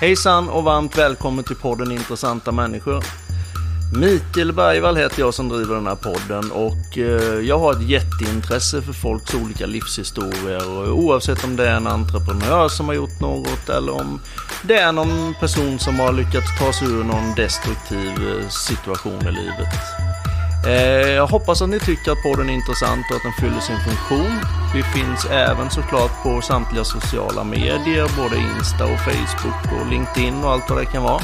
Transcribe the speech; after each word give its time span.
Hejsan 0.00 0.48
och 0.48 0.64
varmt 0.64 0.98
välkommen 0.98 1.44
till 1.44 1.56
podden 1.56 1.92
Intressanta 1.92 2.52
människor. 2.52 3.04
Mikael 4.00 4.52
Bergvall 4.52 4.96
heter 4.96 5.20
jag 5.20 5.34
som 5.34 5.48
driver 5.48 5.74
den 5.74 5.86
här 5.86 5.94
podden 5.94 6.50
och 6.50 6.98
eh, 6.98 7.40
jag 7.40 7.58
har 7.58 7.72
ett 7.72 7.88
jätteintresse 7.88 8.82
för 8.82 8.92
folks 8.92 9.34
olika 9.34 9.66
livshistorier 9.66 10.90
oavsett 10.90 11.44
om 11.44 11.56
det 11.56 11.68
är 11.68 11.76
en 11.76 11.86
entreprenör 11.86 12.68
som 12.68 12.86
har 12.86 12.94
gjort 12.94 13.20
något 13.20 13.68
eller 13.68 14.00
om 14.00 14.20
det 14.62 14.78
är 14.78 14.92
någon 14.92 15.34
person 15.40 15.78
som 15.78 16.00
har 16.00 16.12
lyckats 16.12 16.58
ta 16.58 16.72
sig 16.72 16.88
ur 16.88 17.04
någon 17.04 17.34
destruktiv 17.36 18.10
eh, 18.10 18.48
situation 18.48 19.28
i 19.28 19.32
livet. 19.32 19.68
Eh, 20.66 21.10
jag 21.10 21.26
hoppas 21.26 21.62
att 21.62 21.68
ni 21.68 21.80
tycker 21.80 22.12
att 22.12 22.22
podden 22.22 22.50
är 22.50 22.54
intressant 22.54 23.06
och 23.10 23.16
att 23.16 23.22
den 23.22 23.32
fyller 23.32 23.60
sin 23.60 23.80
funktion. 23.80 24.40
Vi 24.74 24.82
finns 24.82 25.24
även 25.24 25.70
såklart 25.70 26.22
på 26.22 26.40
samtliga 26.40 26.84
sociala 26.84 27.44
medier, 27.44 28.10
både 28.16 28.36
Insta 28.36 28.84
och 28.84 29.00
Facebook 29.00 29.80
och 29.80 29.86
LinkedIn 29.90 30.44
och 30.44 30.50
allt 30.50 30.70
vad 30.70 30.78
det 30.78 30.86
kan 30.86 31.02
vara. 31.02 31.22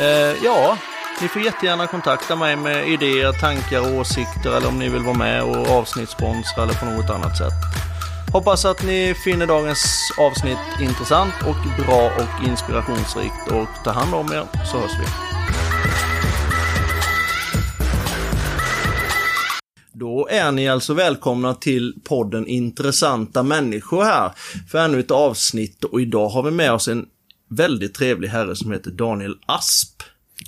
Eh, 0.00 0.44
ja, 0.44 0.76
ni 1.22 1.28
får 1.28 1.42
jättegärna 1.42 1.86
kontakta 1.86 2.36
mig 2.36 2.56
med 2.56 2.88
idéer, 2.88 3.32
tankar 3.32 3.80
och 3.80 4.00
åsikter 4.00 4.56
eller 4.56 4.68
om 4.68 4.78
ni 4.78 4.88
vill 4.88 5.02
vara 5.02 5.18
med 5.18 5.42
och 5.42 5.70
avsnittssponsra 5.70 6.62
eller 6.62 6.74
på 6.74 6.86
något 6.86 7.10
annat 7.10 7.38
sätt. 7.38 7.54
Hoppas 8.32 8.64
att 8.64 8.82
ni 8.82 9.14
finner 9.14 9.46
dagens 9.46 10.12
avsnitt 10.18 10.58
intressant 10.80 11.34
och 11.46 11.84
bra 11.84 12.06
och 12.06 12.48
inspirationsrikt 12.48 13.50
och 13.50 13.84
ta 13.84 13.90
hand 13.90 14.14
om 14.14 14.32
er 14.32 14.44
så 14.64 14.78
hörs 14.78 14.92
vi. 15.00 15.33
Då 19.96 20.28
är 20.30 20.52
ni 20.52 20.68
alltså 20.68 20.94
välkomna 20.94 21.54
till 21.54 21.94
podden 22.04 22.46
Intressanta 22.46 23.42
människor 23.42 24.04
här 24.04 24.32
för 24.68 24.78
ännu 24.78 25.00
ett 25.00 25.10
avsnitt 25.10 25.84
och 25.84 26.00
idag 26.00 26.28
har 26.28 26.42
vi 26.42 26.50
med 26.50 26.72
oss 26.72 26.88
en 26.88 27.06
väldigt 27.50 27.94
trevlig 27.94 28.28
herre 28.28 28.56
som 28.56 28.72
heter 28.72 28.90
Daniel 28.90 29.34
Asp. 29.46 30.02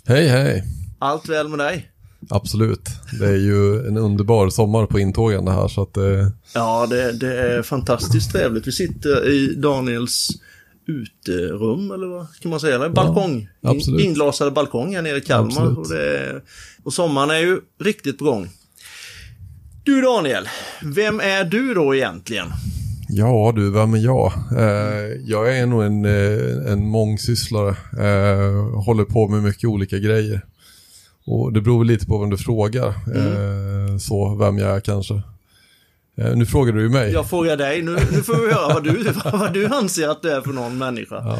Hej, 0.05 0.29
hej. 0.29 0.65
Allt 0.99 1.29
väl 1.29 1.49
med 1.49 1.59
dig? 1.59 1.91
Absolut. 2.31 2.89
Det 3.19 3.27
är 3.27 3.37
ju 3.37 3.87
en 3.87 3.97
underbar 3.97 4.51
sommar 4.51 4.87
på 4.87 4.99
intågande 4.99 5.53
här 5.53 5.69
så 5.69 5.83
att 5.83 5.95
det... 5.95 6.33
Ja, 6.55 6.87
det, 6.87 7.13
det 7.13 7.41
är 7.41 7.63
fantastiskt 7.63 8.33
trevligt. 8.33 8.67
Vi 8.67 8.73
sitter 8.73 9.29
i 9.29 9.55
Daniels 9.55 10.29
uterum, 10.87 11.91
eller 11.91 12.07
vad 12.07 12.27
kan 12.41 12.51
man 12.51 12.61
säga? 12.61 12.75
Eller 12.75 12.89
balkong. 12.89 13.49
Ja, 13.61 13.71
absolut. 13.71 14.01
Inglasade 14.01 14.51
balkong 14.51 14.95
här 14.95 15.03
nere 15.03 15.17
i 15.17 15.21
Kalmar. 15.21 15.79
Och, 15.79 15.89
det, 15.89 16.43
och 16.83 16.93
sommaren 16.93 17.31
är 17.31 17.39
ju 17.39 17.61
riktigt 17.81 18.19
på 18.19 18.25
gång. 18.25 18.49
Du 19.87 20.01
Daniel, 20.01 20.49
vem 20.83 21.21
är 21.21 21.45
du 21.45 21.75
då 21.75 21.95
egentligen? 21.95 22.47
Ja 23.09 23.53
du, 23.57 23.71
vem 23.71 23.95
är 23.95 23.99
jag? 23.99 24.33
Eh, 24.57 25.21
jag 25.25 25.59
är 25.59 25.67
nog 25.67 25.83
en, 25.83 26.05
eh, 26.05 26.73
en 26.73 26.89
mångsysslare. 26.89 27.69
Eh, 27.93 28.85
håller 28.85 29.05
på 29.05 29.29
med 29.29 29.43
mycket 29.43 29.65
olika 29.65 29.99
grejer. 29.99 30.41
Och 31.27 31.53
det 31.53 31.61
beror 31.61 31.85
lite 31.85 32.07
på 32.07 32.19
vem 32.19 32.31
du 32.31 32.37
frågar. 32.37 32.87
Eh, 32.89 33.99
så, 33.99 34.35
vem 34.35 34.59
jag 34.59 34.77
är 34.77 34.81
kanske. 34.81 35.15
Eh, 36.19 36.37
nu 36.37 36.47
frågar 36.47 36.73
du 36.73 36.83
ju 36.83 36.89
mig. 36.89 37.13
Jag 37.13 37.31
frågar 37.31 37.57
dig. 37.57 37.83
Nu, 37.83 37.93
nu 38.13 38.23
får 38.23 38.47
vi 38.47 38.53
höra 38.53 38.75
vad 38.75 38.85
du, 38.85 39.13
vad 39.39 39.53
du 39.53 39.67
anser 39.67 40.09
att 40.09 40.23
du 40.23 40.31
är 40.31 40.41
för 40.41 40.53
någon 40.53 40.79
människa. 40.79 41.17
Ja. 41.25 41.39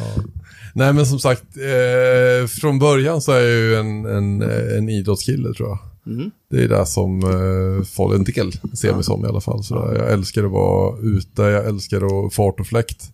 Nej 0.73 0.93
men 0.93 1.05
som 1.05 1.19
sagt, 1.19 1.43
eh, 1.57 2.47
från 2.47 2.79
början 2.79 3.21
så 3.21 3.31
är 3.31 3.39
jag 3.39 3.49
ju 3.49 3.75
en, 3.75 4.05
en, 4.05 4.41
en 4.77 4.89
idrottskille 4.89 5.53
tror 5.53 5.69
jag. 5.69 5.79
Mm. 6.07 6.31
Det 6.49 6.63
är 6.63 6.67
det 6.67 6.85
som 6.85 7.19
eh, 7.23 7.85
folk, 7.85 8.15
en 8.15 8.23
del 8.23 8.51
ser 8.73 8.93
mig 8.93 9.03
som 9.03 9.25
i 9.25 9.27
alla 9.27 9.41
fall. 9.41 9.63
Så 9.63 9.75
Jag 9.75 10.11
älskar 10.11 10.43
att 10.43 10.51
vara 10.51 10.99
ute, 10.99 11.41
jag 11.41 11.65
älskar 11.65 12.25
att 12.27 12.33
fart 12.33 12.59
och 12.59 12.67
fläkt. 12.67 13.11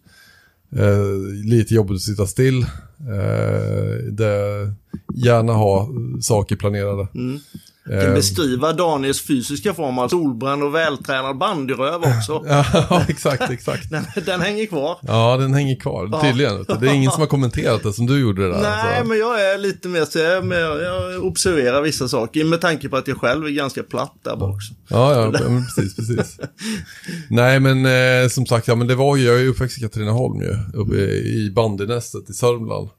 Eh, 0.75 1.05
lite 1.45 1.73
jobbigt 1.73 1.95
att 1.95 2.01
sitta 2.01 2.27
still. 2.27 2.61
Eh, 2.99 4.03
det, 4.11 4.73
gärna 5.15 5.53
ha 5.53 5.89
saker 6.21 6.55
planerade. 6.55 7.07
Mm. 7.15 7.39
Jag 7.85 8.01
kan 8.01 8.09
Eh, 8.09 8.15
beskriva 8.15 8.73
Daniels 8.73 9.21
fysiska 9.21 9.73
form, 9.73 9.99
alltså 9.99 10.17
solbränd 10.17 10.63
och 10.63 10.75
vältränad 10.75 11.37
bandyröv 11.37 12.01
också. 12.01 12.43
ja, 12.89 13.05
exakt, 13.07 13.49
exakt. 13.49 13.89
Den, 13.89 14.05
den 14.25 14.41
hänger 14.41 14.65
kvar. 14.65 14.97
Ja, 15.01 15.37
den 15.37 15.53
hänger 15.53 15.75
kvar, 15.75 16.21
tydligen. 16.21 16.65
Det 16.79 16.87
är 16.87 16.93
ingen 16.93 17.11
som 17.11 17.19
har 17.19 17.27
kommenterat 17.27 17.83
det 17.83 17.93
som 17.93 18.05
du 18.05 18.19
gjorde 18.19 18.41
det 18.41 18.53
där. 18.53 18.61
Nej, 18.61 19.01
så. 19.01 19.07
men 19.07 19.17
jag 19.17 19.53
är 19.53 19.57
lite 19.57 19.87
mer 19.87 20.05
så 20.05 20.19
jag, 20.19 20.45
jag, 20.81 21.25
observerar 21.25 21.81
vissa 21.81 22.07
saker 22.07 22.43
med 22.43 22.61
tanke 22.61 22.89
på 22.89 22.97
att 22.97 23.07
jag 23.07 23.17
själv 23.17 23.45
är 23.45 23.49
ganska 23.49 23.83
platt 23.83 24.13
där 24.23 24.35
bak. 24.35 24.61
Ja, 24.87 25.31
ja, 25.33 25.49
men 25.49 25.65
precis, 25.65 25.95
precis. 25.95 26.39
Nej, 27.29 27.59
men 27.59 27.85
eh, 27.85 28.29
som 28.29 28.45
sagt, 28.45 28.67
ja, 28.67 28.75
men 28.75 28.87
det 28.87 28.95
var 28.95 29.15
ju, 29.15 29.25
jag 29.25 29.41
är 29.41 29.47
uppväxt 29.47 29.77
i 29.77 29.81
Katrineholm 29.81 30.41
ju, 30.41 30.55
uppe 30.73 30.95
i 31.11 31.51
bandynästet 31.55 32.29
i 32.29 32.33
Sörmland. 32.33 32.89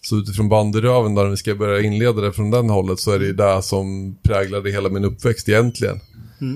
Så 0.00 0.16
utifrån 0.16 0.48
bandyröven 0.48 1.14
där, 1.14 1.24
om 1.24 1.30
vi 1.30 1.36
ska 1.36 1.54
börja 1.54 1.80
inleda 1.82 2.20
det 2.20 2.32
från 2.32 2.50
den 2.50 2.70
hållet, 2.70 3.00
så 3.00 3.10
är 3.12 3.18
det 3.18 3.26
ju 3.26 3.32
det 3.32 3.62
som 3.62 4.16
präglade 4.22 4.70
hela 4.70 4.88
min 4.88 5.04
uppväxt 5.04 5.48
egentligen. 5.48 6.00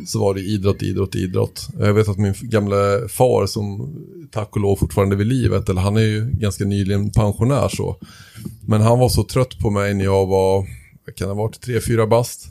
Så 0.07 0.19
var 0.21 0.35
det 0.35 0.41
idrott, 0.41 0.83
idrott, 0.83 1.15
idrott. 1.15 1.69
Jag 1.79 1.95
vet 1.95 2.09
att 2.09 2.19
min 2.19 2.35
gamla 2.41 3.09
far 3.09 3.47
som 3.47 3.95
tack 4.31 4.57
och 4.57 4.61
lov 4.63 4.77
fortfarande 4.77 5.17
vid 5.17 5.27
livet, 5.27 5.69
eller 5.69 5.81
han 5.81 5.97
är 5.97 6.01
ju 6.01 6.31
ganska 6.33 6.65
nyligen 6.65 7.11
pensionär 7.11 7.69
så. 7.69 7.97
Men 8.67 8.81
han 8.81 8.99
var 8.99 9.09
så 9.09 9.25
trött 9.25 9.59
på 9.59 9.71
mig 9.71 9.95
när 9.95 10.05
jag 10.05 10.27
var, 10.27 10.67
vad 11.07 11.15
kan 11.15 11.29
ha 11.29 11.35
varit, 11.35 11.61
tre, 11.61 11.81
fyra 11.81 12.07
bast. 12.07 12.47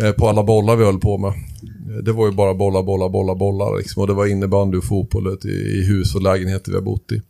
Eh, 0.00 0.12
på 0.12 0.28
alla 0.28 0.42
bollar 0.42 0.76
vi 0.76 0.84
höll 0.84 0.98
på 0.98 1.18
med. 1.18 1.30
Eh, 1.30 2.02
Det 2.04 2.12
var 2.12 2.26
ju 2.26 2.32
bara 2.32 2.54
bollar, 2.54 2.82
bollar, 2.82 3.08
bollar, 3.08 3.34
bollar 3.34 3.78
liksom. 3.78 4.00
Och 4.02 4.06
det 4.06 4.14
var 4.14 4.26
innebandy 4.26 4.78
och 4.78 4.84
fotboll 4.84 5.38
du, 5.40 5.78
i 5.80 5.84
hus 5.84 6.14
och 6.14 6.22
lägenheter 6.22 6.70
vi 6.72 6.76
har 6.76 6.84
bott 6.84 7.12
i. 7.12 7.22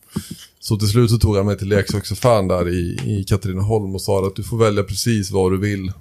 Så 0.62 0.77
till 0.77 0.89
slut 0.89 1.11
så 1.11 1.19
tog 1.19 1.37
han 1.37 1.47
mig 1.47 1.59
till 1.59 1.69
leksaksaffären 1.69 2.49
där 2.49 2.69
i, 2.69 2.99
i 3.06 3.25
Katrineholm 3.28 3.95
och 3.95 4.03
sa 4.03 4.27
att 4.27 4.37
du 4.37 4.43
får 4.43 4.56
välja 4.56 4.83
precis 4.83 5.31
vad 5.31 5.53
du 5.53 5.59
vill 5.59 5.93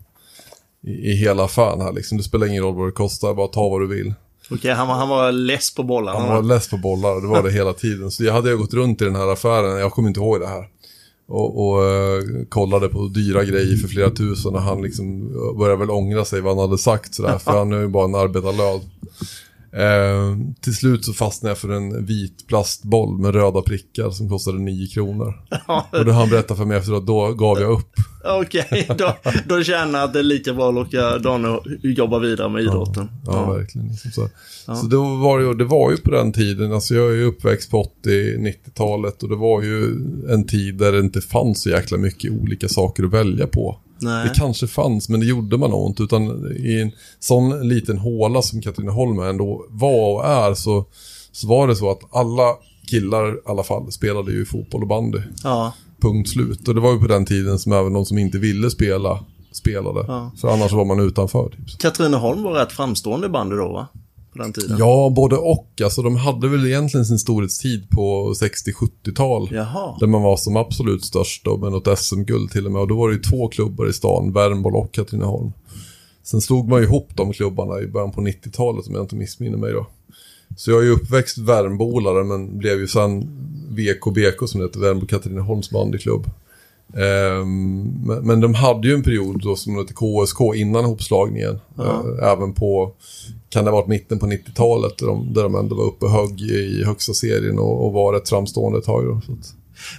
i, 0.84 0.92
i 0.92 1.16
hela 1.16 1.44
affären 1.44 1.82
här 1.82 1.94
liksom. 1.94 2.18
Det 2.18 2.24
spelar 2.24 2.48
ingen 2.48 2.64
roll 2.64 2.76
vad 2.76 2.88
det 2.88 2.92
kostar, 2.92 3.34
bara 3.34 3.48
ta 3.48 3.70
vad 3.70 3.82
du 3.82 3.88
vill. 3.88 4.14
Okej, 4.50 4.74
han, 4.74 4.88
var, 4.88 4.96
han 4.96 5.10
var 5.10 5.32
less 5.32 5.76
på 5.76 5.84
bollarna. 5.84 6.20
Han 6.20 6.36
var 6.36 6.44
less 6.44 6.70
på 6.70 6.78
bollar 6.78 7.22
det 7.22 7.28
var 7.28 7.44
det 7.44 7.52
hela 7.52 7.74
tiden. 7.74 8.12
Så 8.12 8.24
jag 8.24 8.34
hade 8.34 8.50
jag 8.50 8.60
gått 8.60 8.74
runt 8.74 9.02
i 9.02 9.06
den 9.06 9.16
här 9.16 9.28
affären, 9.28 9.80
jag 9.80 9.92
kommer 9.92 10.08
inte 10.08 10.20
ihåg 10.20 10.40
det 10.40 10.48
här. 10.48 10.68
Och, 11.28 11.68
och 11.68 11.86
eh, 11.86 12.24
kollade 12.50 12.90
på 12.90 13.08
dyra 13.08 13.44
grejer 13.44 13.78
för 13.78 13.88
flera 13.88 14.10
tusen 14.10 14.56
och 14.56 14.62
han 14.62 14.82
liksom 14.82 15.34
började 15.58 15.80
väl 15.80 15.90
ångra 15.90 16.26
sig 16.26 16.42
vad 16.42 16.58
han 16.58 16.70
hade 16.70 16.78
sagt 16.78 17.16
sådär. 17.16 17.38
För 17.38 17.52
han 17.52 17.74
är 17.74 17.80
ju 17.80 17.88
bara 17.88 18.06
en 18.06 18.16
arbetarlöd. 18.16 18.82
Eh, 19.74 20.38
till 20.62 20.76
slut 20.76 21.06
så 21.06 21.14
fastnade 21.14 21.52
jag 21.52 21.58
för 21.58 21.70
en 21.70 22.06
vit 22.06 22.48
plastboll 22.48 23.18
med 23.18 23.36
röda 23.36 23.62
prickar 23.62 24.09
som 24.09 24.30
kostade 24.30 24.59
9 24.59 24.88
kronor. 24.88 25.34
Och 25.92 26.06
då 26.06 26.12
han 26.12 26.30
berättade 26.30 26.58
för 26.58 26.66
mig 26.66 26.78
efteråt, 26.78 27.08
då 27.08 27.34
gav 27.34 27.59
jag 27.59 27.72
upp. 27.72 27.94
Okej, 28.40 28.88
då, 28.98 29.16
då 29.48 29.64
känner 29.64 30.00
jag 30.00 30.08
att 30.08 30.14
det 30.14 30.20
är 30.20 30.24
lika 30.24 30.54
bra 30.54 30.70
att 30.70 30.76
låta 30.76 31.20
Daniel 31.20 31.59
jobba 31.84 32.20
vidare 32.20 32.50
med 32.50 32.62
idrotten. 32.62 33.08
Ja, 33.26 33.54
verkligen. 33.54 33.88
Liksom 33.88 34.12
så 34.12 34.30
så 34.66 34.88
då 34.88 35.16
var 35.16 35.40
det, 35.40 35.46
ju, 35.46 35.54
det 35.54 35.66
var 35.66 35.92
ju 35.92 35.98
på 35.98 36.12
den 36.12 36.32
tiden, 36.32 36.74
alltså 36.74 36.96
jag 36.96 37.12
är 37.12 37.16
ju 37.16 37.24
uppväxt 37.24 37.72
på 37.72 37.92
80-90-talet 38.06 39.24
och 39.24 39.30
det 39.30 39.36
var 39.36 39.62
ju 39.62 39.96
en 40.30 40.46
tid 40.48 40.78
där 40.78 40.92
det 40.92 41.00
inte 41.00 41.22
fanns 41.22 41.62
så 41.62 41.70
jäkla 41.70 41.98
mycket 41.98 42.32
olika 42.32 42.68
saker 42.68 43.03
att 43.03 43.14
välja 43.14 43.48
på. 43.48 43.80
Nej. 44.02 44.28
Det 44.28 44.34
kanske 44.36 44.68
fanns, 44.68 45.10
men 45.10 45.20
det 45.20 45.26
gjorde 45.26 45.58
man 45.58 45.70
nog 45.70 45.90
inte. 45.90 46.04
Utan 46.04 46.52
i 46.56 46.82
en 46.82 46.92
sån 47.20 47.68
liten 47.68 47.98
håla 47.98 48.42
som 48.42 48.62
Katrineholm 48.62 49.20
ändå 49.20 49.66
var 49.70 50.16
och 50.16 50.26
är 50.26 50.54
så, 50.54 50.86
så 51.32 51.48
var 51.48 51.68
det 51.68 51.76
så 51.76 51.92
att 51.92 52.00
alla 52.12 52.56
killar 52.88 53.34
i 53.34 53.40
alla 53.46 53.64
fall 53.64 53.92
spelade 53.92 54.32
ju 54.32 54.46
fotboll 54.46 54.82
och 54.82 54.88
bandy. 54.88 55.20
Ja, 55.44 55.74
Punkt 56.02 56.30
slut. 56.30 56.68
Och 56.68 56.76
det 56.76 56.82
var 56.82 56.94
ju 56.94 57.00
på 57.00 57.08
den 57.08 57.26
tiden 57.26 57.60
som 57.60 57.72
även 57.72 57.94
de 57.94 58.06
som 58.06 58.18
inte 58.18 58.38
ville 58.38 58.70
spela 58.70 59.20
spelade. 59.52 60.06
Ja. 60.08 60.32
För 60.42 60.54
annars 60.54 60.72
var 60.72 60.86
man 60.86 61.00
utanför. 61.00 61.50
Typ. 61.50 61.80
Katrineholm 61.80 62.44
var 62.44 62.54
rätt 62.54 62.72
framstående 62.72 63.30
bandy 63.30 63.56
då, 63.56 63.68
va? 63.74 63.88
På 64.34 64.40
den 64.40 64.54
tiden. 64.54 64.78
Ja, 64.80 65.14
både 65.16 65.36
och. 65.36 65.82
Alltså 65.84 66.02
de 66.02 66.16
hade 66.16 66.48
väl 66.48 66.66
egentligen 66.66 67.06
sin 67.06 67.20
storhetstid 67.20 67.90
på 67.90 68.34
60-70-tal. 68.34 69.50
Jaha. 69.52 69.98
Där 70.00 70.08
man 70.08 70.22
var 70.22 70.38
som 70.38 70.56
absolut 70.56 71.06
störst 71.06 71.46
då, 71.46 71.58
med 71.58 71.72
något 71.72 72.00
SM-guld 72.00 72.52
till 72.52 72.66
och 72.66 72.72
med. 72.72 72.82
Och 72.82 72.88
då 72.88 72.96
var 72.96 73.10
det 73.10 73.16
ju 73.16 73.22
två 73.22 73.48
klubbar 73.48 73.90
i 73.90 73.94
stan, 73.94 74.34
Värmboll 74.34 74.76
och 74.76 74.92
Katrineholm. 74.92 75.52
Sen 76.24 76.42
slog 76.42 76.70
man 76.70 76.80
ju 76.80 76.86
ihop 76.86 77.10
de 77.16 77.34
klubbarna 77.34 77.82
i 77.82 77.88
början 77.88 78.12
på 78.12 78.22
90-talet 78.22 78.88
om 78.88 78.96
jag 78.96 79.04
inte 79.04 79.16
missminner 79.16 79.58
mig 79.58 79.74
då. 79.74 79.88
Så 80.58 80.72
jag 80.72 80.80
är 80.80 80.84
ju 80.84 80.92
uppväxt 80.92 81.38
Värmbolare 81.38 82.24
men 82.24 82.58
blev 82.58 82.80
ju 82.80 82.88
sen 82.88 83.28
VKBK 83.70 84.50
som 84.50 84.60
det 84.60 84.66
heter, 84.66 84.80
Värmbo 84.80 85.06
Katrineholms 85.06 85.70
bandyklubb. 85.70 86.30
Ehm, 86.97 87.84
men, 88.23 88.41
de 88.41 88.53
hade 88.53 88.88
ju 88.88 88.93
en 88.93 89.03
period 89.03 89.41
då 89.43 89.55
som 89.55 89.76
hette 89.76 89.93
KSK 89.93 90.41
innan 90.55 90.84
ihopslagningen. 90.84 91.59
Ja. 91.78 91.84
Eh, 91.84 92.32
även 92.32 92.53
på, 92.53 92.93
kan 93.49 93.66
det 93.66 93.72
ha 93.72 93.78
varit 93.78 93.88
mitten 93.88 94.20
på 94.20 94.26
90-talet 94.26 94.97
där 94.97 95.08
de, 95.08 95.34
där 95.34 95.43
de 95.43 95.55
ändå 95.55 95.76
var 95.76 95.84
uppe 95.84 96.08
hög 96.08 96.41
i 96.41 96.84
högsta 96.84 97.14
serien 97.14 97.59
och, 97.59 97.85
och 97.85 97.93
var 97.93 98.14
rätt 98.14 98.29
framstående 98.29 98.79
ett 98.79 98.85
tag 98.85 99.05
då. 99.05 99.22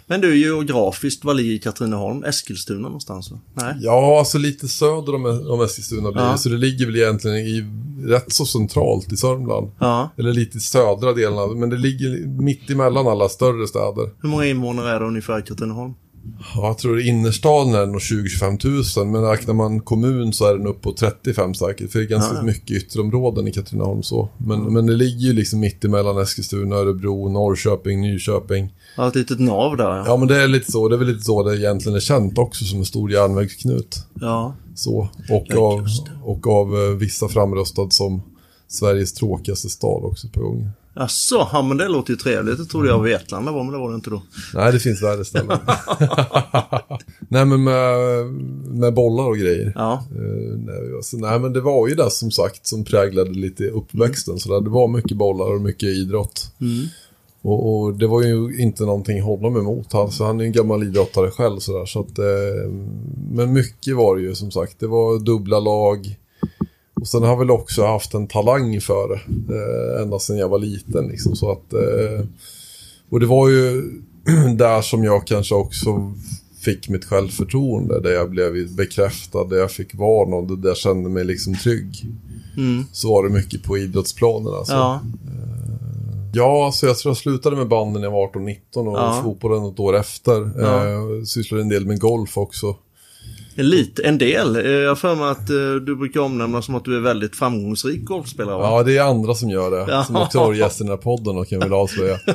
Men 0.07 0.21
du, 0.21 0.39
geografiskt, 0.39 1.25
var 1.25 1.35
ligger 1.35 1.59
Katrineholm? 1.59 2.25
Eskilstuna 2.25 2.81
någonstans? 2.81 3.31
Va? 3.31 3.39
Nej? 3.55 3.75
Ja, 3.81 4.19
alltså 4.19 4.39
lite 4.39 4.69
söder 4.69 5.15
om, 5.15 5.25
om 5.51 5.61
Eskilstuna 5.61 6.13
blir. 6.13 6.23
Ja. 6.23 6.37
Så 6.37 6.49
det 6.49 6.57
ligger 6.57 6.87
väl 6.87 6.97
egentligen 6.97 7.37
i, 7.37 7.65
rätt 8.07 8.33
så 8.33 8.45
centralt 8.45 9.13
i 9.13 9.17
Sörmland. 9.17 9.71
Ja. 9.79 10.11
Eller 10.19 10.33
lite 10.33 10.59
i 10.59 10.61
södra 10.61 11.13
delen 11.13 11.39
av 11.39 11.57
men 11.57 11.71
det 11.71 11.77
ligger 11.77 12.27
mitt 12.27 12.71
emellan 12.71 13.09
alla 13.09 13.29
större 13.29 13.67
städer. 13.67 14.11
Hur 14.23 14.29
många 14.29 14.47
invånare 14.47 14.91
är 14.91 15.01
det 15.01 15.07
ungefär 15.07 15.39
i 15.39 15.43
Katrineholm? 15.43 15.95
Ja, 16.55 16.67
jag 16.67 16.79
tror 16.79 17.01
i 17.01 17.09
innerstan 17.09 17.75
är 17.75 17.87
nog 17.87 18.01
20-25 18.01 18.59
tusen, 18.59 19.11
men 19.11 19.23
räknar 19.23 19.55
man 19.55 19.81
kommun 19.81 20.33
så 20.33 20.45
är 20.47 20.57
den 20.59 20.67
upp 20.67 20.83
på 20.83 20.93
35 20.93 21.55
säkert. 21.55 21.93
För 21.93 21.99
det 21.99 22.05
är 22.05 22.09
ganska 22.09 22.35
Ja, 22.35 22.43
mycket 22.43 22.71
ytterområden 22.71 23.49
i 23.49 23.53
Katrineholm 23.53 24.03
så. 24.03 24.29
Men, 24.39 24.73
men 24.73 24.87
det 24.87 24.93
ligger 24.97 25.21
ju 25.27 25.33
liksom 25.33 25.61
mitt 25.61 25.85
emellan 25.85 26.19
Eskilstuna, 26.23 26.77
Örebro, 26.77 27.29
Norrköping, 27.29 28.01
Nyköping. 28.01 28.75
Ja, 28.97 29.09
ett 29.09 29.15
litet 29.15 29.41
nav 29.41 29.77
där 29.77 29.97
ja. 29.97 30.05
Ja, 30.07 30.17
men 30.17 30.29
det 30.29 30.43
är 30.43 30.49
lite 30.49 30.73
så. 30.73 30.89
Det 30.89 30.95
är 30.97 30.99
väl 30.99 31.09
lite 31.09 31.25
så 31.25 31.43
det 31.43 31.57
egentligen 31.59 31.97
är 31.97 32.01
känt 32.01 32.39
också 32.39 32.65
som 32.65 32.79
en 32.79 32.85
stor 32.85 33.13
järnvägsknut. 33.13 34.07
Ja, 34.15 34.55
Så. 34.75 35.09
Och, 35.31 35.47
Ja, 35.49 35.59
av, 35.61 35.87
och 36.23 36.47
av 36.47 36.75
eh, 36.85 36.91
vissa 36.91 37.29
framröstad 37.29 37.91
som 37.91 38.23
Sveriges 38.69 39.13
tråkigaste 39.13 39.69
stad 39.69 40.05
också 40.05 40.29
på 40.29 40.41
gång. 40.41 40.71
Jaså, 40.95 41.49
ja 41.53 41.63
men 41.63 41.77
det 41.77 41.89
låter 41.89 42.11
ju 42.11 42.17
trevligt. 42.17 42.59
Det 42.59 42.65
trodde 42.65 42.89
jag 42.89 43.03
Vetlanda 43.03 43.53
var, 43.53 43.65
men 43.65 43.73
det 43.73 43.79
var 43.79 43.91
det 43.91 43.95
inte 43.95 44.11
då. 44.11 44.23
Nej, 44.55 44.73
det 44.73 44.79
finns 44.79 45.03
värre 45.03 45.25
ställen. 45.25 45.59
Nej, 47.29 47.45
men 47.45 47.65
med, 47.65 48.27
med 48.81 48.95
bollar 48.95 49.25
och 49.25 49.37
grejer. 49.37 49.73
Ja, 49.75 50.05
Eh, 50.11 50.59
nej, 50.59 50.95
alltså, 50.97 51.17
nej, 51.17 51.39
men 51.39 51.53
det 51.53 51.61
var 51.61 51.89
ju 51.89 51.95
det 51.95 52.11
som 52.11 52.31
sagt 52.31 52.67
som 52.67 52.85
präglade 52.85 53.31
lite 53.31 53.65
uppväxten. 53.65 54.39
Så 54.39 54.49
där. 54.55 54.61
Det 54.61 54.71
var 54.71 54.89
mycket 54.89 55.17
bollar 55.17 55.55
och 55.55 55.61
mycket 55.61 55.89
idrott. 55.89 56.53
mm. 56.61 56.87
Och, 57.45 57.83
och 57.83 57.95
det 57.95 58.07
var 58.07 58.23
ju 58.23 58.57
inte 58.59 58.85
någonting 58.85 59.23
honom 59.23 59.57
emot. 59.57 59.95
Alltså, 59.95 60.25
han 60.25 60.41
är 60.41 60.45
ju 60.45 60.47
en 60.47 60.53
gammal 60.53 60.83
idrottare 60.83 61.31
själv. 61.31 61.59
Så 61.59 61.79
där, 61.79 61.87
så 61.87 62.01
att, 62.01 62.19
eh, 62.19 62.71
men 63.31 63.53
mycket 63.53 63.97
var 63.97 64.17
det 64.17 64.23
ju 64.23 64.35
som 64.35 64.51
sagt. 64.51 64.81
Det 64.81 64.87
var 64.87 65.19
dubbla 65.19 65.61
lag. 65.61 66.17
Och 67.03 67.09
sen 67.09 67.23
har 67.23 67.29
jag 67.29 67.39
väl 67.39 67.51
också 67.51 67.85
haft 67.87 68.15
en 68.15 68.27
talang 68.27 68.81
för 68.81 69.09
det. 69.09 69.55
Eh, 69.55 70.03
ända 70.03 70.19
sedan 70.19 70.39
jag 70.39 70.49
var 70.49 70.59
liten. 70.59 71.07
Liksom, 71.07 71.37
så 71.37 71.51
att, 71.53 71.73
eh, 71.73 72.27
och 73.11 73.21
det 73.21 73.27
var 73.27 73.49
ju 73.49 73.83
där 74.57 74.83
som 74.83 75.05
jag 75.05 75.27
kanske 75.27 75.55
också 75.55 76.13
fick 76.65 76.89
mitt 76.89 77.05
självförtroende. 77.05 78.01
Där 78.01 78.11
jag 78.11 78.31
blev 78.31 78.75
bekräftad, 78.77 79.45
där 79.45 79.57
jag 79.57 79.71
fick 79.71 79.95
vara 79.95 80.29
någon, 80.29 80.61
där 80.61 80.69
jag 80.69 80.77
kände 80.77 81.11
mig 81.11 81.25
liksom 81.25 81.55
trygg. 81.55 82.07
Mm. 82.57 82.85
Så 82.93 83.09
var 83.09 83.23
det 83.25 83.31
mycket 83.31 83.63
på 83.63 83.79
idrottsplanen 83.79 84.55
alltså. 84.55 84.73
Ja, 84.73 85.01
Ja, 86.35 86.67
alltså 86.67 86.87
jag 86.87 86.99
tror 86.99 87.11
jag 87.11 87.17
slutade 87.17 87.57
med 87.57 87.69
banden 87.69 88.01
när 88.03 88.09
jag 88.09 88.13
var 88.13 88.27
18-19 88.29 88.59
och 88.89 88.99
Ja. 88.99 89.21
fotbollen 89.25 89.63
något 89.63 89.81
år 89.81 89.97
efter. 89.97 90.51
Ja. 90.59 90.89
Eh, 90.89 91.25
sysslade 91.25 91.63
en 91.63 91.69
del 91.69 91.87
med 91.87 92.01
golf 92.01 92.39
också. 92.39 92.77
Lite, 93.55 94.03
en 94.03 94.19
del. 94.19 94.57
Eh, 94.57 94.63
Jag 94.73 94.99
för 94.99 95.15
mig 95.15 95.31
att 95.31 95.51
eh, 95.51 95.57
du 95.87 95.97
brukar 95.97 96.21
omnämna 96.21 96.63
som 96.63 96.75
att 96.75 96.85
du 96.85 96.97
är 96.97 97.01
väldigt 97.01 97.37
framgångsrik 97.37 98.05
golfspelare. 98.05 98.57
va? 98.59 98.65
Ja, 98.65 98.83
det 98.83 98.97
är 98.97 99.03
andra 99.03 99.35
som 99.35 99.51
gör 99.51 99.71
det. 99.71 99.87
Ja. 99.93 100.05
Som 100.05 100.17
också 100.17 100.39
har 100.39 100.55
gäst 100.55 100.81
i 100.81 100.85
den 100.85 100.91
här 100.91 100.97
podden 100.97 101.37
och 101.39 101.49
kan 101.49 101.59
jag 101.61 101.67
väl 101.69 101.73
avslöja. 101.79 102.13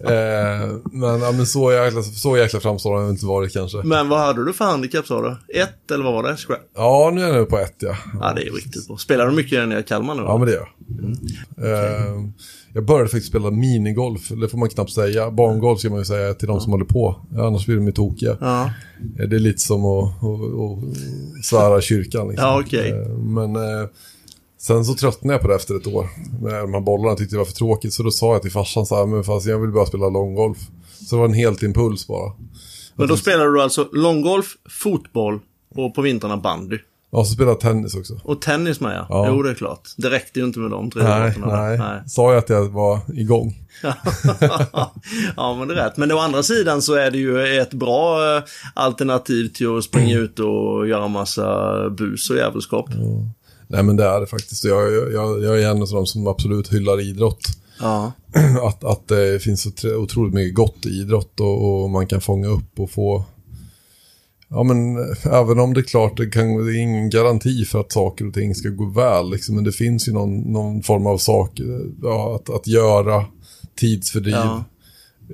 eh, 0.00 0.68
men, 0.92 1.20
ja, 1.20 1.32
men 1.32 1.46
så 1.46 1.72
jäkla, 1.72 2.02
så 2.02 2.36
jäkla 2.36 2.60
framstående 2.60 2.98
har 3.00 3.04
jag 3.06 3.12
inte 3.14 3.26
varit 3.26 3.52
kanske. 3.52 3.78
Men 3.84 4.08
vad 4.08 4.18
hade 4.20 4.44
du 4.44 4.52
för 4.52 4.64
handikapp 4.64 5.06
sa 5.06 5.22
du? 5.22 5.58
Ett 5.60 5.90
eller 5.90 6.04
vad 6.04 6.12
var 6.12 6.22
det? 6.30 6.36
Scrap? 6.36 6.58
Ja, 6.76 7.10
nu 7.14 7.22
är 7.22 7.26
jag 7.26 7.36
nu 7.36 7.44
på 7.44 7.58
ett 7.58 7.76
ja. 7.78 7.96
Ja, 8.20 8.32
det 8.36 8.42
är 8.48 8.52
riktigt 8.52 8.88
bra. 8.88 8.96
Spelar 8.96 9.26
du 9.26 9.32
mycket 9.32 9.68
nere 9.68 9.80
i 9.80 9.82
Kalmar 9.82 10.14
nu? 10.14 10.22
Ja, 10.22 10.38
men 10.38 10.46
det 10.46 10.52
gör 10.52 10.68
Mm. 10.98 11.14
jag. 11.56 12.00
Eh, 12.00 12.14
jag 12.74 12.84
började 12.86 13.08
faktiskt 13.08 13.26
spela 13.28 13.50
minigolf, 13.50 14.28
det 14.28 14.48
får 14.48 14.58
man 14.58 14.68
knappt 14.68 14.92
säga. 14.92 15.30
Barngolf 15.30 15.78
ska 15.80 15.90
man 15.90 15.98
ju 15.98 16.04
säga 16.04 16.34
till 16.34 16.48
de 16.48 16.60
som 16.60 16.72
håller 16.72 16.84
på. 16.84 17.16
Annars 17.38 17.66
blir 17.66 17.76
de 17.76 17.86
ju 17.86 17.92
tokiga. 17.92 18.36
Ja, 18.40 18.70
Eh, 19.18 19.28
Det 19.28 19.36
är 19.36 19.40
lite 19.40 19.58
som 19.58 19.84
att, 19.84 20.04
att, 20.24 20.40
att 21.38 21.44
svära 21.44 21.80
kyrkan. 21.80 22.28
Liksom. 22.28 22.46
Ja, 22.48 22.60
okej. 22.66 22.90
Eh, 22.90 23.08
Men 23.18 23.56
eh, 23.56 23.88
sen 24.58 24.84
så 24.84 24.94
tröttnade 24.94 25.34
jag 25.34 25.42
på 25.42 25.48
det 25.48 25.54
efter 25.54 25.76
ett 25.76 25.86
år. 25.86 26.08
Med 26.42 26.54
de 26.62 26.74
här 26.74 26.80
bollarna 26.80 27.16
tyckte 27.16 27.34
det 27.34 27.38
var 27.38 27.44
för 27.44 27.52
tråkigt. 27.52 27.92
Så 27.92 28.02
då 28.02 28.10
sa 28.10 28.32
jag 28.32 28.42
till 28.42 28.50
farsan 28.52 28.86
så 28.86 28.96
här, 28.96 29.06
men 29.06 29.24
fast 29.24 29.46
jag 29.46 29.58
vill 29.58 29.70
bara 29.70 29.86
spela 29.86 30.08
långgolf. 30.08 30.58
Så 31.06 31.16
det 31.16 31.18
var 31.20 31.28
en 31.28 31.34
helt 31.34 31.62
impuls 31.62 32.06
bara. 32.06 32.32
men 32.96 33.08
då 33.08 33.16
spelar 33.16 33.46
du 33.46 33.62
alltså 33.62 33.88
långgolf, 33.92 34.46
fotboll 34.82 35.38
och 35.74 35.94
på 35.94 36.02
vintrarna 36.02 36.36
bandy. 36.36 36.78
Och 37.10 37.26
så 37.26 37.32
spelade 37.32 37.52
jag 37.52 37.60
tennis 37.60 37.94
också. 37.94 38.20
Och 38.22 38.40
tennis 38.42 38.80
med 38.80 38.96
ja. 38.96 39.06
Ja. 39.08 39.28
Jo, 39.28 39.42
det 39.42 39.50
är 39.50 39.54
klart. 39.54 39.88
Det 39.96 40.10
räckte 40.10 40.40
ju 40.40 40.46
inte 40.46 40.58
med 40.58 40.70
de 40.70 40.90
tre 40.90 41.02
Nej, 41.02 41.30
idrotterna. 41.30 41.62
nej. 41.62 42.02
Sa 42.06 42.32
jag 42.32 42.38
att 42.38 42.48
jag 42.48 42.68
var 42.68 43.00
igång? 43.14 43.66
ja, 45.36 45.56
men 45.58 45.68
det 45.68 45.74
är 45.74 45.84
rätt. 45.84 45.96
Men 45.96 46.12
å 46.12 46.18
andra 46.18 46.42
sidan 46.42 46.82
så 46.82 46.94
är 46.94 47.10
det 47.10 47.18
ju 47.18 47.58
ett 47.60 47.74
bra 47.74 48.36
eh, 48.36 48.42
alternativ 48.74 49.48
till 49.48 49.78
att 49.78 49.84
springa 49.84 50.18
ut 50.18 50.38
och 50.38 50.88
göra 50.88 51.08
massa 51.08 51.90
bus 51.90 52.30
och 52.30 52.36
jävelskap. 52.36 52.86
Nej 53.68 53.82
men 53.82 53.96
det 53.96 54.04
är 54.04 54.20
det 54.20 54.26
faktiskt. 54.26 54.64
Jag, 54.64 54.92
jag, 55.12 55.42
jag 55.42 55.62
är 55.62 55.70
en 55.70 55.82
av 55.82 55.88
de 55.88 56.06
som 56.06 56.26
absolut 56.26 56.72
hyllar 56.72 57.00
idrott. 57.00 57.46
Ja. 57.80 58.12
att, 58.62 58.84
att 58.84 59.08
det 59.08 59.42
finns 59.42 59.84
otroligt 59.84 60.34
mycket 60.34 60.54
gott 60.54 60.86
i 60.86 60.88
idrott 60.88 61.40
och, 61.40 61.82
och 61.82 61.90
man 61.90 62.06
kan 62.06 62.20
fånga 62.20 62.48
upp 62.48 62.80
och 62.80 62.90
få... 62.90 63.24
Ja 64.50 64.62
men 64.62 64.96
även 65.24 65.58
om 65.60 65.74
det 65.74 65.80
är 65.80 65.84
klart, 65.84 66.16
det, 66.16 66.26
kan, 66.26 66.66
det 66.66 66.72
är 66.72 66.78
ingen 66.80 67.10
garanti 67.10 67.64
för 67.64 67.80
att 67.80 67.92
saker 67.92 68.26
och 68.28 68.34
ting 68.34 68.54
ska 68.54 68.68
gå 68.68 68.84
väl. 68.84 69.30
Liksom, 69.30 69.54
men 69.54 69.64
det 69.64 69.72
finns 69.72 70.08
ju 70.08 70.12
någon, 70.12 70.40
någon 70.40 70.82
form 70.82 71.06
av 71.06 71.18
sak 71.18 71.60
ja, 72.02 72.34
att, 72.36 72.50
att 72.50 72.66
göra, 72.66 73.24
tidsfördriv, 73.76 74.34
Ja. 74.34 74.64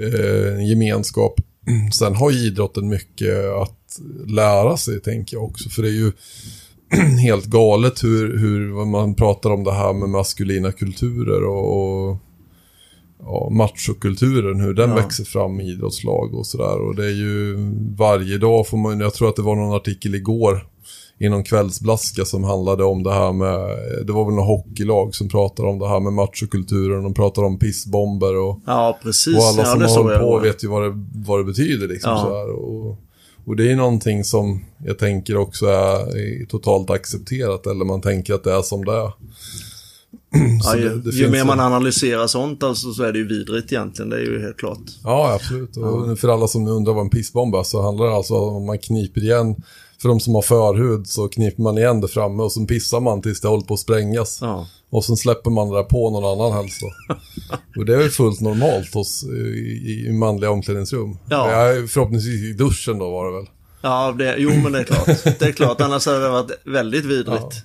eh, 0.00 0.68
gemenskap. 0.68 1.34
Sen 1.92 2.14
har 2.14 2.30
ju 2.30 2.38
idrotten 2.38 2.88
mycket 2.88 3.44
att 3.44 4.00
lära 4.26 4.76
sig, 4.76 5.00
tänker 5.00 5.36
jag 5.36 5.44
också. 5.44 5.68
För 5.68 5.82
det 5.82 5.88
är 5.88 5.92
ju 5.92 6.12
helt 7.22 7.44
galet 7.46 8.04
hur, 8.04 8.38
hur 8.38 8.84
man 8.84 9.14
pratar 9.14 9.50
om 9.50 9.64
det 9.64 9.72
här 9.72 9.92
med 9.92 10.08
maskulina 10.08 10.72
kulturer 10.72 11.44
och, 11.44 12.08
och 12.10 12.16
ja, 13.22 13.48
machokulturen, 13.50 14.60
hur 14.60 14.74
den 14.74 14.90
Ja. 14.90 14.96
växer 14.96 15.24
fram 15.24 15.60
i 15.60 15.70
idrottslag 15.70 16.34
och 16.34 16.46
sådär. 16.46 16.80
Och 16.80 16.94
det 16.96 17.04
är 17.04 17.10
ju 17.14 17.56
varje 17.96 18.38
dag 18.38 18.66
får 18.68 18.76
man, 18.78 19.00
jag 19.00 19.14
tror 19.14 19.28
att 19.28 19.36
det 19.36 19.42
var 19.42 19.56
någon 19.56 19.76
artikel 19.76 20.14
igår 20.14 20.66
i 21.18 21.28
någon 21.28 21.44
kvällsblaska 21.44 22.24
som 22.24 22.44
handlade 22.44 22.84
om 22.84 23.02
det 23.02 23.12
här 23.12 23.32
med, 23.32 23.58
det 24.06 24.12
var 24.12 24.24
väl 24.24 24.34
någon 24.34 24.46
hockeylag 24.46 25.14
som 25.14 25.28
pratade 25.28 25.68
om 25.68 25.78
det 25.78 25.88
här 25.88 26.00
med 26.00 26.12
machokulturen, 26.12 27.02
de 27.02 27.14
pratar 27.14 27.42
om 27.44 27.58
pissbomber 27.58 28.36
och 28.36 28.60
Ja, 28.66 28.98
precis. 29.02 29.36
och 29.36 29.42
alla 29.44 29.62
ja, 29.62 29.64
som 29.64 29.80
det 29.80 29.88
har 29.88 30.20
hållit 30.20 30.20
på 30.20 30.38
vet 30.38 30.64
ju 30.64 30.68
vad 30.68 30.82
det, 30.82 31.04
vad 31.26 31.40
det 31.40 31.44
betyder. 31.44 31.88
Liksom, 31.88 32.10
Ja. 32.10 32.18
så 32.18 32.36
här. 32.36 32.50
Och, 32.50 32.98
och 33.46 33.56
det 33.56 33.72
är 33.72 33.76
någonting 33.76 34.24
som 34.24 34.64
jag 34.84 34.98
tänker 34.98 35.36
också 35.36 35.66
är 35.66 36.46
totalt 36.46 36.90
accepterat. 36.90 37.66
Eller 37.66 37.84
man 37.84 38.00
tänker 38.00 38.34
att 38.34 38.44
det 38.44 38.52
är 38.52 38.62
som 38.62 38.84
det 38.84 38.92
är. 38.92 39.12
Ja, 40.64 40.76
ju, 40.76 40.88
det- 40.88 41.10
det 41.10 41.16
ju 41.16 41.30
mer 41.30 41.44
man 41.44 41.60
analyserar 41.60 42.26
sånt 42.26 42.62
alltså, 42.62 42.92
så 42.92 43.02
är 43.02 43.12
det 43.12 43.18
ju 43.18 43.28
vidrigt 43.28 43.72
egentligen. 43.72 44.10
Det 44.10 44.16
är 44.16 44.20
ju 44.20 44.42
helt 44.42 44.56
klart. 44.56 44.78
Ja, 45.04 45.32
absolut. 45.34 45.76
Och 45.76 46.18
för 46.18 46.28
alla 46.28 46.46
som 46.48 46.68
undrar 46.68 46.92
vad 46.94 47.04
en 47.04 47.10
pissbomb 47.10 47.54
är 47.54 47.62
så 47.62 47.82
handlar 47.82 48.06
det 48.06 48.12
alltså 48.14 48.34
om 48.34 48.66
man 48.66 48.78
kniper 48.78 49.20
igen. 49.22 49.56
För 50.02 50.08
de 50.08 50.20
som 50.20 50.34
har 50.34 50.42
förhud 50.42 51.06
så 51.06 51.28
kniper 51.28 51.62
man 51.62 51.78
igen 51.78 52.00
det 52.00 52.08
framme 52.08 52.42
och 52.42 52.52
så 52.52 52.66
pissar 52.66 53.00
man 53.00 53.22
tills 53.22 53.40
det 53.40 53.48
håller 53.48 53.64
på 53.66 53.74
att 53.74 53.80
sprängas. 53.80 54.38
Ja. 54.42 54.66
Och 54.90 55.04
sen 55.04 55.16
släpper 55.16 55.50
man 55.50 55.70
det 55.70 55.76
där 55.76 55.82
på 55.82 56.10
någon 56.10 56.24
annan 56.40 56.52
helst. 56.52 56.80
Och 57.78 57.84
det 57.86 57.94
är 57.94 57.98
väl 57.98 58.10
fullt 58.10 58.40
normalt 58.40 58.94
hos, 58.94 59.24
i, 59.24 60.06
i 60.08 60.12
manliga 60.12 60.50
omklädningsrum. 60.50 61.18
Ja. 61.28 61.50
Ja, 61.50 61.86
förhoppningsvis 61.88 62.42
i 62.44 62.52
duschen 62.52 62.98
då 62.98 63.10
var 63.10 63.26
det 63.26 63.36
väl. 63.36 63.46
Ja, 63.86 64.14
det, 64.18 64.34
jo 64.38 64.50
men 64.50 64.72
det 64.72 64.78
är 64.78 64.84
klart. 64.84 65.38
Det 65.38 65.42
är 65.42 65.52
klart, 65.52 65.80
annars 65.80 66.06
hade 66.06 66.22
det 66.22 66.28
varit 66.28 66.50
väldigt 66.64 67.04
vidrigt. 67.04 67.62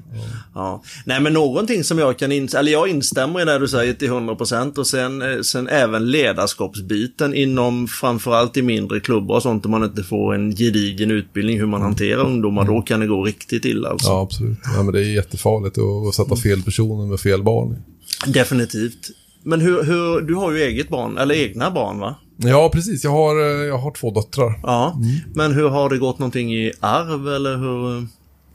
Ja, 0.53 0.83
Nej 1.05 1.21
men 1.21 1.33
någonting 1.33 1.83
som 1.83 1.99
jag 1.99 2.19
kan 2.19 2.31
instämma, 2.31 2.59
eller 2.59 2.71
jag 2.71 2.87
instämmer 2.87 3.41
i 3.41 3.45
det 3.45 3.59
du 3.59 3.67
säger 3.67 3.93
till 3.93 4.09
100% 4.09 4.77
och 4.77 4.87
sen, 4.87 5.21
eh, 5.21 5.41
sen 5.41 5.67
även 5.67 6.11
ledarskapsbiten 6.11 7.33
inom 7.33 7.87
framförallt 7.87 8.57
i 8.57 8.61
mindre 8.61 8.99
klubbar 8.99 9.35
och 9.35 9.41
sånt 9.41 9.63
där 9.63 9.69
man 9.69 9.83
inte 9.83 10.03
får 10.03 10.35
en 10.35 10.55
gedigen 10.55 11.11
utbildning 11.11 11.59
hur 11.59 11.67
man 11.67 11.81
hanterar 11.81 12.25
ungdomar, 12.25 12.65
då 12.65 12.81
kan 12.81 12.99
det 12.99 13.07
gå 13.07 13.23
riktigt 13.23 13.65
illa 13.65 13.89
alltså. 13.89 14.09
Ja, 14.09 14.21
absolut. 14.21 14.57
Ja, 14.75 14.83
men 14.83 14.93
det 14.93 14.99
är 14.99 15.03
jättefarligt 15.03 15.77
att, 15.77 16.07
att 16.07 16.15
sätta 16.15 16.35
fel 16.35 16.63
personer 16.63 17.05
med 17.05 17.19
fel 17.19 17.43
barn. 17.43 17.83
Definitivt. 18.27 19.09
Men 19.43 19.61
hur, 19.61 19.83
hur, 19.83 20.21
du 20.21 20.35
har 20.35 20.51
ju 20.51 20.61
eget 20.61 20.89
barn, 20.89 21.17
eller 21.17 21.35
egna 21.35 21.71
barn 21.71 21.99
va? 21.99 22.15
Ja, 22.43 22.69
precis. 22.73 23.03
Jag 23.03 23.11
har, 23.11 23.39
eh, 23.39 23.67
jag 23.67 23.77
har 23.77 23.91
två 23.91 24.11
döttrar. 24.11 24.59
Ja, 24.63 24.95
men 25.33 25.51
hur 25.51 25.69
har 25.69 25.89
det 25.89 25.97
gått 25.97 26.19
någonting 26.19 26.53
i 26.53 26.71
arv 26.79 27.27
eller 27.27 27.57
hur? 27.57 28.07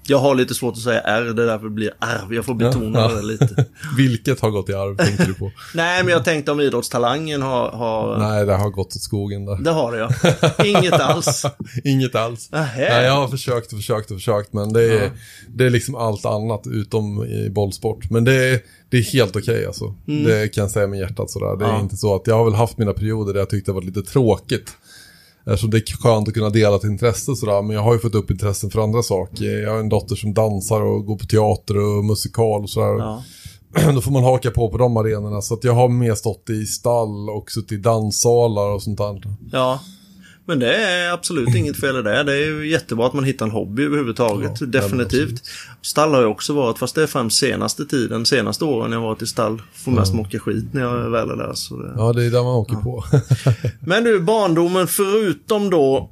Jag 0.09 0.19
har 0.19 0.35
lite 0.35 0.55
svårt 0.55 0.75
att 0.75 0.81
säga 0.83 1.01
R, 1.01 1.23
det 1.23 1.43
är 1.43 1.47
därför 1.47 1.65
det 1.65 1.71
blir 1.71 1.91
arv. 1.99 2.35
Jag 2.35 2.45
får 2.45 2.55
betona 2.55 2.99
Ja. 3.01 3.09
det 3.17 3.23
lite. 3.23 3.65
Vilket 3.97 4.41
har 4.41 4.51
gått 4.51 4.69
i 4.69 4.75
arv, 4.75 4.97
tänkte 4.97 5.25
du 5.25 5.35
på? 5.35 5.53
Nej, 5.75 6.03
men 6.05 6.13
jag 6.13 6.25
tänkte 6.25 6.53
om 6.53 6.61
idrottstalangen 6.61 7.43
har... 7.43 7.69
har... 7.71 8.19
Nej, 8.19 8.47
det 8.47 8.55
har 8.55 8.71
gått 8.71 8.87
åt 8.87 9.03
skogen 9.03 9.45
där. 9.47 9.57
Det 9.57 9.71
har 9.71 9.93
det 9.93 9.99
ja. 9.99 10.65
Inget 10.65 10.93
alls. 10.93 11.43
Inget 11.85 12.15
alls. 12.15 12.51
Nähä. 12.53 12.89
Nej, 12.95 13.05
jag 13.05 13.13
har 13.13 13.29
försökt 13.29 13.73
och 13.73 13.79
försökt 13.79 14.11
och 14.11 14.17
försökt, 14.17 14.53
men 14.53 14.73
det 14.73 14.83
är, 14.83 15.03
Ja. 15.05 15.11
det 15.49 15.67
är 15.67 15.71
liksom 15.71 15.95
allt 15.95 16.25
annat 16.25 16.67
utom 16.67 17.25
i 17.25 17.51
bollsport. 17.51 18.11
Men 18.11 18.25
det 18.25 18.35
är, 18.35 18.61
det 18.91 18.97
är 18.99 19.03
helt 19.03 19.37
okej 19.37 19.67
alltså. 19.67 19.95
Det 20.27 20.55
kan 20.55 20.63
jag 20.63 20.71
säga 20.71 20.87
med 20.87 20.99
hjärtat 20.99 21.31
sådär. 21.31 21.47
Det 21.57 21.65
är 21.65 21.69
Mm. 21.69 21.77
Ja. 21.77 21.83
inte 21.83 21.97
så 21.97 22.15
att 22.15 22.27
jag 22.27 22.35
har 22.35 22.45
väl 22.45 22.55
haft 22.55 22.79
mina 22.79 22.93
perioder 22.93 23.33
där 23.33 23.41
jag 23.41 23.51
tyckte 23.51 23.71
det 23.71 23.75
var 23.75 23.83
lite 23.83 24.03
tråkigt. 24.03 24.71
Eftersom 25.47 25.71
det 25.71 25.76
är 25.76 25.97
skönt 25.97 26.29
att 26.29 26.35
kunna 26.35 26.50
dela 26.50 26.76
ett 26.76 26.85
intresse 26.85 27.37
sådär, 27.37 27.62
men 27.62 27.76
jag 27.76 27.83
har 27.83 27.93
ju 27.93 27.99
fått 27.99 28.15
upp 28.15 28.31
intressen 28.31 28.71
för 28.71 28.81
andra 28.81 29.03
saker. 29.03 29.62
Jag 29.62 29.71
har 29.71 29.79
en 29.79 29.88
dotter 29.88 30.17
som 30.17 30.35
dansar 30.35 30.81
och 30.81 31.07
går 31.07 31.17
på 31.17 31.26
teater 31.26 31.76
och 31.76 32.05
musikal 32.05 32.62
och 32.62 32.71
sådär. 32.71 32.99
Ja. 32.99 33.23
Då 33.95 34.00
får 34.00 34.11
man 34.11 34.25
haka 34.25 34.50
på 34.50 34.71
på 34.71 34.79
de 34.79 34.97
arenorna. 34.97 35.43
Så 35.43 35.55
att 35.55 35.65
jag 35.65 35.73
har 35.73 35.88
mer 35.88 36.15
stått 36.15 36.50
i 36.50 36.67
stall 36.67 37.31
och 37.31 37.50
suttit 37.50 37.73
i 37.73 37.76
danssalar 37.76 38.71
och 38.71 38.83
sånt 38.83 38.99
där. 38.99 39.23
ja. 39.53 39.81
Men 40.49 40.59
det 40.59 40.76
är 40.76 41.12
absolut 41.12 41.55
inget 41.55 41.81
fel 41.81 41.97
i 41.97 42.03
det. 42.03 42.23
Det 42.23 42.33
är 42.33 42.47
ju 42.47 42.71
jättebra 42.71 43.07
att 43.07 43.12
man 43.12 43.25
hittar 43.25 43.47
en 43.47 43.53
hobby 43.53 43.83
överhuvudtaget. 43.83 44.61
Ja, 44.61 44.67
Definitivt. 44.67 45.43
Stall 45.83 46.15
har 46.15 46.23
jag 46.23 46.31
också 46.31 46.53
varit, 46.53 46.79
fast 46.79 46.95
det 46.95 47.03
är 47.03 47.07
främst 47.07 47.38
senaste 47.38 47.87
tiden, 47.87 48.26
senaste 48.26 48.65
åren 48.65 48.93
jag 48.93 49.00
varit 49.00 49.23
i 49.23 49.26
stall. 49.26 49.62
Får 49.75 49.93
mest 49.93 50.12
Ja. 50.12 50.17
mocka 50.17 50.38
skit 50.38 50.65
när 50.73 50.81
jag 50.83 51.11
väl 51.11 51.31
är 51.31 51.37
där. 51.37 51.53
Så 51.55 51.76
det... 51.76 51.93
Ja, 51.97 52.12
det 52.12 52.25
är 52.25 52.31
där 52.31 52.43
man 52.43 52.55
åker 52.55 52.75
på. 52.76 53.05
Men 53.81 54.05
du, 54.05 54.21
barndomen 54.21 54.87
förutom 54.87 55.71
då 55.71 56.11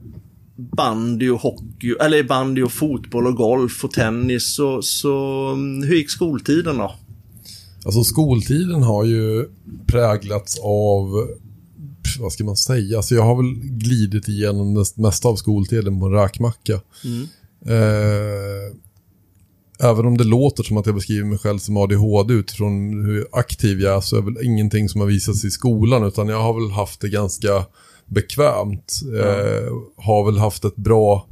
bandy 0.56 1.28
och 1.28 1.40
hockey, 1.40 1.94
eller 2.00 2.22
bandy 2.22 2.62
och 2.62 2.72
fotboll 2.72 3.26
och 3.26 3.36
golf 3.36 3.84
och 3.84 3.90
tennis 3.90 4.54
så, 4.54 4.82
så 4.82 5.16
mm, 5.52 5.88
hur 5.88 5.96
gick 5.96 6.10
skoltiden 6.10 6.78
då? 6.78 6.94
Alltså 7.84 8.04
skoltiden 8.04 8.82
har 8.82 9.04
ju 9.04 9.46
präglats 9.86 10.58
av, 10.62 11.28
vad 12.18 12.32
ska 12.32 12.44
man 12.44 12.56
säga, 12.56 12.96
alltså 12.96 13.14
jag 13.14 13.22
har 13.22 13.36
väl 13.36 13.54
glidit 13.54 14.28
igenom 14.28 14.74
det 14.74 14.96
mesta 14.96 15.28
av 15.28 15.36
skoltiden 15.36 16.00
på 16.00 16.06
en 16.06 16.12
räkmacka. 16.12 16.80
Mm. 17.04 17.28
Eh, 17.66 18.76
även 19.90 20.06
om 20.06 20.18
det 20.18 20.24
låter 20.24 20.62
som 20.62 20.76
att 20.76 20.86
jag 20.86 20.94
beskriver 20.94 21.24
mig 21.26 21.38
själv 21.38 21.58
som 21.58 21.76
ADHD 21.76 22.34
utifrån 22.34 23.04
hur 23.04 23.26
aktiv 23.32 23.80
jag 23.80 23.96
är 23.96 24.00
så 24.00 24.16
är 24.16 24.22
väl 24.22 24.44
ingenting 24.44 24.88
som 24.88 25.00
har 25.00 25.08
visats 25.08 25.44
i 25.44 25.50
skolan 25.50 26.04
utan 26.04 26.28
jag 26.28 26.42
har 26.42 26.60
väl 26.60 26.70
haft 26.70 27.00
det 27.00 27.08
ganska 27.08 27.66
bekvämt. 28.06 29.00
Eh, 29.18 29.72
har 29.96 30.24
väl 30.24 30.38
haft 30.38 30.64
ett 30.64 30.76
bra 30.76 31.26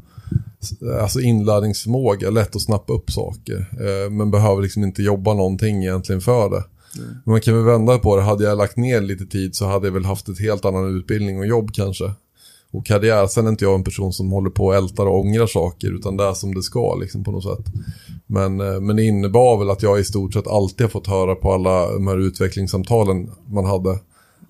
alltså 1.00 1.20
inlärningsförmåga, 1.20 2.30
lätt 2.30 2.56
att 2.56 2.62
snappa 2.62 2.92
upp 2.92 3.10
saker. 3.10 3.66
Eh, 3.80 4.10
men 4.10 4.30
behöver 4.30 4.62
liksom 4.62 4.84
inte 4.84 5.02
jobba 5.02 5.34
någonting 5.34 5.84
egentligen 5.84 6.20
för 6.20 6.50
det. 6.50 6.64
Men 6.96 7.20
man 7.25 7.40
kan 7.40 7.54
väl 7.54 7.64
vända 7.64 7.99
på 7.99 8.16
det, 8.16 8.22
hade 8.22 8.44
jag 8.44 8.58
lagt 8.58 8.76
ner 8.76 9.00
lite 9.00 9.26
tid 9.26 9.54
så 9.56 9.66
hade 9.66 9.87
jag 9.87 9.92
väl 9.92 10.04
haft 10.04 10.28
ett 10.28 10.40
helt 10.40 10.64
annan 10.64 10.96
utbildning 10.96 11.38
och 11.38 11.46
jobb 11.46 11.70
kanske. 11.75 12.12
Och 12.70 12.87
karriär, 12.87 13.26
sen 13.26 13.46
är 13.46 13.50
inte 13.50 13.64
jag 13.64 13.75
en 13.75 13.84
person 13.84 14.12
som 14.12 14.32
håller 14.32 14.50
på 14.50 14.66
och 14.66 14.75
ältar 14.75 15.06
och 15.06 15.20
ångrar 15.20 15.46
saker 15.46 15.94
utan 15.94 16.16
det 16.16 16.25
är 16.25 16.34
som 16.34 16.54
det 16.54 16.62
ska 16.62 16.94
liksom 16.94 17.25
på 17.25 17.30
något 17.30 17.44
sätt. 17.44 17.72
Men, 18.26 18.61
eh, 18.61 18.80
men 18.80 18.96
det 18.96 19.04
innebar 19.04 19.58
väl 19.58 19.70
att 19.70 19.82
jag 19.82 20.00
i 20.00 20.04
stort 20.04 20.32
sett 20.32 20.46
alltid 20.46 20.84
har 20.84 20.90
fått 20.90 21.06
höra 21.06 21.34
på 21.34 21.52
alla 21.52 21.92
de 21.92 22.06
här 22.06 22.18
utvecklingssamtalen 22.18 23.30
man 23.46 23.64
hade. 23.64 23.99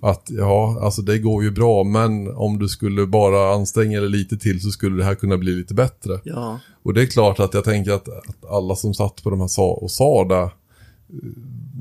Att 0.01 0.27
ja, 0.31 0.79
alltså 0.83 1.03
det 1.03 1.19
går 1.19 1.45
ju 1.45 1.51
bra 1.51 1.85
men 1.85 2.37
om 2.37 2.59
du 2.59 2.69
skulle 2.69 3.07
bara 3.07 3.55
anstränga 3.55 4.01
dig 4.01 4.09
lite 4.09 4.39
till 4.39 4.63
så 4.63 4.71
skulle 4.71 4.97
det 4.97 5.05
här 5.05 5.15
kunna 5.15 5.39
bli 5.39 5.53
lite 5.53 5.75
bättre. 5.75 6.21
Ja, 6.25 6.61
Och 6.83 6.95
det 6.95 7.03
är 7.03 7.07
klart 7.07 7.41
att 7.41 7.55
jag 7.55 7.65
tänker 7.65 7.93
att, 7.93 8.09
att 8.09 8.51
alla 8.51 8.77
som 8.77 8.95
satt 8.95 9.23
på 9.23 9.31
de 9.31 9.41
här 9.41 9.49
sa 9.49 9.71
och 9.71 9.91
sa 9.91 10.25
det 10.25 10.51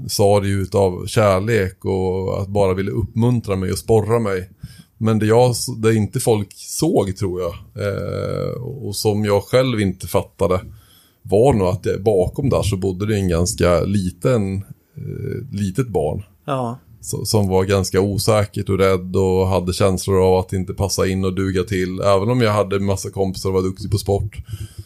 sa 0.07 0.39
det 0.39 0.47
ju 0.47 0.61
utav 0.61 1.05
kärlek 1.07 1.85
och 1.85 2.41
att 2.41 2.47
bara 2.47 2.73
ville 2.73 2.91
uppmuntra 2.91 3.55
mig 3.55 3.71
och 3.71 3.77
sporra 3.77 4.19
mig. 4.19 4.49
Men 4.97 5.19
det, 5.19 5.25
jag, 5.25 5.55
det 5.77 5.95
inte 5.95 6.19
folk 6.19 6.53
såg 6.53 7.17
tror 7.17 7.41
jag 7.41 7.53
eh, 7.87 8.61
och 8.61 8.95
som 8.95 9.25
jag 9.25 9.43
själv 9.43 9.79
inte 9.79 10.07
fattade 10.07 10.61
var 11.21 11.53
nog 11.53 11.67
att 11.67 11.83
det, 11.83 11.99
bakom 11.99 12.49
där 12.49 12.61
så 12.61 12.77
bodde 12.77 13.05
det 13.05 13.15
en 13.15 13.27
ganska 13.27 13.81
liten, 13.81 14.55
eh, 14.95 15.51
litet 15.51 15.87
barn. 15.87 16.23
ja, 16.45 16.79
som 17.01 17.47
var 17.47 17.63
ganska 17.63 18.01
osäkert 18.01 18.69
och 18.69 18.77
rädd 18.77 19.15
och 19.15 19.47
hade 19.47 19.73
känslor 19.73 20.21
av 20.23 20.39
att 20.39 20.53
inte 20.53 20.73
passa 20.73 21.07
in 21.07 21.25
och 21.25 21.33
duga 21.33 21.63
till. 21.63 21.99
Även 21.99 22.29
om 22.29 22.41
jag 22.41 22.51
hade 22.51 22.79
massa 22.79 23.09
kompisar 23.09 23.49
och 23.49 23.55
var 23.55 23.61
duktig 23.61 23.91
på 23.91 23.97
sport. 23.97 24.37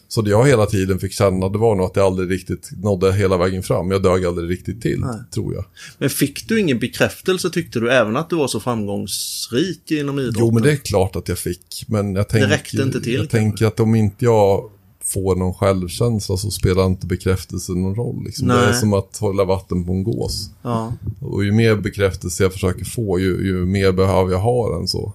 Så 0.07 0.21
det 0.21 0.29
jag 0.29 0.47
hela 0.47 0.65
tiden 0.65 0.99
fick 0.99 1.11
känna 1.11 1.49
det 1.49 1.57
var 1.57 1.75
nog 1.75 1.85
att 1.85 1.95
jag 1.95 2.05
aldrig 2.05 2.31
riktigt 2.31 2.69
nådde 2.83 3.13
hela 3.13 3.37
vägen 3.37 3.63
fram. 3.63 3.91
Jag 3.91 4.03
dög 4.03 4.25
aldrig 4.25 4.49
riktigt 4.49 4.81
till, 4.81 4.99
Nej. 4.99 5.19
tror 5.33 5.53
jag. 5.53 5.65
Men 5.97 6.09
fick 6.09 6.47
du 6.47 6.59
ingen 6.59 6.79
bekräftelse 6.79 7.49
tyckte 7.49 7.79
du 7.79 7.91
även 7.91 8.17
att 8.17 8.29
du 8.29 8.35
var 8.35 8.47
så 8.47 8.59
framgångsrik 8.59 9.91
inom 9.91 10.19
idrotten? 10.19 10.41
Jo, 10.45 10.51
men 10.51 10.63
det 10.63 10.71
är 10.71 10.75
klart 10.75 11.15
att 11.15 11.27
jag 11.29 11.37
fick. 11.37 11.85
Men 11.87 12.15
jag 12.15 12.29
tänker, 12.29 12.47
räckte 12.47 12.81
inte 12.81 13.01
till, 13.01 13.13
jag 13.13 13.19
kanske? 13.21 13.37
tänker 13.37 13.65
att 13.65 13.79
om 13.79 13.95
inte 13.95 14.25
jag 14.25 14.69
får 15.15 15.35
någon 15.35 15.53
självkänsla 15.53 16.37
så 16.37 16.51
spelar 16.51 16.85
inte 16.85 17.07
bekräftelsen 17.07 17.81
någon 17.81 17.95
roll. 17.95 18.23
Liksom. 18.25 18.47
Det 18.47 18.53
är 18.53 18.73
som 18.73 18.93
att 18.93 19.17
hålla 19.17 19.45
vatten 19.45 19.85
på 19.85 19.91
en 19.91 20.03
gås. 20.03 20.49
Ja, 20.61 20.93
Och 21.21 21.45
ju 21.45 21.51
mer 21.51 21.75
bekräftelse 21.75 22.43
jag 22.43 22.53
försöker 22.53 22.85
få, 22.85 23.19
ju, 23.19 23.45
ju 23.45 23.65
mer 23.65 23.91
behöver 23.91 24.31
jag 24.31 24.39
ha 24.39 24.77
den 24.77 24.87
så. 24.87 25.13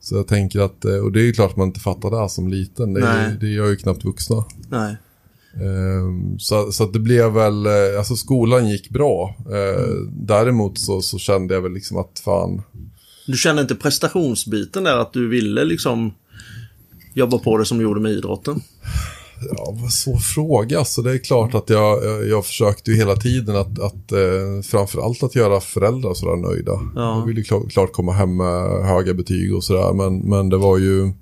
Så 0.00 0.16
jag 0.16 0.26
tänker 0.26 0.60
att, 0.60 0.84
eh, 0.84 0.94
och 0.96 1.12
det 1.12 1.20
är 1.20 1.24
ju 1.24 1.32
klart 1.32 1.50
att 1.50 1.56
man 1.56 1.68
inte 1.68 1.80
fattar 1.80 2.10
det 2.10 2.18
här 2.18 2.28
som 2.28 2.48
liten. 2.48 2.94
Det, 2.94 3.00
Nej. 3.00 3.36
det 3.40 3.48
gör 3.48 3.66
ju 3.68 3.76
knappt 3.76 4.04
vuxna. 4.04 4.44
nej. 4.68 4.96
Ehm, 5.54 6.38
så, 6.38 6.72
så 6.72 6.86
det 6.86 6.98
blev 6.98 7.32
väl, 7.32 7.66
eh, 7.66 7.98
alltså 7.98 8.16
skolan 8.16 8.68
gick 8.68 8.90
bra. 8.90 9.34
Eh, 9.38 9.94
Däremot 10.12 10.78
så, 10.78 11.02
så 11.02 11.18
kände 11.18 11.54
jag 11.54 11.62
väl 11.62 11.72
liksom 11.72 11.96
att 11.96 12.22
fan, 12.24 12.62
Du 13.26 13.36
kände 13.36 13.62
inte 13.62 13.74
prestationsbiten 13.74 14.84
där 14.84 14.96
att 14.98 15.12
du 15.12 15.28
ville 15.28 15.64
liksom 15.64 16.14
jobba 17.14 17.38
på 17.38 17.58
det 17.58 17.64
som 17.64 17.78
du 17.78 17.84
gjorde 17.84 18.00
med 18.00 18.12
idrotten? 18.12 18.60
Ja 19.56 19.74
vad 19.82 19.92
svår 19.92 20.16
fråga. 20.16 20.84
Så 20.84 21.02
det 21.02 21.12
är 21.12 21.18
klart 21.18 21.54
att 21.54 21.70
jag, 21.70 22.26
jag, 22.28 22.46
försökte 22.46 22.90
ju 22.90 22.96
hela 22.96 23.16
tiden 23.16 23.56
att, 23.56 23.78
att 23.78 24.12
eh, 24.12 24.62
framförallt 24.64 25.22
att 25.22 25.34
göra 25.34 25.60
föräldrar 25.60 26.14
sådär 26.14 26.36
nöjda. 26.36 26.80
Ja. 26.94 27.18
Jag 27.18 27.26
ville 27.26 27.42
klart, 27.42 27.70
klart 27.72 27.92
komma 27.92 28.12
hem 28.12 28.36
med 28.36 28.84
höga 28.86 29.14
betyg 29.14 29.54
och 29.54 29.64
sådär. 29.64 29.92
Men, 29.92 30.18
men 30.18 30.48
det 30.48 30.56
var 30.56 30.78
ju... 30.78 31.12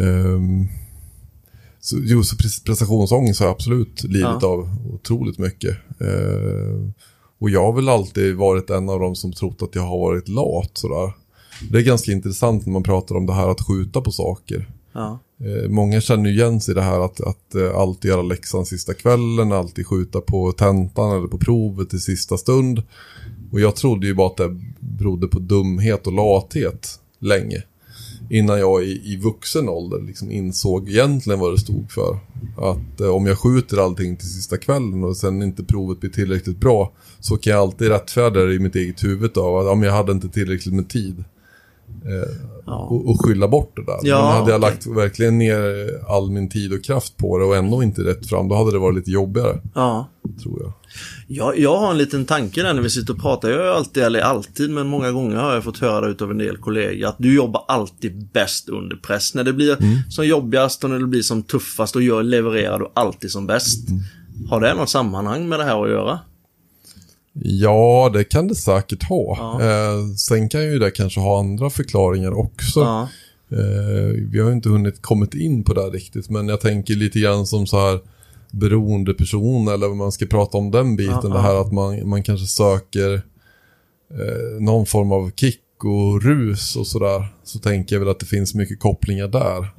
ehm, 0.00 0.66
så, 1.80 1.96
jo, 2.02 2.22
så 2.24 2.36
pre- 2.36 2.64
prestationsångest 2.66 3.40
har 3.40 3.46
jag 3.46 3.54
absolut 3.54 4.02
lidit 4.04 4.20
Ja. 4.40 4.46
av 4.48 4.68
otroligt 4.94 5.38
mycket. 5.38 5.76
Eh, 6.00 6.88
och 7.40 7.50
jag 7.50 7.62
har 7.64 7.72
väl 7.72 7.88
alltid 7.88 8.36
varit 8.36 8.70
en 8.70 8.88
av 8.88 9.00
dem 9.00 9.14
som 9.16 9.32
trott 9.32 9.62
att 9.62 9.74
jag 9.74 9.82
har 9.82 9.98
varit 9.98 10.28
lat 10.28 10.70
sådär. 10.74 11.12
Det 11.70 11.78
är 11.78 11.82
ganska 11.82 12.12
intressant 12.12 12.66
när 12.66 12.72
man 12.72 12.82
pratar 12.82 13.14
om 13.16 13.26
det 13.26 13.32
här 13.34 13.48
att 13.48 13.66
skjuta 13.66 14.00
på 14.00 14.10
saker. 14.10 14.70
Ja, 14.92 15.18
Eh, 15.31 15.31
Eh, 15.44 15.68
många 15.68 16.00
känner 16.00 16.30
ju 16.30 16.36
igen 16.36 16.60
sig 16.60 16.72
i 16.72 16.74
det 16.74 16.82
här 16.82 17.04
att, 17.04 17.20
att 17.20 17.54
eh, 17.54 17.76
alltid 17.76 18.08
göra 18.10 18.22
läxan 18.22 18.66
sista 18.66 18.94
kvällen, 18.94 19.52
alltid 19.52 19.86
skjuta 19.86 20.20
på 20.20 20.52
tentan 20.52 21.16
eller 21.16 21.28
på 21.28 21.38
provet 21.38 21.94
i 21.94 21.98
sista 21.98 22.36
stund. 22.36 22.82
Och 23.52 23.60
jag 23.60 23.76
trodde 23.76 24.06
ju 24.06 24.14
bara 24.14 24.26
att 24.26 24.36
det 24.36 24.60
berodde 24.80 25.28
på 25.28 25.38
dumhet 25.38 26.06
och 26.06 26.12
lathet 26.12 27.00
länge. 27.18 27.62
Innan 28.30 28.58
jag 28.58 28.84
i, 28.84 29.12
i 29.12 29.16
vuxen 29.16 29.68
ålder 29.68 30.00
liksom 30.00 30.30
insåg 30.30 30.88
egentligen 30.88 31.40
vad 31.40 31.52
det 31.52 31.58
stod 31.58 31.90
för. 31.90 32.18
Att 32.56 33.00
eh, 33.00 33.08
om 33.08 33.26
jag 33.26 33.38
skjuter 33.38 33.84
allting 33.84 34.16
till 34.16 34.28
sista 34.28 34.56
kvällen 34.56 35.04
och 35.04 35.16
sen 35.16 35.42
inte 35.42 35.64
provet 35.64 36.00
blir 36.00 36.10
tillräckligt 36.10 36.60
bra 36.60 36.92
så 37.20 37.36
kan 37.36 37.52
jag 37.52 37.60
alltid 37.60 37.88
rättfärdiga 37.88 38.44
det 38.44 38.54
i 38.54 38.58
mitt 38.58 38.76
eget 38.76 39.04
huvud 39.04 39.38
av 39.38 39.56
att 39.56 39.72
om 39.72 39.82
jag 39.82 39.92
hade 39.92 40.12
inte 40.12 40.28
tillräckligt 40.28 40.74
med 40.74 40.88
tid. 40.88 41.24
Eh, 42.06 42.28
ja. 42.66 42.76
och, 42.76 43.10
och 43.10 43.24
skylla 43.24 43.48
bort 43.48 43.76
det 43.76 43.84
där. 43.84 43.98
Ja, 44.02 44.26
Men 44.26 44.40
hade 44.40 44.52
jag 44.52 44.60
lagt 44.60 44.86
verkligen 44.86 45.38
ner 45.38 45.88
all 46.08 46.30
min 46.30 46.48
tid 46.48 46.72
och 46.72 46.84
kraft 46.84 47.16
på 47.16 47.38
det 47.38 47.44
och 47.44 47.56
ändå 47.56 47.82
inte 47.82 48.02
rätt 48.04 48.28
fram, 48.28 48.48
då 48.48 48.54
hade 48.54 48.72
det 48.72 48.78
varit 48.78 48.96
lite 48.96 49.10
jobbigare, 49.10 49.58
ja. 49.74 50.08
tror 50.42 50.62
jag. 50.62 50.72
Jag, 51.26 51.58
jag 51.58 51.76
har 51.76 51.90
en 51.90 51.98
liten 51.98 52.24
tanke 52.24 52.62
där 52.62 52.74
när 52.74 52.82
vi 52.82 52.90
sitter 52.90 53.12
och 53.12 53.20
pratar. 53.20 53.50
Jag 53.50 53.66
är 53.66 53.70
alltid, 53.70 54.02
eller 54.02 54.20
alltid, 54.20 54.70
men 54.70 54.86
många 54.86 55.12
gånger 55.12 55.36
har 55.36 55.54
jag 55.54 55.64
fått 55.64 55.78
höra 55.78 56.08
utav 56.08 56.30
en 56.30 56.38
del 56.38 56.56
kollegor 56.56 57.08
att 57.08 57.16
du 57.18 57.34
jobbar 57.34 57.64
alltid 57.68 58.28
bäst 58.32 58.68
under 58.68 58.96
press. 58.96 59.34
När 59.34 59.44
det 59.44 59.52
blir 59.52 59.76
som 60.10 60.26
jobbigast 60.26 60.84
och 60.84 60.90
när 60.90 60.98
det 60.98 61.06
blir 61.06 61.22
som 61.22 61.42
tuffast 61.42 61.96
och 61.96 62.02
gör, 62.02 62.22
levererar 62.22 62.78
du 62.78 62.86
alltid 62.94 63.30
som 63.30 63.46
bäst. 63.46 63.88
Har 64.50 64.60
det 64.60 64.74
något 64.74 64.90
sammanhang 64.90 65.48
med 65.48 65.58
det 65.58 65.64
här 65.64 65.84
att 65.84 65.90
göra? 65.90 66.18
Ja, 67.32 68.10
det 68.12 68.24
kan 68.24 68.48
det 68.48 68.54
säkert 68.54 69.02
ha. 69.02 69.36
Ja. 69.38 69.62
Eh, 69.62 70.06
sen 70.16 70.48
kan 70.48 70.62
ju 70.62 70.78
det 70.78 70.90
kanske 70.90 71.20
ha 71.20 71.38
andra 71.38 71.70
förklaringar 71.70 72.38
också. 72.38 72.80
Ja, 72.80 73.08
Eh, 73.52 74.14
vi 74.30 74.40
har 74.40 74.48
ju 74.48 74.52
inte 74.54 74.68
hunnit 74.68 75.02
kommit 75.02 75.34
in 75.34 75.64
på 75.64 75.74
det 75.74 75.80
riktigt, 75.80 76.30
men 76.30 76.48
jag 76.48 76.60
tänker 76.60 76.94
lite 76.94 77.20
grann 77.20 77.46
som 77.46 77.66
så 77.66 77.80
här 77.80 78.00
beroende 78.50 79.14
person 79.14 79.68
eller 79.68 79.88
vad 79.88 79.96
man 79.96 80.12
ska 80.12 80.26
prata 80.26 80.58
om 80.58 80.70
den 80.70 80.96
biten. 80.96 81.18
Ja, 81.22 81.28
det 81.28 81.40
här 81.40 81.60
att 81.60 81.72
man, 81.72 82.08
man 82.08 82.22
kanske 82.22 82.46
söker 82.46 83.14
eh, 84.10 84.60
någon 84.60 84.86
form 84.86 85.12
av 85.12 85.30
kick 85.36 85.60
och 85.84 86.22
rus 86.22 86.76
och 86.76 86.86
sådär. 86.86 87.26
Så 87.44 87.58
tänker 87.58 87.94
jag 87.94 88.00
väl 88.00 88.08
att 88.08 88.20
det 88.20 88.26
finns 88.26 88.54
mycket 88.54 88.80
kopplingar 88.80 89.28
där. 89.28 89.72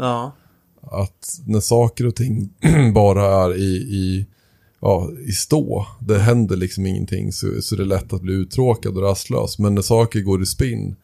att 0.81 1.39
när 1.45 1.59
saker 1.59 2.07
och 2.07 2.15
ting 2.15 2.49
bara 2.93 3.45
är 3.45 3.55
i, 3.57 3.75
i, 3.75 4.25
ja, 4.83 5.09
i 5.27 5.31
stå, 5.31 5.85
det 5.99 6.19
händer 6.19 6.55
liksom 6.55 6.85
ingenting, 6.85 7.31
så, 7.31 7.61
så 7.61 7.75
är 7.75 7.79
det 7.79 7.85
lätt 7.85 8.13
att 8.13 8.21
bli 8.21 8.33
uttråkad 8.33 8.97
och 8.97 9.03
rastlös. 9.03 9.59
Men 9.59 9.75
när 9.75 9.81
saker 9.81 10.21
går 10.21 10.41
i 10.43 10.45
spinn 10.45 10.95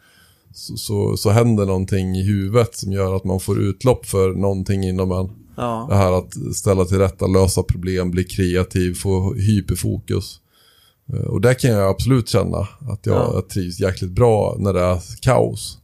så, 0.54 0.78
så, 0.78 1.18
så 1.18 1.30
händer 1.30 1.66
någonting 1.66 2.16
i 2.16 2.24
huvudet 2.24 2.76
som 2.76 2.92
gör 2.92 3.16
att 3.16 3.24
man 3.24 3.40
får 3.40 3.60
utlopp 3.62 4.06
för 4.06 4.34
någonting 4.34 4.84
inom 4.84 5.12
en. 5.12 5.28
Det 5.28 5.34
ja, 5.66 5.90
här 5.92 6.12
att 6.12 6.56
ställa 6.56 6.86
till 6.86 6.98
rätta, 6.98 7.28
lösa 7.28 7.64
problem, 7.64 8.12
bli 8.12 8.24
kreativ, 8.24 8.94
få 8.94 9.34
hyperfokus. 9.34 10.40
Eh, 11.14 11.20
Och 11.22 11.42
där 11.42 11.54
kan 11.54 11.72
jag 11.72 11.90
absolut 11.90 12.30
känna 12.30 12.58
att 12.90 13.06
jag, 13.06 13.16
Ja. 13.16 13.32
jag 13.34 13.50
trivs 13.50 13.80
jäkligt 13.80 14.12
bra 14.12 14.56
när 14.60 14.74
det 14.74 14.82
är 14.82 15.02
kaos. 15.22 15.78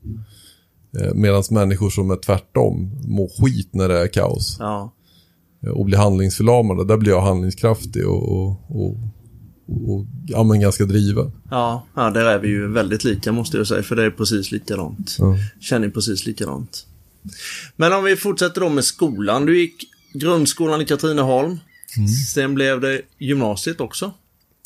Medan 1.16 1.44
människor 1.52 1.90
som 1.90 2.12
är 2.12 2.16
tvärtom 2.16 2.92
mår 3.08 3.28
skit 3.28 3.70
när 3.74 3.88
det 3.90 4.00
är 4.00 4.08
kaos. 4.08 4.58
ja. 4.60 4.92
Eh, 5.66 5.72
Och 5.72 5.86
blir 5.86 5.98
handlingsförlamade, 5.98 6.86
där 6.86 6.98
blir 6.98 7.12
jag 7.12 7.22
handlingskraftig 7.22 8.08
och, 8.08 8.32
och, 8.32 8.50
och 8.70 8.98
och 9.68 10.06
ja, 10.28 10.44
men 10.44 10.60
ganska 10.60 10.86
driven. 10.86 11.32
Ja, 11.50 11.86
ja, 11.96 12.10
där 12.12 12.26
är 12.26 12.40
vi 12.40 12.48
ju 12.48 12.68
väldigt 12.72 13.04
lika 13.04 13.32
måste 13.32 13.58
jag 13.58 13.68
säga, 13.68 13.84
för 13.84 13.96
det 13.96 14.04
är 14.04 14.10
precis 14.12 14.52
likadant. 14.52 15.16
Ja. 15.20 15.38
Känner 15.60 15.90
precis 15.90 16.26
likadant. 16.26 16.86
Men 17.76 17.94
om 17.94 18.04
vi 18.04 18.16
fortsätter 18.16 18.62
då 18.62 18.70
med 18.70 18.84
skolan. 18.84 19.46
Du 19.46 19.60
gick 19.60 19.74
grundskolan 20.14 20.82
i 20.82 20.86
Katrineholm. 20.86 21.60
Sen 22.34 22.54
blev 22.56 22.82
det 22.82 23.02
gymnasiet 23.20 23.82
också. 23.82 24.14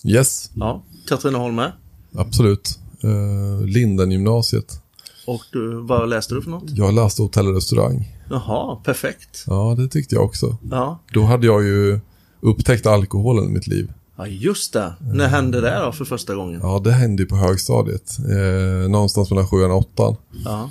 Yes, 0.05 0.51
Ja, 0.55 0.83
Katrineholm 1.07 1.55
med. 1.55 1.71
absolut. 2.15 2.79
Uh, 3.03 3.65
Linden-gymnasiet. 3.65 4.81
Och 5.29 5.41
du, 5.51 5.81
vad 5.81 6.09
läste 6.09 6.35
du 6.35 6.41
för 6.41 6.49
något? 6.49 6.63
Jag 6.69 6.93
läste 6.93 7.21
hotell 7.21 7.47
och 7.47 7.55
restaurang. 7.55 8.15
Jaha, 8.29 8.75
perfekt. 8.75 9.43
Ja, 9.47 9.75
det 9.77 9.87
tyckte 9.87 10.15
jag 10.15 10.23
också. 10.25 10.57
Ja, 10.71 10.99
Då 11.13 11.23
hade 11.23 11.45
jag 11.47 11.63
ju 11.63 11.99
upptäckt 12.41 12.85
alkoholen 12.85 13.45
i 13.45 13.47
mitt 13.49 13.67
liv. 13.67 13.91
ja 14.17 14.27
just 14.27 14.73
det. 14.73 14.93
När 15.13 15.27
hände 15.27 15.61
det 15.61 15.81
då 15.85 15.91
för 15.91 16.05
första 16.05 16.35
gången? 16.35 16.59
Ja, 16.63 16.81
det 16.83 16.91
hände 16.91 17.23
ju 17.23 17.29
på 17.29 17.35
högstadiet. 17.35 18.17
Eh, 18.19 18.89
någonstans 18.89 19.29
mellan 19.29 19.47
sjuan 19.47 19.71
och 19.71 19.77
åttan. 19.77 20.15
Ja. 20.45 20.69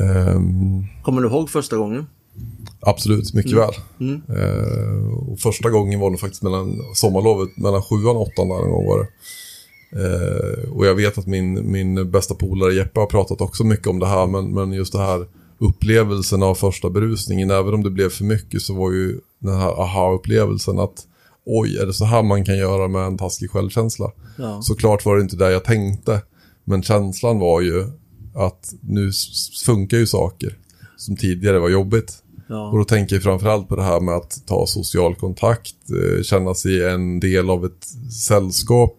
Ehm, 0.00 0.84
Kommer 1.02 1.22
du 1.22 1.28
ihåg 1.28 1.50
första 1.50 1.76
gången? 1.76 2.06
absolut, 2.80 3.34
mycket 3.34 3.52
väl. 3.52 3.74
Mm. 4.00 4.22
Eh, 4.28 5.12
och 5.32 5.38
första 5.40 5.70
gången 5.70 6.00
var 6.00 6.10
nog 6.10 6.20
faktiskt 6.20 6.42
mellan 6.42 6.80
sommarlovet, 6.94 7.56
mellan 7.56 7.82
sjuan 7.82 8.16
och 8.16 8.22
åttan 8.22 8.48
där 8.48 8.64
en 8.64 8.70
gång 8.70 8.86
var 8.86 8.98
det. 8.98 9.08
Eh, 9.92 10.70
och 10.70 10.86
jag 10.86 10.94
vet 10.94 11.18
att 11.18 11.26
min, 11.26 11.70
min 11.72 12.10
bästa 12.10 12.34
polare 12.34 12.74
Jeppe 12.74 13.00
har 13.00 13.06
pratat 13.06 13.40
också 13.40 13.64
mycket 13.64 13.86
om 13.86 13.98
det 13.98 14.06
här, 14.06 14.26
men, 14.26 14.54
men 14.54 14.72
just 14.72 14.92
det 14.92 14.98
här 14.98 15.26
upplevelsen 15.58 16.42
av 16.42 16.54
första 16.54 16.90
berusningen, 16.90 17.50
även 17.50 17.74
om 17.74 17.82
det 17.82 17.90
blev 17.90 18.08
för 18.08 18.24
mycket 18.24 18.62
så 18.62 18.74
var 18.74 18.92
ju 18.92 19.20
den 19.38 19.56
här 19.56 19.82
aha-upplevelsen 19.82 20.78
att 20.78 21.06
oj, 21.46 21.76
är 21.78 21.86
det 21.86 21.92
så 21.92 22.04
här 22.04 22.22
man 22.22 22.44
kan 22.44 22.58
göra 22.58 22.88
med 22.88 23.02
en 23.02 23.18
taskig 23.18 23.50
självkänsla? 23.50 24.10
Ja. 24.38 24.62
Såklart 24.62 25.04
var 25.04 25.16
det 25.16 25.22
inte 25.22 25.36
det 25.36 25.50
jag 25.52 25.64
tänkte, 25.64 26.22
men 26.64 26.82
känslan 26.82 27.38
var 27.38 27.60
ju 27.60 27.86
att 28.34 28.72
nu 28.80 29.10
funkar 29.64 29.96
ju 29.96 30.06
saker 30.06 30.58
som 30.96 31.16
tidigare 31.16 31.58
var 31.58 31.68
jobbigt. 31.68 32.22
Och 32.48 32.54
Ja. 32.54 32.72
då 32.74 32.84
tänker 32.84 33.16
jag 33.16 33.22
framförallt 33.22 33.68
på 33.68 33.76
det 33.76 33.82
här 33.82 34.00
med 34.00 34.14
att 34.14 34.42
ta 34.46 34.66
social 34.66 35.14
kontakt, 35.14 35.74
eh, 35.90 36.22
känna 36.22 36.54
sig 36.54 36.88
en 36.90 37.20
del 37.20 37.50
av 37.50 37.64
ett 37.64 38.12
sällskap, 38.12 38.98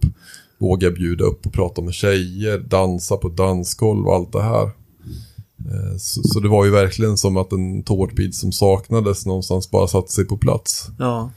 våga 0.59 0.91
bjuda 0.91 1.23
upp 1.23 1.45
och 1.45 1.53
prata 1.53 1.81
med 1.81 1.93
tjejer, 1.93 2.59
dansa 2.59 3.17
på 3.17 3.29
dansgolv 3.29 4.07
och 4.07 4.15
allt 4.15 4.31
det 4.31 4.41
här. 4.43 4.63
Eh, 4.63 5.97
Så, 5.97 6.23
så 6.23 6.39
det 6.39 6.49
var 6.49 6.65
ju 6.65 6.71
verkligen 6.71 7.17
som 7.17 7.37
att 7.37 7.51
en 7.51 7.83
tårtbit 7.83 8.35
som 8.35 8.51
saknades 8.51 9.25
någonstans 9.25 9.71
bara 9.71 9.87
satte 9.87 10.11
sig 10.11 10.25
på 10.25 10.37
plats. 10.37 10.87
ja. 10.99 11.31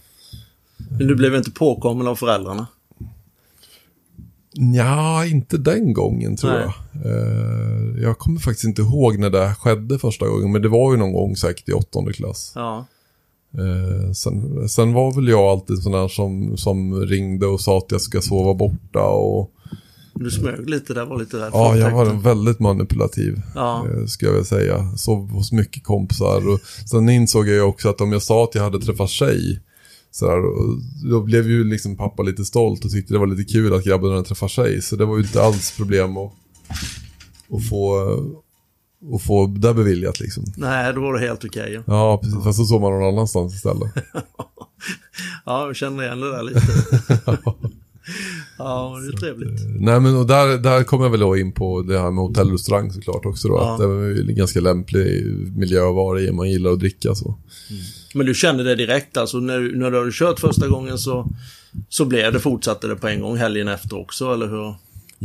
Men 0.98 1.06
du 1.06 1.14
blev 1.14 1.34
inte 1.34 1.50
påkommen 1.50 2.06
av 2.08 2.16
föräldrarna? 2.16 2.66
Ja, 4.74 5.26
inte 5.26 5.58
den 5.58 5.92
gången 5.92 6.36
tror 6.36 6.50
Nej. 6.50 6.60
jag. 6.92 7.06
Eh, 7.06 8.02
Jag 8.02 8.18
kommer 8.18 8.40
faktiskt 8.40 8.64
inte 8.64 8.82
ihåg 8.82 9.18
när 9.18 9.30
det 9.30 9.54
skedde 9.54 9.98
första 9.98 10.28
gången, 10.28 10.52
men 10.52 10.62
det 10.62 10.68
var 10.68 10.92
ju 10.92 10.98
någon 10.98 11.12
gång 11.12 11.36
säkert 11.36 11.68
i 11.68 11.72
åttonde 11.72 12.12
klass. 12.12 12.52
Ja. 12.54 12.86
Eh, 13.58 14.12
sen, 14.12 14.68
sen 14.68 14.92
var 14.92 15.14
väl 15.14 15.28
jag 15.28 15.40
alltid 15.44 15.78
sån 15.82 15.92
där 15.92 16.08
som, 16.08 16.56
som 16.56 17.00
ringde 17.06 17.46
och 17.46 17.60
sa 17.60 17.78
att 17.78 17.90
jag 17.92 18.00
ska 18.00 18.20
sova 18.20 18.54
borta 18.54 19.02
och 19.08 19.50
Du 20.14 20.30
smög 20.30 20.70
lite 20.70 20.94
där, 20.94 21.06
var 21.06 21.18
lite 21.18 21.36
rädd. 21.36 21.50
ja, 21.52 21.76
jag 21.76 21.90
var 21.90 22.02
upptäckten. 22.02 22.22
väldigt 22.22 22.60
manipulativ. 22.60 23.42
Ja. 23.54 23.86
eh, 23.88 24.06
Ska 24.06 24.26
jag 24.26 24.32
väl 24.32 24.44
säga. 24.44 24.96
Sov 24.96 25.30
hos 25.30 25.52
mycket 25.52 25.84
kompisar 25.84 26.48
och 26.52 26.60
sen 26.90 27.08
insåg 27.08 27.48
jag 27.48 27.68
också 27.68 27.88
att 27.88 28.00
om 28.00 28.12
jag 28.12 28.22
sa 28.22 28.44
att 28.44 28.54
jag 28.54 28.62
hade 28.62 28.80
träffat 28.80 29.10
tjej 29.10 29.60
så 30.10 30.26
och 30.26 30.78
då 31.10 31.20
blev 31.22 31.50
ju 31.50 31.64
liksom 31.64 31.96
pappa 31.96 32.22
lite 32.22 32.44
stolt 32.44 32.84
och 32.84 32.90
tyckte 32.90 33.14
det 33.14 33.18
var 33.18 33.26
lite 33.26 33.52
kul 33.52 33.74
att 33.74 33.84
grabben 33.84 34.10
hade 34.10 34.24
träffat 34.24 34.50
tjej. 34.50 34.82
Så 34.82 34.96
det 34.96 35.04
var 35.04 35.16
ju 35.16 35.22
inte 35.22 35.42
alls 35.42 35.76
problem 35.76 36.16
att, 36.16 36.32
att 37.50 37.68
få, 37.68 37.96
att 39.14 39.22
få 39.22 39.46
det 39.46 39.74
beviljat 39.74 40.20
liksom. 40.20 40.44
Nej, 40.56 40.92
då 40.94 41.00
var 41.00 41.12
det 41.12 41.20
helt 41.20 41.44
okej. 41.44 41.72
ja. 41.74 41.82
Ja, 41.86 42.18
precis. 42.22 42.44
Fast 42.44 42.58
så 42.58 42.64
såg 42.64 42.80
man 42.80 42.92
någon 42.92 43.14
annanstans 43.14 43.54
istället. 43.54 43.92
Ja, 45.46 45.66
jag 45.66 45.76
känner 45.76 46.02
igen 46.04 46.20
det 46.20 46.30
där 46.30 46.42
lite. 46.42 46.60
ja, 48.58 48.98
det 49.02 49.08
är 49.08 49.20
trevligt. 49.20 49.60
Nej 49.80 50.00
men 50.00 50.16
och 50.16 50.26
där, 50.26 50.58
där 50.58 50.84
kommer 50.84 51.04
jag 51.04 51.10
väl 51.10 51.20
då 51.20 51.36
in 51.36 51.52
på 51.52 51.82
det 51.82 51.98
här 51.98 52.10
med 52.10 52.24
hotell 52.24 52.46
och 52.46 52.52
restaurang 52.52 52.92
såklart 52.92 53.26
också 53.26 53.48
då. 53.48 53.54
Ja. 53.54 53.72
Att 53.72 53.78
det 53.78 53.84
är 53.84 54.28
en 54.28 54.36
ganska 54.36 54.60
lämplig 54.60 55.26
miljö 55.56 55.88
att 55.88 55.94
vara 55.94 56.20
i 56.20 56.32
man 56.32 56.50
gillar 56.50 56.72
att 56.72 56.78
dricka 56.78 57.14
så. 57.14 57.38
Men 58.14 58.26
du 58.26 58.34
kände 58.34 58.64
det 58.64 58.74
direkt 58.74 59.16
alltså 59.16 59.38
när, 59.38 59.60
när 59.60 59.90
du 59.90 59.98
hade 59.98 60.12
kört 60.12 60.40
första 60.40 60.68
gången 60.68 60.98
så, 60.98 61.28
så 61.88 62.04
blev 62.04 62.32
det, 62.32 62.40
fortsatte 62.40 62.86
det 62.86 62.96
på 62.96 63.08
en 63.08 63.20
gång 63.20 63.36
helgen 63.36 63.68
efter 63.68 64.00
också, 64.00 64.32
eller 64.32 64.48
hur? 64.48 64.74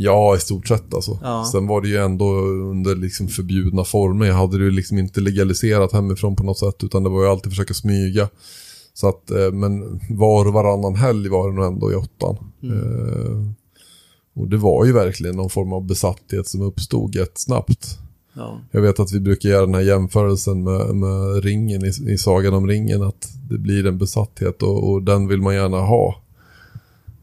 Ja, 0.00 0.36
i 0.36 0.40
stort 0.40 0.68
sett 0.68 0.94
alltså. 0.94 1.18
Ja. 1.22 1.48
Sen 1.52 1.66
var 1.66 1.80
det 1.80 1.88
ju 1.88 1.96
ändå 1.96 2.24
under 2.40 2.96
liksom 2.96 3.28
förbjudna 3.28 3.84
former. 3.84 4.26
Jag 4.26 4.34
hade 4.34 4.58
det 4.58 4.64
ju 4.64 4.70
liksom 4.70 4.98
inte 4.98 5.20
legaliserat 5.20 5.92
hemifrån 5.92 6.36
på 6.36 6.42
något 6.42 6.58
sätt 6.58 6.84
utan 6.84 7.02
det 7.02 7.10
var 7.10 7.22
ju 7.22 7.28
alltid 7.28 7.52
försöka 7.52 7.74
smyga. 7.74 8.28
Så 8.94 9.08
att, 9.08 9.30
eh, 9.30 9.52
men 9.52 10.00
var 10.10 10.46
och 10.46 10.52
varannan 10.52 10.94
helg 10.94 11.28
var 11.28 11.48
det 11.50 11.54
nog 11.54 11.66
ändå 11.66 11.92
i 11.92 11.94
åttan. 11.94 12.36
Eh, 12.62 13.52
och 14.34 14.48
det 14.48 14.56
var 14.56 14.84
ju 14.84 14.92
verkligen 14.92 15.36
någon 15.36 15.50
form 15.50 15.72
av 15.72 15.84
besatthet 15.84 16.46
som 16.46 16.62
uppstod 16.62 17.14
jättesnabbt. 17.14 17.98
Ja. 18.32 18.60
Jag 18.70 18.80
vet 18.80 19.00
att 19.00 19.12
vi 19.12 19.20
brukar 19.20 19.48
göra 19.48 19.66
den 19.66 19.74
här 19.74 19.80
jämförelsen 19.80 20.62
med, 20.64 20.94
med 20.94 21.44
ringen 21.44 21.84
i, 21.84 22.12
i 22.12 22.18
Sagan 22.18 22.54
om 22.54 22.68
ringen. 22.68 23.02
Att 23.02 23.32
det 23.50 23.58
blir 23.58 23.86
en 23.86 23.98
besatthet 23.98 24.62
och, 24.62 24.90
och 24.90 25.02
den 25.02 25.28
vill 25.28 25.42
man 25.42 25.54
gärna 25.54 25.80
ha. 25.80 26.22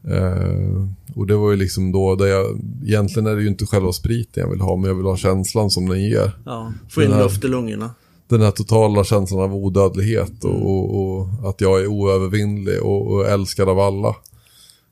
Eh, 0.08 0.86
och 1.16 1.26
det 1.26 1.36
var 1.36 1.50
ju 1.50 1.56
liksom 1.56 1.92
då 1.92 2.16
där 2.16 2.26
jag, 2.26 2.60
egentligen 2.84 3.26
är 3.26 3.36
det 3.36 3.42
ju 3.42 3.48
inte 3.48 3.66
själva 3.66 3.92
spriten 3.92 4.42
jag 4.42 4.50
vill 4.50 4.60
ha, 4.60 4.76
men 4.76 4.88
jag 4.88 4.94
vill 4.94 5.06
ha 5.06 5.16
känslan 5.16 5.70
som 5.70 5.88
den 5.88 6.02
ger. 6.02 6.32
ja. 6.44 6.72
Få 6.90 7.02
in 7.02 7.10
luft 7.10 7.44
i 7.44 7.48
lungorna. 7.48 7.90
Den 8.28 8.40
här 8.40 8.50
totala 8.50 9.04
känslan 9.04 9.40
av 9.40 9.54
odödlighet 9.54 10.44
och, 10.44 10.70
och, 10.70 11.00
och 11.00 11.50
att 11.50 11.60
jag 11.60 11.80
är 11.80 11.86
oövervinnlig 11.86 12.82
och, 12.82 13.12
och 13.12 13.26
älskad 13.26 13.68
av 13.68 13.80
alla. 13.80 14.16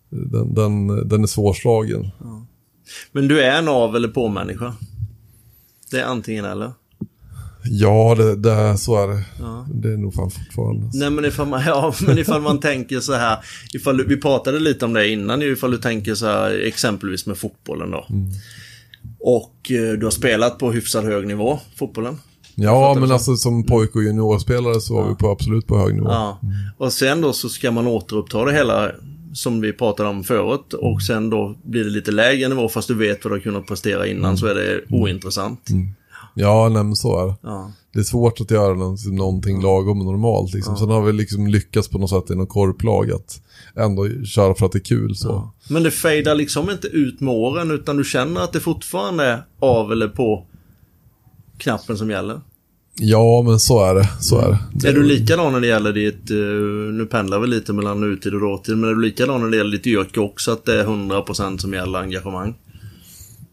Den, 0.09 0.55
den, 0.55 1.09
den 1.09 1.23
är 1.23 1.27
svårslagen. 1.27 2.11
Men 3.13 3.29
du 3.29 3.41
är 3.41 3.59
en 3.59 3.69
av 3.69 3.97
eller 3.97 4.09
på-människa? 4.09 4.75
Det 5.91 6.01
är 6.01 6.05
antingen 6.05 6.45
eller? 6.45 6.73
Ja, 7.65 8.15
det, 8.19 8.37
det, 8.37 8.79
så 8.79 9.03
är 9.03 9.09
det. 9.09 9.25
Ja. 9.39 9.67
Det 9.75 9.93
är 9.93 9.97
nog 9.97 10.15
fan 10.15 10.31
fortfarande. 10.31 10.91
Nej 10.95 11.11
men 11.11 11.25
ifall 11.25 11.47
man, 11.47 11.63
ja, 11.67 11.95
men 12.07 12.19
ifall 12.19 12.43
man 12.43 12.61
tänker 12.61 13.01
så 13.01 13.13
här, 13.13 13.39
ifall 13.75 14.07
vi 14.07 14.17
pratade 14.17 14.61
lite 14.61 14.85
om 14.85 14.93
det 14.93 15.09
innan, 15.09 15.43
ifall 15.43 15.71
du 15.71 15.79
tänker 15.79 16.15
så 16.15 16.27
här 16.27 16.67
exempelvis 16.67 17.27
med 17.27 17.39
fotbollen 17.39 17.91
då. 17.91 18.07
Och 19.21 19.71
eh, 19.71 19.99
du 19.99 20.07
har 20.07 20.11
spelat 20.11 20.59
på 20.59 20.73
hyfsat 20.73 21.05
hög 21.05 21.27
nivå, 21.27 21.59
fotbollen. 21.77 22.19
Ja, 22.55 22.97
men 23.01 23.13
alltså 23.13 23.37
som 23.37 23.67
pojk 23.67 23.97
och 23.97 24.03
juniorspelare 24.03 24.81
så 24.81 24.95
var 24.95 25.09
vi 25.09 25.15
på 25.15 25.31
absolut 25.31 25.67
på 25.67 25.79
hög 25.79 25.95
nivå. 25.95 26.09
Ja. 26.09 26.41
Och 26.79 26.93
sen 26.93 27.21
då 27.21 27.33
så 27.33 27.49
ska 27.49 27.71
man 27.71 27.87
återuppta 27.87 28.45
det 28.45 28.53
hela 28.53 28.91
som 29.33 29.61
vi 29.61 29.73
pratade 29.73 30.09
om 30.09 30.25
förut 30.25 30.73
och 30.73 31.03
sen 31.03 31.31
då 31.31 31.57
blir 31.63 31.85
det 31.85 31.91
lite 31.91 32.11
lägre 32.11 32.49
nivå 32.49 32.69
fast 32.69 32.89
du 32.89 32.95
vet 32.95 33.25
vad 33.25 33.33
du 33.33 33.37
har 33.37 33.41
kunnat 33.41 33.67
prestera 33.67 34.07
innan 34.07 34.39
så 34.39 34.47
är 34.47 34.55
det 34.55 34.81
ointressant. 34.91 35.71
Ja, 36.35 36.69
nej, 36.69 36.85
men 36.85 36.97
så 36.97 37.21
är 37.23 37.27
det. 37.27 37.35
Ja. 37.43 37.73
Det 37.93 37.99
är 38.01 38.05
svårt 38.05 38.41
att 38.41 38.51
göra 38.51 38.75
någonting, 38.75 39.17
någonting 39.17 39.63
lagom 39.63 39.99
och 40.01 40.05
normalt. 40.05 40.55
Liksom. 40.55 40.77
Sen 40.77 40.89
har 40.89 41.03
vi 41.03 41.13
liksom 41.13 41.47
lyckats 41.47 41.89
på 41.89 41.99
något 41.99 42.11
sätt 42.11 42.31
i 42.31 42.35
något 42.35 42.49
korplag 42.49 43.11
att 43.11 43.41
ändå 43.77 44.09
köra 44.25 44.55
för 44.55 44.67
att 44.67 44.73
det 44.73 44.79
är 44.79 44.85
kul. 44.85 45.17
Så. 45.17 45.51
Men 45.69 45.83
det 45.83 45.91
fejdar 45.91 46.35
liksom 46.35 46.71
inte 46.71 46.89
ut 46.89 47.21
med 47.21 47.35
åren 47.35 47.71
utan 47.71 47.97
du 47.97 48.05
känner 48.05 48.41
att 48.41 48.53
det 48.53 48.61
fortfarande 48.61 49.25
är 49.25 49.45
av 49.61 49.93
eller 49.93 50.09
på 50.09 50.47
knappen 51.59 51.99
som 51.99 52.11
gäller. 52.11 52.41
Ja, 53.01 53.43
men 53.43 53.61
så 53.61 53.85
är 53.85 53.95
det. 53.95 54.09
Så 54.21 54.39
är 54.39 54.59
det. 54.73 54.89
Är 54.89 54.93
du 54.93 55.03
likadan 55.03 55.53
när 55.53 55.61
det 55.61 55.67
gäller 55.67 55.93
ditt, 55.93 56.31
eh, 56.31 56.37
nu 56.95 57.07
pendlar 57.11 57.39
vi 57.39 57.47
lite 57.47 57.73
mellan 57.73 58.01
nutid 58.01 58.35
och 58.35 58.41
dåtid, 58.41 58.77
men 58.79 58.91
är 58.91 58.95
du 58.95 59.01
likadan 59.03 59.41
när 59.41 59.49
det 59.49 59.57
gäller 59.57 59.77
ditt 59.77 59.87
yrke 59.87 60.21
också 60.21 60.53
att 60.53 60.65
det 60.65 60.81
är 60.81 60.85
100% 60.85 61.59
som 61.59 61.73
gäller 61.73 61.99
engagemang? 61.99 62.55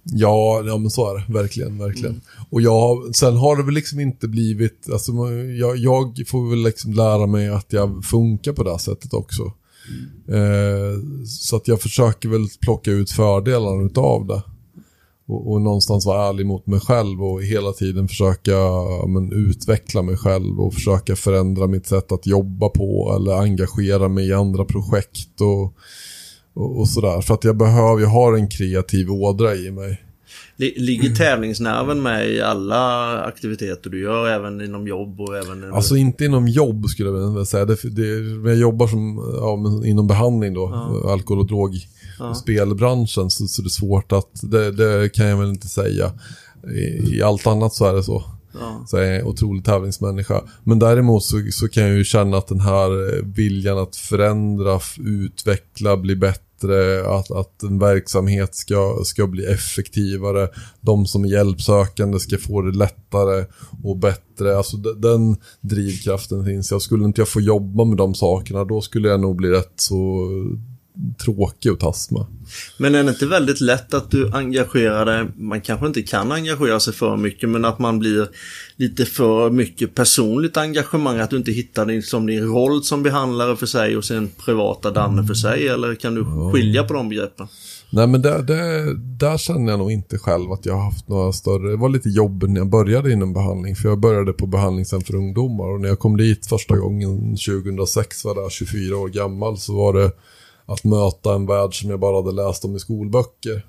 Ja, 0.03 0.63
ja, 0.65 0.77
men 0.77 0.89
så 0.89 1.09
är 1.09 1.19
det. 1.19 1.33
Verkligen, 1.33 1.77
verkligen. 1.77 2.21
Och 2.51 2.61
jag, 2.61 3.15
sen 3.15 3.37
har 3.37 3.55
det 3.55 3.63
väl 3.63 3.73
liksom 3.73 3.99
inte 3.99 4.27
blivit, 4.27 4.89
alltså 4.91 5.11
jag, 5.59 5.77
jag 5.77 6.23
får 6.27 6.49
väl 6.49 6.63
liksom 6.63 6.93
lära 6.93 7.27
mig 7.27 7.49
att 7.49 7.73
jag 7.73 8.05
funkar 8.05 8.53
på 8.53 8.63
det 8.63 8.71
här 8.71 8.77
sättet 8.77 9.13
också. 9.13 9.43
Eh, 10.27 11.23
så 11.25 11.55
att 11.55 11.67
jag 11.67 11.81
försöker 11.81 12.29
väl 12.29 12.47
plocka 12.61 12.91
ut 12.91 13.11
fördelarna 13.11 13.83
utav 13.83 14.27
det. 14.27 14.43
Och, 15.27 15.51
och 15.51 15.61
någonstans 15.61 16.05
vara 16.05 16.29
ärlig 16.29 16.45
mot 16.45 16.67
mig 16.67 16.79
själv 16.79 17.23
och 17.23 17.43
hela 17.43 17.71
tiden 17.71 18.07
försöka 18.07 18.57
men, 19.07 19.31
utveckla 19.31 20.01
mig 20.01 20.17
själv 20.17 20.59
och 20.59 20.73
försöka 20.73 21.15
förändra 21.15 21.67
mitt 21.67 21.87
sätt 21.87 22.11
att 22.11 22.27
jobba 22.27 22.69
på 22.69 23.13
eller 23.15 23.41
engagera 23.41 24.07
mig 24.07 24.27
i 24.27 24.33
andra 24.33 24.65
projekt 24.65 25.41
och, 25.41 25.73
och, 26.53 26.79
och 26.79 26.89
sådär. 26.89 27.21
För 27.21 27.33
att 27.33 27.43
jag 27.43 27.57
behöver, 27.57 28.01
jag 28.01 28.09
har 28.09 28.37
en 28.37 28.49
kreativ 28.49 29.11
ådra 29.11 29.55
i 29.55 29.71
mig. 29.71 30.10
Li- 30.57 30.73
Ligger 30.77 31.15
tävlingsnerven 31.15 32.01
med 32.01 32.29
i 32.29 32.41
alla 32.41 33.21
aktiviteter 33.21 33.89
du 33.89 34.01
gör, 34.01 34.27
även 34.27 34.61
inom 34.61 34.87
jobb 34.87 35.21
och 35.21 35.37
även... 35.37 35.59
när- 35.61 35.71
Alltså 35.71 35.95
inte 35.95 36.25
inom 36.25 36.47
jobb 36.47 36.85
skulle 36.85 37.09
jag 37.09 37.29
vilja 37.29 37.45
säga. 37.45 37.65
Det, 37.65 37.75
det, 37.83 38.49
jag 38.49 38.57
jobbar 38.59 38.87
som, 38.87 39.17
ja, 39.35 39.87
inom 39.87 40.07
behandling 40.07 40.53
då, 40.53 40.67
alkohol 41.09 41.39
och 41.39 41.47
drog 41.47 41.75
och 42.29 42.37
spelbranschen, 42.37 43.29
så, 43.29 43.47
så 43.47 43.61
det 43.61 43.67
är 43.67 43.69
svårt 43.69 44.11
att, 44.11 44.29
det, 44.41 44.71
det 44.71 45.09
kan 45.13 45.25
jag 45.27 45.37
väl 45.37 45.49
inte 45.49 45.67
säga. 45.67 46.11
I, 46.75 47.15
I 47.17 47.21
allt 47.23 47.47
annat 47.47 47.73
så 47.73 47.85
är 47.85 47.93
det 47.93 48.03
så. 48.03 48.23
Ja. 48.59 48.83
Så 48.87 48.97
jag 48.97 49.07
är 49.07 49.19
en 49.19 49.25
otrolig 49.25 49.65
tävlingsmänniska. 49.65 50.41
Men 50.63 50.79
däremot 50.79 51.23
så, 51.23 51.37
så 51.51 51.67
kan 51.67 51.83
jag 51.83 51.97
ju 51.97 52.03
känna 52.03 52.37
att 52.37 52.47
den 52.47 52.59
här 52.59 53.17
eh, 53.17 53.23
viljan 53.25 53.77
att 53.77 53.95
förändra, 53.95 54.79
utveckla, 54.99 55.97
bli 55.97 56.15
bättre, 56.15 56.41
att, 57.05 57.31
att 57.31 57.63
en 57.63 57.79
verksamhet 57.79 58.55
ska, 58.55 58.99
ska 59.03 59.27
bli 59.27 59.45
effektivare, 59.45 60.49
de 60.81 61.05
som 61.05 61.25
är 61.25 61.29
hjälpsökande 61.29 62.19
ska 62.19 62.37
få 62.37 62.61
det 62.61 62.77
lättare 62.77 63.45
och 63.83 63.97
bättre. 63.97 64.57
Alltså 64.57 64.77
den 64.77 65.35
drivkraften 65.61 66.45
finns. 66.45 66.71
Jag 66.71 66.81
skulle 66.81 67.05
inte 67.05 67.21
jag 67.21 67.27
få 67.27 67.41
jobba 67.41 67.85
med 67.85 67.97
de 67.97 68.15
sakerna, 68.15 68.63
då 68.63 68.81
skulle 68.81 69.07
jag 69.07 69.19
nog 69.19 69.35
bli 69.35 69.49
rätt 69.49 69.73
så 69.75 70.29
tråkig 71.25 71.69
att 71.69 71.79
tas 71.79 72.11
med. 72.11 72.25
Men 72.77 72.95
är 72.95 73.03
det 73.03 73.09
inte 73.09 73.25
väldigt 73.25 73.61
lätt 73.61 73.93
att 73.93 74.11
du 74.11 74.31
engagerar 74.33 75.05
dig, 75.05 75.27
man 75.37 75.61
kanske 75.61 75.87
inte 75.87 76.01
kan 76.01 76.31
engagera 76.31 76.79
sig 76.79 76.93
för 76.93 77.17
mycket, 77.17 77.49
men 77.49 77.65
att 77.65 77.79
man 77.79 77.99
blir 77.99 78.27
lite 78.75 79.05
för 79.05 79.49
mycket 79.49 79.95
personligt 79.95 80.57
engagemang, 80.57 81.19
att 81.19 81.29
du 81.29 81.37
inte 81.37 81.51
hittar 81.51 81.85
din, 81.85 82.03
som 82.03 82.25
din 82.25 82.47
roll 82.47 82.83
som 82.83 83.03
behandlare 83.03 83.55
för 83.55 83.65
sig 83.65 83.97
och 83.97 84.05
sen 84.05 84.29
privata 84.45 84.91
Danne 84.91 85.27
för 85.27 85.33
sig, 85.33 85.67
eller 85.67 85.95
kan 85.95 86.15
du 86.15 86.51
skilja 86.51 86.83
på 86.83 86.93
de 86.93 87.09
begreppen? 87.09 87.47
Nej 87.93 88.07
men 88.07 88.21
det, 88.21 88.41
det, 88.41 88.93
där 88.97 89.37
känner 89.37 89.71
jag 89.71 89.79
nog 89.79 89.91
inte 89.91 90.17
själv 90.17 90.51
att 90.51 90.65
jag 90.65 90.73
har 90.73 90.83
haft 90.83 91.07
några 91.07 91.31
större, 91.31 91.71
det 91.71 91.77
var 91.77 91.89
lite 91.89 92.09
jobb 92.09 92.43
när 92.43 92.57
jag 92.57 92.69
började 92.69 93.11
inom 93.11 93.33
behandling, 93.33 93.75
för 93.75 93.89
jag 93.89 93.99
började 93.99 94.33
på 94.33 94.47
behandlingshem 94.47 95.01
för 95.01 95.15
ungdomar 95.15 95.73
och 95.73 95.81
när 95.81 95.89
jag 95.89 95.99
kom 95.99 96.17
dit 96.17 96.45
första 96.45 96.77
gången 96.77 97.35
2006 97.35 98.25
var 98.25 98.41
jag 98.41 98.51
24 98.51 98.97
år 98.97 99.07
gammal 99.07 99.57
så 99.57 99.75
var 99.75 99.93
det 99.93 100.11
att 100.73 100.83
möta 100.83 101.35
en 101.35 101.45
värld 101.45 101.81
som 101.81 101.89
jag 101.89 101.99
bara 101.99 102.15
hade 102.15 102.31
läst 102.31 102.65
om 102.65 102.75
i 102.75 102.79
skolböcker. 102.79 103.65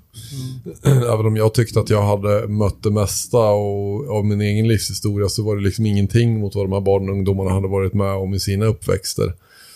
Även 0.83 1.25
om 1.25 1.35
jag 1.35 1.53
tyckte 1.53 1.79
att 1.79 1.89
jag 1.89 2.01
hade 2.01 2.47
mött 2.47 2.83
det 2.83 2.91
mesta 2.91 3.37
och, 3.51 4.17
av 4.17 4.25
min 4.25 4.41
egen 4.41 4.67
livshistoria 4.67 5.29
så 5.29 5.43
var 5.43 5.55
det 5.55 5.61
liksom 5.61 5.85
ingenting 5.85 6.39
mot 6.39 6.55
vad 6.55 6.65
de 6.65 6.71
här 6.73 6.81
barnen 6.81 7.09
och 7.09 7.15
ungdomarna 7.15 7.49
hade 7.51 7.67
varit 7.67 7.93
med 7.93 8.13
om 8.15 8.33
i 8.33 8.39
sina 8.39 8.65
uppväxter. 8.65 9.33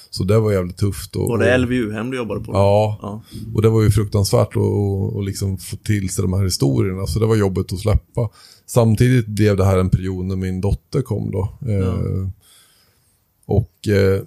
Så 0.10 0.24
det 0.24 0.40
var 0.40 0.52
jävligt 0.52 0.78
tufft. 0.78 1.16
Och, 1.16 1.28
Var 1.30 1.38
det 1.38 1.58
LVU-hem 1.58 2.12
du 2.12 2.18
jobbade 2.18 2.42
på? 2.44 2.52
Ja, 2.52 3.00
Ja. 3.02 3.22
och 3.56 3.62
det 3.62 3.70
var 3.70 3.82
ju 3.82 3.92
fruktansvärt 3.92 4.48
att, 4.48 4.63
att, 4.63 5.16
att 5.18 5.26
liksom 5.26 5.58
få 5.58 5.78
till 5.78 6.10
sig 6.10 6.22
de 6.22 6.34
här 6.34 6.44
historierna. 6.44 7.08
Så 7.08 7.20
det 7.20 7.26
var 7.26 7.36
jobbigt 7.36 7.74
att 7.74 7.80
släppa. 7.80 8.30
Samtidigt 8.66 9.28
blev 9.28 9.58
det 9.58 9.66
här 9.66 9.78
en 9.78 9.90
period 9.90 10.26
när 10.26 10.36
min 10.36 10.62
dotter 10.62 11.02
kom 11.02 11.32
då. 11.32 11.50
Eh, 11.70 12.30
och 13.46 13.88
eh, 13.88 14.22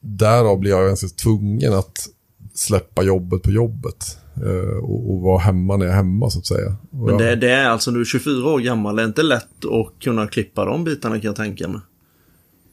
därav 0.00 0.58
blev 0.58 0.72
jag 0.72 0.86
ganska 0.86 1.08
tvungen 1.08 1.72
att 1.72 2.08
släppa 2.58 3.02
jobbet 3.02 3.42
på 3.42 3.50
jobbet. 3.50 4.18
Eh, 4.36 4.78
och, 4.78 5.10
och 5.10 5.20
vara 5.20 5.38
hemma 5.38 5.76
när 5.76 5.84
jag 5.84 5.92
är 5.92 5.96
hemma 5.96 6.30
så 6.30 6.38
att 6.38 6.46
säga. 6.46 6.76
Och 6.90 6.98
Men 6.98 7.08
jag, 7.08 7.18
det, 7.18 7.36
det 7.36 7.50
är 7.50 7.68
alltså, 7.68 7.90
du 7.90 8.00
är 8.00 8.04
24 8.04 8.50
år 8.50 8.58
gammal, 8.60 8.96
det 8.96 9.02
är 9.02 9.06
inte 9.06 9.22
lätt 9.22 9.64
att 9.64 10.02
kunna 10.02 10.26
klippa 10.26 10.64
de 10.64 10.84
bitarna 10.84 11.14
kan 11.14 11.28
jag 11.28 11.36
tänka 11.36 11.68
mig. 11.68 11.80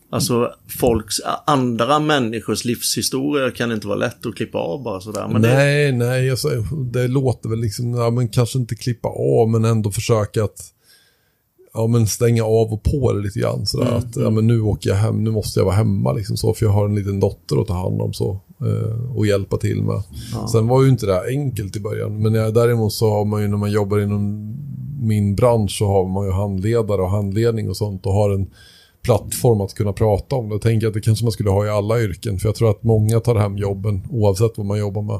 Alltså 0.09 0.51
folks, 0.79 1.15
andra 1.45 1.99
människors 1.99 2.65
livshistorier 2.65 3.51
kan 3.51 3.71
inte 3.71 3.87
vara 3.87 3.97
lätt 3.97 4.25
att 4.25 4.35
klippa 4.35 4.57
av 4.57 4.83
bara 4.83 5.01
sådär. 5.01 5.27
Men 5.27 5.41
det, 5.41 5.53
nej, 5.53 5.91
nej, 5.91 6.31
alltså, 6.31 6.49
det 6.93 7.07
låter 7.07 7.49
väl 7.49 7.59
liksom, 7.59 7.93
ja, 7.93 8.09
men 8.09 8.29
kanske 8.29 8.59
inte 8.59 8.75
klippa 8.75 9.07
av 9.07 9.49
men 9.49 9.65
ändå 9.65 9.91
försöka 9.91 10.43
att 10.43 10.71
ja, 11.73 11.87
men 11.87 12.07
stänga 12.07 12.43
av 12.43 12.73
och 12.73 12.83
på 12.83 13.13
det 13.13 13.21
lite 13.21 13.39
grann. 13.39 13.65
Sådär, 13.65 13.87
Mm, 13.87 13.97
att 13.97 14.15
ja, 14.15 14.29
men 14.29 14.47
nu 14.47 14.61
åker 14.61 14.89
jag 14.89 14.97
hem, 14.97 15.23
nu 15.23 15.31
måste 15.31 15.59
jag 15.59 15.65
vara 15.65 15.75
hemma 15.75 16.13
liksom 16.13 16.37
så, 16.37 16.53
för 16.53 16.65
jag 16.65 16.73
har 16.73 16.85
en 16.85 16.95
liten 16.95 17.19
dotter 17.19 17.61
att 17.61 17.67
ta 17.67 17.73
hand 17.73 18.01
om 18.01 18.13
så. 18.13 18.41
Eh, 18.61 19.15
och 19.15 19.27
hjälpa 19.27 19.57
till 19.57 19.83
med. 19.83 20.03
Sen 20.51 20.67
var 20.67 20.83
ju 20.83 20.89
inte 20.89 21.05
det 21.05 21.13
här 21.13 21.27
enkelt 21.27 21.75
i 21.75 21.79
början, 21.79 22.21
men 22.21 22.33
jag, 22.33 22.53
däremot 22.53 22.93
så 22.93 23.09
har 23.09 23.25
man 23.25 23.41
ju 23.41 23.47
när 23.47 23.57
man 23.57 23.71
jobbar 23.71 23.99
inom 23.99 24.55
min 25.01 25.35
bransch 25.35 25.77
så 25.77 25.87
har 25.87 26.05
man 26.05 26.25
ju 26.25 26.31
handledare 26.31 27.01
och 27.01 27.09
handledning 27.09 27.69
och 27.69 27.77
sånt 27.77 28.05
och 28.05 28.13
har 28.13 28.29
en 28.29 28.47
plattform 29.01 29.61
att 29.61 29.73
kunna 29.73 29.93
prata 29.93 30.35
om 30.35 30.49
det. 30.49 30.55
Jag 30.55 30.61
tänker 30.61 30.87
att 30.87 30.93
det 30.93 31.01
kanske 31.01 31.25
man 31.25 31.31
skulle 31.31 31.49
ha 31.49 31.65
i 31.65 31.69
alla 31.69 32.01
yrken, 32.01 32.39
för 32.39 32.47
jag 32.47 32.55
tror 32.55 32.71
att 32.71 32.83
många 32.83 33.19
tar 33.19 33.35
hem 33.35 33.57
jobben 33.57 34.07
oavsett 34.09 34.57
vad 34.57 34.65
man 34.65 34.79
jobbar 34.79 35.01
med. 35.01 35.19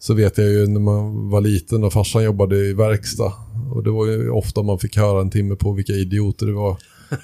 Så 0.00 0.14
vet 0.14 0.38
jag 0.38 0.48
ju 0.48 0.66
när 0.66 0.80
man 0.80 1.30
var 1.30 1.40
liten 1.40 1.84
och 1.84 1.92
farsan 1.92 2.24
jobbade 2.24 2.56
i 2.56 2.72
verkstad. 2.72 3.32
Och 3.74 3.82
det 3.82 3.90
var 3.90 4.06
ju 4.06 4.30
ofta 4.30 4.62
man 4.62 4.78
fick 4.78 4.96
höra 4.96 5.20
en 5.20 5.30
timme 5.30 5.54
på 5.54 5.72
vilka 5.72 5.92
idioter 5.92 6.46
det 6.46 6.52
var 6.52 6.76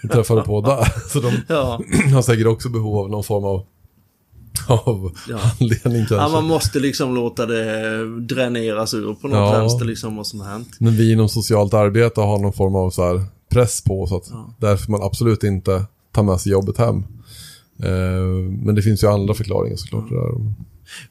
vi 0.03 0.09
träffade 0.09 0.43
på 0.43 0.61
där. 0.61 0.93
Så 1.09 1.21
de 1.21 1.33
ja, 1.49 1.81
har 2.15 2.23
säkert 2.23 2.47
också 2.47 2.69
behov 2.69 2.99
av 2.99 3.11
någon 3.11 3.25
form 3.25 3.45
av, 3.45 3.63
av 4.69 5.13
Ja. 5.29 5.39
anledning 5.61 5.99
kanske. 5.99 6.15
ja, 6.15 6.29
man 6.29 6.45
måste 6.45 6.81
liksom 6.81 7.15
låta 7.15 7.47
det 7.47 8.21
dräneras 8.21 8.95
ur 8.95 9.15
på 9.15 9.29
något 9.29 9.37
Ja. 9.55 9.59
vänster 9.61 9.85
liksom 9.85 10.17
vad 10.17 10.27
som 10.27 10.41
har 10.41 10.47
hänt. 10.53 10.69
Men 10.79 10.97
vi 10.97 11.13
inom 11.13 11.29
socialt 11.29 11.75
arbete 11.75 12.21
har 12.21 12.39
någon 12.39 12.53
form 12.53 12.75
av 12.75 12.91
så 12.91 13.03
här 13.07 13.25
press 13.51 13.85
på 13.85 14.07
så 14.07 14.17
att 14.17 14.31
därför 14.61 14.91
man 14.91 15.03
absolut 15.03 15.43
inte 15.45 15.85
tar 16.13 16.23
med 16.23 16.41
sig 16.41 16.53
jobbet 16.53 16.79
hem. 16.79 16.97
Eh, 17.83 18.25
men 18.65 18.75
det 18.75 18.83
finns 18.83 19.03
ju 19.05 19.09
andra 19.09 19.35
förklaringar 19.35 19.77
såklart. 19.77 20.09
Där. 20.09 20.55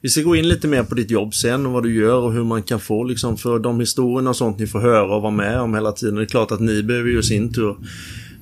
Vi 0.00 0.08
ska 0.08 0.22
gå 0.22 0.36
in 0.36 0.48
lite 0.48 0.68
mer 0.68 0.82
på 0.82 0.94
ditt 0.94 1.10
jobb 1.10 1.34
sen 1.34 1.66
och 1.66 1.72
vad 1.72 1.82
du 1.82 1.94
gör 1.94 2.16
och 2.20 2.32
hur 2.32 2.44
man 2.44 2.62
kan 2.62 2.80
få 2.80 3.04
liksom 3.04 3.36
för 3.36 3.58
de 3.58 3.80
historierna 3.80 4.30
och 4.30 4.36
sånt 4.36 4.58
ni 4.58 4.66
får 4.66 4.80
höra 4.80 5.16
och 5.16 5.22
vara 5.22 5.32
med 5.32 5.60
om 5.60 5.74
hela 5.74 5.92
tiden. 5.92 6.14
Det 6.14 6.22
är 6.22 6.26
klart 6.26 6.50
att 6.52 6.60
ni 6.60 6.82
behöver 6.82 7.10
ju 7.10 7.22
sin 7.22 7.52
tur, 7.52 7.76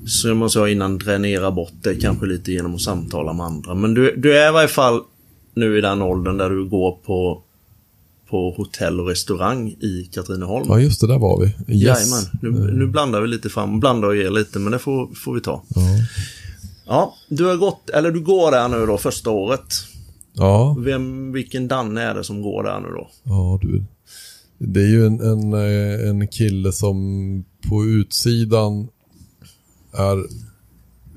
som 0.07 0.39
man 0.39 0.51
sa 0.51 0.69
innan, 0.69 0.99
dränera 0.99 1.51
bort 1.51 1.73
det 1.83 1.95
kanske 1.95 2.27
lite 2.27 2.53
genom 2.53 2.75
att 2.75 2.81
samtala 2.81 3.33
med 3.33 3.47
andra. 3.47 3.75
Men 3.75 3.95
du, 3.95 4.17
du 4.17 4.39
är 4.39 4.49
i 4.49 4.53
varje 4.53 4.69
fall 4.69 5.01
nu 5.55 5.79
i 5.79 5.81
den 5.81 6.03
åldern 6.03 6.37
där 6.37 6.51
du 6.51 6.65
går 6.69 6.93
på, 6.93 7.43
på 8.29 8.51
hotell 8.57 9.01
och 9.01 9.09
restaurang 9.09 9.69
i 9.69 10.11
Katrineholm. 10.13 10.67
Ja 10.69 10.81
just 10.81 11.01
det, 11.01 11.07
där 11.07 11.19
var 11.19 11.41
vi. 11.41 11.47
Yes. 11.47 11.83
Jajamän, 11.83 12.25
nu, 12.43 12.73
nu 12.73 12.87
blandar 12.87 13.21
vi 13.21 13.29
lite 13.29 13.49
fram, 13.49 13.81
blandar 13.81 14.09
och 14.09 14.17
ger 14.17 14.31
lite 14.31 14.59
men 14.59 14.73
det 14.73 14.79
får, 14.79 15.15
får 15.15 15.35
vi 15.35 15.41
ta. 15.41 15.63
Ja. 15.75 15.81
Ja, 16.87 17.15
du 17.29 17.45
har 17.45 17.57
gått, 17.57 17.91
eller 17.91 18.11
du 18.11 18.21
går 18.21 18.51
där 18.51 18.69
nu 18.69 18.87
då 18.87 18.99
första 18.99 19.31
året. 19.31 19.75
Ja. 20.33 20.77
Vem, 20.79 21.33
vilken 21.33 21.69
Danne 21.69 22.03
är 22.03 22.15
det 22.15 22.25
som 22.25 22.43
går 22.43 22.63
där 22.63 22.81
nu 22.81 22.89
då? 22.89 23.11
Ja, 23.23 23.59
du. 23.63 23.85
Det 24.59 24.81
är 24.81 24.89
ju 24.89 25.07
en, 25.07 25.21
en, 25.21 25.53
eh, 25.53 26.09
en 26.09 26.29
kille 26.29 26.73
som 26.73 27.45
på 27.69 27.85
utsidan 27.85 28.89
är 29.93 30.27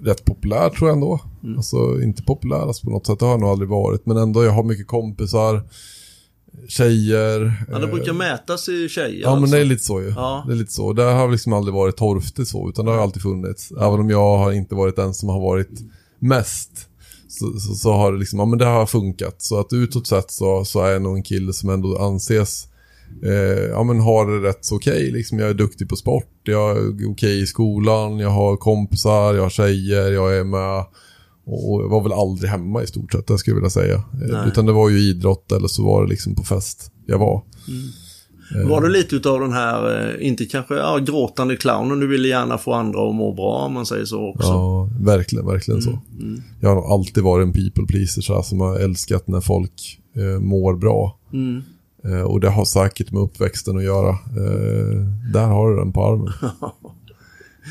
rätt 0.05 0.25
populär 0.25 0.69
tror 0.69 0.89
jag 0.89 0.95
ändå. 0.95 1.19
Alltså 1.57 2.01
inte 2.01 2.23
populärast 2.23 2.83
på 2.83 2.89
något 2.89 3.07
sätt, 3.07 3.19
det 3.19 3.25
har 3.25 3.31
jag 3.31 3.39
nog 3.39 3.49
aldrig 3.49 3.69
varit. 3.69 4.05
Men 4.05 4.17
ändå, 4.17 4.43
jag 4.43 4.51
har 4.51 4.63
mycket 4.63 4.87
kompisar, 4.87 5.63
tjejer. 6.67 7.65
Ja, 7.71 7.79
det 7.79 7.85
eh, 7.85 7.91
brukar 7.91 8.13
mätas 8.13 8.69
i 8.69 8.89
tjejer 8.89 9.21
Ja, 9.21 9.33
men 9.33 9.43
alltså. 9.43 9.55
det 9.55 9.61
är 9.61 9.65
lite 9.65 9.83
så 9.83 10.01
ju. 10.01 10.13
Ja. 10.15 10.43
Det 10.47 10.53
är 10.53 10.55
lite 10.55 10.73
så. 10.73 10.93
Det 10.93 11.03
har 11.03 11.31
liksom 11.31 11.53
aldrig 11.53 11.73
varit 11.73 11.97
torftigt 11.97 12.49
så, 12.49 12.69
utan 12.69 12.85
det 12.85 12.91
har 12.91 12.99
alltid 12.99 13.21
funnits. 13.21 13.71
Även 13.71 13.99
om 13.99 14.09
jag 14.09 14.37
har 14.37 14.51
inte 14.51 14.75
varit 14.75 14.95
den 14.95 15.13
som 15.13 15.29
har 15.29 15.39
varit 15.39 15.81
mest. 16.19 16.89
Så, 17.27 17.59
så, 17.59 17.75
så 17.75 17.93
har 17.93 18.11
det 18.11 18.19
liksom, 18.19 18.39
ja 18.39 18.45
men 18.45 18.59
det 18.59 18.65
har 18.65 18.85
funkat. 18.85 19.41
Så 19.41 19.59
att 19.59 19.73
utåt 19.73 20.07
sett 20.07 20.31
så, 20.31 20.65
så 20.65 20.81
är 20.81 20.91
jag 20.91 21.01
nog 21.01 21.15
en 21.17 21.23
kille 21.23 21.53
som 21.53 21.69
ändå 21.69 21.97
anses 21.97 22.67
eh, 23.23 23.63
ja 23.69 23.83
men 23.83 23.99
har 23.99 24.31
det 24.31 24.47
rätt 24.49 24.65
så 24.65 24.75
okej. 24.75 25.11
Liksom 25.11 25.39
jag 25.39 25.49
är 25.49 25.53
duktig 25.53 25.89
på 25.89 25.95
sport, 25.95 26.31
jag 26.43 26.77
är 26.77 27.11
okej 27.11 27.41
i 27.41 27.45
skolan, 27.45 28.19
jag 28.19 28.29
har 28.29 28.57
kompisar, 28.57 29.33
jag 29.33 29.41
har 29.41 29.49
tjejer, 29.49 30.11
jag 30.11 30.37
är 30.37 30.43
med. 30.43 30.85
Och 31.47 31.81
jag 31.83 31.89
var 31.89 32.03
väl 32.03 32.13
aldrig 32.13 32.49
hemma 32.49 32.83
i 32.83 32.87
stort 32.87 33.11
sett, 33.11 33.27
det 33.27 33.37
skulle 33.37 33.53
jag 33.53 33.61
vilja 33.61 33.69
säga. 33.69 33.95
Eh, 33.95 34.01
Nej. 34.31 34.47
Utan 34.47 34.65
det 34.65 34.71
var 34.71 34.89
ju 34.89 34.99
idrott 34.99 35.51
eller 35.51 35.67
så 35.67 35.83
var 35.83 36.03
det 36.03 36.09
liksom 36.09 36.35
på 36.35 36.43
fest 36.43 36.91
jag 37.05 37.19
var. 37.19 37.43
Var 38.65 38.81
du 38.81 38.89
lite 38.89 39.15
utav 39.15 39.39
den 39.39 39.53
här, 39.53 40.09
eh, 40.09 40.27
inte 40.27 40.45
kanske 40.45 40.75
ja, 40.75 40.97
gråtande 40.97 41.55
clownen, 41.55 41.99
du 41.99 42.07
ville 42.07 42.27
gärna 42.27 42.57
få 42.57 42.73
andra 42.73 43.09
att 43.09 43.15
må 43.15 43.33
bra 43.33 43.65
om 43.65 43.73
man 43.73 43.85
säger 43.85 44.05
så 44.05 44.29
också. 44.29 44.47
Ja, 44.47 44.89
verkligen, 44.99 45.45
verkligen 45.45 45.81
så. 45.81 45.99
Mm. 46.19 46.41
Jag 46.61 46.75
har 46.75 46.93
alltid 46.93 47.23
varit 47.23 47.47
en 47.47 47.53
people 47.53 47.85
pleaser 47.87 48.21
så 48.21 48.35
här, 48.35 48.41
som 48.41 48.59
har 48.59 48.79
älskat 48.79 49.27
när 49.27 49.41
folk 49.41 49.99
eh, 50.15 50.39
mår 50.39 50.75
bra. 50.75 51.19
Eh, 52.05 52.21
och 52.21 52.39
det 52.39 52.49
har 52.49 52.65
säkert 52.65 53.11
med 53.11 53.21
uppväxten 53.21 53.77
att 53.77 53.83
göra. 53.83 54.09
Eh, 54.09 55.07
där 55.33 55.47
har 55.47 55.69
du 55.69 55.75
den 55.77 55.93
på 55.93 56.05
armen. 56.05 56.33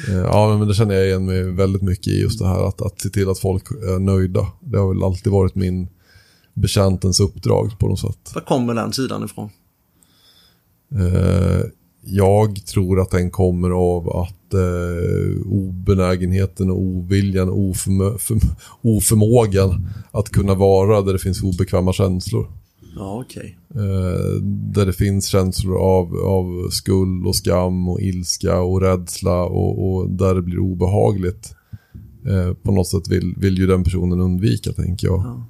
eh, 0.08 0.14
ja, 0.14 0.58
men 0.58 0.68
det 0.68 0.74
känner 0.74 0.94
jag 0.94 1.06
igen 1.06 1.26
mig 1.26 1.42
väldigt 1.42 1.82
mycket 1.82 2.06
i 2.06 2.20
just 2.20 2.38
det 2.38 2.46
här 2.46 2.68
att, 2.68 2.82
att 2.82 3.00
se 3.00 3.08
till 3.08 3.30
att 3.30 3.38
folk 3.38 3.70
är 3.70 3.98
nöjda. 3.98 4.46
Det 4.60 4.78
har 4.78 4.88
väl 4.88 5.04
alltid 5.04 5.32
varit 5.32 5.54
min 5.54 5.88
bekäntens 6.54 7.20
uppdrag 7.20 7.78
på 7.78 7.88
något 7.88 8.00
sätt. 8.00 8.32
Var 8.34 8.42
kommer 8.42 8.74
den 8.74 8.92
sidan 8.92 9.24
ifrån? 9.24 9.50
Jag 12.06 12.66
tror 12.66 13.00
att 13.00 13.10
den 13.10 13.30
kommer 13.30 13.70
av 13.70 14.16
att 14.16 14.54
eh, 14.54 15.46
obenägenheten 15.46 16.70
och 16.70 16.78
oviljan 16.78 17.48
och 17.48 17.58
oförmö- 17.58 18.18
för, 18.18 18.38
oförmågan 18.82 19.88
att 20.10 20.28
kunna 20.28 20.54
vara 20.54 21.02
där 21.02 21.12
det 21.12 21.18
finns 21.18 21.42
obekväma 21.42 21.92
känslor. 21.92 22.46
Ja, 22.96 23.20
okej. 23.24 23.58
Eh, 23.74 24.42
där 24.74 24.86
det 24.86 24.92
finns 24.92 25.26
känslor 25.26 25.76
av, 25.76 26.16
av 26.16 26.68
skuld 26.70 27.26
och 27.26 27.36
skam 27.36 27.88
och 27.88 28.00
ilska 28.00 28.60
och 28.60 28.80
rädsla 28.80 29.42
och, 29.42 29.94
och 29.94 30.10
där 30.10 30.34
det 30.34 30.42
blir 30.42 30.58
obehagligt. 30.58 31.54
Eh, 32.26 32.54
på 32.54 32.72
något 32.72 32.88
sätt 32.88 33.08
vill, 33.08 33.34
vill 33.36 33.58
ju 33.58 33.66
den 33.66 33.84
personen 33.84 34.20
undvika, 34.20 34.72
tänker 34.72 35.06
jag. 35.06 35.20
Ja. 35.20 35.46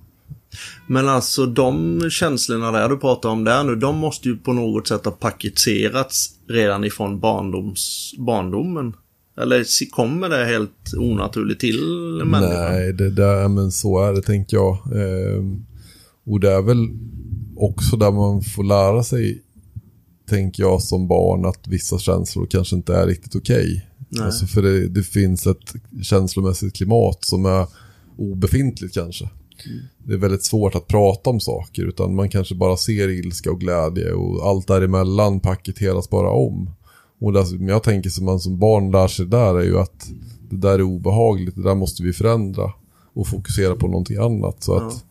Men 0.86 1.08
alltså 1.08 1.46
de 1.46 2.00
känslorna 2.10 2.72
där 2.72 2.88
du 2.88 2.96
pratar 2.96 3.28
om 3.28 3.44
där 3.44 3.64
nu, 3.64 3.76
de 3.76 3.98
måste 3.98 4.28
ju 4.28 4.36
på 4.36 4.52
något 4.52 4.88
sätt 4.88 5.04
ha 5.04 5.12
paketerats 5.12 6.30
redan 6.48 6.84
ifrån 6.84 7.20
barndoms, 7.20 8.14
barndomen. 8.18 8.94
Eller 9.40 9.90
kommer 9.90 10.28
det 10.28 10.44
helt 10.44 10.94
onaturligt 10.98 11.60
till 11.60 11.80
människan? 12.24 12.72
Nej, 12.72 12.92
det 12.92 13.10
där, 13.10 13.48
men 13.48 13.72
så 13.72 14.04
är 14.04 14.12
det 14.12 14.22
tänker 14.22 14.56
jag. 14.56 14.72
Eh, 14.72 15.44
och 16.26 16.40
det 16.40 16.52
är 16.52 16.62
väl 16.62 16.88
också 17.56 17.96
där 17.96 18.12
man 18.12 18.42
får 18.42 18.64
lära 18.64 19.02
sig, 19.02 19.42
tänker 20.28 20.62
jag 20.62 20.82
som 20.82 21.08
barn, 21.08 21.46
att 21.46 21.68
vissa 21.68 21.98
känslor 21.98 22.46
kanske 22.46 22.76
inte 22.76 22.94
är 22.96 23.06
riktigt 23.06 23.36
okej. 23.36 23.86
Nej. 24.08 24.24
Alltså 24.24 24.46
för 24.46 24.62
det, 24.62 24.88
det 24.88 25.02
finns 25.02 25.46
ett 25.46 25.74
känslomässigt 26.02 26.76
klimat 26.76 27.24
som 27.24 27.46
är 27.46 27.66
obefintligt 28.16 28.94
kanske. 28.94 29.30
Det 29.98 30.14
är 30.14 30.18
väldigt 30.18 30.44
svårt 30.44 30.74
att 30.74 30.86
prata 30.86 31.30
om 31.30 31.40
saker 31.40 31.82
utan 31.82 32.14
man 32.14 32.28
kanske 32.28 32.54
bara 32.54 32.76
ser 32.76 33.08
ilska 33.08 33.50
och 33.50 33.60
glädje 33.60 34.12
och 34.12 34.48
allt 34.48 34.66
däremellan 34.66 35.40
paketeras 35.40 36.10
bara 36.10 36.30
om. 36.30 36.70
Och 37.20 37.32
det 37.32 37.46
som 37.46 37.68
jag 37.68 37.82
tänker 37.82 38.10
som 38.10 38.24
man 38.24 38.40
som 38.40 38.58
barn 38.58 38.90
lär 38.90 39.08
sig 39.08 39.26
där 39.26 39.54
är 39.54 39.64
ju 39.64 39.78
att 39.78 40.10
det 40.50 40.56
där 40.56 40.78
är 40.78 40.82
obehagligt, 40.82 41.56
det 41.56 41.62
där 41.62 41.74
måste 41.74 42.02
vi 42.02 42.12
förändra 42.12 42.72
och 43.14 43.26
fokusera 43.26 43.76
på 43.76 43.86
någonting 43.86 44.16
annat. 44.16 44.62
Så 44.62 44.74
att 44.74 45.04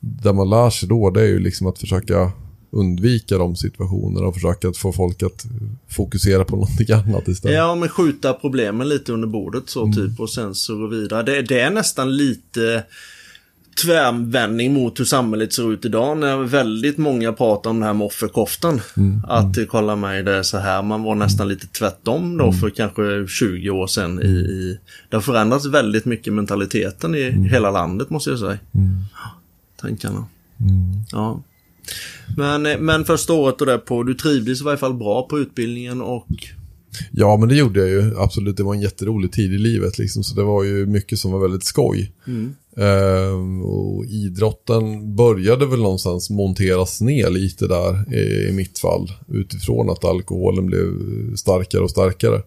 det 0.00 0.32
man 0.32 0.50
lär 0.50 0.70
sig 0.70 0.88
då 0.88 1.10
det 1.10 1.20
är 1.20 1.26
ju 1.26 1.38
liksom 1.38 1.66
att 1.66 1.78
försöka 1.78 2.32
undvika 2.70 3.38
de 3.38 3.56
situationerna 3.56 4.26
och 4.26 4.34
försöka 4.34 4.68
att 4.68 4.76
få 4.76 4.92
folk 4.92 5.22
att 5.22 5.46
fokusera 5.88 6.44
på 6.44 6.56
någonting 6.56 6.92
annat 6.92 7.28
istället. 7.28 7.56
Ja, 7.56 7.74
men 7.74 7.88
skjuta 7.88 8.32
problemen 8.32 8.88
lite 8.88 9.12
under 9.12 9.28
bordet 9.28 9.62
så 9.66 9.92
typ 9.92 10.20
och 10.20 10.30
sen 10.30 10.54
så 10.54 10.76
gå 10.76 10.86
vidare. 10.86 11.22
Det, 11.22 11.42
det 11.42 11.60
är 11.60 11.70
nästan 11.70 12.16
lite 12.16 12.84
tvärvändning 13.82 14.72
mot 14.72 15.00
hur 15.00 15.04
samhället 15.04 15.52
ser 15.52 15.72
ut 15.72 15.84
idag 15.84 16.18
när 16.18 16.36
väldigt 16.36 16.98
många 16.98 17.32
pratar 17.32 17.70
om 17.70 17.80
det 17.80 17.86
här 17.86 17.94
med 17.94 18.06
offerkoftan. 18.06 18.80
Att 19.28 19.58
eh, 19.58 19.64
kolla 19.64 19.96
mig, 19.96 20.22
det 20.22 20.34
är 20.34 20.42
så 20.42 20.58
här. 20.58 20.82
Man 20.82 21.02
var 21.02 21.14
nästan 21.14 21.48
lite 21.48 21.66
tvärtom 21.66 22.36
då 22.36 22.52
för 22.52 22.70
kanske 22.70 23.26
20 23.28 23.70
år 23.70 23.86
sedan. 23.86 24.22
I, 24.22 24.28
i, 24.28 24.78
det 25.08 25.16
har 25.16 25.20
förändrats 25.20 25.66
väldigt 25.66 26.04
mycket 26.04 26.32
mentaliteten 26.32 27.14
i 27.14 27.30
hela 27.30 27.70
landet 27.70 28.10
måste 28.10 28.30
jag 28.30 28.38
säga. 28.38 28.58
Tankarna. 29.80 30.26
Ja. 31.12 31.42
Men, 32.36 32.66
eh, 32.66 32.78
men 32.78 33.04
första 33.04 33.32
året 33.32 33.60
och 33.60 33.66
där 33.66 33.78
på, 33.78 34.02
du 34.02 34.14
trivdes 34.14 34.60
i 34.60 34.64
varje 34.64 34.78
fall 34.78 34.94
bra 34.94 35.22
på 35.22 35.38
utbildningen 35.38 36.00
och 36.00 36.26
Ja, 37.10 37.36
men 37.36 37.48
det 37.48 37.54
gjorde 37.54 37.80
jag 37.80 37.88
ju. 37.88 38.18
Absolut, 38.18 38.56
det 38.56 38.62
var 38.62 38.74
en 38.74 38.80
jätterolig 38.80 39.32
tid 39.32 39.52
i 39.52 39.58
livet. 39.58 39.98
Liksom, 39.98 40.24
så 40.24 40.34
det 40.34 40.42
var 40.42 40.64
ju 40.64 40.86
mycket 40.86 41.18
som 41.18 41.32
var 41.32 41.40
väldigt 41.40 41.64
skoj. 41.64 42.12
Ehm, 42.76 43.62
och 43.62 44.04
idrotten 44.04 45.16
började 45.16 45.66
väl 45.66 45.82
någonstans 45.82 46.30
monteras 46.30 47.00
ner 47.00 47.30
lite 47.30 47.66
där 47.66 48.14
i, 48.14 48.48
i 48.48 48.52
mitt 48.52 48.78
fall. 48.78 49.12
Utifrån 49.28 49.90
att 49.90 50.04
alkoholen 50.04 50.66
blev 50.66 50.86
starkare 51.36 51.82
och 51.82 51.90
starkare. 51.90 52.42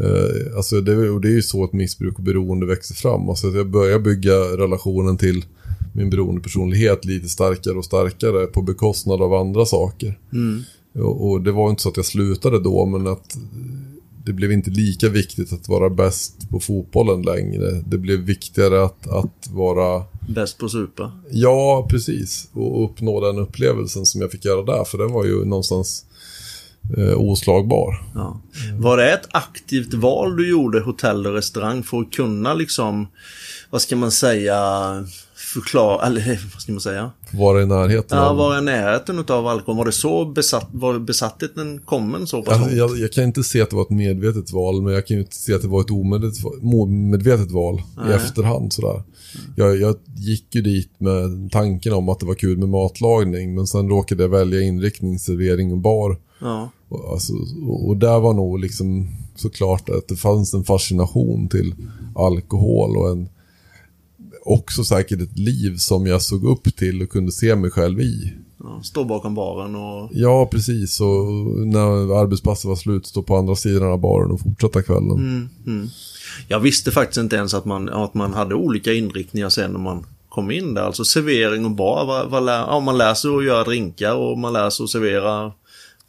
Uh, 0.00 0.56
alltså 0.56 0.80
det, 0.80 1.10
och 1.10 1.20
det 1.20 1.28
är 1.28 1.32
ju 1.32 1.42
så 1.42 1.64
att 1.64 1.72
missbruk 1.72 2.18
och 2.18 2.24
beroende 2.24 2.66
växer 2.66 2.94
fram. 2.94 3.28
Alltså 3.28 3.46
jag 3.46 3.70
börjar 3.70 3.98
bygga 3.98 4.34
relationen 4.34 5.16
till 5.16 5.44
min 5.92 6.10
beroendepersonlighet 6.10 7.04
lite 7.04 7.28
starkare 7.28 7.74
och 7.74 7.84
starkare 7.84 8.46
på 8.46 8.62
bekostnad 8.62 9.22
av 9.22 9.34
andra 9.34 9.66
saker. 9.66 10.18
Och, 10.94 11.30
och 11.30 11.40
det 11.40 11.52
var 11.52 11.70
inte 11.70 11.82
så 11.82 11.88
att 11.88 11.96
jag 11.96 12.06
slutade 12.06 12.60
då, 12.60 12.86
men 12.86 13.06
att 13.06 13.36
det 14.24 14.32
blev 14.32 14.52
inte 14.52 14.70
lika 14.70 15.08
viktigt 15.08 15.52
att 15.52 15.68
vara 15.68 15.90
bäst 15.90 16.50
på 16.50 16.60
fotbollen 16.60 17.22
längre. 17.22 17.70
Det 17.86 17.98
blev 17.98 18.18
viktigare 18.18 18.84
att, 18.84 19.08
att 19.08 19.48
vara, 19.52 20.04
bäst 20.28 20.58
på 20.58 20.68
supa. 20.68 21.12
ja 21.30 21.86
precis, 21.90 22.48
och 22.52 22.84
uppnå 22.84 23.20
den 23.20 23.38
upplevelsen 23.38 24.06
som 24.06 24.20
jag 24.20 24.30
fick 24.30 24.44
göra 24.44 24.62
där, 24.62 24.84
för 24.84 24.98
den 24.98 25.12
var 25.12 25.24
ju 25.24 25.44
någonstans 25.44 26.06
eh, 26.96 27.20
oslagbar. 27.20 28.02
Ja. 28.14 28.40
Var 28.78 28.96
det 28.96 29.12
ett 29.12 29.28
aktivt 29.30 29.94
val 29.94 30.36
du 30.36 30.50
gjorde, 30.50 30.80
hotell 30.80 31.26
och 31.26 31.34
restaurang, 31.34 31.82
för 31.82 32.00
att 32.00 32.12
kunna 32.12 32.54
liksom, 32.54 33.06
vad 33.70 33.82
ska 33.82 33.96
man 33.96 34.10
säga, 34.10 34.58
förklara, 35.52 36.06
eller 36.06 36.20
vad 36.52 36.62
ska 36.62 36.72
man 36.72 36.80
säga? 36.80 37.10
Vara 37.30 37.62
i 37.62 37.66
närheten 37.66 38.18
Ja, 38.18 38.28
av... 38.28 38.36
var 38.36 38.58
i 38.58 38.62
närheten 38.62 39.18
utav 39.18 39.46
alkohol? 39.46 39.76
Var 39.76 39.84
det 39.84 39.92
så 39.92 40.24
besatt, 40.24 40.68
var 40.72 40.98
besattheten 40.98 41.80
kommen 41.84 42.26
så 42.26 42.42
pass 42.42 42.54
Alltså, 42.54 42.76
jag, 42.76 42.98
jag 42.98 43.12
kan 43.12 43.24
inte 43.24 43.42
se 43.42 43.62
att 43.62 43.70
det 43.70 43.76
var 43.76 43.82
ett 43.82 43.90
medvetet 43.90 44.52
val, 44.52 44.82
men 44.82 44.94
jag 44.94 45.06
kan 45.06 45.16
ju 45.16 45.22
inte 45.22 45.36
se 45.36 45.54
att 45.54 45.62
det 45.62 45.68
var 45.68 45.80
ett 45.80 45.90
omedvetet, 45.90 46.62
medvetet 46.88 47.50
val 47.50 47.78
i 47.78 48.08
Nej. 48.08 48.14
efterhand. 48.14 48.72
Sådär. 48.72 49.02
Jag, 49.56 49.80
jag 49.80 49.96
gick 50.16 50.54
ju 50.54 50.62
dit 50.62 50.90
med 50.98 51.50
tanken 51.52 51.92
om 51.92 52.08
att 52.08 52.20
det 52.20 52.26
var 52.26 52.34
kul 52.34 52.58
med 52.58 52.68
matlagning, 52.68 53.54
men 53.54 53.66
sen 53.66 53.88
råkade 53.88 54.22
jag 54.22 54.28
välja 54.28 54.60
inriktning, 54.60 55.18
servering 55.18 55.72
och 55.72 55.78
bar. 55.78 56.16
Ja. 56.40 56.70
Och, 56.88 57.12
alltså, 57.12 57.32
och 57.66 57.96
där 57.96 58.20
var 58.20 58.34
nog 58.34 58.60
liksom 58.60 59.08
såklart 59.36 59.88
att 59.88 60.08
det 60.08 60.16
fanns 60.16 60.54
en 60.54 60.64
fascination 60.64 61.48
till 61.48 61.74
alkohol 62.14 62.96
och 62.96 63.10
en 63.10 63.28
också 64.44 64.84
säkert 64.84 65.20
ett 65.20 65.38
liv 65.38 65.76
som 65.76 66.06
jag 66.06 66.22
såg 66.22 66.44
upp 66.44 66.76
till 66.76 67.02
och 67.02 67.10
kunde 67.10 67.32
se 67.32 67.56
mig 67.56 67.70
själv 67.70 68.00
i. 68.00 68.32
Stå 68.82 69.04
bakom 69.04 69.34
baren 69.34 69.74
och... 69.74 70.10
Ja, 70.12 70.48
precis. 70.50 71.00
Och 71.00 71.26
när 71.66 72.20
arbetspasset 72.20 72.64
var 72.64 72.76
slut, 72.76 73.06
stå 73.06 73.22
på 73.22 73.36
andra 73.36 73.56
sidan 73.56 73.92
av 73.92 74.00
baren 74.00 74.30
och 74.30 74.40
fortsätta 74.40 74.82
kvällen. 74.82 75.10
Mm, 75.10 75.48
mm. 75.66 75.88
Jag 76.48 76.60
visste 76.60 76.90
faktiskt 76.90 77.18
inte 77.18 77.36
ens 77.36 77.54
att 77.54 77.64
man, 77.64 77.88
att 77.88 78.14
man 78.14 78.34
hade 78.34 78.54
olika 78.54 78.92
inriktningar 78.92 79.48
sen 79.48 79.72
när 79.72 79.80
man 79.80 80.06
kom 80.28 80.50
in 80.50 80.74
där. 80.74 80.82
Alltså 80.82 81.04
servering 81.04 81.64
och 81.64 81.70
bar. 81.70 82.04
Vad, 82.06 82.30
vad 82.30 82.44
lär, 82.44 82.58
ja, 82.58 82.80
man 82.80 82.98
lär 82.98 83.14
sig 83.14 83.30
att 83.36 83.44
göra 83.44 83.64
drinkar 83.64 84.14
och 84.14 84.38
man 84.38 84.52
lär 84.52 84.70
sig 84.70 84.84
att 84.84 84.90
servera 84.90 85.52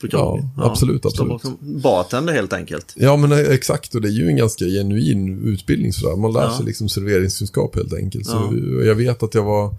krogen. 0.08 0.50
Ja, 0.58 0.64
absolut, 0.72 1.06
absolut. 1.06 1.42
Bartender 1.84 2.34
helt 2.34 2.54
enkelt. 2.54 2.94
Ja, 2.98 3.18
men 3.18 3.32
exakt. 3.32 3.96
Och 3.96 4.02
det 4.02 4.08
är 4.08 4.12
ju 4.12 4.28
en 4.28 4.36
ganska 4.36 4.66
genuin 4.66 5.44
utbildning 5.46 5.94
sådär. 5.94 6.16
Man 6.16 6.34
lär 6.34 6.42
Ja. 6.42 6.58
sig 6.58 6.66
liksom 6.66 6.90
serveringskunskap 6.90 7.76
helt 7.76 7.94
enkelt. 7.94 8.26
Så 8.26 8.52
Ja. 8.52 8.84
jag 8.86 8.96
vet 8.96 9.24
att 9.24 9.34
jag 9.34 9.44
var... 9.44 9.76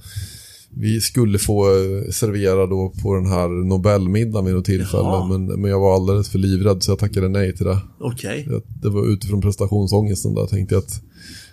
Vi 0.76 1.00
skulle 1.00 1.38
få 1.38 1.66
eh, 1.66 2.10
servera 2.10 2.66
då 2.66 2.92
på 3.02 3.14
den 3.14 3.26
här 3.26 3.48
Nobelmiddagen 3.68 4.44
vid 4.44 4.54
något 4.54 4.64
tillfälle. 4.64 5.26
Men, 5.28 5.46
men 5.46 5.70
jag 5.70 5.80
var 5.80 5.94
alldeles 5.94 6.28
för 6.28 6.38
livrädd 6.38 6.82
så 6.82 6.90
jag 6.90 6.98
tackade 6.98 7.28
nej 7.28 7.56
till 7.56 7.66
det. 7.66 7.78
Okej. 8.00 8.46
Jag- 8.50 8.62
Det 8.82 8.88
var 8.88 9.12
utifrån 9.12 9.40
prestationsångesten 9.40 10.34
där. 10.34 10.46
Tänkte 10.46 10.74
jag 10.74 10.82
att 10.82 11.00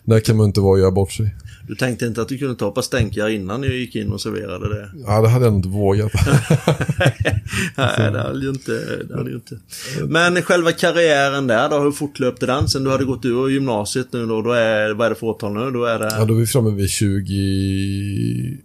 där 0.05 0.19
kan 0.19 0.37
man 0.37 0.45
inte 0.45 0.61
vara 0.61 0.71
och 0.73 0.79
göra 0.79 0.91
bort 0.91 1.11
sig. 1.11 1.35
Du 1.67 1.75
tänkte 1.75 2.05
inte 2.05 2.21
att 2.21 2.27
du 2.29 2.37
kunde 2.37 2.55
ta 2.55 2.67
ett 2.67 2.75
par 2.75 2.81
stänkar 2.81 3.29
innan 3.29 3.63
jag 3.63 3.73
gick 3.75 3.95
in 3.95 4.11
och 4.11 4.21
serverade 4.21 4.69
det? 4.69 4.89
Ja, 5.07 5.21
det 5.21 5.27
hade 5.29 5.45
jag 5.45 5.55
inte 5.55 5.69
vågat. 5.69 6.11
Nej, 7.77 8.11
det 8.11 8.19
hade 8.21 8.39
ju 8.39 8.49
inte. 8.49 8.71
Det 9.09 9.15
hade 9.17 9.29
ju 9.29 9.35
inte. 9.35 9.59
Men 10.07 10.41
själva 10.41 10.71
karriären 10.71 11.47
där 11.47 11.69
då, 11.69 11.79
hur 11.79 11.91
fortlöpte 11.91 12.45
den 12.45 12.67
sen 12.67 12.83
du 12.83 12.89
hade 12.89 13.05
gått 13.05 13.25
ur 13.25 13.49
gymnasiet 13.49 14.07
nu 14.13 14.25
då? 14.25 14.41
då 14.41 14.51
är, 14.51 14.93
vad 14.93 15.05
är 15.05 15.09
det 15.09 15.15
för 15.15 15.27
årtal 15.27 15.53
nu? 15.53 15.71
Då 15.71 15.85
är 15.85 15.99
det... 15.99 16.09
Ja, 16.17 16.25
då 16.25 16.33
är 16.33 16.39
vi 16.39 16.47
framme 16.47 16.71
vid 16.75 16.89
20... 16.89 18.57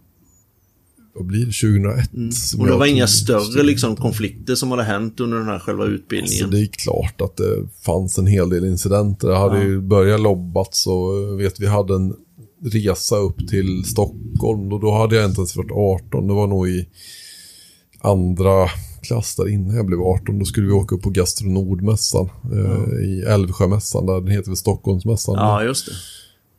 Vad 1.15 1.27
blir 1.27 1.47
det? 1.47 1.53
2001. 1.53 2.35
som 2.35 2.61
och 2.61 2.67
det 2.67 2.73
var 2.77 2.87
inga 2.87 3.07
större 3.07 3.63
liksom, 3.63 3.97
konflikter 3.97 4.55
som 4.55 4.71
hade 4.71 4.83
hänt 4.83 5.21
under 5.21 5.39
den 5.39 5.47
här 5.47 5.59
själva 5.59 5.85
utbildningen? 5.85 6.45
Alltså, 6.45 6.59
det 6.59 6.65
är 6.65 6.67
klart 6.67 7.21
att 7.21 7.37
det 7.37 7.69
fanns 7.87 8.19
en 8.19 8.27
hel 8.27 8.49
del 8.49 8.65
incidenter. 8.65 9.29
Det 9.29 9.37
hade 9.37 9.57
Ja. 9.59 9.65
ju 9.65 9.81
börjat 9.81 10.21
lobbats 10.21 10.87
och 10.87 11.15
jag 11.15 11.37
vet 11.37 11.61
vi 11.61 11.67
hade 11.67 11.95
en 11.95 12.15
resa 12.65 13.17
upp 13.17 13.49
till 13.49 13.85
Stockholm. 13.85 14.73
Och 14.73 14.81
då 14.81 14.93
hade 14.93 15.17
jag 15.17 15.25
inte 15.25 15.41
ens 15.41 15.57
varit 15.57 15.71
18. 15.71 16.27
Det 16.27 16.35
var 16.35 16.47
nog 16.47 16.69
i 16.69 16.89
andra 18.01 18.69
klass 19.03 19.37
där 19.37 19.49
innan 19.49 19.77
jag 19.77 19.87
blev 19.87 20.01
18. 20.01 20.39
Då 20.39 20.45
skulle 20.45 20.67
vi 20.67 20.73
åka 20.73 20.95
upp 20.95 21.03
på 21.03 21.11
Gastronordmässan. 21.11 22.29
Eh, 22.53 23.05
I 23.05 23.21
Älvsjömässan. 23.29 24.07
Där 24.07 24.21
den 24.21 24.31
heter 24.31 24.49
väl 24.51 24.57
Stockholmsmässan. 24.57 25.35
Ja, 25.35 25.63
just 25.65 25.87
det. 25.87 25.93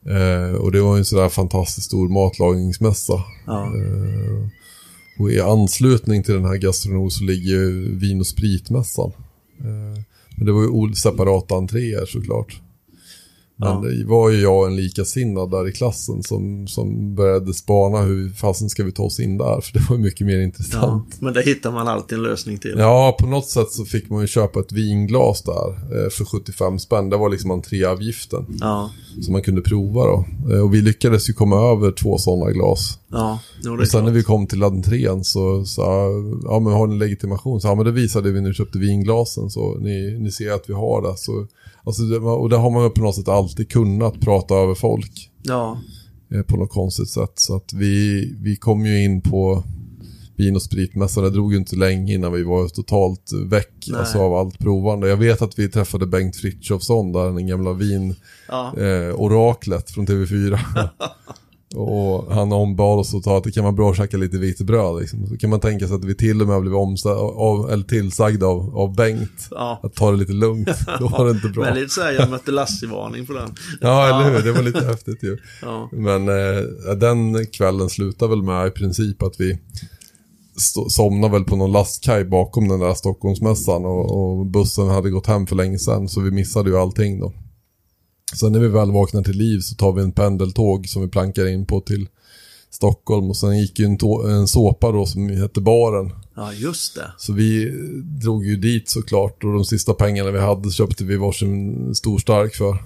Eh, 0.06 0.54
och 0.54 0.72
det 0.72 0.80
var 0.80 0.94
ju 0.94 0.98
en 0.98 1.04
sådär 1.04 1.28
fantastiskt 1.28 1.86
stor 1.86 2.08
matlagningsmässa. 2.08 3.22
Ja. 3.46 3.64
Eh, 3.66 4.48
och 5.18 5.30
i 5.32 5.40
anslutning 5.40 6.22
till 6.24 6.34
den 6.34 6.44
här 6.44 6.56
gastronomin 6.56 7.10
så 7.10 7.24
ligger 7.24 7.50
ju 7.50 7.94
vin- 7.98 8.20
och 8.20 8.26
spritmässan. 8.26 9.12
Eh, 9.60 10.02
men 10.36 10.46
det 10.46 10.52
var 10.52 10.62
ju 10.62 10.94
separata 10.94 11.54
entréer 11.54 12.06
såklart. 12.06 12.60
Men 13.60 13.68
Ja. 13.68 13.80
det 13.88 14.04
var 14.04 14.30
ju 14.30 14.40
jag 14.40 14.66
en 14.66 14.76
likasinnad 14.76 15.50
där 15.50 15.68
i 15.68 15.72
klassen 15.72 16.22
som, 16.22 16.66
som 16.66 17.14
började 17.14 17.54
spana 17.54 18.00
hur 18.02 18.30
fasen 18.30 18.68
ska 18.68 18.84
vi 18.84 18.92
ta 18.92 19.02
oss 19.02 19.20
in 19.20 19.38
där? 19.38 19.60
För 19.60 19.72
det 19.72 19.90
var 19.90 19.98
mycket 19.98 20.26
mer 20.26 20.36
Ja, 20.38 20.42
intressant. 20.44 21.16
men 21.20 21.32
det 21.34 21.42
hittar 21.42 21.72
man 21.72 21.88
alltid 21.88 22.18
en 22.18 22.24
lösning 22.24 22.58
till. 22.58 22.74
Ja, 22.78 23.16
på 23.20 23.26
något 23.26 23.46
sätt 23.48 23.70
så 23.70 23.84
fick 23.84 24.10
man 24.10 24.20
ju 24.20 24.26
köpa 24.26 24.60
ett 24.60 24.72
vinglas 24.72 25.42
där 25.42 25.68
eh, 26.04 26.10
för 26.10 26.24
75 26.24 26.78
spänn. 26.78 27.10
Det 27.10 27.16
var 27.16 27.28
liksom 27.28 27.50
entréavgiften 27.50 28.46
Ja, 28.60 28.90
som 29.22 29.32
man 29.32 29.42
kunde 29.42 29.60
prova 29.60 30.04
då. 30.04 30.24
Eh, 30.54 30.60
och 30.60 30.74
vi 30.74 30.80
lyckades 30.82 31.28
ju 31.28 31.32
komma 31.32 31.56
över 31.72 31.92
två 31.92 32.18
sådana 32.18 32.50
glas. 32.50 32.98
ja. 33.10 33.38
Det 33.62 33.70
Och 33.70 33.88
sen 33.88 34.04
när 34.04 34.10
klart. 34.10 34.16
vi 34.18 34.22
kom 34.22 34.46
till 34.46 34.62
entrén 34.62 35.24
så 35.24 35.64
sa 35.64 36.08
ja 36.44 36.60
men 36.60 36.72
har 36.72 36.86
ni 36.86 36.98
legitimation? 36.98 37.60
Så, 37.60 37.68
ja 37.68 37.74
men 37.74 37.84
det 37.84 37.92
visade 37.92 38.30
vi 38.32 38.40
när 38.40 38.48
vi 38.48 38.54
köpte 38.54 38.78
vinglasen 38.78 39.50
så 39.50 39.78
ni, 39.78 40.18
ni 40.20 40.30
ser 40.30 40.52
att 40.52 40.64
vi 40.68 40.72
har 40.74 41.02
det. 41.02 41.16
Så, 41.16 41.46
alltså 41.84 42.02
och 42.18 42.48
det 42.48 42.56
har 42.56 42.70
man 42.70 42.82
ju 42.82 42.90
på 42.90 43.00
något 43.00 43.14
sätt 43.14 43.28
alltid 43.28 43.70
kunnat 43.70 44.20
prata 44.20 44.54
över 44.54 44.74
folk 44.74 45.30
Ja, 45.42 45.78
eh, 46.34 46.42
på 46.42 46.56
något 46.56 46.70
konstigt 46.70 47.08
sätt. 47.08 47.32
Så 47.34 47.56
att 47.56 47.72
vi, 47.72 48.24
vi 48.40 48.56
kom 48.56 48.86
ju 48.86 49.04
in 49.04 49.20
på 49.20 49.64
vin 50.36 50.56
och 50.56 50.62
spritmässan. 50.62 51.24
Det 51.24 51.30
drog 51.30 51.52
ju 51.52 51.58
inte 51.58 51.76
länge 51.76 52.14
innan 52.14 52.32
vi 52.32 52.42
var 52.42 52.68
totalt 52.68 53.32
väck 53.46 53.84
Nej. 53.88 54.00
alltså, 54.00 54.18
av 54.18 54.34
allt 54.34 54.58
provande. 54.58 55.08
Jag 55.08 55.16
vet 55.16 55.42
att 55.42 55.58
vi 55.58 55.68
träffade 55.68 56.06
Bengt 56.06 56.36
Frithiofsson 56.36 57.12
där, 57.12 57.24
den 57.24 57.46
gamla 57.46 57.72
vin 57.72 58.14
ja. 58.48 58.66
eh, 58.76 59.14
från 59.94 60.06
TV4. 60.06 60.58
och 61.74 62.34
han 62.34 62.52
ombad 62.52 62.98
oss 62.98 63.14
att 63.14 63.22
ta 63.22 63.38
att 63.38 63.44
det 63.44 63.52
kan 63.52 63.64
vara 63.64 63.72
bra 63.72 63.90
att 63.90 63.96
käka 63.96 64.16
lite 64.16 64.38
vitt 64.38 64.60
bröd. 64.60 65.00
Liksom. 65.00 65.26
Så 65.26 65.36
kan 65.36 65.50
man 65.50 65.60
tänka 65.60 65.86
sig 65.86 65.96
att 65.96 66.04
vi 66.04 66.14
till 66.14 66.42
och 66.42 66.48
med 66.48 66.56
av, 66.56 67.70
eller 67.70 67.84
tillsagda 67.84 68.46
av, 68.46 68.76
av 68.76 68.94
Bengt 68.94 69.48
ja. 69.50 69.80
att 69.82 69.94
ta 69.94 70.10
det 70.10 70.16
lite 70.16 70.32
lugnt. 70.32 70.68
Då 71.00 71.08
var 71.08 71.24
det 71.24 71.30
inte 71.30 71.48
bra. 71.48 71.64
Men 71.64 71.74
lite 71.74 71.94
såhär, 71.94 72.12
jag 72.12 72.30
mötte 72.30 72.50
Lassie-varning 72.50 73.26
på 73.26 73.32
den. 73.32 73.54
Ja, 73.80 74.20
eller 74.20 74.30
hur? 74.30 74.44
Det 74.44 74.52
var 74.52 74.62
lite 74.62 74.86
häftigt 74.86 75.22
ju. 75.22 75.38
Ja, 75.62 75.88
Men 75.92 76.28
eh, 76.28 76.94
den 76.96 77.46
kvällen 77.46 77.88
slutade 77.88 78.30
väl 78.30 78.42
med 78.42 78.66
i 78.66 78.70
princip 78.70 79.22
att 79.22 79.40
vi 79.40 79.58
somnade 80.88 81.32
väl 81.32 81.44
på 81.44 81.56
någon 81.56 81.72
lastkaj 81.72 82.24
bakom 82.24 82.68
den 82.68 82.80
där 82.80 82.94
Stockholmsmässan 82.94 83.84
och, 83.84 84.38
och 84.38 84.46
bussen 84.46 84.88
hade 84.88 85.10
gått 85.10 85.26
hem 85.26 85.46
för 85.46 85.56
länge 85.56 85.78
sedan 85.78 86.08
så 86.08 86.20
vi 86.20 86.30
missade 86.30 86.70
ju 86.70 86.76
allting 86.76 87.20
då. 87.20 87.32
Sen 88.34 88.52
när 88.52 88.60
vi 88.60 88.68
väl 88.68 88.92
vaknar 88.92 89.22
till 89.22 89.36
liv 89.36 89.60
så 89.60 89.74
tar 89.74 89.92
vi 89.92 90.02
en 90.02 90.12
pendeltåg 90.12 90.88
som 90.88 91.02
vi 91.02 91.08
plankar 91.08 91.46
in 91.46 91.66
på 91.66 91.80
till 91.80 92.08
Stockholm 92.70 93.30
och 93.30 93.36
sen 93.36 93.58
gick 93.58 93.78
ju 93.78 93.84
en, 93.84 93.98
en 94.30 94.48
såpa 94.48 94.92
då 94.92 95.06
som 95.06 95.28
hette 95.28 95.60
Baren. 95.60 96.12
ja 96.36 96.52
just 96.52 96.94
det. 96.94 97.12
Så 97.18 97.32
vi 97.32 97.70
drog 98.22 98.46
ju 98.46 98.56
dit 98.56 98.88
såklart 98.88 99.44
och 99.44 99.52
de 99.52 99.64
sista 99.64 99.94
pengarna 99.94 100.30
vi 100.30 100.38
hade 100.38 100.70
köpte 100.70 101.04
vi 101.04 101.16
varsin 101.16 101.94
stor 101.94 102.18
stark 102.18 102.54
för. 102.54 102.78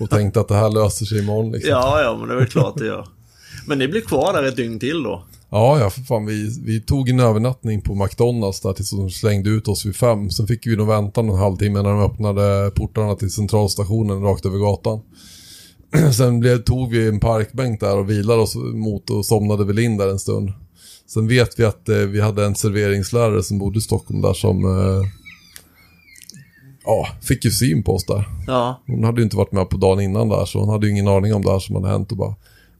Och 0.00 0.10
tänkte 0.10 0.40
att 0.40 0.48
det 0.48 0.54
här 0.54 0.70
löser 0.70 1.06
sig 1.06 1.18
imorgon 1.18 1.52
liksom. 1.52 1.70
Ja, 1.70 2.02
ja, 2.02 2.16
men 2.18 2.28
det 2.28 2.34
är 2.34 2.38
väl 2.38 2.46
klart 2.46 2.76
det 2.76 2.86
gör. 2.86 3.08
Men 3.66 3.78
ni 3.78 3.88
blir 3.88 4.00
kvar 4.00 4.32
där 4.32 4.42
ett 4.42 4.56
dygn 4.56 4.78
till 4.78 5.02
då? 5.02 5.24
Ja, 5.50 5.78
ja, 5.80 5.90
för 5.90 6.00
fan. 6.00 6.26
Vi, 6.26 6.60
vi 6.64 6.80
tog 6.80 7.08
en 7.08 7.20
övernattning 7.20 7.80
på 7.82 7.94
McDonalds 7.94 8.60
där 8.60 8.72
tills 8.72 8.90
de 8.90 9.10
slängde 9.10 9.50
ut 9.50 9.68
oss 9.68 9.86
vid 9.86 9.96
fem. 9.96 10.30
Sen 10.30 10.46
fick 10.46 10.66
vi 10.66 10.76
nog 10.76 10.86
vänta 10.86 11.20
en 11.20 11.28
halvtimme 11.28 11.82
när 11.82 11.90
de 11.90 12.00
öppnade 12.00 12.70
portarna 12.74 13.14
till 13.14 13.30
centralstationen 13.30 14.22
rakt 14.22 14.46
över 14.46 14.58
gatan. 14.58 15.00
Sen 16.12 16.40
blev, 16.40 16.62
tog 16.62 16.90
vi 16.90 17.08
en 17.08 17.20
parkbänk 17.20 17.80
där 17.80 17.98
och 17.98 18.10
vilade 18.10 18.42
oss 18.42 18.56
mot 18.74 19.10
och 19.10 19.26
somnade 19.26 19.64
väl 19.64 19.78
in 19.78 19.96
där 19.96 20.08
en 20.08 20.18
stund. 20.18 20.52
Sen 21.06 21.28
vet 21.28 21.58
vi 21.58 21.64
att 21.64 21.88
eh, 21.88 21.96
vi 21.96 22.20
hade 22.20 22.44
en 22.44 22.54
serveringslärare 22.54 23.42
som 23.42 23.58
bodde 23.58 23.78
i 23.78 23.82
Stockholm 23.82 24.22
där 24.22 24.32
som 24.32 24.64
eh, 24.64 25.08
ja, 26.84 27.08
fick 27.22 27.44
ju 27.44 27.50
syn 27.50 27.82
på 27.82 27.94
oss 27.94 28.06
där. 28.06 28.28
Ja, 28.46 28.82
Hon 28.86 29.04
hade 29.04 29.20
ju 29.20 29.24
inte 29.24 29.36
varit 29.36 29.52
med 29.52 29.68
på 29.68 29.76
dagen 29.76 30.00
innan 30.00 30.28
där 30.28 30.44
så 30.44 30.58
hon 30.58 30.68
hade 30.68 30.86
ju 30.86 30.92
ingen 30.92 31.08
aning 31.08 31.34
om 31.34 31.42
det 31.42 31.50
här 31.50 31.58
som 31.58 31.76
hade 31.76 31.88
hänt 31.88 32.12
och 32.12 32.18
bara 32.18 32.34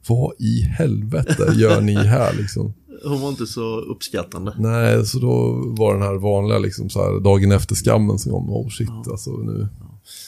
Vad 0.08 0.32
i 0.38 0.60
helvete 0.62 1.52
gör 1.56 1.80
ni 1.80 1.94
här 1.94 2.32
liksom? 2.32 2.74
hon 3.04 3.20
var 3.20 3.28
inte 3.28 3.46
så 3.46 3.80
uppskattande. 3.80 4.52
Nej, 4.58 5.06
så 5.06 5.18
då 5.18 5.52
var 5.78 5.94
den 5.94 6.02
här 6.02 6.14
vanliga 6.14 6.58
liksom 6.58 6.90
så 6.90 7.02
här 7.02 7.20
dagen 7.20 7.52
efter 7.52 7.74
skammen 7.74 8.18
som 8.18 8.32
kom. 8.32 8.50
Oh 8.50 8.68
shit, 8.68 8.88
alltså 9.10 9.30
nu. 9.30 9.68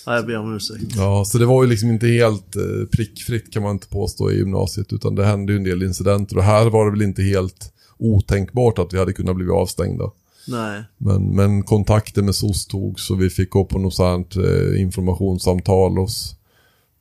Ja, 0.06 0.14
jag 0.14 0.26
ber 0.26 0.38
om 0.38 0.56
ursäkt. 0.56 0.96
Ja, 0.96 1.24
så 1.24 1.38
det 1.38 1.46
var 1.46 1.62
ju 1.62 1.70
liksom 1.70 1.90
inte 1.90 2.06
helt 2.06 2.56
eh, 2.56 2.86
prickfritt 2.92 3.52
kan 3.52 3.62
man 3.62 3.72
inte 3.72 3.88
påstå 3.88 4.30
i 4.30 4.36
gymnasiet. 4.36 4.92
Utan 4.92 5.14
det 5.14 5.24
hände 5.24 5.52
ju 5.52 5.56
en 5.56 5.64
del 5.64 5.82
incidenter. 5.82 6.36
Och 6.36 6.42
här 6.42 6.70
var 6.70 6.84
det 6.84 6.90
väl 6.90 7.02
inte 7.02 7.22
helt 7.22 7.72
otänkbart 7.98 8.78
att 8.78 8.92
vi 8.92 8.98
hade 8.98 9.12
kunnat 9.12 9.36
bli 9.36 9.48
avstängda. 9.48 10.10
Nej. 10.48 10.82
Men, 10.98 11.36
men 11.36 11.62
kontakter 11.62 12.22
med 12.22 12.34
SOS 12.34 12.66
togs 12.66 13.06
så 13.06 13.14
vi 13.14 13.30
fick 13.30 13.50
gå 13.50 13.64
på 13.64 13.78
något 13.78 13.94
sånt 13.94 14.36
eh, 14.36 14.80
informationssamtal 14.80 15.96
hos 15.96 16.34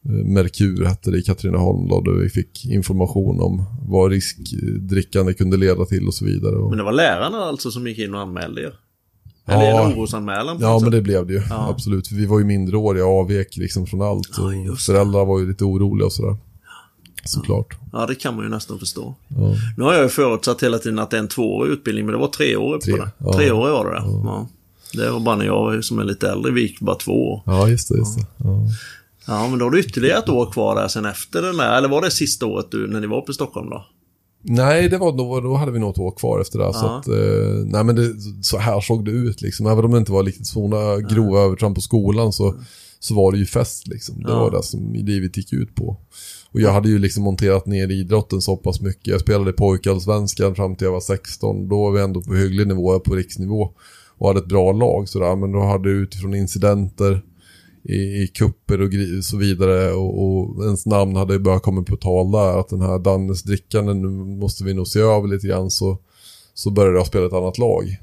Merkur 0.09 0.85
hette 0.85 1.11
det 1.11 1.17
i 1.17 1.21
Katrineholm 1.21 1.87
då, 1.87 2.01
där 2.01 2.11
vi 2.11 2.29
fick 2.29 2.65
information 2.65 3.41
om 3.41 3.63
vad 3.89 4.11
riskdrickande 4.11 5.33
kunde 5.33 5.57
leda 5.57 5.85
till 5.85 6.07
och 6.07 6.13
så 6.13 6.25
vidare. 6.25 6.69
Men 6.69 6.77
det 6.77 6.83
var 6.83 6.91
lärarna 6.93 7.37
alltså 7.37 7.71
som 7.71 7.87
gick 7.87 7.99
in 7.99 8.13
och 8.15 8.21
anmälde 8.21 8.61
er? 8.61 8.73
Eller 9.49 9.65
Ja. 9.65 9.85
en 9.91 9.93
orosanmälan 9.99 10.57
Ja, 10.61 10.79
men 10.81 10.91
det 10.91 11.01
blev 11.01 11.27
det 11.27 11.33
ju. 11.33 11.41
Ja. 11.49 11.69
Absolut. 11.69 12.07
För 12.07 12.15
vi 12.15 12.25
var 12.25 12.39
ju 12.39 12.45
mindreåriga 12.45 13.05
och 13.05 13.19
avvek 13.19 13.57
liksom 13.57 13.87
från 13.87 14.01
allt. 14.01 14.29
Ja, 14.37 14.71
och 14.71 14.77
föräldrar 14.79 15.25
var 15.25 15.39
ju 15.39 15.47
lite 15.47 15.63
oroliga 15.63 16.05
och 16.05 16.13
sådär. 16.13 16.37
Såklart. 17.25 17.77
Ja, 17.91 18.05
det 18.05 18.15
kan 18.15 18.35
man 18.35 18.43
ju 18.45 18.49
nästan 18.49 18.79
förstå. 18.79 19.15
Ja. 19.27 19.55
Nu 19.77 19.83
har 19.83 19.93
jag 19.93 20.03
ju 20.03 20.09
förutsatt 20.09 20.63
hela 20.63 20.77
tiden 20.77 20.99
att 20.99 21.09
det 21.11 21.17
är 21.17 21.21
en 21.21 21.27
tvåårig 21.27 21.71
utbildning, 21.71 22.05
men 22.05 22.13
det 22.13 22.19
var 22.19 22.27
treårig 22.27 22.81
Tre, 22.81 22.91
på 22.93 22.97
det. 22.97 23.09
ja. 23.17 23.33
Treårig 23.33 23.71
var 23.73 23.85
det 23.85 23.91
det. 23.91 24.03
Ja. 24.05 24.47
Det 24.93 25.09
var 25.11 25.19
bara 25.19 25.35
när 25.35 25.45
jag 25.45 25.83
som 25.85 25.99
är 25.99 26.03
lite 26.03 26.29
äldre, 26.31 26.51
vi 26.51 26.61
gick 26.61 26.79
bara 26.79 26.95
två 26.95 27.31
år. 27.31 27.41
ja, 27.45 27.67
just 27.69 27.89
det. 27.89 27.97
Just 27.97 28.17
det. 28.19 28.25
Ja. 28.37 28.67
Ja, 29.27 29.47
men 29.49 29.59
då 29.59 29.65
har 29.65 29.69
du 29.71 29.79
ytterligare 29.79 30.19
ett 30.19 30.29
år 30.29 30.51
kvar 30.51 30.75
där 30.75 30.87
sen 30.87 31.05
efter 31.05 31.41
den 31.41 31.57
där, 31.57 31.77
eller 31.77 31.89
var 31.89 32.01
det 32.01 32.11
sista 32.11 32.45
året 32.45 32.65
du, 32.71 32.87
när 32.87 32.99
ni 32.99 33.07
var 33.07 33.21
uppe 33.21 33.31
i 33.31 33.35
Stockholm 33.35 33.69
då? 33.69 33.85
Nej, 34.41 34.89
det 34.89 34.97
var 34.97 35.11
då, 35.17 35.39
då 35.41 35.53
hade 35.53 35.71
vi 35.71 35.79
nog 35.79 35.89
ett 35.89 35.99
år 35.99 36.11
kvar 36.11 36.41
efter 36.41 36.59
det. 36.59 36.73
Så, 36.73 36.85
Ja. 36.85 36.97
att, 36.97 37.07
eh, 37.07 37.65
nej, 37.65 37.83
men 37.83 37.95
det, 37.95 38.13
så 38.41 38.57
här 38.57 38.81
såg 38.81 39.05
det 39.05 39.11
ut 39.11 39.41
liksom. 39.41 39.65
Även 39.67 39.85
om 39.85 39.91
det 39.91 39.97
inte 39.97 40.11
var 40.11 40.23
riktigt 40.23 40.47
sådana 40.47 40.97
grova 40.99 41.39
övertramp 41.39 41.75
på 41.75 41.81
skolan 41.81 42.33
så, 42.33 42.55
så 42.99 43.15
var 43.15 43.31
det 43.31 43.37
ju 43.37 43.45
fest 43.45 43.87
liksom. 43.87 44.23
Det 44.23 44.29
Ja. 44.31 44.39
var 44.39 44.51
det 44.51 44.63
som 44.63 44.93
livet 44.93 45.37
gick 45.37 45.53
ut 45.53 45.75
på. 45.75 45.97
Och 46.51 46.61
jag 46.61 46.71
hade 46.71 46.89
ju 46.89 46.99
liksom 46.99 47.23
monterat 47.23 47.65
ner 47.65 47.91
idrotten 47.91 48.41
så 48.41 48.57
pass 48.57 48.81
mycket. 48.81 49.07
Jag 49.07 49.21
spelade 49.21 49.53
pojkallsvenskan 49.53 50.55
fram 50.55 50.75
till 50.75 50.85
jag 50.85 50.91
var 50.91 50.99
16. 50.99 51.67
Då 51.69 51.81
var 51.83 51.91
vi 51.91 52.01
ändå 52.01 52.21
på 52.21 52.33
hygglig 52.33 52.67
nivå, 52.67 52.99
på 52.99 53.15
riksnivå. 53.15 53.69
Och 54.17 54.27
hade 54.27 54.39
ett 54.39 54.45
bra 54.49 54.71
lag 54.71 55.09
sådär. 55.09 55.35
Men 55.35 55.51
då 55.51 55.61
hade 55.63 55.89
jag 55.89 55.97
utifrån 55.99 56.33
incidenter 56.35 57.21
i, 57.87 58.23
i 58.23 58.27
kupper 58.27 58.81
och 58.81 58.89
så 59.23 59.37
vidare 59.37 59.91
och, 59.91 60.23
och 60.23 60.63
ens 60.63 60.85
namn 60.85 61.15
hade 61.15 61.39
börjat 61.39 61.61
komma 61.61 61.83
på 61.83 61.95
tal 61.95 62.31
där 62.31 62.59
att 62.59 62.69
den 62.69 62.81
här 62.81 62.99
Dannes 62.99 63.43
drickande 63.43 63.93
nu 63.93 64.07
måste 64.39 64.63
vi 64.63 64.73
nog 64.73 64.87
se 64.87 64.99
över 64.99 65.27
lite 65.27 65.47
grann 65.47 65.71
så, 65.71 65.97
så 66.53 66.71
började 66.71 66.97
jag 66.97 67.07
spela 67.07 67.25
ett 67.25 67.33
annat 67.33 67.57
lag. 67.57 67.97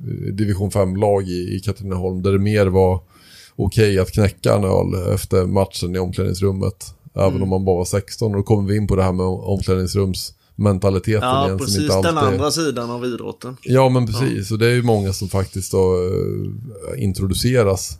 Eh, 0.00 0.34
Division 0.34 0.70
5-lag 0.70 1.28
i, 1.28 1.56
i 1.56 1.60
Katrineholm 1.60 2.22
där 2.22 2.32
det 2.32 2.38
mer 2.38 2.66
var 2.66 3.00
okej 3.56 3.98
att 3.98 4.12
knäcka 4.12 4.54
en 4.54 4.64
öl 4.64 5.14
efter 5.14 5.46
matchen 5.46 5.96
i 5.96 5.98
omklädningsrummet. 5.98 6.94
Även 7.14 7.42
om 7.42 7.48
man 7.48 7.64
bara 7.64 7.76
var 7.76 7.84
16 7.84 8.30
och 8.30 8.36
då 8.36 8.42
kommer 8.42 8.68
vi 8.68 8.76
in 8.76 8.86
på 8.86 8.96
det 8.96 9.02
här 9.02 9.12
med 9.12 9.26
omklädningsrumsmentaliteten 9.26 11.28
Ja, 11.28 11.46
igen 11.46 11.58
som 11.58 11.66
precis. 11.66 11.82
inte 11.82 11.94
alltid 11.94 12.10
Den 12.14 12.18
andra 12.18 12.50
sidan 12.50 12.90
av 12.90 13.04
idrotten. 13.04 13.56
Ja, 13.62 13.88
men 13.88 14.06
precis. 14.06 14.50
Och 14.50 14.58
det 14.58 14.66
är 14.66 14.74
ju 14.74 14.82
många 14.82 15.12
som 15.12 15.28
faktiskt 15.28 15.72
då 15.72 15.94
eh, 15.94 17.04
introduceras 17.04 17.98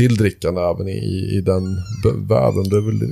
till 0.00 0.16
drickande 0.16 0.60
även 0.60 0.88
i, 0.88 1.36
i 1.36 1.40
den 1.40 1.76
världen. 2.28 2.68
Det 2.68 2.76
är 2.76 2.80
väl 2.80 3.02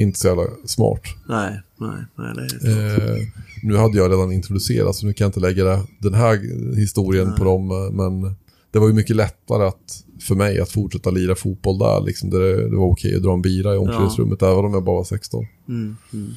inte 0.00 0.18
så 0.18 0.26
jävla 0.26 0.42
smart. 0.64 1.00
Nej, 1.28 1.60
nej, 1.80 2.04
nej, 2.16 2.48
det 2.62 2.68
är 2.72 3.18
Eh, 3.18 3.26
nu 3.62 3.76
hade 3.76 3.98
jag 3.98 4.12
redan 4.12 4.32
introducerats 4.32 4.98
så 4.98 5.06
nu 5.06 5.12
kan 5.12 5.24
jag 5.24 5.28
inte 5.28 5.40
lägga 5.40 5.82
den 5.98 6.14
här 6.14 6.40
historien 6.76 7.34
på 7.34 7.44
dem. 7.44 7.70
eh, 7.70 7.92
Men 7.92 8.34
det 8.70 8.78
var 8.78 8.88
ju 8.88 8.94
mycket 8.94 9.16
lättare 9.16 9.64
att, 9.64 10.04
för 10.20 10.34
mig 10.34 10.60
att 10.60 10.70
fortsätta 10.70 11.10
lira 11.10 11.34
fotboll 11.34 11.78
där. 11.78 12.00
Liksom, 12.00 12.30
där 12.30 12.40
det, 12.40 12.68
det 12.70 12.76
var 12.76 12.86
okej 12.86 13.16
att 13.16 13.22
dra 13.22 13.32
en 13.32 13.42
bira 13.42 13.74
i 13.74 13.78
omklädningsrummet 13.78 14.42
även 14.42 14.64
om 14.64 14.74
jag 14.74 14.84
bara 14.84 14.96
var 14.96 15.04
16. 15.04 15.46
Mm, 15.68 15.96
mm. 16.12 16.30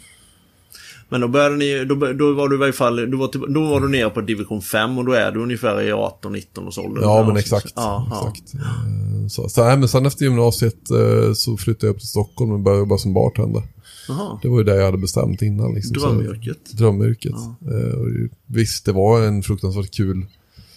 Men 1.16 1.22
då 1.22 1.28
började 1.28 1.56
ni, 1.56 1.86
då, 1.86 1.96
då 2.14 2.34
var 2.34 2.50
du 2.50 2.56
i 2.56 2.60
varje 2.60 2.74
fall, 2.74 3.12
då 3.12 3.18
var, 3.18 3.48
då 3.54 3.62
var 3.64 3.80
du 3.80 3.88
nere 3.90 4.10
på 4.10 4.22
division 4.22 4.62
5 4.62 4.98
och 4.98 5.06
då 5.06 5.12
är 5.12 5.32
du 5.32 5.44
ungefär 5.44 5.82
i 5.82 5.92
18-19 5.92 6.68
års 6.68 6.78
ålder. 6.78 7.02
Ja, 7.02 7.24
men 7.28 7.38
exakt. 7.38 7.74
Ja, 7.76 8.08
ja. 8.12 8.32
exakt. 8.36 8.54
Eh, 8.56 9.28
Så, 9.28 9.50
så, 9.50 9.64
nej, 9.64 9.78
men 9.78 9.88
sen 9.88 10.06
efter 10.06 10.26
gymnasiet 10.26 10.92
eh, 10.92 11.34
så 11.34 11.58
flyttade 11.58 11.88
jag 11.88 11.94
upp 11.94 12.00
till 12.00 12.08
Stockholm 12.10 12.52
och 12.52 12.60
började 12.60 12.80
jobba 12.80 12.98
som 12.98 13.14
bartender. 13.14 13.64
Jaha. 14.08 14.40
Det 14.42 14.48
var 14.50 14.58
ju 14.58 14.64
det 14.64 14.76
jag 14.76 14.86
hade 14.86 14.98
bestämt 14.98 15.42
innan. 15.42 15.74
Liksom. 15.74 15.96
Så- 15.96 16.08
Drömyrket. 16.10 16.58
Drömyrket. 16.74 17.32
Eh, 17.62 18.30
visst, 18.48 18.86
det 18.86 18.92
var 18.92 19.22
en 19.22 19.44
fruktansvärt 19.44 19.92
kul 19.96 20.26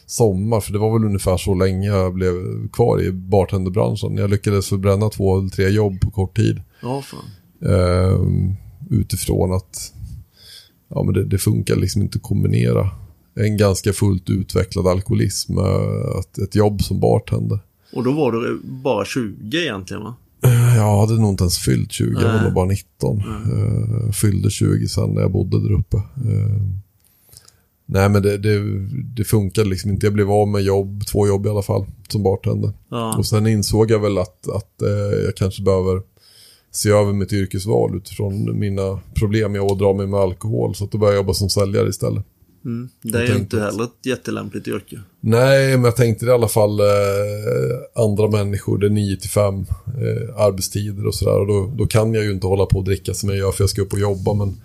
sommar, 0.06 0.60
för 0.60 0.72
det 0.72 0.78
var 0.78 0.98
väl 0.98 1.06
ungefär 1.06 1.36
så 1.36 1.54
länge 1.54 1.88
jag 1.88 2.14
blev 2.14 2.34
kvar 2.72 3.02
i 3.02 3.12
bartenderbranschen. 3.12 4.16
Jag 4.16 4.30
lyckades 4.30 4.68
förbränna 4.68 5.08
två 5.08 5.38
eller 5.38 5.48
tre 5.48 5.68
jobb 5.68 6.00
på 6.00 6.10
kort 6.10 6.36
tid. 6.36 6.62
Ja, 6.82 7.02
fan. 7.02 7.20
Eh, 7.72 8.18
utifrån 8.90 9.52
att 9.52 9.92
ja, 10.88 11.02
men 11.02 11.14
det, 11.14 11.24
det 11.24 11.38
funkar 11.38 11.76
liksom 11.76 12.02
inte 12.02 12.16
att 12.16 12.22
kombinera 12.22 12.90
en 13.34 13.56
ganska 13.56 13.92
fullt 13.92 14.30
utvecklad 14.30 14.86
alkoholism 14.86 15.54
med 15.54 15.74
ett, 16.20 16.38
ett 16.38 16.54
jobb 16.54 16.82
som 16.82 17.00
bartender. 17.00 17.58
Och 17.92 18.04
då 18.04 18.12
var 18.12 18.32
du 18.32 18.60
bara 18.64 19.04
20 19.04 19.62
egentligen 19.62 20.02
va? 20.02 20.14
Eh, 20.44 20.76
jag 20.76 21.00
hade 21.00 21.20
nog 21.20 21.30
inte 21.30 21.44
ens 21.44 21.58
fyllt 21.58 21.92
20, 21.92 22.12
jag 22.12 22.32
var 22.32 22.42
Nej. 22.42 22.52
bara 22.52 22.66
19. 22.66 23.18
Eh, 23.18 24.12
fyllde 24.12 24.50
20 24.50 24.88
sen 24.88 25.10
när 25.10 25.20
jag 25.20 25.32
bodde 25.32 25.62
där 25.62 25.72
uppe. 25.72 25.96
Eh, 25.96 26.62
nej, 27.86 28.08
men 28.08 28.22
det, 28.22 28.38
det, 28.38 28.60
det 29.16 29.24
funkade 29.24 29.68
liksom 29.68 29.90
inte. 29.90 30.06
Jag 30.06 30.12
blev 30.12 30.30
av 30.30 30.48
med 30.48 30.62
jobb, 30.62 31.06
två 31.06 31.26
jobb 31.26 31.46
i 31.46 31.48
alla 31.48 31.62
fall, 31.62 31.86
som 32.08 32.22
bartender. 32.22 32.72
Ja. 32.88 33.16
Och 33.16 33.26
sen 33.26 33.46
insåg 33.46 33.90
jag 33.90 33.98
väl 33.98 34.18
att, 34.18 34.48
att 34.48 34.74
jag 35.24 35.36
kanske 35.36 35.62
behöver 35.62 36.02
se 36.70 36.90
över 36.90 37.12
mitt 37.12 37.32
yrkesval 37.32 37.96
utifrån 37.96 38.58
mina 38.58 39.00
problem 39.14 39.60
att 39.60 39.78
dra 39.78 39.92
mig 39.92 40.06
med 40.06 40.20
alkohol. 40.20 40.74
Så 40.74 40.84
att 40.84 40.92
då 40.92 40.98
började 40.98 41.16
jag 41.16 41.22
jobba 41.22 41.34
som 41.34 41.50
säljare 41.50 41.88
istället. 41.88 42.24
Mm. 42.64 42.88
Det 43.02 43.18
är 43.18 43.22
Jag 43.22 43.28
ju 43.28 43.36
inte 43.36 43.60
heller 43.60 43.84
ett 43.84 44.06
jättelämpligt 44.06 44.68
yrke. 44.68 45.00
Nej, 45.20 45.76
men 45.76 45.84
jag 45.84 45.96
tänkte 45.96 46.26
i 46.26 46.30
alla 46.30 46.48
fall 46.48 46.80
eh, 46.80 46.86
andra 47.94 48.28
människor, 48.28 48.78
det 48.78 48.86
är 48.86 48.90
9 48.90 49.16
till 49.16 49.30
5 49.30 49.54
eh, 49.54 49.64
arbetstider 50.36 51.06
och 51.06 51.14
sådär. 51.14 51.40
Och 51.40 51.46
då, 51.46 51.72
då 51.76 51.86
kan 51.86 52.14
jag 52.14 52.24
ju 52.24 52.32
inte 52.32 52.46
hålla 52.46 52.66
på 52.66 52.78
och 52.78 52.84
dricka 52.84 53.14
som 53.14 53.28
jag 53.28 53.38
gör 53.38 53.52
för 53.52 53.62
jag 53.62 53.70
ska 53.70 53.82
upp 53.82 53.92
och 53.92 53.98
jobba. 53.98 54.34
Men 54.34 54.60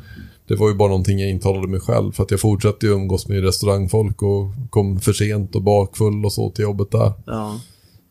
det 0.48 0.56
var 0.56 0.70
ju 0.70 0.76
bara 0.76 0.90
någonting 0.90 1.20
jag 1.20 1.30
intalade 1.30 1.68
mig 1.68 1.80
själv. 1.80 2.12
För 2.12 2.24
att 2.24 2.32
jag 2.32 2.40
fortsatte 2.40 2.86
ju 2.86 2.92
umgås 2.92 3.28
med 3.28 3.44
restaurangfolk 3.44 4.22
och 4.24 4.52
kom 4.70 5.00
för 5.00 5.14
sent 5.14 5.56
och 5.56 5.62
bakfull 5.62 6.26
och 6.26 6.34
så 6.34 6.50
till 6.50 6.64
jobbet 6.64 6.92
där. 6.92 7.12
Ja. 7.26 7.60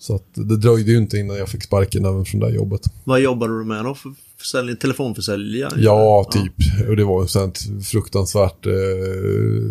Så 0.03 0.15
att 0.15 0.27
det 0.35 0.57
dröjde 0.57 0.91
ju 0.91 0.99
inte 0.99 1.19
innan 1.19 1.37
jag 1.37 1.49
fick 1.49 1.63
sparken 1.63 2.05
även 2.05 2.25
från 2.25 2.41
det 2.41 2.47
här 2.47 2.55
jobbet. 2.55 2.81
Vad 3.05 3.21
jobbade 3.21 3.59
du 3.59 3.65
med 3.65 3.85
då? 3.85 3.95
För 3.95 4.13
försäljning? 4.39 4.77
Telefonförsäljare? 4.77 5.73
Ja, 5.77 6.29
typ. 6.33 6.89
Och 6.89 6.97
det 6.97 7.05
var 7.05 7.23
ju 7.23 7.29
sånt 7.29 7.59
fruktansvärt 7.85 8.67
eh, 8.67 8.73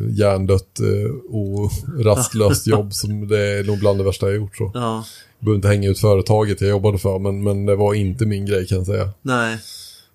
hjärndött 0.10 0.80
eh, 0.80 1.36
och 1.36 1.72
rastlöst 2.06 2.68
jobb 2.68 2.94
som 2.94 3.28
det 3.28 3.40
är 3.40 3.64
nog 3.64 3.80
bland 3.80 4.00
det 4.00 4.04
värsta 4.04 4.26
jag 4.26 4.36
gjort. 4.36 4.58
Så. 4.58 4.72
Ja. 4.74 5.06
Jag 5.40 5.46
behöver 5.46 5.56
inte 5.56 5.68
hänga 5.68 5.90
ut 5.90 6.00
företaget 6.00 6.62
jag 6.62 6.70
jobbade 6.70 6.98
för, 6.98 7.20
men, 7.20 7.44
men 7.44 7.66
det 7.66 7.76
var 7.76 7.94
inte 7.94 8.26
min 8.26 8.46
grej 8.46 8.68
kan 8.68 8.78
jag 8.78 8.88
säga. 8.88 9.10
Nej. 9.22 9.58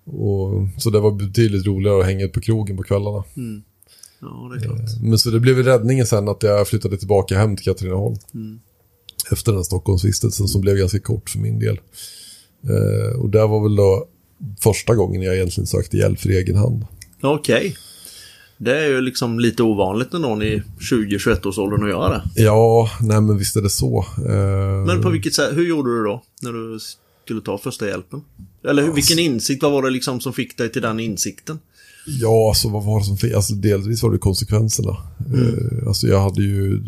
Och, 0.05 0.67
så 0.77 0.89
det 0.89 0.99
var 0.99 1.11
betydligt 1.11 1.65
roligare 1.65 1.99
att 1.99 2.05
hänga 2.05 2.25
ut 2.25 2.33
på 2.33 2.41
krogen 2.41 2.77
på 2.77 2.83
kvällarna. 2.83 3.23
Ja, 4.21 4.51
det 4.51 4.59
är 4.59 4.63
klart. 4.63 5.01
Men 5.01 5.17
så 5.17 5.29
det 5.29 5.39
blev 5.39 5.63
räddningen 5.63 6.05
sen 6.05 6.29
att 6.29 6.43
jag 6.43 6.67
flyttade 6.67 6.97
tillbaka 6.97 7.37
hem 7.37 7.55
till 7.55 7.65
Katrineholm. 7.65 8.15
Efter 9.31 9.53
den 9.53 9.63
Stockholmsvistelsen 9.63 10.47
som 10.47 10.61
blev 10.61 10.75
ganska 10.75 10.99
kort 10.99 11.29
för 11.29 11.39
min 11.39 11.59
del. 11.59 11.79
Eh, 12.63 13.19
och 13.19 13.29
där 13.29 13.47
var 13.47 13.63
väl 13.63 13.75
då 13.75 14.07
första 14.59 14.95
gången 14.95 15.21
jag 15.21 15.35
egentligen 15.35 15.67
sökte 15.67 15.97
hjälp 15.97 16.19
för 16.19 16.29
egen 16.29 16.55
hand. 16.55 16.85
Okej. 17.21 17.75
Det 18.57 18.79
är 18.79 18.87
ju 18.87 19.01
liksom 19.01 19.39
lite 19.39 19.63
ovanligt 19.63 20.13
ändå 20.13 20.43
i 20.43 20.63
20-21 20.79 21.47
års 21.47 21.57
åldern 21.57 21.83
att 21.83 21.89
göra 21.89 22.09
det. 22.09 22.41
Ja, 22.43 22.89
nej 23.01 23.21
men 23.21 23.37
visst 23.37 23.55
är 23.55 23.61
det 23.61 23.69
så. 23.69 24.05
Eh, 24.17 24.85
Men 24.85 25.01
på 25.01 25.09
vilket 25.09 25.33
sätt, 25.33 25.57
hur 25.57 25.67
gjorde 25.67 25.97
du 25.97 26.03
då? 26.03 26.23
När 26.41 26.53
du 26.53 26.79
skulle 27.25 27.41
ta 27.41 27.57
första 27.57 27.87
hjälpen? 27.87 28.21
Eller 28.67 28.83
hur, 28.83 28.93
vilken 28.93 29.19
insikt, 29.19 29.63
vad 29.63 29.71
var 29.71 29.81
det 29.81 29.89
liksom 29.89 30.21
som 30.21 30.33
fick 30.33 30.57
dig 30.57 30.71
till 30.71 30.81
den 30.81 30.99
insikten? 30.99 31.59
Ja, 32.09 32.49
alltså 32.49 32.69
vad 32.69 32.83
var 32.83 32.99
det 32.99 33.05
som 33.05 33.17
fick? 33.17 33.33
Alltså 33.33 33.53
delvis 33.53 34.03
var 34.03 34.11
det 34.11 34.17
konsekvenserna. 34.17 34.97
Eh, 35.33 35.87
alltså 35.87 36.07
jag 36.07 36.21
hade 36.21 36.41
ju 36.41 36.83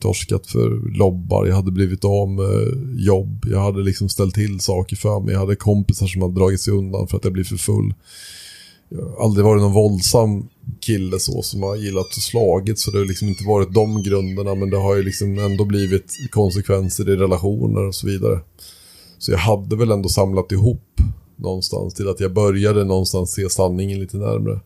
torskat 0.00 0.46
för 0.46 0.96
lobbar, 0.98 1.46
jag 1.46 1.56
hade 1.56 1.70
blivit 1.70 2.04
av 2.04 2.28
med 2.28 2.94
jobb, 2.98 3.46
jag 3.50 3.60
hade 3.60 3.82
liksom 3.82 4.08
ställt 4.08 4.34
till 4.34 4.60
saker 4.60 4.96
för 4.96 5.20
mig, 5.20 5.32
jag 5.32 5.40
hade 5.40 5.56
kompisar 5.56 6.06
som 6.06 6.22
hade 6.22 6.34
dragit 6.34 6.60
sig 6.60 6.74
undan 6.74 7.08
för 7.08 7.16
att 7.16 7.24
jag 7.24 7.32
blivit 7.32 7.48
för 7.48 7.56
full. 7.56 7.94
Jag 8.88 9.04
har 9.04 9.24
aldrig 9.24 9.44
varit 9.44 9.62
någon 9.62 9.72
våldsam 9.72 10.48
kille 10.80 11.18
så 11.18 11.42
som 11.42 11.62
har 11.62 11.76
gillat 11.76 12.06
att 12.06 12.22
slagit 12.22 12.78
så 12.78 12.90
det 12.90 12.98
har 12.98 13.04
liksom 13.04 13.28
inte 13.28 13.44
varit 13.44 13.74
de 13.74 14.02
grunderna 14.02 14.54
men 14.54 14.70
det 14.70 14.76
har 14.76 14.96
ju 14.96 15.02
liksom 15.02 15.38
ändå 15.38 15.64
blivit 15.64 16.12
konsekvenser 16.30 17.08
i 17.08 17.16
relationer 17.16 17.86
och 17.86 17.94
så 17.94 18.06
vidare. 18.06 18.40
Så 19.18 19.32
jag 19.32 19.38
hade 19.38 19.76
väl 19.76 19.90
ändå 19.90 20.08
samlat 20.08 20.52
ihop 20.52 21.00
någonstans 21.40 21.94
till 21.94 22.08
att 22.08 22.20
jag 22.20 22.32
började 22.32 22.84
någonstans 22.84 23.32
se 23.32 23.50
sanningen 23.50 24.00
lite 24.00 24.16
närmre. 24.16 24.60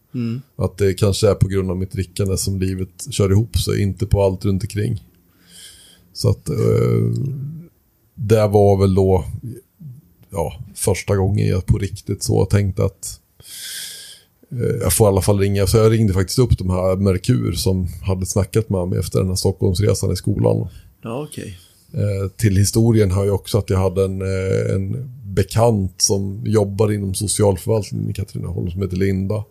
Att 0.56 0.78
det 0.78 0.94
kanske 0.94 1.30
är 1.30 1.34
på 1.34 1.48
grund 1.48 1.70
av 1.70 1.76
mitt 1.76 1.92
drickande 1.92 2.36
som 2.36 2.60
livet 2.60 3.06
kör 3.10 3.30
ihop 3.30 3.58
sig, 3.58 3.82
inte 3.82 4.06
på 4.06 4.22
allt 4.22 4.44
runt 4.44 4.62
omkring. 4.62 5.04
Så 6.12 6.30
att 6.30 6.48
eh, 6.48 6.56
det 8.14 8.46
var 8.46 8.80
väl 8.80 8.94
då 8.94 9.24
ja, 10.30 10.58
första 10.74 11.16
gången 11.16 11.48
jag 11.48 11.66
på 11.66 11.78
riktigt 11.78 12.22
så 12.22 12.44
tänkte 12.44 12.84
att 12.84 13.20
eh, 14.50 14.76
jag 14.80 14.92
får 14.92 15.06
i 15.06 15.08
alla 15.08 15.22
fall 15.22 15.38
ringa. 15.38 15.66
Så 15.66 15.76
jag 15.76 15.92
ringde 15.92 16.12
faktiskt 16.12 16.38
upp 16.38 16.58
de 16.58 16.70
här 16.70 16.96
Merkur 16.96 17.52
som 17.52 17.88
hade 18.02 18.26
snackat 18.26 18.68
med 18.68 18.88
mig 18.88 18.98
efter 18.98 19.18
den 19.18 19.28
här 19.28 19.36
Stockholmsresan 19.36 20.12
i 20.12 20.16
skolan. 20.16 20.68
Ja, 21.02 21.26
okej. 21.28 21.58
Eh, 21.92 22.28
till 22.36 22.56
historien 22.56 23.10
har 23.10 23.24
jag 23.24 23.34
också 23.34 23.58
att 23.58 23.70
jag 23.70 23.78
hade 23.78 24.04
en, 24.04 24.22
eh, 24.22 24.74
en 24.74 25.10
bekant 25.24 26.02
som 26.02 26.40
jobbar 26.44 26.92
inom 26.92 27.14
socialförvaltningen 27.14 28.10
i 28.10 28.12
Katrineholm 28.12 28.70
som 28.70 28.82
heter 28.82 28.96
Linda. 28.96 29.44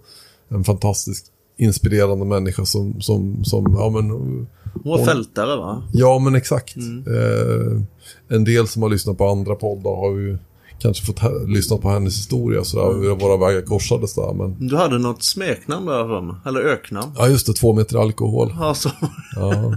En 0.49 0.63
fantastiskt 0.63 1.25
inspirerande 1.57 2.25
människa 2.25 2.65
som, 2.65 3.01
som, 3.01 3.43
som 3.43 3.75
ja 3.77 3.89
men... 3.89 4.09
Hon 4.11 4.47
var 4.83 5.05
fältare 5.05 5.55
va? 5.57 5.83
Ja 5.93 6.19
men 6.19 6.35
exakt. 6.35 6.75
Eh, 6.77 7.81
en 8.27 8.43
del 8.43 8.67
som 8.67 8.81
har 8.81 8.89
lyssnat 8.89 9.17
på 9.17 9.27
andra 9.27 9.55
poddar 9.55 9.95
har 9.95 10.11
ju 10.11 10.37
kanske 10.79 11.05
fått 11.05 11.19
lyssna 11.47 11.77
på 11.77 11.89
hennes 11.89 12.17
historia 12.17 12.63
så 12.63 12.77
där, 12.77 12.99
hur 12.99 13.15
våra 13.15 13.37
vägar 13.37 13.61
korsades 13.61 14.15
där. 14.15 14.33
Men, 14.33 14.67
Du 14.67 14.77
hade 14.77 14.97
något 14.99 15.23
smeknamn 15.23 15.85
där 15.85 16.07
för 16.07 16.21
mig, 16.21 16.35
eller 16.45 16.59
öknamn. 16.61 17.11
ja 17.17 17.27
just 17.27 17.47
det, 17.47 17.53
två 17.53 17.73
meter 17.73 17.97
alkohol. 17.97 18.53
Alltså, 18.59 18.91
Ja, 19.35 19.75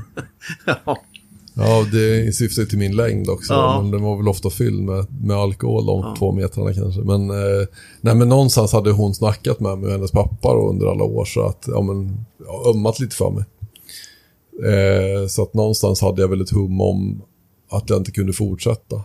ja. 0.86 0.98
ja 1.56 1.86
det 1.92 2.34
syftar 2.34 2.62
ju 2.62 2.68
till 2.68 2.78
min 2.78 2.96
längd 2.96 3.28
också. 3.28 3.52
Ja. 3.52 3.82
Men 3.82 3.90
den 3.90 4.02
var 4.02 4.16
väl 4.16 4.28
ofta 4.28 4.50
fylld 4.50 4.82
med, 4.82 5.06
med 5.22 5.36
alkohol, 5.36 5.86
de 5.86 6.14
två 6.18 6.32
metrarna 6.32 6.74
kanske. 6.74 7.00
Men, 7.00 7.30
eh, 7.30 7.66
nej, 8.00 8.14
men 8.14 8.28
någonstans 8.28 8.72
hade 8.72 8.90
hon 8.90 9.14
snackat 9.14 9.60
med 9.60 9.78
mig 9.78 9.86
och 9.86 9.92
hennes 9.92 10.10
pappa 10.10 10.54
då, 10.54 10.68
under 10.70 10.86
alla 10.86 11.04
år. 11.04 11.24
Så 11.24 11.46
att, 11.46 11.64
ja 11.66 11.82
men, 11.82 12.24
ja, 12.46 12.70
ömmat 12.70 13.00
lite 13.00 13.16
för 13.16 13.30
mig. 13.30 13.44
Eh, 14.64 15.26
så 15.26 15.42
att 15.42 15.54
någonstans 15.54 16.00
hade 16.00 16.22
jag 16.22 16.28
väl 16.28 16.40
ett 16.40 16.50
hum 16.50 16.80
om 16.80 17.22
att 17.70 17.90
jag 17.90 18.00
inte 18.00 18.10
kunde 18.10 18.32
fortsätta. 18.32 19.04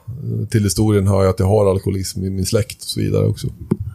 Till 0.50 0.64
historien 0.64 1.08
hör 1.08 1.24
jag 1.24 1.30
att 1.30 1.40
jag 1.40 1.48
har 1.48 1.72
alkoholism 1.72 2.24
i 2.24 2.30
min 2.30 2.46
släkt 2.46 2.82
och 2.82 2.88
så 2.88 3.00
vidare 3.00 3.28
också. 3.28 3.48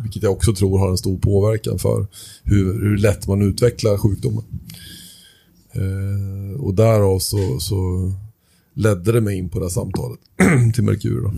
Vilket 0.02 0.22
jag 0.22 0.32
också 0.32 0.54
tror 0.54 0.78
har 0.78 0.90
en 0.90 0.98
stor 0.98 1.18
påverkan 1.18 1.78
för 1.78 2.06
hur, 2.42 2.64
hur 2.64 2.98
lätt 2.98 3.26
man 3.26 3.42
utvecklar 3.42 3.96
sjukdomen. 3.96 4.44
Eh, 5.72 6.60
och 6.60 6.74
därav 6.74 7.18
så, 7.18 7.60
så 7.60 8.12
ledde 8.76 9.12
det 9.12 9.20
mig 9.20 9.38
in 9.38 9.48
på 9.48 9.58
det 9.58 9.64
här 9.64 9.70
samtalet 9.70 10.18
till 10.74 10.84
Merkur. 10.84 11.20
Då. 11.20 11.32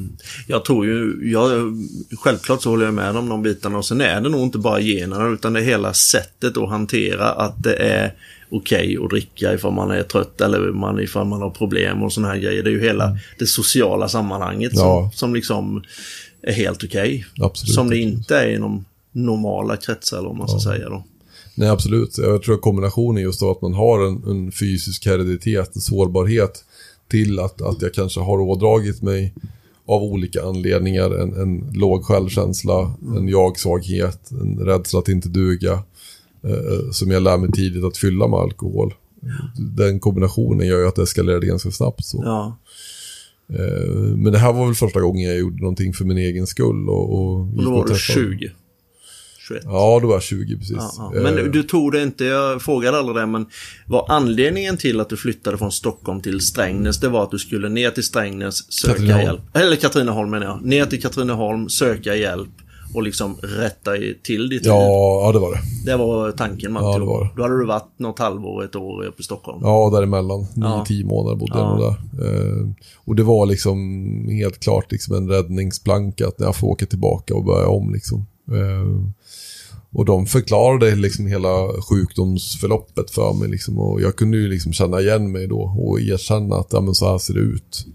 Jag 0.47 0.65
tror 0.65 0.87
ju, 0.87 1.19
jag, 1.33 1.77
självklart 2.19 2.63
så 2.63 2.71
håller 2.71 2.85
jag 2.85 2.95
med 2.95 3.17
om 3.17 3.29
de 3.29 3.43
bitarna 3.43 3.79
och 3.79 3.85
sen 3.85 4.01
är 4.01 4.21
det 4.21 4.29
nog 4.29 4.41
inte 4.41 4.59
bara 4.59 4.81
generna 4.81 5.29
utan 5.29 5.53
det 5.53 5.61
är 5.61 5.65
hela 5.65 5.93
sättet 5.93 6.57
att 6.57 6.69
hantera 6.69 7.31
att 7.31 7.63
det 7.63 7.75
är 7.75 8.15
okej 8.51 8.99
att 9.05 9.11
dricka 9.11 9.55
ifall 9.55 9.73
man 9.73 9.91
är 9.91 10.03
trött 10.03 10.41
eller 10.41 10.73
man, 10.73 11.01
ifall 11.01 11.27
man 11.27 11.43
har 11.43 11.51
problem 11.51 12.03
och 12.03 12.13
sådana 12.13 12.33
här 12.33 12.41
grejer. 12.41 12.63
Det 12.63 12.71
är 12.71 12.73
ju 12.73 12.81
hela 12.81 13.19
det 13.39 13.47
sociala 13.47 14.09
sammanhanget 14.09 14.73
som, 14.77 14.87
Ja. 14.87 15.11
som 15.15 15.35
liksom 15.35 15.83
är 16.43 16.53
helt 16.53 16.85
okej. 16.85 17.27
Absolut. 17.41 17.75
Som 17.75 17.91
det 17.91 17.99
inte 17.99 18.37
är 18.37 18.55
inom 18.55 18.85
normala 19.13 19.77
kretsar 19.77 20.23
vad 20.23 20.37
man 20.37 20.49
ska 20.49 20.59
säga 20.61 20.89
då. 20.89 21.05
Nej, 21.55 21.69
absolut. 21.69 22.19
Jag 22.19 22.43
tror 22.43 22.55
att 22.55 22.61
kombinationen 22.61 23.23
just 23.23 23.43
av 23.43 23.51
att 23.51 23.63
man 23.63 23.75
har 23.75 24.07
en, 24.07 24.23
en 24.31 24.53
fysisk 24.53 25.07
hereditet, 25.07 25.71
en 25.75 25.81
sårbarhet 25.81 26.65
till 27.09 27.39
att, 27.41 27.63
att 27.63 27.83
jag 27.83 27.95
kanske 27.95 28.21
har 28.21 28.41
ådragit 28.41 29.03
mig 29.03 29.35
av 29.87 30.03
olika 30.03 30.43
anledningar 30.43 31.11
en, 31.11 31.33
en 31.41 31.71
låg 31.75 32.05
självkänsla, 32.05 32.95
en 33.17 33.29
jag-svaghet, 33.29 34.31
en 34.31 34.59
rädsla 34.59 34.99
att 34.99 35.09
inte 35.09 35.29
duga. 35.29 35.73
Eh, 36.45 36.91
som 36.93 37.11
jag 37.11 37.23
lär 37.23 37.39
mig 37.39 37.53
tidigt 37.53 37.85
att 37.85 37.97
fylla 37.97 38.29
med 38.29 38.39
alkohol. 38.39 38.95
Den 39.77 40.01
kombinationen 40.01 40.67
gör 40.67 40.79
ju 40.79 40.89
att 40.89 40.95
det 40.95 41.03
eskalerade 41.03 41.47
ganska 41.47 41.71
snabbt. 41.71 42.05
Så. 42.05 42.21
Ja. 42.25 42.59
Eh, 43.55 43.93
men 44.17 44.33
det 44.33 44.39
här 44.39 44.53
var 44.53 44.67
väl 44.67 44.75
första 44.75 45.01
gången 45.01 45.29
jag 45.29 45.39
gjorde 45.39 45.61
någonting 45.63 45.93
för 45.93 46.05
min 46.05 46.19
egen 46.19 46.47
skull. 46.47 46.89
Och, 46.89 47.15
och, 47.15 47.41
Och 47.41 47.65
då 47.65 47.71
var 47.71 47.83
du 47.83 47.89
träffade- 47.95 48.29
20. 48.39 48.51
21. 49.49 49.63
Ja, 49.65 49.99
då 50.03 50.07
var 50.07 50.15
jag 50.15 50.23
20 50.23 50.57
precis. 50.59 50.77
Ja, 50.79 51.11
ja. 51.15 51.21
Men 51.23 51.39
Eh, 51.39 51.45
du 51.45 51.63
tog 51.63 51.93
det 51.93 52.03
inte, 52.03 52.25
jag 52.25 52.63
frågade 52.63 52.99
aldrig 52.99 53.17
det, 53.17 53.27
men 53.27 53.47
var 53.87 54.07
anledningen 54.09 54.77
till 54.77 55.01
att 55.01 55.09
du 55.09 55.17
flyttade 55.17 55.59
från 55.59 55.73
Stockholm 55.73 56.21
till 56.21 56.41
Strängnäs, 56.41 57.01
det 57.01 57.09
var 57.09 57.23
att 57.23 57.31
du 57.31 57.39
skulle 57.39 57.69
ner 57.69 57.91
till 57.91 58.05
Strängnäs, 58.05 58.73
söka 58.73 58.93
Katrineholm. 58.95 59.25
hjälp. 59.27 59.41
Eller 59.57 59.77
Katrineholm 59.77 60.31
menar 60.31 60.47
jag. 60.47 60.63
Ner 60.65 60.87
till 60.87 61.03
Katrineholm, 61.03 61.69
söka 61.69 62.15
hjälp 62.15 62.49
och 62.95 63.03
liksom 63.03 63.37
rätta 63.43 63.91
till 64.23 64.49
ditt 64.49 64.63
liv. 64.63 64.73
ja, 64.73 65.21
ja, 65.27 65.33
det 65.33 65.39
var 65.39 65.53
det. 65.53 65.61
Det 65.91 65.97
var 65.97 66.33
tanken 66.33 66.73
man 66.73 66.85
Ja, 66.85 66.93
tog. 66.93 67.03
det 67.03 67.07
var 67.07 67.25
det. 67.25 67.31
Då 67.37 67.43
hade 67.43 67.59
du 67.59 67.67
varit 67.67 67.99
något 67.99 68.19
halvår, 68.19 68.65
ett 68.65 68.77
år 68.77 69.05
uppe 69.05 69.21
i 69.21 69.25
Stockholm. 69.25 69.59
Ja, 69.63 69.91
däremellan. 69.95 70.47
Ja. 70.57 70.85
9-10 70.89 71.05
månader 71.05 71.37
bodde 71.37 71.59
jag 71.59 71.81
Ja. 71.81 71.97
där. 72.13 72.27
Eh, 72.61 72.69
och 73.05 73.17
det 73.17 73.23
var 73.23 73.47
liksom 73.47 73.79
helt 74.29 74.61
klart 74.61 74.93
liksom 74.93 75.15
en 75.15 75.29
räddningsplanka 75.29 76.27
att 76.29 76.35
jag 76.39 76.57
får 76.57 76.67
åka 76.69 76.87
tillbaka 76.87 77.35
och 77.35 77.45
börja 77.45 77.67
om. 77.69 77.93
Liksom. 77.93 78.27
Eh, 78.51 79.11
och 79.99 80.05
de 80.05 80.27
förklarade 80.27 80.95
liksom 80.95 81.27
hela 81.27 81.83
sjukdomsförloppet 81.89 83.11
för 83.11 83.33
mig. 83.33 83.49
Liksom, 83.49 83.79
och 83.79 84.01
jag 84.01 84.17
kunde 84.17 84.37
ju 84.37 84.49
liksom 84.49 84.73
känna 84.73 85.01
igen 85.01 85.33
mig 85.33 85.47
då 85.47 85.61
och 85.61 86.01
erkänna 86.01 86.57
att 86.57 86.73
ja, 86.73 86.81
men 86.81 86.95
så 86.95 87.11
här 87.11 87.19
ser 87.19 87.35
det 87.35 87.41
ut. 87.41 87.87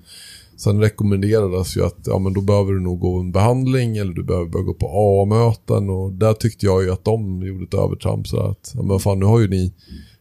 Sen 0.57 0.81
rekommenderades 0.81 1.77
ju 1.77 1.85
att 1.85 1.97
ja, 2.05 2.19
men 2.19 2.33
då 2.33 2.41
behöver 2.41 2.71
du 2.73 2.79
nog 2.79 2.99
gå 2.99 3.19
en 3.19 3.31
behandling 3.31 3.97
eller 3.97 4.13
du 4.13 4.23
behöver 4.23 4.49
börja 4.49 4.65
gå 4.65 4.73
på 4.73 4.87
AA-möten 4.87 5.89
och 5.89 6.11
där 6.11 6.33
tyckte 6.33 6.65
jag 6.65 6.83
ju 6.83 6.91
att 6.91 7.05
de 7.05 7.43
gjorde 7.43 7.63
ett 7.63 7.73
övertramp. 7.73 8.27
Så 8.27 8.39
att, 8.39 8.71
ja, 8.75 8.83
men 8.83 8.99
fan 8.99 9.19
nu 9.19 9.25
har 9.25 9.39
ju 9.39 9.47
ni 9.47 9.73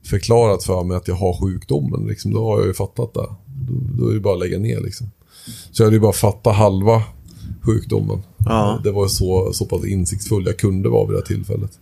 förklarat 0.04 0.64
för 0.64 0.84
mig 0.84 0.96
att 0.96 1.08
jag 1.08 1.14
har 1.14 1.40
sjukdomen. 1.40 2.06
Liksom, 2.06 2.34
då 2.34 2.44
har 2.44 2.58
jag 2.58 2.66
ju 2.66 2.74
fattat 2.74 3.14
det. 3.14 3.28
Då, 3.46 3.74
då 3.98 4.08
är 4.08 4.14
det 4.14 4.20
bara 4.20 4.34
att 4.34 4.40
lägga 4.40 4.58
ner 4.58 4.80
liksom. 4.80 5.10
Så 5.72 5.82
jag 5.82 5.86
hade 5.86 5.96
ju 5.96 6.00
bara 6.00 6.12
fattat 6.12 6.56
halva 6.56 7.02
sjukdomen. 7.62 8.22
Ja. 8.38 8.80
Det 8.84 8.90
var 8.90 9.08
så, 9.08 9.52
så 9.52 9.64
pass 9.64 9.84
insiktsfull 9.86 10.46
jag 10.46 10.56
kunde 10.58 10.88
vara 10.88 11.06
vid 11.06 11.14
det 11.14 11.18
här 11.20 11.26
tillfället. 11.26 11.78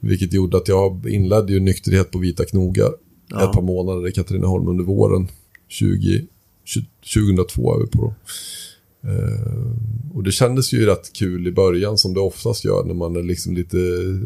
Vilket 0.00 0.32
gjorde 0.32 0.56
att 0.56 0.68
jag 0.68 1.08
inledde 1.08 1.52
ju 1.52 1.60
nykterhet 1.60 2.10
på 2.10 2.18
Vita 2.18 2.44
knogar 2.44 2.90
Ja. 3.32 3.44
ett 3.44 3.52
par 3.52 3.62
månader 3.62 4.08
i 4.08 4.12
Katrineholm 4.12 4.68
under 4.68 4.84
våren 4.84 5.28
20, 5.68 6.26
2002 7.14 7.74
är 7.74 7.80
vi 7.80 7.86
på 7.86 7.98
då. 7.98 8.14
Eh, 9.08 10.14
och 10.14 10.22
det 10.22 10.32
kändes 10.32 10.72
ju 10.72 10.86
rätt 10.86 11.12
kul 11.12 11.46
i 11.46 11.52
början 11.52 11.98
som 11.98 12.14
det 12.14 12.20
oftast 12.20 12.64
gör 12.64 12.84
när 12.84 12.94
man 12.94 13.16
är 13.16 13.22
liksom 13.22 13.54
lite 13.54 13.78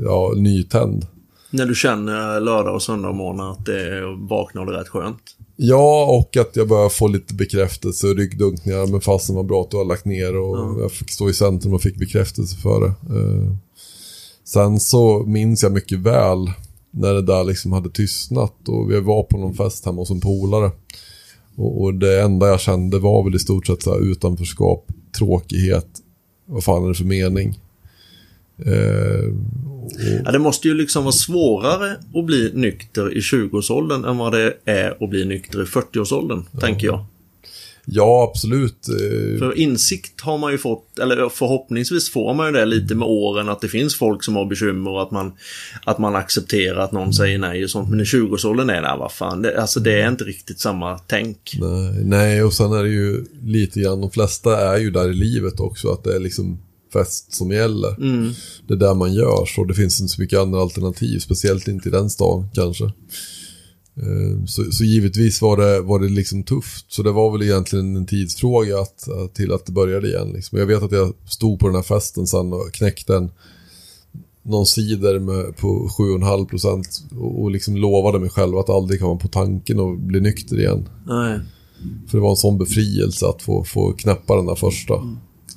ja, 0.04 0.32
nytänd. 0.36 1.06
När 1.50 1.66
du 1.66 1.74
känner 1.74 2.40
lördag 2.40 2.74
och 2.74 2.82
söndag 2.82 3.12
morgon 3.12 3.40
att 3.40 3.66
det 3.66 4.02
vaknar 4.16 4.66
det 4.66 4.72
rätt 4.80 4.88
skönt. 4.88 5.36
Ja, 5.56 6.04
och 6.04 6.36
att 6.36 6.56
jag 6.56 6.68
börjar 6.68 6.88
få 6.88 7.08
lite 7.08 7.34
bekräftelse 7.34 8.06
och 8.06 8.16
ryggdunkningar. 8.16 8.86
Men 8.86 9.00
fasen 9.00 9.36
var 9.36 9.42
bra 9.42 9.62
att 9.62 9.70
du 9.70 9.76
har 9.76 9.84
lagt 9.84 10.04
ner 10.04 10.36
och 10.36 10.80
jag 10.80 10.92
fick 10.92 11.10
stå 11.10 11.30
i 11.30 11.34
centrum 11.34 11.74
och 11.74 11.82
fick 11.82 11.96
bekräftelse 11.96 12.56
för 12.56 12.80
det. 12.80 13.18
Eh, 13.18 13.54
sen 14.44 14.80
så 14.80 15.24
minns 15.26 15.62
jag 15.62 15.72
mycket 15.72 15.98
väl 15.98 16.50
när 16.90 17.14
det 17.14 17.22
där 17.22 17.44
liksom 17.44 17.72
hade 17.72 17.90
tystnat 17.90 18.68
och 18.68 18.90
vi 18.90 19.00
var 19.00 19.22
på 19.22 19.38
någon 19.38 19.54
fest 19.54 19.86
hemma 19.86 20.00
hos 20.00 20.10
en 20.10 20.20
polare. 20.20 20.70
Och, 21.56 21.82
och 21.82 21.94
det 21.94 22.22
enda 22.22 22.48
jag 22.48 22.60
kände 22.60 22.98
var 22.98 23.24
väl 23.24 23.34
i 23.34 23.38
stort 23.38 23.66
sett 23.66 23.82
så 23.82 23.92
här 23.92 24.00
utanförskap, 24.10 24.86
tråkighet, 25.18 25.88
vad 26.46 26.64
fan 26.64 26.84
är 26.84 26.88
det 26.88 26.94
för 26.94 27.04
mening? 27.04 27.58
Eh, 28.58 29.24
och, 29.70 29.90
Ja, 30.24 30.32
det 30.32 30.38
måste 30.38 30.68
ju 30.68 30.74
liksom 30.74 31.04
vara 31.04 31.12
svårare 31.12 31.96
att 32.14 32.24
bli 32.24 32.50
nykter 32.54 33.16
i 33.16 33.20
20-årsåldern 33.20 34.04
än 34.04 34.18
vad 34.18 34.32
det 34.32 34.54
är 34.64 35.04
att 35.04 35.10
bli 35.10 35.24
nykter 35.24 35.62
i 35.62 35.64
40-årsåldern, 35.64 36.42
tänker 36.60 36.86
jag. 36.86 37.04
ja, 37.86 38.30
absolut. 38.30 38.88
Eh, 38.88 39.38
För 39.38 39.58
insikt 39.58 40.20
har 40.20 40.38
man 40.38 40.52
ju 40.52 40.58
fått, 40.58 40.98
eller 40.98 41.28
förhoppningsvis 41.28 42.10
får 42.10 42.34
man 42.34 42.46
ju 42.46 42.52
det 42.52 42.64
lite 42.64 42.94
med 42.94 43.08
åren, 43.08 43.48
att 43.48 43.60
det 43.60 43.68
finns 43.68 43.96
folk 43.96 44.24
som 44.24 44.36
har 44.36 44.46
bekymmer 44.46 44.90
och 44.90 45.02
att 45.02 45.10
man, 45.10 45.32
att 45.84 45.98
man 45.98 46.16
accepterar 46.16 46.76
att 46.84 46.92
någon 46.92 47.12
säger 47.12 47.38
nej 47.38 47.64
och 47.64 47.70
sånt. 47.70 47.90
Men 47.90 48.00
i 48.00 48.04
20-årsåldern 48.04 48.70
är 48.70 48.82
det, 48.82 48.96
vad 48.98 49.12
fan, 49.12 49.42
det, 49.42 49.60
alltså 49.60 49.80
det 49.80 50.00
är 50.00 50.08
inte 50.08 50.24
riktigt 50.24 50.60
samma 50.60 50.98
tänk. 50.98 51.56
Nej, 51.60 52.04
nej, 52.04 52.42
och 52.42 52.52
sen 52.52 52.72
är 52.72 52.82
det 52.82 52.90
ju 52.90 53.24
lite 53.42 53.80
grann, 53.80 54.00
de 54.00 54.10
flesta 54.10 54.74
är 54.74 54.78
ju 54.78 54.90
där 54.90 55.10
i 55.10 55.14
livet 55.14 55.60
också, 55.60 55.88
att 55.88 56.04
det 56.04 56.14
är 56.16 56.20
liksom 56.20 56.58
fest 56.98 57.34
som 57.34 57.50
gäller. 57.50 57.96
Det 58.68 58.74
är 58.74 58.78
där 58.78 58.94
man 58.94 59.12
gör, 59.12 59.44
så 59.46 59.64
det 59.64 59.74
finns 59.74 60.00
inte 60.00 60.14
så 60.14 60.20
mycket 60.20 60.38
andra 60.38 60.60
alternativ, 60.60 61.18
speciellt 61.18 61.68
inte 61.68 61.88
i 61.88 61.92
den 61.92 62.10
stan 62.10 62.48
kanske. 62.54 62.84
Eh, 63.96 64.44
Så, 64.46 64.64
så 64.72 64.84
givetvis 64.84 65.42
var 65.42 65.56
det, 65.56 65.80
var 65.80 65.98
det 65.98 66.08
liksom 66.08 66.42
tufft, 66.42 66.92
så 66.92 67.02
det 67.02 67.12
var 67.12 67.30
väl 67.32 67.42
egentligen 67.42 67.96
en 67.96 68.06
tidsfråga 68.06 68.78
att, 68.78 69.08
till 69.34 69.52
att 69.52 69.66
det 69.66 69.72
började 69.72 70.08
igen. 70.08 70.30
Liksom. 70.34 70.58
Jag 70.58 70.66
vet 70.66 70.82
att 70.82 70.92
jag 70.92 71.12
stod 71.28 71.58
på 71.60 71.66
den 71.66 71.76
här 71.76 71.82
festen 71.82 72.26
sen 72.26 72.52
och 72.52 72.72
knäckte 72.72 73.16
en, 73.16 73.30
någon 74.42 74.66
cider 74.66 75.18
med, 75.18 75.56
på 75.56 75.88
7,5 75.98 76.46
procent 76.46 77.04
och, 77.18 77.42
och 77.42 77.50
liksom 77.50 77.76
lovade 77.76 78.18
mig 78.18 78.30
själv 78.30 78.58
att 78.58 78.70
aldrig 78.70 79.00
komma 79.00 79.16
på 79.20 79.28
tanken 79.28 79.80
att 79.80 79.98
bli 79.98 80.20
nykter 80.20 80.58
igen. 80.58 80.88
Nej. 81.06 81.38
För 82.08 82.18
det 82.18 82.22
var 82.22 82.30
en 82.30 82.36
sån 82.36 82.58
befrielse 82.58 83.26
att 83.26 83.42
få, 83.42 83.64
få 83.64 83.92
knäppa 83.92 84.36
den 84.36 84.46
där 84.46 84.54
första. 84.54 84.94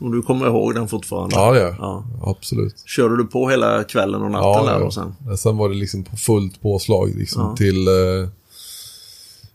Och 0.01 0.11
du 0.11 0.21
kommer 0.21 0.47
ihåg 0.47 0.73
den 0.75 0.87
fortfarande? 0.87 1.35
Ja, 1.35 1.51
det 1.51 1.59
gör. 1.59 1.75
Ja. 1.79 2.03
Absolut. 2.23 2.75
Körde 2.85 3.17
du 3.17 3.25
på 3.25 3.49
hela 3.49 3.83
kvällen 3.83 4.21
och 4.21 4.31
natten 4.31 4.65
där 4.65 4.81
och 4.81 4.93
sen? 4.93 5.37
Sen 5.37 5.57
var 5.57 5.69
det 5.69 5.75
liksom 5.75 6.03
på 6.03 6.17
fullt 6.17 6.61
påslag 6.61 7.15
liksom, 7.15 7.41
Ja. 7.41 7.55
till 7.55 7.87
eh, 7.87 8.29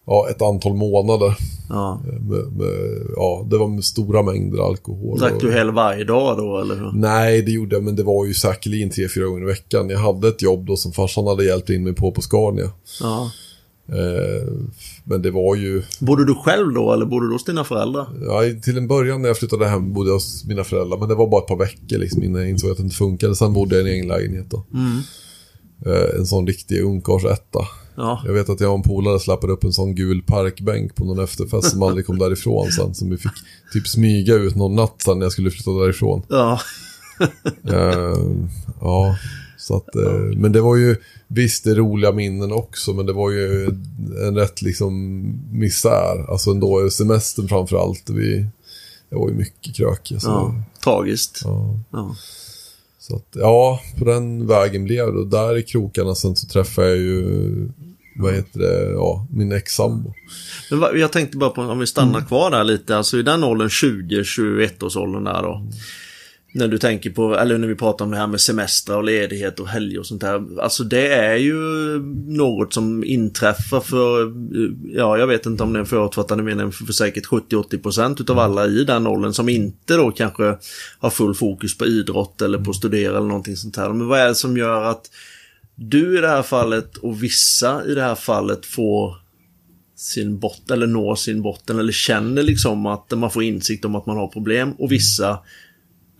ja, 0.07 0.28
ett 0.30 0.43
antal 0.43 0.74
månader. 0.74 1.36
Ja. 1.68 2.01
Med, 2.05 2.53
med, 2.53 3.03
ja, 3.16 3.47
det 3.51 3.59
var 3.59 3.68
med 3.68 3.84
stora 3.84 4.22
mängder 4.22 4.66
alkohol. 4.66 5.18
Drack 5.18 5.40
du 5.40 5.53
hel 5.53 5.70
varje 5.70 6.05
dag 6.05 6.36
då, 6.36 6.59
eller 6.59 6.74
hur? 6.74 6.93
Nej, 6.95 7.43
det 7.43 7.51
gjorde 7.53 7.76
jag, 7.76 7.82
men 7.84 7.97
det 7.97 8.03
var 8.03 8.26
ju 8.26 8.34
säkerligen 8.34 8.90
tre, 8.90 9.09
fyra 9.14 9.24
gånger 9.26 9.43
i 9.43 9.47
veckan. 9.47 9.90
Jag 9.90 9.99
hade 9.99 10.28
ett 10.28 10.43
jobb 10.43 10.66
då 10.66 10.76
som 10.76 10.93
farsan 10.93 11.26
hade 11.26 11.45
hjälpt 11.45 11.70
in 11.70 11.84
mig 11.84 11.93
på 11.95 12.12
på 12.12 12.20
Scania. 12.20 12.70
Ja. 13.01 13.30
Eh, 13.89 14.53
men 15.05 15.22
det 15.22 15.30
var 15.30 15.57
ju, 15.57 15.83
Bodde 16.01 16.24
du 16.26 16.35
själv 16.35 16.72
då, 16.72 16.93
eller 16.93 17.07
bodde 17.07 17.26
du 17.26 17.33
hos 17.33 17.45
dina 17.45 17.64
föräldrar? 17.64 18.07
ja, 18.26 18.43
till 18.62 18.76
en 18.76 18.89
början 18.89 19.22
när 19.22 19.28
jag 19.28 19.39
flyttade 19.39 19.66
hem 19.68 19.93
bodde 19.93 20.09
jag 20.11 20.14
hos 20.14 20.45
mina 20.45 20.64
föräldrar, 20.64 20.99
men 20.99 21.09
det 21.09 21.14
var 21.14 21.28
bara 21.28 21.43
ett 21.43 21.49
par 21.49 21.57
veckor 21.57 21.99
liksom, 21.99 22.22
innan 22.22 22.41
jag 22.41 22.51
insåg 22.51 22.70
att 22.70 22.76
det 22.76 22.83
inte 22.83 22.97
funkade. 22.97 23.37
Sen 23.37 23.53
bodde 23.53 23.76
jag 23.78 23.87
i 23.87 23.91
en 23.91 23.95
egen 23.95 24.09
lägenhet 24.09 24.51
då. 24.51 24.64
Eh, 25.87 26.18
en 26.18 26.26
sån 26.26 26.47
riktig 26.47 26.83
ungkarlsetta. 26.83 27.61
Ja. 27.97 28.22
Jag 28.26 28.33
vet 28.33 28.49
att 28.49 28.61
jag 28.61 28.70
och 28.70 28.76
en 28.76 28.83
polare 28.83 29.18
släppade 29.20 29.53
upp 29.53 29.64
en 29.64 29.72
sån 29.72 29.95
gul 29.95 30.22
parkbänk 30.22 30.95
på 30.95 31.05
någon 31.05 31.24
efterfest 31.24 31.70
som 31.70 31.83
aldrig 31.83 32.07
kom 32.07 32.18
därifrån 32.18 32.72
sen. 32.72 32.95
Som 32.95 33.11
vi 33.11 33.16
fick 33.16 33.33
typ 33.72 33.87
smyga 33.89 34.35
ut 34.35 34.55
någon 34.57 34.74
natt 34.74 35.03
sen 35.05 35.18
när 35.18 35.24
jag 35.26 35.33
skulle 35.33 35.51
flytta 35.51 35.70
därifrån. 35.70 36.22
Ja. 36.28 36.61
Eh, 37.68 38.16
ja, 38.80 39.16
så 39.63 39.77
att, 39.77 39.97
eh, 39.97 40.13
men 40.37 40.53
det 40.53 40.61
var 40.61 40.77
ju, 40.77 40.97
visst 41.29 41.65
det 41.65 41.71
är 41.71 41.75
roliga 41.75 42.13
minnen 42.13 42.53
också, 42.53 42.93
men 42.93 43.07
det 43.07 43.13
var 43.13 43.31
ju 43.31 43.65
en 44.27 44.37
rätt 44.37 44.63
liksom 44.63 45.23
misär. 45.53 46.31
Alltså 46.31 46.51
ändå 46.51 46.91
semestern 46.91 47.49
framför 47.49 47.77
allt. 47.77 48.11
Vi, 48.11 48.47
det 49.09 49.17
var 49.17 49.29
ju 49.29 49.35
mycket 49.35 49.77
krök. 49.77 50.13
Alltså. 50.13 50.29
ja. 50.29 50.55
Tragiskt. 50.85 51.41
Ja. 51.45 51.81
Ja. 51.91 52.17
Så 52.99 53.17
att, 53.17 53.29
ja, 53.33 53.81
på 53.99 54.05
den 54.05 54.47
vägen 54.47 54.85
blev 54.85 55.07
det. 55.07 55.19
Och 55.19 55.27
där 55.27 55.59
i 55.59 55.63
krokarna 55.63 56.15
sen 56.15 56.37
så 56.37 56.47
träffade 56.47 56.89
jag 56.89 56.97
ju, 56.97 57.69
vad 58.17 58.35
heter 58.35 58.59
det, 58.59 58.91
ja, 58.91 59.27
min 59.31 59.53
ex-sambo. 59.53 60.15
Jag 60.95 61.13
tänkte 61.13 61.37
bara 61.37 61.51
på, 61.51 61.63
om 61.63 61.79
vi 61.79 61.87
stannar 61.87 62.21
kvar 62.21 62.51
där 62.51 62.65
lite, 62.65 62.97
alltså 62.97 63.19
i 63.19 63.23
den 63.23 63.45
åldern, 63.45 63.69
20-21 63.69 64.85
års 64.85 64.97
åldern 64.97 65.25
där 65.25 65.43
då. 65.43 65.67
När 66.55 66.69
du 66.69 66.79
tänker 66.79 67.11
på, 67.11 67.39
eller 67.39 67.59
när 67.59 67.69
vi 67.69 67.75
pratar 67.75 68.05
om 68.05 68.11
det 68.11 68.17
här 68.17 68.27
med 68.27 68.41
semester 68.41 68.97
och 68.97 69.05
ledighet 69.05 69.61
och 69.61 69.69
helg 69.69 69.99
och 69.99 70.07
sånt 70.07 70.21
där. 70.21 70.61
Alltså 70.61 70.85
det 70.85 71.15
är 71.15 71.37
ju 71.37 71.59
något 72.27 72.75
som 72.75 73.05
inträffar 73.05 73.81
för, 73.81 74.33
ja 74.97 75.19
jag 75.19 75.27
vet 75.27 75.47
inte 75.47 75.63
om 75.63 75.73
det 75.73 75.79
är 75.79 75.81
en 75.81 75.87
förutfattade 75.87 76.43
mening 76.43 76.73
för, 76.73 76.85
för 76.85 76.93
säkert 76.93 77.27
70-80% 77.27 78.21
utav 78.21 78.39
alla 78.39 78.67
i 78.67 78.85
den 78.85 79.07
åldern 79.07 79.33
som 79.33 79.49
inte 79.49 79.97
då 79.97 80.11
kanske 80.11 80.57
har 80.99 81.11
full 81.11 81.35
fokus 81.35 81.79
på 81.79 81.87
idrott 81.87 82.43
eller 82.43 82.59
på 82.59 82.71
att 82.71 82.77
studera 82.77 83.17
eller 83.17 83.29
någonting 83.29 83.57
sånt 83.57 83.77
här. 83.77 83.89
Men 83.93 84.09
vad 84.09 84.21
är 84.21 84.29
det 84.29 84.35
som 84.35 84.57
gör 84.57 84.83
att 84.83 85.11
du 85.75 86.19
i 86.19 86.21
det 86.21 86.29
här 86.29 86.43
fallet 86.43 86.97
och 86.97 87.23
vissa 87.23 87.85
i 87.85 87.95
det 87.95 88.03
här 88.03 88.15
fallet 88.15 88.67
får 88.67 89.17
sin 89.97 90.39
botten 90.39 90.77
eller 90.77 90.87
når 90.87 91.15
sin 91.15 91.43
botten 91.43 91.79
eller 91.79 91.93
känner 91.93 92.43
liksom 92.43 92.87
att 92.87 93.11
man 93.11 93.31
får 93.31 93.43
insikt 93.43 93.85
om 93.85 93.95
att 93.95 94.07
man 94.07 94.17
har 94.17 94.29
problem 94.29 94.73
och 94.79 94.93
vissa 94.93 95.39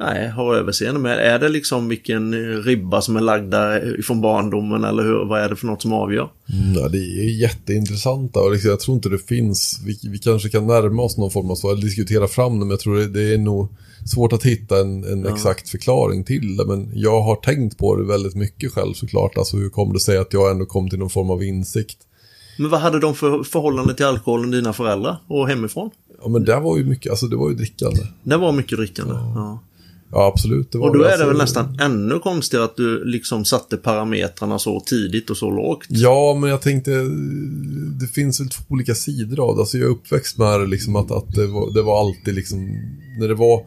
nej, 0.05 0.28
har 0.28 0.55
överseende 0.55 1.00
med. 1.00 1.18
Är 1.18 1.38
det 1.38 1.48
liksom 1.48 1.88
vilken 1.88 2.34
ribba 2.62 3.03
som 3.03 3.16
är 3.16 3.20
lagda 3.20 3.80
från 4.03 4.20
barndomen 4.20 4.84
eller 4.84 5.03
hur, 5.03 5.24
vad 5.28 5.40
är 5.40 5.48
det 5.48 5.57
för 5.57 5.66
något 5.66 5.82
som 5.82 5.92
avgör? 5.92 6.30
Mm, 6.53 6.74
ja, 6.74 6.88
det 6.88 6.98
är 6.98 7.40
jätteintressant 7.40 8.36
och 8.36 8.53
liksom, 8.53 8.70
jag 8.70 8.80
tror 8.80 8.94
inte 8.94 9.09
det 9.09 9.18
finns, 9.18 9.80
vi, 9.86 9.98
vi 10.11 10.18
kanske 10.18 10.48
kan 10.48 10.66
närma 10.66 11.03
oss 11.03 11.16
någon 11.16 11.30
form 11.30 11.50
av 11.50 11.55
svar, 11.55 11.76
diskutera 11.76 12.28
fram 12.28 12.53
det, 12.53 12.59
men 12.59 12.70
jag 12.70 12.80
tror 12.80 12.96
det, 12.96 13.09
det 13.09 13.34
är 13.34 13.38
nog 13.38 13.68
svårt 14.05 14.32
att 14.32 14.42
hitta 14.42 14.80
en, 14.80 15.05
en 15.05 15.26
exakt 15.26 15.68
förklaring 15.68 16.24
till 16.24 16.57
det. 16.57 16.64
Men 16.66 16.90
jag 16.94 17.22
har 17.22 17.36
tänkt 17.36 17.78
på 17.78 17.96
det 17.96 18.05
väldigt 18.05 18.34
mycket 18.34 18.72
själv 18.72 18.94
såklart, 18.94 19.38
alltså 19.38 19.57
hur 19.57 19.68
kommer 19.68 19.94
det 19.94 20.00
sig 20.00 20.18
att 20.18 20.32
jag 20.32 20.50
ändå 20.50 20.66
kom 20.66 20.90
till 20.90 20.98
någon 20.98 21.11
form 21.11 21.30
av 21.30 21.42
insikt? 21.42 21.98
Men 22.59 22.70
vad 22.70 22.80
hade 22.80 23.00
de 23.00 23.14
för 23.14 23.42
förhållande 23.42 23.94
till 23.94 24.07
alkoholen, 24.07 24.50
dina 24.50 24.72
föräldrar 24.72 25.16
och 25.26 25.48
hemifrån? 25.48 25.90
Ja 26.22 26.28
men 26.28 26.44
det 26.44 26.61
var 26.61 26.78
ju 26.78 26.84
mycket, 26.84 27.11
alltså 27.11 27.26
det 27.26 27.36
var 27.36 27.50
ju 27.50 27.57
drickande. 27.57 28.00
Det 28.22 28.36
var 28.36 28.53
mycket 28.53 28.78
drickande. 28.78 29.14
Ja. 29.14 29.32
Ja 29.34 29.59
absolut. 30.12 30.72
Det 30.72 30.78
var 30.78 30.88
Och 30.88 30.98
då 30.98 31.02
är 31.02 31.06
det 31.06 31.12
alltså- 31.12 31.26
väl 31.26 31.36
nästan 31.36 31.78
ännu 31.80 32.18
konstigare 32.18 32.64
att 32.64 32.76
du 32.76 33.04
liksom 33.04 33.44
satte 33.44 33.76
parametrarna 33.76 34.58
så 34.58 34.80
tidigt 34.80 35.30
och 35.30 35.36
så 35.36 35.50
lågt. 35.50 35.86
Ja, 35.88 36.38
men 36.40 36.50
jag 36.50 36.60
tänkte, 36.62 36.90
det 38.00 38.06
finns 38.06 38.40
väl 38.40 38.48
två 38.48 38.64
olika 38.68 38.94
sidor 38.94 39.48
av 39.48 39.56
det. 39.56 39.60
Alltså 39.60 39.78
jag 39.78 39.86
är 39.86 39.92
uppväxt 39.92 40.38
med 40.38 40.60
det 40.60 40.66
liksom 40.66 40.96
att, 40.96 41.10
att 41.10 41.34
det, 41.34 41.46
var, 41.46 41.74
det 41.74 41.82
var 41.82 42.00
alltid 42.00 42.34
liksom, 42.34 42.58
när 43.18 43.28
det 43.28 43.34
var 43.34 43.66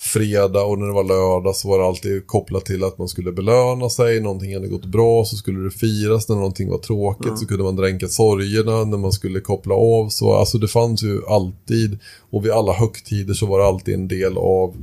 fredag 0.00 0.62
och 0.62 0.78
när 0.78 0.86
det 0.86 0.92
var 0.92 1.04
lördag 1.04 1.56
så 1.56 1.68
var 1.68 1.78
det 1.78 1.84
alltid 1.84 2.26
kopplat 2.26 2.64
till 2.64 2.84
att 2.84 2.98
man 2.98 3.08
skulle 3.08 3.32
belöna 3.32 3.90
sig, 3.90 4.20
någonting 4.20 4.54
hade 4.54 4.68
gått 4.68 4.84
bra 4.84 5.24
så 5.24 5.36
skulle 5.36 5.64
det 5.64 5.70
firas, 5.70 6.28
när 6.28 6.36
någonting 6.36 6.70
var 6.70 6.78
tråkigt 6.78 7.38
så 7.38 7.46
kunde 7.46 7.64
man 7.64 7.76
dränka 7.76 8.08
sorgerna, 8.08 8.84
när 8.84 8.98
man 8.98 9.12
skulle 9.12 9.40
koppla 9.40 9.74
av 9.74 10.08
så, 10.08 10.34
alltså 10.34 10.58
det 10.58 10.68
fanns 10.68 11.02
ju 11.02 11.20
alltid, 11.28 11.98
och 12.30 12.44
vid 12.44 12.52
alla 12.52 12.72
högtider 12.72 13.34
så 13.34 13.46
var 13.46 13.58
det 13.58 13.66
alltid 13.66 13.94
en 13.94 14.08
del 14.08 14.38
av, 14.38 14.76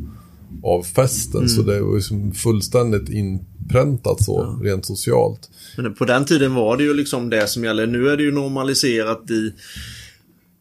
av 0.64 0.84
festen, 0.84 1.50
så 1.50 1.62
det 1.62 1.82
var 1.82 1.96
ju 1.96 2.02
som 2.02 2.32
fullständigt 2.34 3.10
inpräntat 3.10 4.24
så, 4.24 4.60
rent 4.64 4.86
socialt. 4.86 5.50
Men 5.78 5.94
på 5.94 6.06
den 6.06 6.26
tiden 6.26 6.54
var 6.56 6.78
det 6.78 6.84
ju 6.84 6.94
liksom 6.94 7.30
det 7.30 7.48
som 7.48 7.64
gäller. 7.64 7.88
Nu 7.88 8.10
är 8.10 8.18
det 8.18 8.24
ju 8.24 8.32
normaliserat 8.32 9.32
i 9.32 9.54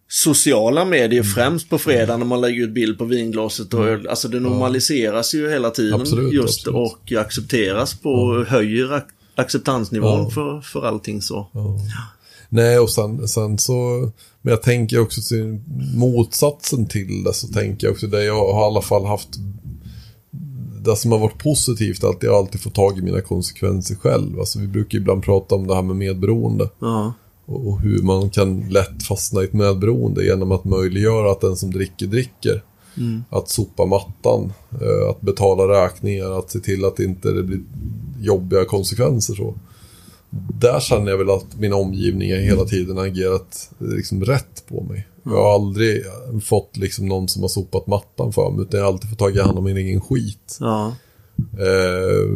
sociala 0.09 0.85
medier 0.85 1.23
främst 1.23 1.69
på 1.69 1.79
fredag 1.79 2.17
när 2.17 2.27
man 2.27 2.41
lägger 2.41 2.63
ut 2.65 2.71
bild 2.71 2.99
på 2.99 3.05
vinglaset 3.05 3.75
och 3.75 3.87
öl. 3.89 4.07
Alltså 4.09 4.29
det 4.29 4.41
normaliseras 4.41 5.35
ju 5.35 5.51
hela 5.51 5.71
tiden 5.71 5.91
Mm. 5.93 6.01
Absolut, 6.03 6.33
just 6.33 6.69
absolut. 6.69 6.77
och 6.93 7.13
accepteras 7.13 7.95
på, 7.95 8.45
höjer 8.49 8.87
ac- 8.87 9.03
acceptansnivån 9.35 10.21
Ja. 10.25 10.31
för, 10.31 10.61
för 10.61 10.87
allting 10.87 11.23
så. 11.23 11.47
Ja. 11.53 11.79
Nej, 12.49 12.79
och 12.79 12.91
sen, 12.91 13.29
sen 13.29 13.59
så... 13.59 14.11
Men 14.43 14.51
jag 14.51 14.63
tänker 14.63 15.01
också 15.01 15.21
till 15.23 15.61
motsatsen 15.95 16.87
till 16.87 17.25
det 17.25 17.35
så 17.35 17.47
tänker 17.49 17.87
jag 17.87 17.93
också 17.93 18.07
det 18.07 18.25
jag 18.25 18.53
har 18.55 18.63
i 18.63 18.65
alla 18.67 18.83
fall 18.83 19.05
haft... 19.05 19.29
Det 20.85 20.97
som 20.97 21.13
har 21.13 21.19
varit 21.19 21.43
positivt 21.43 22.03
är 22.03 22.09
att 22.09 22.23
jag 22.23 22.35
alltid 22.35 22.61
får 22.61 22.71
tag 22.71 22.99
i 22.99 23.03
mina 23.03 23.21
konsekvenser 23.21 23.95
själv. 23.95 24.41
Alltså 24.41 24.59
vi 24.59 24.67
brukar 24.67 24.99
ibland 24.99 25.23
prata 25.23 25.55
om 25.55 25.67
det 25.67 25.75
här 25.75 25.83
med 25.83 25.97
medberoende. 25.97 26.69
Ja, 26.79 27.13
Och 27.47 27.81
hur 27.81 28.03
man 28.03 28.31
kan 28.31 28.61
lätt 28.61 29.03
fastna 29.03 29.43
i 29.43 29.45
ett 29.45 29.53
medberoende 29.53 30.25
genom 30.25 30.53
att 30.53 30.65
möjliggöra 30.65 31.33
att 31.33 31.41
den 31.41 31.57
som 31.57 31.71
dricker, 31.71 32.07
dricker. 32.07 32.63
Att 33.31 33.49
sopa 33.49 33.87
mattan, 33.87 34.53
eh, 34.81 35.11
att 35.11 35.21
betala 35.21 35.85
räkningar, 35.85 36.39
att 36.39 36.51
se 36.51 36.59
till 36.59 36.85
att 36.85 36.97
det 36.97 37.05
inte 37.05 37.33
blir 37.33 37.61
jobbiga 38.21 38.65
konsekvenser. 38.65 39.35
så. 39.35 39.55
Där 40.61 40.81
känner 40.81 41.11
jag 41.11 41.19
väl 41.19 41.31
att 41.31 41.59
min 41.59 41.73
omgivning 41.73 42.31
hela 42.31 42.65
tiden 42.65 42.99
agerat 42.99 43.71
eh, 43.81 43.87
liksom 43.87 44.25
rätt 44.25 44.65
på 44.69 44.83
mig. 44.83 45.07
Jag 45.25 45.43
har 45.43 45.55
aldrig 45.55 46.03
fått 46.45 46.77
liksom 46.77 47.07
någon 47.07 47.29
som 47.29 47.43
har 47.43 47.49
sopat 47.49 47.87
mattan 47.87 48.33
för 48.33 48.51
mig, 48.51 48.63
utan 48.63 48.79
jag 48.81 48.87
har 48.87 48.93
alltid 48.93 49.11
fått 49.11 49.19
ta 49.19 49.43
hand 49.43 49.59
om 49.59 49.65
min 49.65 49.77
egen 49.77 50.01
skit. 50.01 50.57
ja. 50.61 50.95
Eh, 51.59 52.31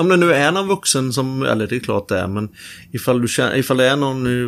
Om 0.00 0.08
det 0.08 0.16
nu 0.16 0.32
är 0.32 0.52
någon 0.52 0.68
vuxen 0.68 1.12
som, 1.12 1.42
eller 1.42 1.66
det 1.66 1.76
är 1.76 1.80
klart 1.80 2.08
det 2.08 2.18
är, 2.18 2.26
men 2.28 2.48
ifall, 2.92 3.22
du 3.22 3.28
känner, 3.28 3.56
ifall 3.56 3.76
det 3.76 3.88
är 3.88 3.96
någon 3.96 4.26
i, 4.26 4.40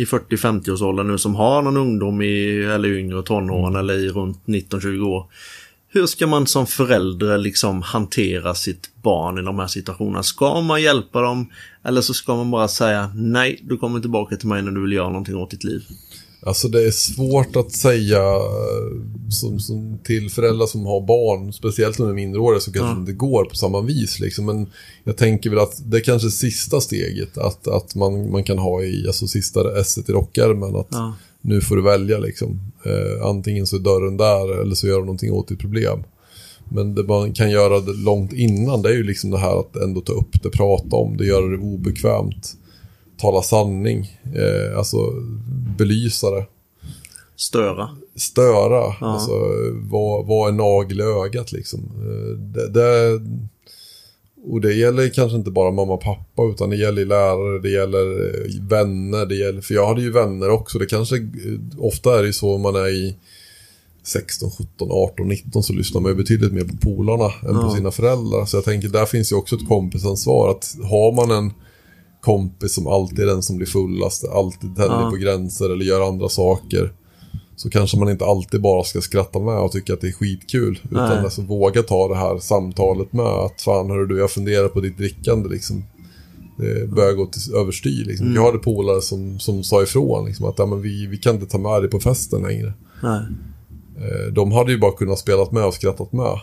i 0.00 0.04
40-50-årsåldern 0.04 1.08
nu 1.08 1.18
som 1.18 1.34
har 1.34 1.62
någon 1.62 1.76
ungdom 1.76 2.22
i, 2.22 2.62
eller 2.74 2.88
yngre 2.88 3.22
tonåren 3.22 3.76
eller 3.76 3.94
i 3.94 4.08
runt 4.08 4.42
19-20 4.46 5.02
år. 5.06 5.26
Hur 5.92 6.06
ska 6.06 6.26
man 6.26 6.46
som 6.46 6.66
förälder 6.66 7.38
liksom 7.38 7.82
hantera 7.82 8.54
sitt 8.54 8.90
barn 9.02 9.38
i 9.38 9.42
de 9.42 9.58
här 9.58 9.66
situationerna? 9.66 10.22
Ska 10.22 10.60
man 10.60 10.82
hjälpa 10.82 11.20
dem 11.20 11.50
eller 11.84 12.00
så 12.00 12.14
ska 12.14 12.36
man 12.36 12.50
bara 12.50 12.68
säga 12.68 13.12
nej, 13.14 13.60
du 13.62 13.76
kommer 13.76 14.00
tillbaka 14.00 14.36
till 14.36 14.48
mig 14.48 14.62
när 14.62 14.70
du 14.70 14.82
vill 14.82 14.92
göra 14.92 15.08
någonting 15.08 15.36
åt 15.36 15.50
ditt 15.50 15.64
liv? 15.64 15.82
Alltså 16.42 16.68
det 16.68 16.86
är 16.86 16.90
svårt 16.90 17.56
att 17.56 17.72
säga 17.72 18.18
eh, 18.22 19.28
som, 19.30 19.60
som 19.60 19.98
till 20.04 20.30
föräldrar 20.30 20.66
som 20.66 20.86
har 20.86 21.00
barn, 21.06 21.52
speciellt 21.52 21.98
när 21.98 22.06
de 22.06 22.10
är 22.10 22.14
minderåriga, 22.14 22.60
så 22.60 22.72
kanske 22.72 22.88
Ja. 22.90 22.94
det 22.94 23.00
inte 23.00 23.12
går 23.12 23.44
på 23.44 23.54
samma 23.54 23.80
vis. 23.80 24.20
Liksom. 24.20 24.46
Men 24.46 24.66
jag 25.04 25.16
tänker 25.16 25.50
väl 25.50 25.58
att 25.58 25.90
det 25.90 25.96
är 25.96 26.00
kanske 26.00 26.30
sista 26.30 26.80
steget, 26.80 27.38
att, 27.38 27.68
att 27.68 27.94
man, 27.94 28.30
man 28.30 28.44
kan 28.44 28.58
ha 28.58 28.82
i 28.82 29.04
alltså, 29.06 29.26
sista 29.26 29.80
esset 29.80 30.08
i 30.08 30.12
rockärmen. 30.12 30.76
Att 30.76 30.88
Ja. 30.90 31.14
Nu 31.40 31.60
får 31.60 31.76
du 31.76 31.82
välja 31.82 32.18
liksom. 32.18 32.60
Eh, 32.84 33.26
antingen 33.26 33.66
så 33.66 33.76
är 33.76 33.80
dörren 33.80 34.16
där 34.16 34.60
eller 34.60 34.74
så 34.74 34.86
gör 34.86 34.94
du 34.98 35.04
någonting 35.04 35.32
åt 35.32 35.48
ditt 35.48 35.58
problem. 35.58 36.02
Men 36.68 36.94
det 36.94 37.02
man 37.02 37.32
kan 37.32 37.50
göra 37.50 37.78
långt 38.04 38.32
innan, 38.32 38.82
det 38.82 38.88
är 38.88 38.94
ju 38.94 39.02
liksom 39.02 39.30
det 39.30 39.38
här 39.38 39.60
att 39.60 39.76
ändå 39.76 40.00
ta 40.00 40.12
upp 40.12 40.42
det, 40.42 40.50
prata 40.50 40.96
om 40.96 41.16
det, 41.16 41.24
göra 41.26 41.46
det 41.46 41.58
obekvämt. 41.58 42.52
Tala 43.18 43.42
sanning, 43.42 44.18
eh, 44.34 44.78
alltså 44.78 44.96
belysa 45.78 46.30
det 46.30 46.46
Störa. 47.36 47.88
störa. 48.16 48.94
Ja. 49.00 49.06
Alltså, 49.06 49.32
vad, 49.90 50.26
vad 50.26 50.48
är 50.48 50.52
nagel 50.52 51.00
i 51.00 51.02
ögat 51.02 51.52
liksom? 51.52 51.80
Eh, 51.80 52.38
Det, 52.38 52.68
det, 52.68 53.20
och 54.44 54.60
det 54.60 54.74
gäller 54.74 55.08
kanske 55.08 55.36
inte 55.36 55.50
bara 55.50 55.70
mamma 55.70 55.92
och 55.92 56.00
pappa 56.00 56.42
utan 56.44 56.70
det 56.70 56.76
gäller 56.76 57.04
lärare, 57.04 57.58
det 57.62 57.70
gäller 57.70 58.06
eh, 58.28 58.62
vänner, 58.68 59.26
det 59.26 59.34
gäller, 59.34 59.60
för 59.60 59.74
jag 59.74 59.86
hade 59.86 60.02
ju 60.02 60.10
vänner 60.12 60.50
också. 60.50 60.78
Det 60.78 60.86
kanske, 60.86 61.16
eh, 61.16 61.22
ofta 61.78 62.18
är 62.18 62.20
det 62.22 62.26
ju 62.26 62.32
så 62.32 62.54
om 62.54 62.60
man 62.62 62.74
är 62.76 62.88
i 62.88 63.16
16, 64.02 64.50
17, 64.50 64.88
18, 64.90 65.28
19 65.28 65.62
så 65.62 65.72
lyssnar 65.72 66.00
man 66.00 66.10
ju 66.12 66.16
betydligt 66.16 66.52
mer 66.52 66.64
på 66.64 66.76
polarna 66.76 67.24
än 67.24 67.54
på 67.54 67.66
Ja. 67.70 67.74
sina 67.76 67.90
föräldrar. 67.90 68.44
Så 68.46 68.56
jag 68.56 68.64
tänker, 68.64 68.88
där 68.88 69.06
finns 69.06 69.32
ju 69.32 69.36
också 69.36 69.56
ett 69.56 69.68
kompisansvar. 69.68 70.50
Att 70.50 70.76
har 70.82 71.12
man 71.12 71.30
en 71.44 71.52
kompis 72.20 72.72
som 72.74 72.86
alltid 72.86 73.20
är 73.20 73.26
den 73.26 73.42
som 73.42 73.56
blir 73.56 73.66
fullast, 73.66 74.24
alltid 74.28 74.76
tänder 74.76 75.00
Ja. 75.02 75.10
på 75.10 75.16
gränser 75.16 75.70
eller 75.70 75.84
gör 75.84 76.08
andra 76.08 76.28
saker. 76.28 76.92
Så 77.60 77.70
kanske 77.70 77.98
man 77.98 78.08
inte 78.08 78.24
alltid 78.24 78.60
bara 78.62 78.84
ska 78.84 79.00
skratta 79.00 79.38
med 79.38 79.58
och 79.58 79.72
tycka 79.72 79.92
att 79.94 80.00
det 80.00 80.08
är 80.08 80.12
skitkul. 80.12 80.80
Utan 80.90 81.24
alltså 81.24 81.42
våga 81.42 81.82
ta 81.82 82.08
det 82.08 82.16
här 82.16 82.38
samtalet 82.38 83.12
med 83.12 83.26
att 83.26 83.62
fan 83.62 83.90
hörru 83.90 84.06
du, 84.06 84.18
jag 84.18 84.30
funderar 84.30 84.68
på 84.68 84.80
ditt 84.80 84.98
drickande 84.98 85.48
liksom. 85.48 85.84
Det 86.56 86.90
börjar 86.90 87.12
gå 87.12 87.26
till 87.26 87.54
överstyr 87.54 88.04
liksom. 88.04 88.26
Mm. 88.26 88.36
Jag 88.36 88.44
hade 88.46 88.58
polare 88.58 89.00
som, 89.00 89.38
som 89.40 89.64
sa 89.64 89.82
ifrån 89.82 90.26
liksom, 90.26 90.46
att 90.46 90.58
ja, 90.58 90.66
men 90.66 90.82
vi, 90.82 91.06
vi 91.06 91.16
kan 91.16 91.34
inte 91.34 91.46
ta 91.46 91.58
med 91.58 91.82
dig 91.82 91.90
på 91.90 92.00
festen 92.00 92.42
längre. 92.42 92.72
Nej. 93.02 93.20
Eh, 93.96 94.32
De 94.32 94.52
hade 94.52 94.72
ju 94.72 94.78
bara 94.78 94.92
kunnat 94.92 95.18
spela 95.18 95.46
med 95.50 95.64
och 95.64 95.74
skrattat 95.74 96.12
med. 96.12 96.40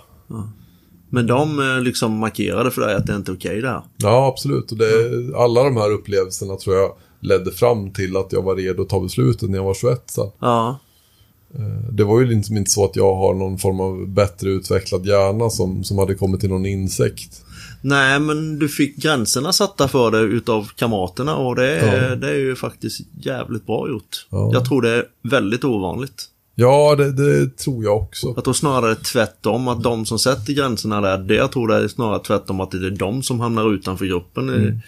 Men 1.09 1.27
de 1.27 1.59
eh, 1.59 1.81
liksom 1.81 2.17
markerade 2.17 2.71
för 2.71 2.81
dig 2.81 2.95
att 2.95 3.07
det 3.07 3.15
inte 3.15 3.31
är 3.31 3.35
okej 3.35 3.61
det 3.61 3.69
här. 3.69 3.81
Ja, 3.97 4.27
absolut. 4.27 4.71
Och 4.71 4.77
det, 4.77 4.85
alla 5.35 5.63
de 5.63 5.77
här 5.77 5.91
upplevelserna 5.91 6.55
tror 6.55 6.75
jag 6.75 6.91
ledde 7.19 7.51
fram 7.51 7.93
till 7.93 8.17
att 8.17 8.33
jag 8.33 8.41
var 8.41 8.55
redo 8.55 8.81
att 8.81 8.89
ta 8.89 8.99
beslutet 8.99 9.49
när 9.49 9.57
jag 9.57 9.65
var 9.65 9.73
21 9.73 10.03
sen. 10.07 10.31
Ja. 10.39 10.79
Eh, 11.55 11.91
Det 11.91 12.03
var 12.03 12.19
ju 12.19 12.25
liksom 12.27 12.57
inte 12.57 12.71
så 12.71 12.85
att 12.85 12.95
jag 12.95 13.15
har 13.15 13.33
någon 13.33 13.57
form 13.57 13.79
av 13.79 14.07
bättre 14.07 14.49
utvecklad 14.49 15.05
hjärna 15.05 15.49
som, 15.49 15.83
som 15.83 15.97
hade 15.97 16.15
kommit 16.15 16.39
till 16.41 16.49
någon 16.49 16.65
insikt. 16.65 17.41
Nej, 17.81 18.19
men 18.19 18.59
du 18.59 18.69
fick 18.69 18.95
gränserna 18.97 19.53
satta 19.53 19.87
för 19.87 20.11
dig 20.11 20.23
utav 20.23 20.67
kamraterna 20.75 21.35
och 21.35 21.55
det 21.55 21.71
är, 21.79 22.09
Ja. 22.09 22.15
det 22.15 22.29
är 22.29 22.35
ju 22.35 22.55
faktiskt 22.55 23.01
jävligt 23.21 23.65
bra 23.65 23.89
gjort. 23.89 24.27
Ja. 24.29 24.49
Jag 24.53 24.65
tror 24.65 24.81
det 24.81 24.89
är 24.89 25.03
väldigt 25.23 25.63
ovanligt. 25.63 26.25
Ja, 26.59 26.95
det, 26.95 27.11
det 27.11 27.57
tror 27.57 27.83
jag 27.83 27.97
också. 27.97 28.33
Jag 28.35 28.43
tror 28.43 28.53
snarare 28.53 28.95
tvärtom, 28.95 29.67
att 29.67 29.83
de 29.83 30.05
som 30.05 30.19
sätter 30.19 30.53
gränserna 30.53 31.01
där, 31.01 31.17
det 31.17 31.35
jag 31.35 31.51
tror 31.51 31.67
det 31.67 31.75
är 31.83 31.87
snarare 31.87 32.19
tvärtom 32.23 32.59
att 32.61 32.71
det 32.71 32.77
är 32.87 32.91
de 32.91 33.23
som 33.23 33.39
hamnar 33.39 33.73
utanför 33.73 34.05
gruppen. 34.05 34.49
Mm. 34.49 34.79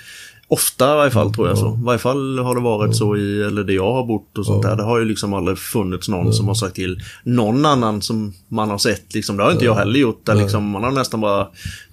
Ofta 0.52 0.94
i 0.94 0.96
varje 0.98 1.12
fall 1.12 1.34
tror 1.34 1.48
jag 1.48 1.58
så. 1.58 1.68
I 1.82 1.84
varje 1.84 2.00
fall 2.00 2.40
har 2.40 2.56
det 2.56 2.62
varit 2.62 2.96
så 2.96 3.18
i, 3.18 3.42
eller 3.44 3.64
det 3.64 3.74
jag 3.74 3.94
har 3.94 4.06
bott 4.06 4.38
och 4.38 4.46
sånt 4.46 4.64
Ja. 4.64 4.70
där. 4.70 4.78
Det 4.78 4.84
har 4.84 5.00
ju 5.00 5.06
liksom 5.06 5.34
aldrig 5.34 5.58
funnits 5.58 6.10
någon 6.10 6.34
som 6.34 6.48
har 6.48 6.56
sagt 6.56 6.76
till 6.76 7.00
någon 7.24 7.66
annan 7.66 8.02
som 8.02 8.34
man 8.48 8.70
har 8.70 8.78
sett 8.78 9.14
liksom. 9.14 9.38
Det 9.38 9.44
har 9.44 9.52
inte 9.52 9.66
jag 9.66 9.76
heller 9.76 10.00
gjort. 10.00 10.26
Där 10.26 10.36
liksom, 10.36 10.70
man 10.70 10.84
har 10.84 10.92
nästan 10.92 11.22
bara 11.22 11.48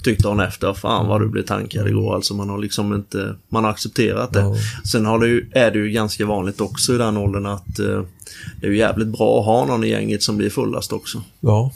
tyckt 0.05 0.23
dagen 0.23 0.41
efter, 0.41 0.75
fan 0.75 1.07
vad 1.09 1.21
du 1.21 1.29
blev 1.29 1.43
tankad 1.43 1.89
igår. 1.89 2.15
Alltså 2.15 2.35
man 2.35 2.49
har 2.51 2.59
liksom 2.59 2.95
inte, 2.95 3.35
man 3.49 3.65
har 3.65 3.71
accepterat 3.71 4.33
det. 4.33 4.41
Ja. 4.41 4.57
Sen 4.85 5.07
har 5.07 5.19
det 5.19 5.29
ju, 5.29 5.51
är 5.53 5.71
det 5.71 5.79
ju 5.79 5.91
ganska 5.91 6.27
vanligt 6.27 6.61
också 6.61 6.95
i 6.95 6.99
den 6.99 7.17
åldern 7.17 7.47
att 7.47 7.79
eh, 7.79 8.03
det 8.61 8.67
är 8.67 8.71
ju 8.71 8.77
jävligt 8.79 9.09
bra 9.09 9.39
att 9.41 9.47
ha 9.47 9.67
någon 9.67 9.85
i 9.85 9.89
gänget 9.89 10.23
som 10.23 10.37
blir 10.37 10.51
fullast 10.51 10.93
också. 10.93 11.23
Ja, 11.41 11.73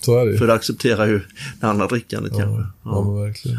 så 0.00 0.18
är 0.18 0.24
det 0.26 0.32
ju. 0.32 0.38
För 0.38 0.46
det 0.46 0.52
accepterar 0.54 1.06
ju 1.06 1.20
det 1.60 1.66
andra 1.66 1.86
drickandet 1.86 2.32
kanske. 2.32 2.60
Ja, 2.60 2.66
Ja. 2.84 3.00
verkligen. 3.12 3.58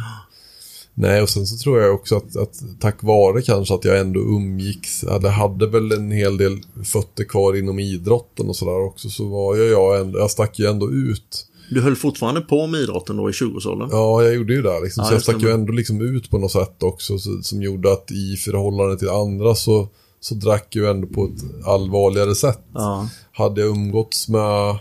Nej, 0.95 1.21
och 1.21 1.29
sen 1.29 1.47
så 1.47 1.57
tror 1.57 1.79
jag 1.79 1.95
också 1.95 2.17
att, 2.17 2.37
att 2.37 2.63
tack 2.79 3.03
vare 3.03 3.41
kanske 3.41 3.73
att 3.75 3.85
jag 3.85 3.99
ändå 3.99 4.19
umgicks, 4.19 5.03
eller 5.03 5.29
hade 5.29 5.67
väl 5.67 5.91
en 5.91 6.11
hel 6.11 6.37
del 6.37 6.61
fötter 6.83 7.23
kvar 7.23 7.55
inom 7.55 7.79
idrotten 7.79 8.49
och 8.49 8.55
sådär 8.55 8.85
också, 8.85 9.09
så 9.09 9.25
var 9.25 9.55
jag, 9.55 9.67
jag 9.67 9.99
ändå, 9.99 10.19
jag 10.19 10.31
stack 10.31 10.59
ju 10.59 10.65
ändå 10.65 10.91
ut. 10.91 11.47
Du 11.69 11.81
höll 11.81 11.95
fortfarande 11.95 12.41
på 12.41 12.67
med 12.67 12.81
idrotten 12.81 13.17
då 13.17 13.29
i 13.29 13.33
20-årsåldern? 13.33 13.89
Ja, 13.91 14.23
jag 14.23 14.35
gjorde 14.35 14.53
ju 14.53 14.61
det 14.61 14.79
liksom. 14.79 15.01
Ja, 15.01 15.07
så 15.07 15.13
jag 15.13 15.21
stack 15.21 15.41
ju 15.41 15.51
ändå 15.51 15.73
liksom 15.73 16.01
ut 16.01 16.29
på 16.29 16.37
något 16.37 16.51
sätt 16.51 16.83
också, 16.83 17.19
så, 17.19 17.41
som 17.41 17.61
gjorde 17.61 17.91
att 17.91 18.11
i 18.11 18.35
förhållande 18.37 18.97
till 18.97 19.09
andra 19.09 19.55
så, 19.55 19.87
så 20.19 20.35
drack 20.35 20.67
jag 20.69 20.83
ju 20.83 20.89
ändå 20.89 21.07
på 21.07 21.25
ett 21.25 21.65
allvarligare 21.65 22.35
sätt. 22.35 22.61
Ja. 22.73 23.09
Hade 23.31 23.61
jag 23.61 23.69
umgåtts 23.69 24.29
med, 24.29 24.79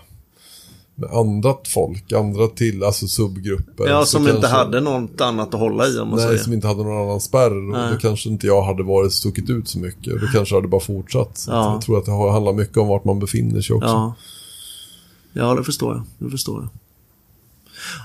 med 1.02 1.10
andra 1.18 1.54
folk, 1.74 2.12
andra 2.12 2.46
till, 2.48 2.84
alltså 2.84 3.06
subgrupper. 3.06 3.86
Ja, 3.88 4.04
som 4.04 4.22
inte 4.22 4.32
kanske- 4.32 4.48
hade 4.56 4.80
något 4.80 5.20
annat 5.20 5.54
att 5.54 5.60
hålla 5.60 5.86
i 5.88 5.98
om 5.98 6.08
man 6.08 6.18
Nej, 6.18 6.26
säger. 6.26 6.38
som 6.42 6.52
inte 6.52 6.66
hade 6.66 6.82
någon 6.84 7.02
annan 7.08 7.20
spärr. 7.20 7.56
Och 7.56 7.62
Nej. 7.78 7.92
då 7.92 7.98
kanske 7.98 8.28
inte 8.28 8.46
jag 8.46 8.62
hade 8.62 8.82
varit 8.82 9.12
stuckit 9.12 9.50
ut 9.50 9.68
så 9.68 9.78
mycket. 9.78 10.20
Då 10.20 10.26
kanske 10.32 10.54
hade 10.54 10.68
bara 10.68 10.80
fortsatt. 10.80 11.44
Ja. 11.48 11.72
Jag 11.72 11.82
tror 11.82 11.98
att 11.98 12.04
det 12.04 12.12
handlar 12.32 12.52
mycket 12.52 12.76
om 12.76 12.88
vart 12.88 13.04
man 13.04 13.18
befinner 13.18 13.60
sig 13.60 13.76
också. 13.76 13.88
Ja. 13.88 14.14
ja, 15.32 15.54
det 15.54 15.64
förstår 15.64 15.94
jag. 15.94 16.02
Det 16.26 16.30
förstår 16.30 16.60
jag. 16.60 16.68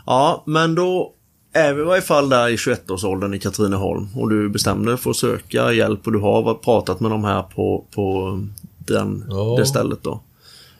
Ja, 0.05 0.43
men 0.45 0.75
då 0.75 1.13
är 1.53 1.73
vi 1.73 1.81
i 1.81 1.85
varje 1.85 2.01
fall 2.01 2.29
där 2.29 2.49
i 2.49 2.55
21-årsåldern 2.55 3.33
i 3.33 3.39
Katrineholm 3.39 4.07
och 4.15 4.29
du 4.29 4.49
bestämde 4.49 4.91
dig 4.91 4.97
för 4.97 5.09
att 5.09 5.15
söka 5.15 5.71
hjälp 5.73 6.05
och 6.07 6.11
du 6.13 6.19
har 6.19 6.53
pratat 6.53 6.99
med 6.99 7.11
de 7.11 7.23
här 7.23 7.41
på, 7.43 7.83
på 7.95 8.39
den, 8.77 9.25
Ja. 9.29 9.55
det 9.59 9.65
stället 9.65 10.03
då. 10.03 10.19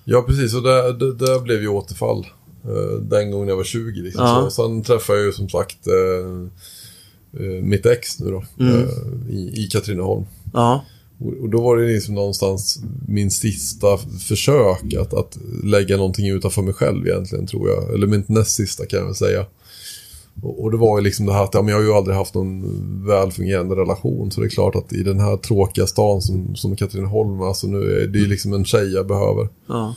Ja, 0.10 0.22
precis. 0.28 0.54
Och 0.54 0.64
det, 0.64 0.94
det, 0.94 1.14
det 1.14 1.40
blev 1.44 1.62
ju 1.62 1.68
återfall. 1.68 2.28
eh, 2.64 3.00
Den 3.02 3.32
gången 3.32 3.48
jag 3.48 3.56
var 3.58 3.64
20 3.64 4.02
liksom. 4.02 4.24
Ja. 4.26 4.50
Så, 4.50 4.64
sen 4.64 4.84
träffade 4.84 5.20
jag 5.20 5.26
ju 5.26 5.32
som 5.34 5.50
sagt 5.50 5.88
eh, 5.88 7.44
eh, 7.46 7.64
mitt 7.64 7.86
ex 7.86 8.20
nu 8.20 8.32
då. 8.32 8.44
Mm. 8.60 8.74
eh, 8.84 9.36
i, 9.36 9.54
I 9.64 9.68
Katrineholm. 9.72 10.26
Ja, 10.54 10.84
Och, 11.20 11.34
och 11.34 11.50
då 11.50 11.62
var 11.62 11.78
det 11.78 11.88
liksom 11.88 12.16
någonstans 12.16 12.80
min 13.08 13.32
sista 13.32 13.98
försök 14.28 14.94
att, 15.00 15.14
att 15.14 15.38
lägga 15.64 15.98
någonting 15.98 16.28
utanför 16.30 16.62
mig 16.62 16.74
själv 16.74 17.08
egentligen 17.08 17.48
tror 17.48 17.70
jag. 17.70 17.94
Eller 17.94 18.08
mitt 18.08 18.30
näst 18.30 18.56
sista 18.56 18.86
kan 18.86 19.00
jag 19.00 19.06
väl 19.06 19.16
säga. 19.16 19.46
Och, 20.42 20.72
det 20.72 20.78
var 20.78 20.98
ju 20.98 21.04
liksom 21.04 21.26
det 21.26 21.34
här 21.34 21.44
att 21.44 21.54
ja, 21.54 21.62
men 21.62 21.70
jag 21.70 21.78
har 21.78 21.84
ju 21.84 21.94
aldrig 21.94 22.18
haft 22.18 22.34
någon 22.34 23.06
välfungerande 23.08 23.76
relation. 23.76 24.32
Så 24.32 24.42
det 24.42 24.48
är 24.48 24.50
klart 24.50 24.76
att 24.76 24.94
i 24.94 25.04
den 25.04 25.20
här 25.20 25.38
tråkiga 25.38 25.88
stan 25.88 26.22
som, 26.22 26.56
som 26.56 26.76
Katrineholm, 26.76 27.42
alltså 27.42 27.68
nu 27.68 28.02
är 28.02 28.08
det 28.08 28.20
ju 28.20 28.28
liksom 28.28 28.54
en 28.54 28.66
tjej 28.66 28.94
jag 28.94 29.08
behöver. 29.08 29.50
Ja. 29.68 29.96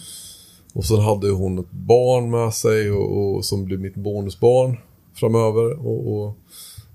Och 0.74 0.84
sen 0.84 1.00
hade 1.00 1.30
hon 1.30 1.58
ett 1.58 1.70
barn 1.70 2.30
med 2.30 2.54
sig 2.54 2.90
och, 2.90 3.36
och 3.36 3.44
som 3.44 3.64
blev 3.64 3.80
mitt 3.80 3.94
bonusbarn 3.94 4.76
framöver. 5.14 5.86
Och, 5.86 6.24
och 6.24 6.36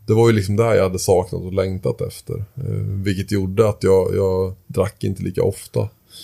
det 0.05 0.13
var 0.13 0.29
ju 0.29 0.35
liksom 0.35 0.55
där 0.55 0.73
jag 0.73 0.83
hade 0.83 0.99
saknat 0.99 1.41
och 1.41 1.53
längtat 1.53 2.01
efter. 2.01 2.45
Eh, 2.55 2.85
vilket 3.03 3.31
gjorde 3.31 3.69
att 3.69 3.83
jag, 3.83 4.15
jag 4.15 4.53
drack 4.67 5.03
inte 5.03 5.23
lika 5.23 5.43
ofta. 5.43 5.79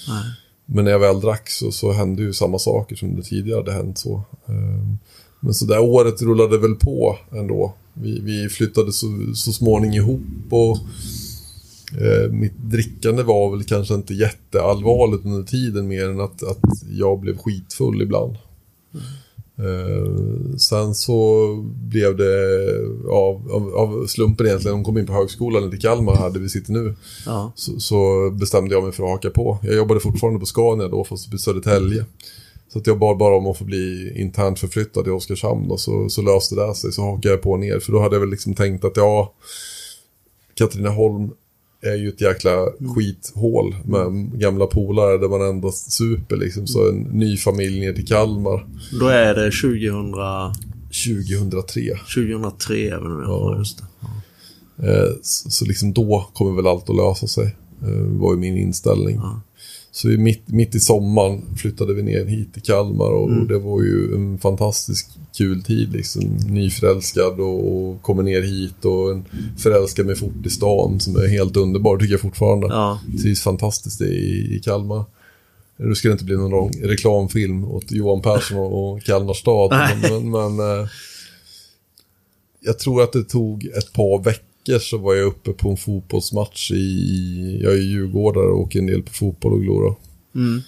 Nej. 0.07 0.23
Men 0.65 0.85
när 0.85 0.91
jag 0.91 0.99
väl 0.99 1.21
drack 1.21 1.49
så, 1.49 1.71
så 1.71 1.91
hände 1.91 2.21
ju 2.21 2.33
samma 2.33 2.59
saker 2.59 2.95
som 2.95 3.15
det 3.15 3.23
tidigare 3.23 3.59
hade 3.59 3.73
hänt 3.73 3.97
så. 3.97 4.23
Eh, 4.45 4.95
men 5.43 5.53
så 5.53 5.65
där 5.65 5.79
året 5.79 6.21
rullade 6.21 6.57
väl 6.57 6.75
på 6.75 7.17
ändå. 7.31 7.73
Vi, 7.93 8.19
vi 8.19 8.49
flyttade 8.49 8.91
så, 8.91 9.07
så 9.35 9.51
småningom 9.51 9.95
ihop 9.95 10.21
och 10.49 10.77
eh, 12.01 12.31
mitt 12.31 12.57
drickande 12.57 13.23
var 13.23 13.51
väl 13.51 13.63
kanske 13.63 13.93
inte 13.93 14.13
jätteallvarligt 14.13 15.25
under 15.25 15.43
tiden 15.43 15.87
mer 15.87 16.09
än 16.09 16.19
att, 16.19 16.43
att 16.43 16.59
jag 16.89 17.19
blev 17.19 17.37
skitfull 17.37 18.01
ibland. 18.01 18.35
Eh, 19.57 20.55
sen 20.57 20.95
så 20.95 21.47
blev 21.73 22.17
det 22.17 22.33
av, 23.09 23.51
av, 23.51 23.75
av 23.75 24.07
slumpen 24.07 24.45
egentligen, 24.47 24.77
de 24.77 24.83
kom 24.83 24.97
in 24.97 25.05
på 25.05 25.13
högskolan 25.13 25.73
i 25.73 25.77
Kalmar 25.77 26.15
här 26.15 26.29
där 26.29 26.39
vi 26.39 26.49
sitter 26.49 26.73
nu. 26.73 26.95
Ja. 27.25 27.51
Så, 27.55 27.79
så 27.79 28.29
bestämde 28.29 28.75
jag 28.75 28.83
mig 28.83 28.91
för 28.91 29.03
att 29.03 29.09
haka 29.09 29.29
på. 29.29 29.57
Jag 29.63 29.75
jobbade 29.75 29.99
fortfarande 29.99 30.39
på 30.39 30.45
Scania 30.45 30.87
då, 30.87 31.03
fast 31.03 31.33
i 31.33 31.37
Södertälje. 31.37 32.05
Så 32.73 32.79
att 32.79 32.87
jag 32.87 32.99
bad 32.99 33.17
bara 33.17 33.35
om 33.35 33.47
att 33.47 33.57
få 33.57 33.63
bli 33.63 34.13
internt 34.15 34.59
förflyttad 34.59 35.07
i 35.07 35.09
Oskarshamn 35.09 35.67
då, 35.67 35.77
så, 35.77 36.09
så 36.09 36.21
löste 36.21 36.55
det 36.55 36.75
sig. 36.75 36.91
Så 36.91 37.01
hakade 37.01 37.29
jag 37.29 37.41
på 37.41 37.57
ner, 37.57 37.79
för 37.79 37.91
då 37.91 38.01
hade 38.01 38.15
jag 38.15 38.19
väl 38.19 38.29
liksom 38.29 38.53
tänkt 38.53 38.85
att 38.85 38.97
ja, 38.97 39.33
Katrineholm 40.55 41.29
är 41.81 41.95
ju 41.95 42.09
ett 42.09 42.21
jäkla 42.21 42.67
skithål 42.95 43.75
med 43.85 44.39
gamla 44.39 44.67
polare 44.67 45.17
där 45.17 45.29
man 45.29 45.41
endast 45.41 45.91
super 45.91 46.35
liksom. 46.35 46.67
Så 46.67 46.89
en 46.89 46.99
ny 46.99 47.37
familj 47.37 47.79
ner 47.79 47.93
till 47.93 48.07
Kalmar 48.07 48.67
Då 48.99 49.07
är 49.07 49.35
det 49.35 49.51
2000, 49.51 50.13
2003. 51.29 51.81
2003 52.15 52.87
även 52.87 53.11
om 53.11 53.19
jag 53.19 53.29
Ja. 53.29 53.51
ja. 53.51 53.57
just 53.57 53.77
det. 53.77 53.85
Eh, 54.87 55.11
så, 55.21 55.49
så 55.49 55.65
liksom 55.65 55.93
då 55.93 56.29
kommer 56.33 56.55
väl 56.55 56.67
allt 56.67 56.89
att 56.89 56.95
lösa 56.95 57.27
sig. 57.27 57.55
Eh, 57.81 58.19
var 58.19 58.33
ju 58.33 58.39
min 58.39 58.57
inställning. 58.57 59.15
Ja. 59.15 59.41
Så 59.93 60.07
vi 60.07 60.17
mitt, 60.17 60.47
mitt 60.47 60.75
i 60.75 60.79
sommaren 60.79 61.55
flyttade 61.57 61.93
vi 61.93 62.03
ner 62.03 62.25
hit 62.25 62.53
till 62.53 62.61
Kalmar 62.61 63.11
och, 63.11 63.29
och 63.29 63.47
det 63.47 63.59
var 63.59 63.81
ju 63.81 64.15
en 64.15 64.37
fantastisk 64.37 65.07
kul 65.37 65.63
tid 65.63 65.93
liksom. 65.93 66.23
Nyförälskad 66.47 67.39
och, 67.39 67.77
och 67.77 68.01
kommer 68.01 68.23
ner 68.23 68.41
hit 68.41 68.85
och 68.85 69.11
en 69.11 69.25
förälskad 69.57 70.05
mig 70.05 70.15
fort 70.15 70.45
i 70.45 70.49
stan 70.49 70.99
som 70.99 71.15
är 71.15 71.27
helt 71.27 71.57
underbar 71.57 71.97
tycker 71.97 72.13
jag 72.13 72.21
fortfarande. 72.21 72.67
Ja. 72.67 72.99
Trivs 73.21 73.41
fantastiskt 73.41 74.01
i, 74.01 74.55
i 74.55 74.61
Kalmar. 74.63 75.05
Nu 75.77 75.95
ska 75.95 76.07
det 76.07 76.11
inte 76.11 76.25
bli 76.25 76.35
någon 76.35 76.51
lång 76.51 76.71
reklamfilm 76.83 77.65
åt 77.65 77.91
Johan 77.91 78.21
Persson 78.21 78.57
och, 78.57 79.03
Kalmar 79.03 79.33
stad. 79.33 79.71
Men, 79.71 79.99
men, 80.11 80.31
men 80.31 80.79
eh, 80.79 80.87
jag 82.59 82.79
tror 82.79 83.03
att 83.03 83.13
det 83.13 83.23
tog 83.23 83.65
ett 83.65 83.93
par 83.93 84.23
veckor 84.23 84.50
så 84.79 84.97
var 84.97 85.15
jag 85.15 85.27
uppe 85.27 85.51
på 85.53 85.69
en 85.69 85.77
fotbollsmatch 85.77 86.71
i, 86.71 87.59
jag 87.63 87.73
är 87.73 87.77
djurgårdare 87.77 88.45
och 88.47 88.59
åker 88.59 88.79
en 88.79 88.87
del 88.87 89.03
på 89.03 89.13
fotboll 89.13 89.53
och 89.53 89.61
glor. 89.61 89.95
Mm. 90.35 90.61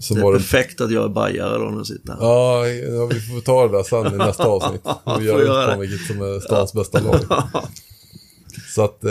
Sen 0.00 0.16
Det 0.16 0.20
är 0.20 0.24
var 0.24 0.32
det, 0.32 0.38
perfekt 0.38 0.80
att 0.80 0.92
jag 0.92 1.04
är 1.04 1.08
bajare 1.08 1.58
då 1.58 1.64
när 1.70 1.84
sitter 1.84 2.12
här. 2.12 2.18
ja, 2.20 2.66
ja, 2.68 3.06
vi 3.06 3.20
får 3.20 3.40
ta 3.40 3.66
det 3.66 3.76
där 3.76 3.82
sen 3.82 4.14
i 4.14 4.18
nästa 4.18 4.46
avsnitt. 4.48 4.82
Vi 5.18 5.24
gör 5.26 5.40
göra 5.44 5.74
det. 5.74 5.80
vilket 5.80 6.06
som 6.06 6.22
är 6.22 6.40
stans 6.40 6.72
bästa 6.72 7.00
lag. 7.00 7.20
Så 8.74 8.82
att 8.84 9.04
eh, 9.04 9.10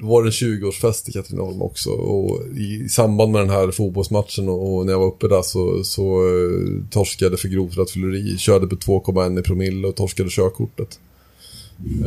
då 0.00 0.06
var 0.06 0.22
det 0.22 0.28
en 0.28 0.32
20-årsfest 0.32 1.08
i 1.08 1.12
Katrineholm 1.12 1.62
också 1.62 1.90
och 1.90 2.46
i 2.56 2.88
samband 2.88 3.32
med 3.32 3.40
den 3.40 3.50
här 3.50 3.70
fotbollsmatchen 3.70 4.48
och, 4.48 4.86
när 4.86 4.92
jag 4.92 4.98
var 5.00 5.06
uppe 5.06 5.28
där 5.28 5.42
så, 5.42 5.84
så 5.84 6.26
eh, 6.26 6.90
torskade 6.90 7.36
för 7.36 7.48
grovt 7.48 7.76
rattfylleri, 7.76 8.38
körde 8.38 8.66
på 8.66 8.76
2,1 8.76 9.40
i 9.40 9.42
promille 9.42 9.88
och 9.88 9.96
torskade 9.96 10.30
körkortet. 10.30 10.98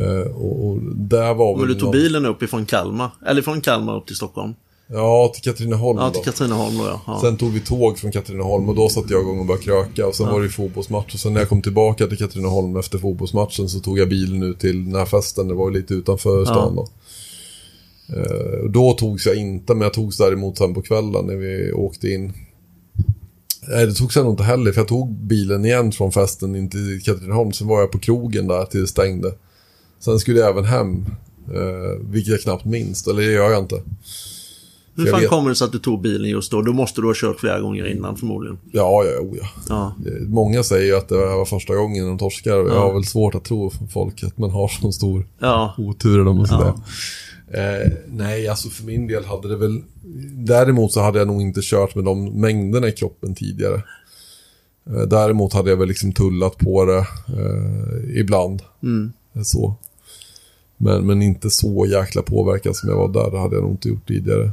Eh, 0.00 0.32
och, 0.36 0.68
och 0.68 0.78
där 0.96 1.34
var 1.34 1.56
Men 1.56 1.68
du 1.68 1.74
tog 1.74 1.82
någon- 1.82 1.92
bilen 1.92 2.26
upp 2.26 2.42
ifrån 2.42 2.66
Kalmar, 2.66 3.10
eller 3.26 3.42
från 3.42 3.60
Kalmar 3.60 3.96
upp 3.96 4.06
till 4.06 4.16
Stockholm? 4.16 4.54
Ja, 4.90 5.30
till 5.34 5.42
Katrineholm 5.42 5.98
Ja, 5.98 6.04
då. 6.04 6.10
till 6.10 6.24
Katrineholm 6.24 6.78
då 6.78 6.84
ja. 6.84 7.00
ja. 7.06 7.18
Sen 7.22 7.36
tog 7.36 7.50
vi 7.52 7.60
tåg 7.60 7.98
från 7.98 8.12
Katrineholm 8.12 8.68
och 8.68 8.74
då 8.74 8.88
satte 8.88 9.12
jag 9.12 9.22
igång 9.22 9.38
och 9.40 9.46
började 9.46 9.64
kröka 9.64 10.06
och 10.06 10.14
sen 10.14 10.26
var 10.26 10.40
det 10.40 10.46
ju 10.46 10.50
fotbollsmatch 10.52 11.14
och 11.14 11.20
sen 11.20 11.32
när 11.32 11.40
jag 11.40 11.48
kom 11.48 11.62
tillbaka 11.62 12.06
till 12.06 12.18
Katrineholm 12.18 12.76
efter 12.76 12.98
fotbollsmatchen 12.98 13.68
så 13.68 13.80
tog 13.80 13.98
jag 13.98 14.08
bilen 14.08 14.42
ut 14.42 14.58
till 14.60 14.84
den 14.84 14.94
här 14.94 15.06
festen, 15.06 15.48
det 15.48 15.54
var 15.54 15.70
ju 15.70 15.76
lite 15.76 15.94
utanför 15.94 16.44
stan 16.44 16.76
då. 16.76 16.88
Eh, 18.16 18.60
och 18.64 18.70
då 18.70 18.92
togs 18.92 19.26
jag 19.26 19.36
inte, 19.36 19.74
men 19.74 19.82
jag 19.82 19.92
togs 19.92 20.16
däremot 20.16 20.58
sen 20.58 20.74
på 20.74 20.82
kvällen 20.82 21.26
när 21.26 21.36
vi 21.36 21.72
åkte 21.72 22.08
in. 22.08 22.32
Nej, 23.68 23.86
det 23.86 23.94
togs 23.94 24.16
jag 24.16 24.24
nog 24.24 24.32
inte 24.32 24.42
heller, 24.42 24.72
för 24.72 24.80
jag 24.80 24.88
tog 24.88 25.12
bilen 25.14 25.64
igen 25.64 25.92
från 25.92 26.12
festen 26.12 26.56
in 26.56 26.70
till 26.70 27.00
Katrineholm, 27.04 27.52
sen 27.52 27.66
var 27.68 27.80
jag 27.80 27.90
på 27.92 27.98
krogen 27.98 28.46
där 28.48 28.64
till 28.64 28.80
det 28.80 28.86
stängde. 28.86 29.32
Sen 30.00 30.18
skulle 30.18 30.40
jag 30.40 30.50
även 30.50 30.64
hem, 30.64 31.06
eh, 31.54 32.00
vilket 32.10 32.30
jag 32.32 32.40
knappt 32.40 32.64
minns, 32.64 33.06
eller 33.06 33.22
det 33.22 33.32
gör 33.32 33.50
jag 33.50 33.62
inte. 33.62 33.82
Hur 34.96 35.06
fan 35.06 35.20
vet- 35.20 35.30
kommer 35.30 35.48
det 35.48 35.54
sig 35.56 35.64
att 35.64 35.72
du 35.72 35.78
tog 35.78 36.02
bilen 36.02 36.30
just 36.30 36.50
då? 36.50 36.62
Då 36.62 36.72
måste 36.72 37.00
du 37.00 37.06
ha 37.06 37.14
kört 37.16 37.40
flera 37.40 37.60
gånger 37.60 37.86
innan 37.86 38.16
förmodligen. 38.16 38.58
Ja, 38.72 39.04
ja, 39.04 39.20
oh, 39.20 39.36
ja. 39.40 39.46
Ja. 39.68 39.94
Många 40.26 40.62
säger 40.62 40.86
ju 40.86 40.96
att 40.96 41.08
det 41.08 41.16
var 41.16 41.44
första 41.44 41.74
gången 41.76 42.06
de 42.06 42.18
torskar 42.18 42.58
och 42.58 42.68
jag 42.68 42.76
Ja. 42.76 42.80
har 42.80 42.92
väl 42.94 43.04
svårt 43.04 43.34
att 43.34 43.44
tro 43.44 43.70
folk 43.92 44.22
att 44.24 44.38
man 44.38 44.50
har 44.50 44.68
så 44.68 44.92
stor 44.92 45.26
Ja. 45.38 45.74
otur 45.78 46.20
eller 46.20 46.30
Ja. 46.30 46.46
säga. 46.46 46.74
Eh, 47.82 47.92
nej, 48.08 48.48
alltså 48.48 48.68
för 48.68 48.84
min 48.84 49.06
del 49.06 49.24
hade 49.24 49.48
det 49.48 49.56
väl... 49.56 49.82
Däremot 50.46 50.92
så 50.92 51.00
hade 51.00 51.18
jag 51.18 51.28
nog 51.28 51.42
inte 51.42 51.60
kört 51.62 51.94
med 51.94 52.04
de 52.04 52.40
mängderna 52.40 52.88
i 52.88 52.92
kroppen 52.92 53.34
tidigare. 53.34 53.82
Eh, 54.90 55.02
däremot 55.02 55.52
hade 55.52 55.70
jag 55.70 55.76
väl 55.76 55.88
liksom 55.88 56.12
tullat 56.12 56.58
på 56.58 56.84
det 56.84 56.98
eh, 56.98 58.20
ibland. 58.20 58.62
Mm. 58.82 59.12
Så. 59.44 59.76
Men, 60.80 61.06
men 61.06 61.22
inte 61.22 61.50
så 61.50 61.86
jäkla 61.86 62.22
påverkad 62.22 62.76
som 62.76 62.88
jag 62.88 62.96
var 62.96 63.08
där. 63.08 63.30
Det 63.30 63.38
hade 63.38 63.54
jag 63.54 63.62
nog 63.62 63.72
inte 63.72 63.88
gjort 63.88 64.08
tidigare. 64.08 64.50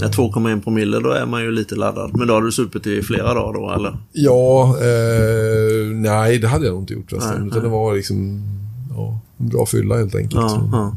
Ja, 0.00 0.08
2,1 0.08 0.62
promille, 0.62 0.98
då 0.98 1.10
är 1.10 1.26
man 1.26 1.42
ju 1.42 1.50
lite 1.50 1.74
laddad. 1.74 2.10
Men 2.16 2.28
då 2.28 2.34
har 2.34 2.42
du 2.42 2.52
supit 2.52 2.86
i 2.86 3.02
flera 3.02 3.34
dagar 3.34 3.52
då, 3.52 3.72
eller? 3.72 3.98
Ja, 4.12 4.76
eh, 4.80 5.86
nej 5.96 6.38
det 6.38 6.48
hade 6.48 6.66
jag 6.66 6.72
nog 6.72 6.82
inte 6.82 6.92
gjort. 6.92 7.12
Nej, 7.12 7.46
utan 7.46 7.62
det 7.62 7.68
var 7.68 7.94
liksom 7.94 8.42
ja, 8.90 9.20
en 9.38 9.48
bra 9.48 9.66
fylla 9.66 9.96
helt 9.96 10.14
enkelt. 10.14 10.34
Ja, 10.34 10.68
ja. 10.72 10.96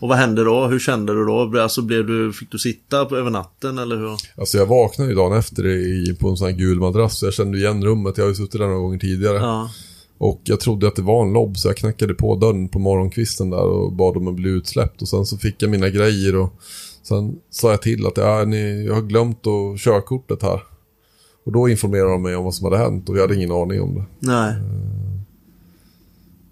Och 0.00 0.08
vad 0.08 0.18
hände 0.18 0.44
då? 0.44 0.66
Hur 0.66 0.78
kände 0.78 1.14
du 1.14 1.24
då? 1.24 1.60
Alltså, 1.60 1.82
blev 1.82 2.06
du, 2.06 2.32
fick 2.32 2.50
du 2.50 2.58
sitta 2.58 3.04
på, 3.04 3.16
över 3.16 3.30
natten, 3.30 3.78
eller 3.78 3.96
hur? 3.96 4.16
Alltså 4.36 4.58
jag 4.58 4.66
vaknade 4.66 5.10
ju 5.10 5.16
dagen 5.16 5.38
efter 5.38 5.66
i, 5.66 6.16
på 6.20 6.28
en 6.28 6.36
sån 6.36 6.46
här 6.46 6.54
gul 6.54 6.80
madrass. 6.80 7.18
Så 7.18 7.26
jag 7.26 7.34
kände 7.34 7.58
igen 7.58 7.84
rummet. 7.84 8.18
Jag 8.18 8.24
har 8.24 8.28
ju 8.28 8.34
suttit 8.34 8.52
där 8.52 8.66
några 8.66 8.78
gånger 8.78 8.98
tidigare. 8.98 9.36
Ja. 9.36 9.70
Och 10.18 10.40
jag 10.44 10.60
trodde 10.60 10.88
att 10.88 10.96
det 10.96 11.02
var 11.02 11.26
en 11.26 11.32
lobb 11.32 11.56
så 11.56 11.68
jag 11.68 11.76
knackade 11.76 12.14
på 12.14 12.36
dörren 12.36 12.68
på 12.68 12.78
morgonkvisten 12.78 13.50
där 13.50 13.62
och 13.62 13.92
bad 13.92 14.16
om 14.16 14.28
att 14.28 14.34
bli 14.34 14.50
utsläppt. 14.50 15.02
Och 15.02 15.08
sen 15.08 15.26
så 15.26 15.38
fick 15.38 15.62
jag 15.62 15.70
mina 15.70 15.88
grejer 15.88 16.36
och 16.36 16.52
sen 17.02 17.36
sa 17.50 17.70
jag 17.70 17.82
till 17.82 18.06
att 18.06 18.16
ja, 18.16 18.44
ni, 18.44 18.84
jag 18.86 18.94
har 18.94 19.02
glömt 19.02 19.46
att 19.46 19.80
körkortet 19.80 20.42
här. 20.42 20.62
Och 21.44 21.52
då 21.52 21.68
informerade 21.68 22.10
de 22.10 22.22
mig 22.22 22.36
om 22.36 22.44
vad 22.44 22.54
som 22.54 22.64
hade 22.64 22.78
hänt 22.78 23.08
och 23.08 23.16
jag 23.16 23.20
hade 23.20 23.36
ingen 23.36 23.52
aning 23.52 23.80
om 23.80 23.94
det. 23.94 24.04
Nej. 24.18 24.54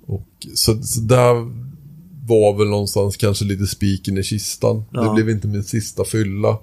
Och 0.06 0.46
så, 0.54 0.82
så 0.82 1.00
där 1.00 1.34
var 2.26 2.58
väl 2.58 2.68
någonstans 2.68 3.16
kanske 3.16 3.44
lite 3.44 3.66
spiken 3.66 4.18
i 4.18 4.22
kistan. 4.22 4.84
Ja. 4.90 5.02
Det 5.02 5.14
blev 5.14 5.30
inte 5.30 5.48
min 5.48 5.64
sista 5.64 6.04
fylla. 6.04 6.58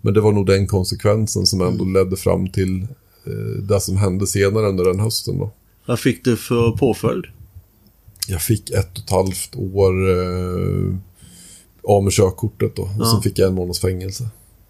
Men 0.00 0.14
det 0.14 0.20
var 0.20 0.32
nog 0.32 0.46
den 0.46 0.66
konsekvensen 0.66 1.46
som 1.46 1.60
ändå 1.60 1.84
ledde 1.84 2.16
fram 2.16 2.48
till 2.48 2.82
eh, 3.26 3.62
det 3.68 3.80
som 3.80 3.96
hände 3.96 4.26
senare 4.26 4.68
under 4.68 4.84
den 4.84 5.00
hösten 5.00 5.38
då. 5.38 5.50
Vad 5.86 6.00
fick 6.00 6.24
du 6.24 6.36
för 6.36 6.70
påföljd? 6.70 7.24
Jag 8.28 8.42
fick 8.42 8.70
ett 8.70 8.98
och 8.98 9.04
ett 9.04 9.10
halvt 9.10 9.56
år 9.56 10.10
eh, 10.10 10.94
av 11.84 12.04
med 12.04 12.12
körkortet 12.12 12.76
då. 12.76 12.82
Och 12.82 12.88
Ja. 12.98 13.10
sen 13.12 13.22
fick 13.22 13.38
jag 13.38 13.48
en 13.48 13.54
månads 13.54 13.80
fängelse. 13.80 14.28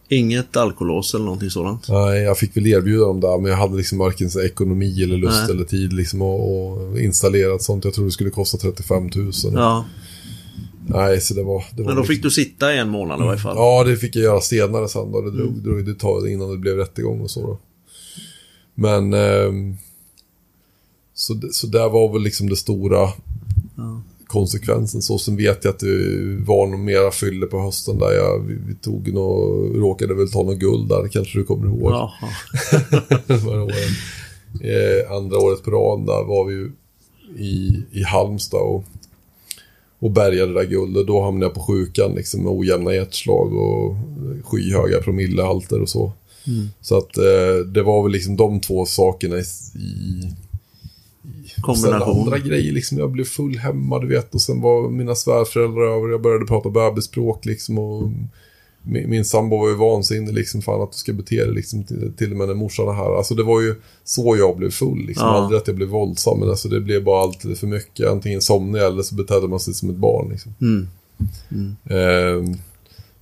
Inget 0.08 0.56
alkolås 0.56 1.14
eller 1.14 1.24
någonting 1.24 1.50
sådant? 1.50 1.88
Nej, 1.88 2.22
jag 2.22 2.38
fick 2.38 2.56
väl 2.56 2.66
erbjuda 2.66 3.04
dem 3.06 3.20
där, 3.20 3.38
men 3.38 3.50
jag 3.50 3.58
hade 3.58 3.76
liksom 3.76 3.98
varken 3.98 4.30
så 4.30 4.42
ekonomi 4.42 5.02
eller 5.02 5.16
lust 5.16 5.40
Nej. 5.46 5.50
eller 5.56 5.64
tid 5.64 5.92
liksom 5.92 6.22
att 6.22 6.98
installera 6.98 7.54
ett 7.54 7.62
sånt. 7.62 7.84
Jag 7.84 7.94
tror 7.94 8.04
det 8.04 8.10
skulle 8.10 8.30
kosta 8.30 8.58
35 8.58 9.10
000. 9.14 9.32
Ja. 9.52 9.84
Nej, 10.86 11.20
så 11.20 11.34
det 11.34 11.42
var... 11.42 11.64
Det 11.76 11.82
var 11.82 11.88
Men 11.88 11.96
då 11.96 12.00
liksom- 12.02 12.14
fick 12.14 12.22
du 12.22 12.30
sitta 12.30 12.74
i 12.74 12.78
en 12.78 12.88
månad 12.88 13.20
i 13.20 13.24
varje 13.24 13.38
fall? 13.40 13.56
Ja, 13.56 13.84
det 13.84 13.96
fick 13.96 14.16
jag 14.16 14.22
göra 14.24 14.40
senare 14.40 14.88
sen 14.88 15.12
då. 15.12 15.20
Det 15.20 15.30
drog, 15.30 15.48
Mm. 15.48 15.62
drog 15.62 15.84
det 15.86 15.94
tag 15.94 16.28
innan 16.30 16.50
det 16.50 16.58
blev 16.58 16.76
rättegång 16.76 17.20
och 17.20 17.30
så 17.30 17.40
då. 17.46 17.58
Men... 18.74 19.14
ehm, 19.14 19.76
så, 21.22 21.40
så 21.52 21.66
där 21.66 21.88
var 21.88 22.12
väl 22.12 22.22
liksom 22.22 22.48
det 22.48 22.56
stora 22.56 23.08
Ja. 23.76 24.02
konsekvensen. 24.26 25.02
Så 25.02 25.18
sen 25.18 25.36
vet 25.36 25.64
jag 25.64 25.72
att 25.72 25.78
det 25.78 26.36
var 26.46 26.66
nog 26.66 26.80
mera 26.80 27.10
fylle 27.10 27.46
på 27.46 27.60
hösten 27.60 27.98
där 27.98 28.12
jag, 28.12 28.38
vi, 28.38 28.54
vi 28.66 28.74
tog 28.74 29.12
nog, 29.12 29.40
råkade 29.80 30.14
väl 30.14 30.30
ta 30.30 30.42
något 30.42 30.58
guld 30.58 30.88
där, 30.88 31.08
kanske 31.08 31.38
du 31.38 31.44
kommer 31.44 31.66
ihåg. 31.66 31.82
Åren. 33.46 33.68
Eh, 34.60 35.12
andra 35.12 35.38
året 35.38 35.62
på 35.62 35.70
rad 35.70 36.06
där 36.06 36.24
var 36.24 36.44
vi 36.44 36.70
i, 37.44 37.82
i 37.92 38.02
Halmstad 38.02 38.60
och, 38.60 38.84
och 39.98 40.10
bärgade 40.10 40.52
det 40.52 40.60
där 40.60 40.70
guldet. 40.70 41.06
Då 41.06 41.24
hamnade 41.24 41.46
jag 41.46 41.54
på 41.54 41.60
sjukan 41.60 42.12
liksom, 42.14 42.42
med 42.42 42.52
ojämna 42.52 42.94
hjärtslag 42.94 43.52
och 43.54 43.96
skyhöga 44.44 45.00
promillehalter 45.00 45.80
och 45.80 45.88
så. 45.88 46.12
Mm. 46.46 46.68
Så 46.80 46.98
att 46.98 47.18
eh, 47.18 47.66
det 47.66 47.82
var 47.82 48.02
väl 48.02 48.12
liksom 48.12 48.36
de 48.36 48.60
två 48.60 48.86
sakerna 48.86 49.36
i... 49.36 49.44
i 49.78 50.22
och 51.68 51.78
sen 51.78 51.90
Kombination. 51.90 52.18
andra 52.22 52.38
grejer, 52.38 52.72
liksom, 52.72 52.98
jag 52.98 53.10
blev 53.10 53.24
full 53.24 53.58
hemma, 53.58 53.98
du 53.98 54.06
vet. 54.06 54.34
Och 54.34 54.40
sen 54.40 54.60
var 54.60 54.90
mina 54.90 55.14
svärföräldrar 55.14 55.96
över, 55.96 56.08
jag 56.08 56.22
började 56.22 56.44
prata 56.46 56.70
bebisspråk 56.70 57.44
liksom. 57.44 57.78
Och 57.78 58.10
min, 58.82 59.10
min 59.10 59.24
sambo 59.24 59.56
var 59.58 59.68
ju 59.68 59.74
vansinnig, 59.74 60.32
liksom, 60.34 60.62
fan 60.62 60.82
att 60.82 60.92
du 60.92 60.98
ska 60.98 61.12
bete 61.12 61.44
dig 61.44 61.54
liksom, 61.54 61.84
till, 61.84 62.12
till 62.16 62.30
och 62.30 62.36
med 62.36 62.48
när 62.48 62.54
morsan 62.54 62.88
är 62.88 62.92
här. 62.92 63.16
Alltså 63.16 63.34
det 63.34 63.42
var 63.42 63.60
ju 63.60 63.74
så 64.04 64.36
jag 64.36 64.56
blev 64.56 64.70
full, 64.70 65.06
liksom. 65.06 65.26
Ja. 65.26 65.32
Aldrig 65.32 65.60
att 65.60 65.66
jag 65.66 65.76
blev 65.76 65.88
våldsam, 65.88 66.38
men 66.40 66.48
alltså 66.48 66.68
det 66.68 66.80
blev 66.80 67.04
bara 67.04 67.22
alltid 67.22 67.58
för 67.58 67.66
mycket. 67.66 68.08
Antingen 68.08 68.40
somnade 68.42 68.84
jag 68.84 68.92
eller 68.92 69.02
så 69.02 69.14
betedde 69.14 69.48
man 69.48 69.60
sig 69.60 69.74
som 69.74 69.90
ett 69.90 69.96
barn, 69.96 70.28
liksom. 70.30 70.54
Mm. 70.60 70.88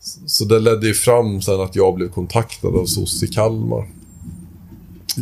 Så- 0.00 0.20
så 0.26 0.44
det 0.44 0.58
ledde 0.58 0.86
ju 0.86 0.94
fram 0.94 1.42
sen 1.42 1.60
att 1.60 1.76
jag 1.76 1.94
blev 1.94 2.08
kontaktad 2.08 2.68
av 2.68 2.84
SOS 2.86 3.22
i 3.22 3.26
Kalmar. 3.26 3.88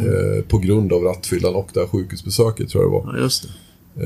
Eh, 0.06 0.42
på 0.48 0.58
grund 0.58 0.92
av 0.92 1.02
rattfyllan 1.02 1.54
och 1.54 1.68
det 1.74 1.80
här 1.80 1.86
sjukhusbesöket 1.86 2.68
tror 2.68 2.84
jag 2.84 2.92
det 2.92 2.96
var. 3.06 3.14
Ja, 3.16 3.22
just 3.22 3.42
det. 3.42 3.48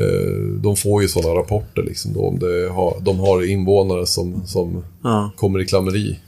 Eh, 0.00 0.38
de 0.62 0.76
får 0.76 1.02
ju 1.02 1.08
sådana 1.08 1.34
rapporter 1.40 1.82
liksom 1.82 2.12
då 2.12 2.20
om 2.20 2.38
det 2.38 2.68
har, 2.72 2.96
de 3.00 3.18
har 3.18 3.50
invånare 3.50 4.06
som, 4.06 4.46
som 4.46 4.84
Ja. 5.02 5.30
kommer 5.36 5.60
i 5.60 5.66
klammeri. 5.66 6.18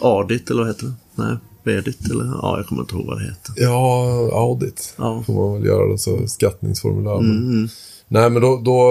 Adit, 0.00 0.50
eller 0.50 0.60
vad 0.62 0.68
heter 0.70 0.86
det? 0.86 0.92
Nej, 1.14 1.36
Bedit, 1.64 2.10
eller? 2.10 2.24
Ja, 2.24 2.54
jag 2.58 2.66
kommer 2.66 2.82
inte 2.82 2.94
ihåg 2.94 3.06
vad 3.06 3.18
det 3.18 3.24
heter. 3.24 3.54
Ja, 3.56 4.04
audit 4.32 4.94
Ja. 4.98 5.22
får 5.26 5.34
man 5.34 5.54
väl 5.54 5.64
göra, 5.64 5.92
det, 5.92 5.98
så 5.98 6.26
skattningsformulär. 6.26 7.18
Mm, 7.18 7.48
mm. 7.48 7.68
Nej, 8.08 8.30
men 8.30 8.42
då, 8.42 8.60
då, 8.64 8.90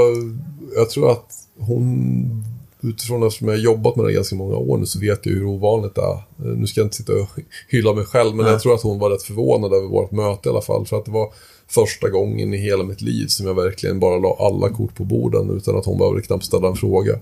jag 0.76 0.90
tror 0.90 1.12
att 1.12 1.32
hon, 1.60 2.44
utifrån 2.90 3.24
eftersom 3.24 3.48
jag 3.48 3.56
har 3.56 3.62
jobbat 3.62 3.96
med 3.96 4.06
det 4.06 4.14
ganska 4.14 4.36
många 4.36 4.56
år 4.56 4.78
nu, 4.78 4.86
så 4.86 5.00
vet 5.00 5.26
jag 5.26 5.34
hur 5.34 5.46
ovanligt 5.46 5.96
det 5.96 6.02
är. 6.02 6.14
Eh, 6.14 6.58
Nu 6.58 6.68
ska 6.68 6.80
jag 6.80 6.86
inte 6.86 6.96
sitta 6.98 7.14
och 7.14 7.30
hylla 7.70 7.94
mig 7.94 8.06
själv, 8.06 8.36
men 8.36 8.44
Nej. 8.44 8.54
jag 8.54 8.62
tror 8.62 8.76
att 8.76 8.82
hon 8.82 9.00
var 9.00 9.10
rätt 9.10 9.24
förvånad 9.24 9.74
över 9.74 9.88
vårt 9.88 10.12
möte 10.12 10.50
i 10.50 10.52
alla 10.52 10.62
fall. 10.62 10.86
För 10.86 10.98
att 10.98 11.06
det 11.06 11.12
var 11.12 11.34
första 11.68 12.10
gången 12.10 12.54
i 12.54 12.58
hela 12.58 12.84
mitt 12.84 13.02
liv 13.02 13.28
som 13.28 13.48
jag 13.48 13.54
verkligen 13.54 14.00
bara 14.00 14.18
la 14.20 14.38
alla 14.40 14.70
kort 14.70 14.96
på 14.96 15.04
borden 15.04 15.50
utan 15.50 15.78
att 15.78 15.86
hon 15.86 15.98
behövde 15.98 16.22
knappt 16.22 16.46
ställa 16.46 16.68
en 16.68 16.76
fråga. 16.76 17.20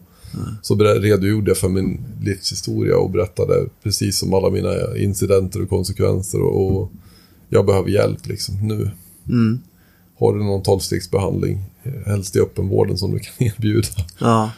Så 0.62 0.76
ber- 0.76 1.00
redogjorde 1.00 1.50
jag 1.52 1.58
för 1.58 1.70
min 1.70 2.06
livshistoria 2.22 2.98
och 2.98 3.10
berättade 3.10 3.66
precis 3.84 4.24
om 4.24 4.34
alla 4.34 4.50
mina 4.50 4.98
incidenter 4.98 5.62
och 5.62 5.70
konsekvenser 5.70 6.42
och, 6.42 6.76
och 6.82 6.92
jag 7.50 7.66
behöver 7.66 7.90
hjälp 7.90 8.28
liksom 8.28 8.56
nu. 8.68 8.92
Mm. 9.30 9.60
Har 10.20 10.34
du 10.34 10.44
någon 10.44 10.64
tolvstegsbehandling, 10.64 11.64
eh, 11.84 11.92
helst 12.06 12.36
i 12.36 12.40
öppenvården 12.40 12.98
som 12.98 13.12
du 13.12 13.20
kan 13.20 13.34
erbjuda. 13.48 13.88
Ja. 14.20 14.52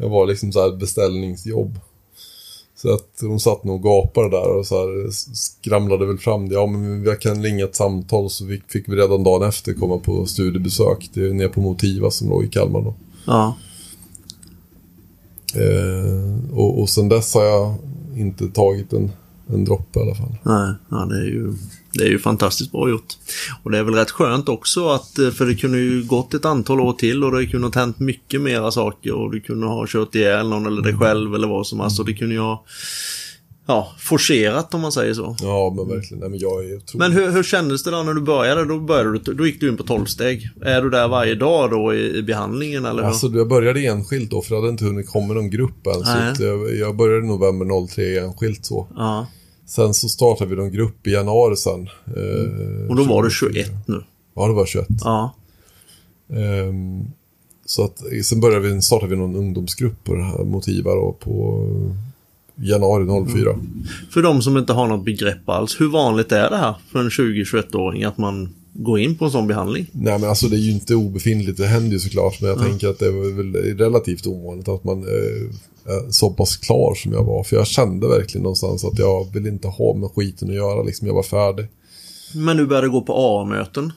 Jag 0.00 0.08
var 0.08 0.26
liksom 0.26 0.52
så 0.52 0.60
här 0.60 0.76
beställningsjobb. 0.76 1.78
Så 2.76 2.94
att 2.94 3.18
hon 3.20 3.40
satt 3.40 3.64
nog 3.64 3.76
och 3.76 3.82
gapade 3.82 4.30
där 4.30 4.56
och 4.58 4.66
så 4.66 4.74
här 4.74 5.10
skramlade 5.34 6.06
väl 6.06 6.18
fram 6.18 6.48
det. 6.48 6.54
Ja, 6.54 6.66
men 6.66 7.04
jag 7.04 7.20
kan 7.20 7.42
ringa 7.42 7.64
ett 7.64 7.76
samtal 7.76 8.30
så 8.30 8.44
vi 8.44 8.62
fick 8.68 8.88
vi 8.88 8.96
redan 8.96 9.24
dagen 9.24 9.48
efter 9.48 9.74
komma 9.74 9.98
på 9.98 10.26
studiebesök. 10.26 11.10
Det 11.14 11.20
är 11.20 11.32
nere 11.32 11.48
på 11.48 11.60
Motiva 11.60 12.10
som 12.10 12.28
låg 12.28 12.44
i 12.44 12.48
Kalmar 12.48 12.80
då. 12.80 12.94
Ja. 13.26 13.56
Eh, 15.54 16.54
och, 16.54 16.80
och 16.80 16.88
sen 16.88 17.08
dess 17.08 17.34
har 17.34 17.44
jag 17.44 17.74
inte 18.16 18.48
tagit 18.48 18.92
en, 18.92 19.10
en 19.54 19.64
droppe 19.64 19.98
i 19.98 20.02
alla 20.02 20.14
fall. 20.14 20.36
Nej, 20.42 20.74
ja, 20.90 20.96
det 20.96 21.18
är 21.18 21.24
ju 21.24 21.54
det 21.92 22.04
är 22.04 22.08
ju 22.08 22.18
fantastiskt 22.18 22.72
bra 22.72 22.90
gjort. 22.90 23.14
Och 23.62 23.70
det 23.70 23.78
är 23.78 23.82
väl 23.82 23.94
rätt 23.94 24.10
skönt 24.10 24.48
också 24.48 24.88
att, 24.88 25.18
eh, 25.18 25.30
för 25.30 25.46
det 25.46 25.54
kunde 25.54 25.78
ju 25.78 26.04
gått 26.04 26.34
ett 26.34 26.44
antal 26.44 26.80
år 26.80 26.92
till 26.92 27.24
och 27.24 27.32
det 27.32 27.46
kunde 27.46 27.66
ha 27.66 27.80
hänt 27.80 27.98
mycket 27.98 28.40
mera 28.40 28.70
saker 28.70 29.12
och 29.12 29.32
du 29.32 29.40
kunde 29.40 29.66
ha 29.66 29.86
kört 29.88 30.14
ihjäl 30.14 30.48
någon 30.48 30.66
eller 30.66 30.82
dig 30.82 30.94
själv 30.94 31.34
eller 31.34 31.48
vad 31.48 31.66
som 31.66 31.80
helst. 31.80 32.00
Och 32.00 32.06
det 32.06 32.14
kunde 32.14 32.34
ju 32.34 32.40
ha, 32.40 32.64
ja, 33.66 33.92
forcerat 33.98 34.74
om 34.74 34.80
man 34.80 34.92
säger 34.92 35.14
så. 35.14 35.36
Ja, 35.40 35.74
men 35.76 35.88
verkligen. 35.88 36.20
Nej, 36.20 36.30
men 36.30 36.38
jag 36.38 36.64
är 36.64 36.76
otroligt... 36.76 36.94
Men 36.94 37.12
hur, 37.12 37.30
hur 37.30 37.42
kändes 37.42 37.82
det 37.82 37.90
då 37.90 38.02
när 38.02 38.14
du 38.14 38.20
började? 38.20 38.64
Då, 38.64 38.80
började 38.80 39.18
du, 39.18 39.34
då 39.34 39.46
gick 39.46 39.60
du 39.60 39.68
in 39.68 39.76
på 39.76 39.82
12 39.82 40.04
steg. 40.04 40.50
Är 40.62 40.82
du 40.82 40.90
där 40.90 41.08
varje 41.08 41.34
dag 41.34 41.70
då 41.70 41.94
i, 41.94 42.16
i 42.16 42.22
behandlingen 42.22 42.84
eller? 42.84 43.02
Alltså, 43.02 43.26
jag 43.26 43.48
började 43.48 43.80
enskilt 43.80 44.30
då, 44.30 44.42
för 44.42 44.54
jag 44.54 44.60
hade 44.60 44.72
inte 44.72 44.84
hunnit 44.84 45.08
komma 45.08 45.34
någon 45.34 45.50
grupp 45.50 45.86
än. 45.86 46.04
Så 46.04 46.14
Nej. 46.14 46.34
jag, 46.38 46.76
jag 46.76 46.96
började 46.96 47.26
november 47.26 47.86
03 47.86 48.18
enskilt 48.18 48.64
så. 48.64 48.88
Ja, 48.96 49.26
Sen 49.70 49.94
så 49.94 50.08
startade 50.08 50.50
vi 50.50 50.56
någon 50.56 50.72
grupp 50.72 51.06
i 51.06 51.10
januari 51.10 51.56
sen. 51.56 51.88
Eh, 52.06 52.88
och 52.88 52.96
då 52.96 53.04
var 53.04 53.22
du 53.22 53.30
21 53.30 53.70
nu. 53.86 54.02
Ja, 54.34 54.46
det 54.46 54.54
var 54.54 54.66
21. 54.66 54.86
Ja, 55.04 55.34
Ehm, 56.32 57.04
så 57.64 57.84
att, 57.84 58.02
sen 58.24 58.40
började 58.40 58.68
vi, 58.68 58.82
startade 58.82 59.10
vi 59.10 59.16
någon 59.16 59.36
ungdomsgrupp 59.36 60.04
på 60.04 60.14
det 60.14 60.22
här 60.22 60.44
Motiva 60.44 60.90
då, 60.90 61.16
på 61.20 61.66
januari 62.54 63.26
04. 63.26 63.58
För 64.10 64.22
de 64.22 64.42
som 64.42 64.56
inte 64.56 64.72
har 64.72 64.86
något 64.86 65.04
begrepp 65.04 65.48
alls, 65.48 65.80
hur 65.80 65.88
vanligt 65.88 66.32
är 66.32 66.50
det 66.50 66.56
här 66.56 66.74
för 66.92 66.98
en 66.98 67.08
20-21-åring 67.08 68.04
att 68.04 68.18
man 68.18 68.54
går 68.72 69.00
in 69.00 69.18
på 69.18 69.24
en 69.24 69.30
sån 69.30 69.46
behandling? 69.46 69.86
Nej 69.92 70.18
men 70.18 70.28
alltså 70.28 70.48
det 70.48 70.56
är 70.56 70.60
ju 70.60 70.72
inte 70.72 70.94
obefintligt, 70.94 71.58
det 71.58 71.66
händer 71.66 71.92
ju 71.92 71.98
såklart. 71.98 72.40
Men 72.40 72.50
jag 72.50 72.58
tänker 72.58 72.88
att 72.88 72.98
det 72.98 73.10
var 73.10 73.36
väl 73.36 73.78
relativt 73.78 74.26
ovanligt 74.26 74.68
att 74.68 74.84
man 74.84 75.02
eh, 75.02 75.08
är 75.79 75.79
så 76.10 76.30
pass 76.30 76.56
klar 76.56 76.94
som 76.94 77.12
jag 77.12 77.24
var. 77.24 77.44
För 77.44 77.56
jag 77.56 77.66
kände 77.66 78.08
verkligen 78.08 78.42
någonstans 78.42 78.84
att 78.84 78.98
jag 78.98 79.32
vill 79.32 79.46
inte 79.46 79.68
ha 79.68 79.94
med 79.94 80.10
skiten 80.10 80.48
att 80.48 80.54
göra. 80.54 80.82
Liksom, 80.82 81.06
jag 81.06 81.14
var 81.14 81.22
färdig. 81.22 81.66
Men 82.34 82.56
du 82.56 82.66
började 82.66 82.88
gå 82.88 83.00
på 83.00 83.12
AA-möten? 83.14 83.92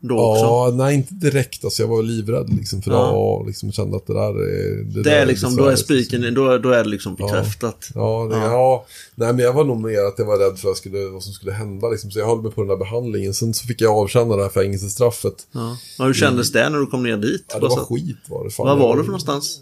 Då 0.00 0.18
också? 0.20 0.42
Ja, 0.44 0.70
nej 0.74 0.94
inte 0.94 1.14
direkt. 1.14 1.64
Alltså 1.64 1.82
jag 1.82 1.88
var 1.88 2.02
livrädd 2.02 2.50
liksom. 2.54 2.82
För 2.82 2.90
Ja. 2.90 3.10
ja. 3.12 3.44
liksom 3.46 3.72
kände 3.72 3.96
att 3.96 4.06
det 4.06 4.12
där 4.12 4.28
är... 4.42 4.84
Det 4.84 5.02
där 5.02 5.10
är 5.22 5.26
liksom, 5.26 5.56
då 5.56 5.64
är 5.64 5.70
besvärligt, 5.70 6.00
liksom. 6.00 6.18
spiken, 6.20 6.34
då, 6.34 6.58
då 6.58 6.70
är 6.70 6.84
det 6.84 6.90
liksom 6.90 7.14
bekräftat. 7.14 7.88
Ja, 7.94 8.26
det, 8.30 8.36
Ja. 8.36 8.44
ja. 8.44 8.86
nej 9.14 9.32
men 9.32 9.44
jag 9.44 9.52
var 9.52 9.64
nog 9.64 9.80
mer 9.80 10.04
att 10.04 10.14
jag 10.18 10.26
var 10.26 10.38
rädd 10.38 10.58
för 10.58 10.68
vad, 10.68 10.76
skulle, 10.76 11.06
vad 11.08 11.22
som 11.22 11.32
skulle 11.32 11.52
hända 11.52 11.88
liksom. 11.88 12.10
Så 12.10 12.18
jag 12.18 12.26
höll 12.26 12.42
mig 12.42 12.52
på 12.52 12.60
den 12.60 12.68
där 12.68 12.76
behandlingen. 12.76 13.34
Sen 13.34 13.54
så 13.54 13.66
fick 13.66 13.80
jag 13.80 13.92
avtjäna 13.96 14.36
det 14.36 14.42
här 14.42 14.50
fängelsestraffet. 14.50 15.46
Ja. 15.52 15.76
Ja, 15.98 16.04
hur 16.04 16.14
kändes 16.14 16.52
det 16.52 16.68
när 16.68 16.78
du 16.78 16.86
kom 16.86 17.02
ner 17.02 17.16
dit? 17.16 17.44
Ja, 17.48 17.54
det 17.58 17.68
var 17.68 17.76
Så- 17.76 17.84
skit 17.84 18.16
var 18.28 18.44
det. 18.44 18.50
Fan. 18.50 18.66
Vad 18.66 18.78
var 18.78 18.96
du 18.96 19.02
för 19.02 19.06
någonstans? 19.10 19.60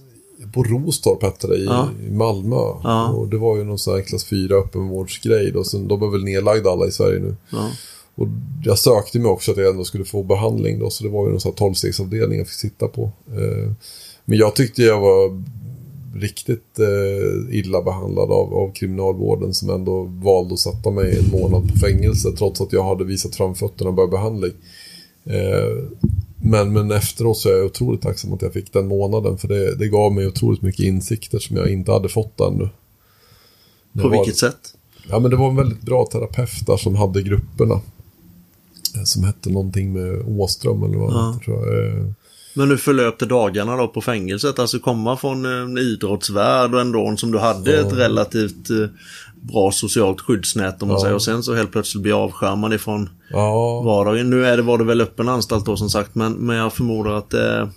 På 0.52 0.62
Rostorp 0.62 1.22
hette 1.22 1.46
det 1.46 1.56
i, 1.56 1.64
Ja. 1.64 1.88
i 2.08 2.10
Malmö. 2.10 2.56
Ja. 2.82 3.08
Och 3.08 3.28
det 3.28 3.36
var 3.38 3.56
ju 3.56 3.64
någon 3.64 3.78
sån 3.78 3.94
här 3.94 4.02
klass 4.02 4.24
4 4.24 4.54
öppenvårdsgrej 4.56 5.50
då. 5.52 5.64
Sen, 5.64 5.88
de 5.88 6.02
är 6.02 6.08
väl 6.08 6.24
nedlagda 6.24 6.70
alla 6.70 6.86
i 6.86 6.90
Sverige 6.90 7.20
nu. 7.20 7.36
Ja. 7.50 7.70
Och 8.14 8.28
jag 8.64 8.78
sökte 8.78 9.18
mig 9.18 9.30
också 9.30 9.50
att 9.50 9.56
jag 9.56 9.70
ändå 9.70 9.84
skulle 9.84 10.04
få 10.04 10.22
behandling 10.22 10.78
då. 10.78 10.90
Så 10.90 11.04
det 11.04 11.10
var 11.10 11.24
ju 11.24 11.30
någon 11.30 11.40
sån 11.40 11.52
här 11.58 11.66
12-stegsavdelning 11.68 12.38
jag 12.38 12.46
fick 12.46 12.56
sitta 12.58 12.88
på. 12.88 13.02
Eh, 13.28 13.72
men 14.24 14.38
jag 14.38 14.54
tyckte 14.56 14.82
jag 14.82 15.00
var 15.00 15.42
riktigt 16.20 16.78
eh, 16.78 17.56
illa 17.58 17.82
behandlad 17.82 18.30
av, 18.30 18.54
av 18.54 18.72
kriminalvården 18.72 19.54
som 19.54 19.70
ändå 19.70 20.02
valde 20.02 20.54
att 20.54 20.60
sätta 20.60 20.90
mig 20.90 21.18
en 21.18 21.40
månad 21.40 21.72
på 21.72 21.78
fängelse 21.78 22.32
trots 22.38 22.60
att 22.60 22.72
jag 22.72 22.84
hade 22.84 23.04
visat 23.04 23.36
framfötterna 23.36 23.90
och 23.90 23.96
börjat 23.96 24.10
behandling. 24.10 24.52
Eh, 25.24 25.84
men, 26.50 26.72
men 26.72 26.90
efteråt 26.90 27.38
så 27.38 27.48
är 27.48 27.52
jag 27.56 27.66
otroligt 27.66 28.02
tacksam 28.02 28.32
att 28.32 28.42
jag 28.42 28.52
fick 28.52 28.72
den 28.72 28.86
månaden 28.88 29.38
för 29.38 29.48
det, 29.48 29.74
det 29.74 29.88
gav 29.88 30.12
mig 30.12 30.26
otroligt 30.26 30.62
mycket 30.62 30.84
insikter 30.86 31.38
som 31.38 31.56
jag 31.56 31.68
inte 31.70 31.92
hade 31.92 32.08
fått 32.08 32.40
ännu. 32.40 32.68
Det 33.92 34.02
På 34.02 34.08
var- 34.08 34.16
vilket 34.16 34.36
sätt? 34.36 34.74
Ja, 35.08 35.18
men 35.18 35.30
det 35.30 35.36
var 35.36 35.48
en 35.50 35.56
väldigt 35.56 35.82
bra 35.82 36.06
terapeut 36.12 36.66
där 36.66 36.76
som 36.76 36.96
hade 36.96 37.22
grupperna. 37.22 37.74
Eh, 38.96 39.02
Som 39.04 39.24
hette 39.24 39.50
någonting 39.50 39.92
med 39.92 40.22
Åström 40.40 40.82
eller 40.82 40.96
vad 40.98 41.12
Ja. 41.12 41.40
tror 41.44 41.66
jag. 41.74 41.86
Eh, 41.96 42.06
Men 42.54 42.68
hur 42.70 42.76
förlöpte 42.76 43.26
dagarna 43.26 43.76
då 43.76 43.88
på 43.88 44.00
fängelset? 44.00 44.58
Alltså 44.58 44.78
komma 44.78 45.16
från 45.16 45.44
en 45.46 45.78
idrottsvärld 45.78 46.74
och 46.74 46.80
ändå 46.80 47.16
som 47.16 47.30
du 47.32 47.38
hade 47.38 47.72
Ja. 47.76 47.86
ett 47.86 47.92
relativt 47.92 48.70
eh, 48.70 48.86
bra 49.40 49.70
socialt 49.72 50.20
skyddsnät 50.20 50.82
om 50.82 50.88
man 50.88 50.94
Ja. 50.96 51.00
säger. 51.00 51.14
Och 51.14 51.22
sen 51.22 51.42
så 51.42 51.54
helt 51.54 51.72
plötsligt 51.72 52.02
bli 52.02 52.12
avskärmad 52.12 52.74
ifrån 52.74 53.08
Ja, 53.30 53.82
vardagen. 53.82 54.30
Nu 54.30 54.46
är 54.46 54.56
det, 54.56 54.62
var 54.62 54.78
det 54.78 54.84
väl 54.84 55.00
öppen 55.00 55.28
anstalt 55.28 55.66
då 55.66 55.76
som 55.76 55.90
sagt, 55.90 56.14
men, 56.14 56.32
men 56.32 56.56
jag 56.56 56.72
förmodar 56.72 57.10
att 57.12 57.34
eh, 57.34 57.68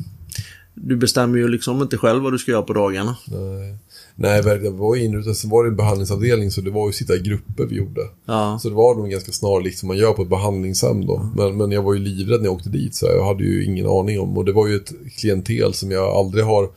du 0.73 0.95
bestämmer 0.97 1.37
ju 1.37 1.47
liksom 1.47 1.81
inte 1.81 1.97
själv 1.97 2.23
vad 2.23 2.33
du 2.33 2.37
ska 2.37 2.51
göra 2.51 2.61
på 2.61 2.73
dagarna. 2.73 3.15
nej. 3.27 3.77
Nej, 4.21 4.41
verkligen. 4.41 4.73
Det 4.73 4.79
var 4.79 4.95
ju 4.95 5.03
inrutad. 5.03 5.33
Sen 5.33 5.49
var 5.49 5.63
det 5.63 5.69
en 5.69 5.75
behandlingsavdelning 5.75 6.51
så 6.51 6.61
det 6.61 6.71
var 6.71 6.87
ju 6.87 6.93
sitta 6.93 7.15
i 7.15 7.19
grupper 7.19 7.65
vi 7.65 7.75
gjorde. 7.75 8.01
Ja, 8.25 8.59
Så 8.61 8.69
det 8.69 8.75
var 8.75 8.95
nog 8.95 9.09
ganska 9.09 9.31
snarlikt 9.31 9.77
som 9.79 9.87
man 9.87 9.97
gör 9.97 10.13
på 10.13 10.21
ett 10.21 10.29
behandlingshem 10.29 11.05
då. 11.05 11.29
Men, 11.35 11.57
men 11.57 11.71
jag 11.71 11.81
var 11.83 11.93
ju 11.93 11.99
livrädd 11.99 12.39
när 12.39 12.45
jag 12.47 12.53
åkte 12.53 12.69
dit 12.69 12.95
så 12.95 13.05
jag 13.05 13.25
hade 13.25 13.43
ju 13.43 13.65
ingen 13.65 13.87
aning 13.87 14.19
om. 14.19 14.37
Och 14.37 14.45
det 14.45 14.51
var 14.51 14.67
ju 14.67 14.75
ett 14.75 14.91
klientel 15.17 15.73
som 15.73 15.91
jag 15.91 16.05
aldrig 16.15 16.43
har, 16.45 16.69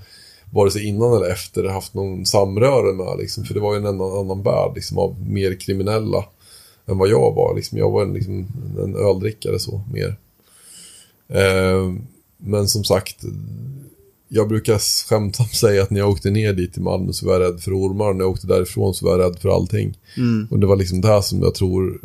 vare 0.53 0.71
sig 0.71 0.87
innan 0.87 1.17
eller 1.17 1.31
efter, 1.31 1.65
haft 1.65 1.95
någon 1.95 2.27
samröre 2.27 2.93
med. 2.93 3.19
Liksom. 3.19 3.45
För 3.45 3.55
det 3.55 3.61
var 3.61 3.75
ju 3.75 3.81
en 3.81 3.87
annan, 3.87 4.19
annan 4.19 4.43
värld 4.43 4.73
liksom, 4.75 4.99
av 4.99 5.17
mer 5.29 5.61
kriminella 5.61 6.25
än 6.87 6.99
vad 6.99 7.09
jag 7.09 7.35
var. 7.35 7.57
Liksom. 7.57 7.79
Jag 7.79 7.91
var 7.91 8.03
en, 8.03 8.13
liksom, 8.13 8.47
en 8.85 8.97
öldrickare 8.97 9.59
så, 9.59 9.81
mer. 9.93 10.17
Eh, 11.29 11.93
men 12.37 12.69
som 12.69 12.85
sagt, 12.85 13.25
jag 14.29 14.49
brukar 14.49 14.79
skämtsamt 15.09 15.55
säga 15.55 15.83
att 15.83 15.91
när 15.91 16.01
jag 16.01 16.11
åkte 16.11 16.31
ner 16.31 16.53
dit 16.53 16.73
till 16.73 16.83
Malmö 16.83 17.13
så 17.13 17.27
var 17.27 17.33
jag 17.33 17.43
rädd 17.43 17.61
för 17.61 17.73
ormar. 17.73 18.13
När 18.13 18.21
jag 18.21 18.31
åkte 18.31 18.47
därifrån 18.47 18.95
så 18.95 19.07
var 19.07 19.19
jag 19.19 19.21
rädd 19.21 19.39
för 19.39 19.49
allting. 19.49 19.99
mm. 20.17 20.49
Och 20.51 20.59
det 20.59 20.67
var 20.67 20.77
liksom 20.77 21.01
det 21.01 21.09
här 21.09 21.21
som 21.21 21.43
jag 21.43 21.55
tror 21.55 22.01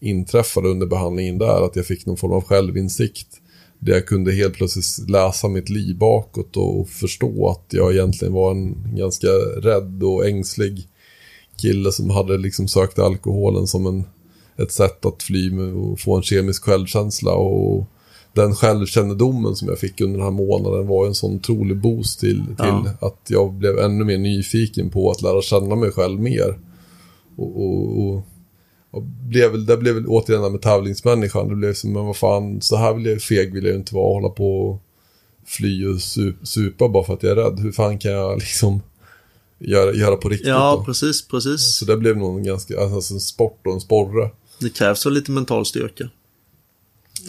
inträffade 0.00 0.68
under 0.68 0.86
behandlingen 0.86 1.38
där. 1.38 1.64
Att 1.66 1.76
jag 1.76 1.86
fick 1.86 2.06
någon 2.06 2.16
form 2.16 2.32
av 2.32 2.44
självinsikt. 2.44 3.41
Där 3.84 3.92
jag 3.92 4.06
kunde 4.06 4.32
helt 4.32 4.54
plötsligt 4.54 5.10
läsa 5.10 5.48
mitt 5.48 5.68
liv 5.68 5.96
bakåt 5.96 6.56
och 6.56 6.88
förstå 6.88 7.48
att 7.48 7.66
jag 7.68 7.92
egentligen 7.92 8.34
var 8.34 8.50
en 8.50 8.96
ganska 8.96 9.26
rädd 9.62 10.02
och 10.02 10.26
ängslig 10.26 10.88
kille 11.62 11.92
som 11.92 12.10
hade 12.10 12.38
liksom 12.38 12.68
sökt 12.68 12.98
alkoholen 12.98 13.66
som 13.66 13.86
en, 13.86 14.04
ett 14.56 14.72
sätt 14.72 15.06
att 15.06 15.22
fly 15.22 15.58
och 15.58 16.00
få 16.00 16.16
en 16.16 16.22
kemisk 16.22 16.64
självkänsla. 16.64 17.32
Och 17.32 17.86
den 18.34 18.54
självkännedomen 18.54 19.56
som 19.56 19.68
jag 19.68 19.78
fick 19.78 20.00
under 20.00 20.18
den 20.18 20.24
här 20.24 20.46
månaden 20.46 20.86
var 20.86 21.06
en 21.06 21.14
sån 21.14 21.34
otrolig 21.34 21.76
boost 21.76 22.20
till, 22.20 22.42
till 22.46 22.54
Ja. 22.58 22.86
att 23.00 23.20
jag 23.28 23.52
blev 23.52 23.78
ännu 23.78 24.04
mer 24.04 24.18
nyfiken 24.18 24.90
på 24.90 25.10
att 25.10 25.22
lära 25.22 25.42
känna 25.42 25.74
mig 25.76 25.90
själv 25.90 26.20
mer. 26.20 26.58
Och, 27.36 27.62
och, 27.62 28.08
och, 28.08 28.22
och 28.92 29.02
blev, 29.02 29.64
det 29.66 29.76
blev 29.76 29.94
väl 29.94 30.06
återigen 30.06 30.52
med 30.52 30.62
tävlingsmänniskan. 30.62 31.48
Det 31.48 31.54
blev 31.56 31.74
som, 31.74 31.92
men 31.92 32.04
vad 32.06 32.16
fan, 32.16 32.60
så 32.60 32.76
här 32.76 32.94
vill 32.94 33.06
jag, 33.06 33.22
feg 33.22 33.54
vill 33.54 33.64
jag 33.64 33.74
inte 33.76 33.94
vara. 33.94 34.14
Hålla 34.14 34.28
på 34.28 34.60
och 34.70 34.80
fly 35.46 35.86
och 35.86 36.00
su, 36.00 36.32
supa 36.42 36.88
bara 36.88 37.04
för 37.04 37.14
att 37.14 37.22
jag 37.22 37.32
är 37.32 37.36
rädd. 37.36 37.60
Hur 37.60 37.72
fan 37.72 37.98
kan 37.98 38.12
jag 38.12 38.38
liksom 38.38 38.80
göra, 39.58 39.92
göra 39.94 40.16
på 40.16 40.28
riktigt 40.28 40.48
Ja, 40.48 40.76
då? 40.78 40.84
precis, 40.84 41.28
precis. 41.28 41.76
Så 41.76 41.84
det 41.84 41.96
blev 41.96 42.16
nog 42.16 42.38
en 42.38 42.44
ganska, 42.44 42.80
alltså 42.80 43.14
en 43.14 43.20
sport 43.20 43.60
och 43.66 43.72
en 43.72 43.80
sporre. 43.80 44.30
Det 44.60 44.70
krävs 44.70 45.06
väl 45.06 45.12
lite 45.12 45.30
mental 45.30 45.66
styrka. 45.66 46.08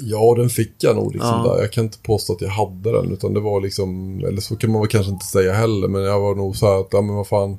Ja, 0.01 0.35
den 0.37 0.49
fick 0.49 0.71
jag 0.79 0.95
nog 0.95 1.13
liksom 1.13 1.41
Ja. 1.45 1.53
där. 1.53 1.61
Jag 1.61 1.71
kan 1.71 1.83
inte 1.83 1.97
påstå 1.97 2.33
att 2.33 2.41
jag 2.41 2.49
hade 2.49 2.91
den, 2.91 3.11
utan 3.13 3.33
det 3.33 3.39
var 3.39 3.61
liksom, 3.61 4.19
eller 4.27 4.41
så 4.41 4.55
kan 4.55 4.71
man 4.71 4.81
väl 4.81 4.89
kanske 4.89 5.11
inte 5.11 5.25
säga 5.25 5.53
heller, 5.53 5.87
men 5.87 6.01
jag 6.03 6.19
var 6.19 6.35
nog 6.35 6.55
så 6.55 6.65
här 6.65 6.79
att, 6.79 6.87
ja 6.91 7.01
men 7.01 7.15
vad 7.15 7.27
fan. 7.27 7.57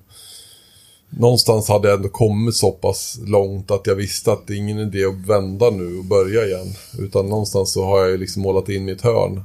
Någonstans 1.11 1.69
hade 1.69 1.89
jag 1.89 1.97
ändå 1.97 2.09
kommit 2.09 2.55
så 2.55 2.73
pass 2.73 3.19
långt 3.27 3.71
att 3.71 3.87
jag 3.87 3.95
visste 3.95 4.33
att 4.33 4.47
det 4.47 4.55
är 4.55 4.57
ingen 4.57 4.79
idé 4.79 5.05
att 5.05 5.29
vända 5.29 5.71
nu 5.71 5.99
och 5.99 6.05
börja 6.05 6.47
igen. 6.47 6.75
Utan 6.99 7.27
någonstans 7.27 7.73
så 7.73 7.85
har 7.85 8.01
jag 8.01 8.11
ju 8.11 8.17
liksom 8.17 8.43
målat 8.43 8.69
in 8.69 8.85
mitt 8.85 9.01
hörn. 9.01 9.43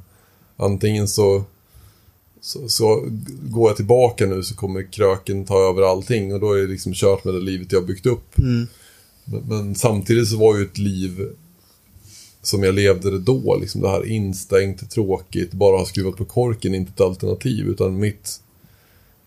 Antingen 0.57 1.07
så, 1.07 1.43
så, 2.41 2.69
så 2.69 3.03
går 3.41 3.69
jag 3.69 3.75
tillbaka 3.75 4.25
nu 4.25 4.43
så 4.43 4.55
kommer 4.55 4.91
kröken 4.91 5.45
ta 5.45 5.69
över 5.69 5.81
allting 5.81 6.33
och 6.33 6.39
då 6.39 6.53
är 6.53 6.61
det 6.61 6.67
liksom 6.67 6.93
kört 6.93 7.23
med 7.23 7.33
det 7.33 7.39
livet 7.39 7.71
jag 7.71 7.85
byggt 7.85 8.05
upp. 8.05 8.37
Mm. 8.37 8.67
Men, 9.25 9.43
men 9.47 9.75
samtidigt 9.75 10.29
så 10.29 10.37
var 10.37 10.57
ju 10.57 10.63
ett 10.63 10.77
liv 10.77 11.29
som 12.41 12.63
jag 12.63 12.75
levde 12.75 13.11
det 13.11 13.19
då, 13.19 13.57
liksom 13.61 13.81
det 13.81 13.89
här 13.89 14.05
instängt, 14.05 14.91
tråkigt, 14.91 15.51
bara 15.51 15.77
ha 15.77 15.85
skruvat 15.85 16.15
på 16.15 16.25
korken, 16.25 16.75
inte 16.75 16.91
ett 16.95 17.01
alternativ, 17.01 17.67
utan 17.67 17.99
mitt, 17.99 18.39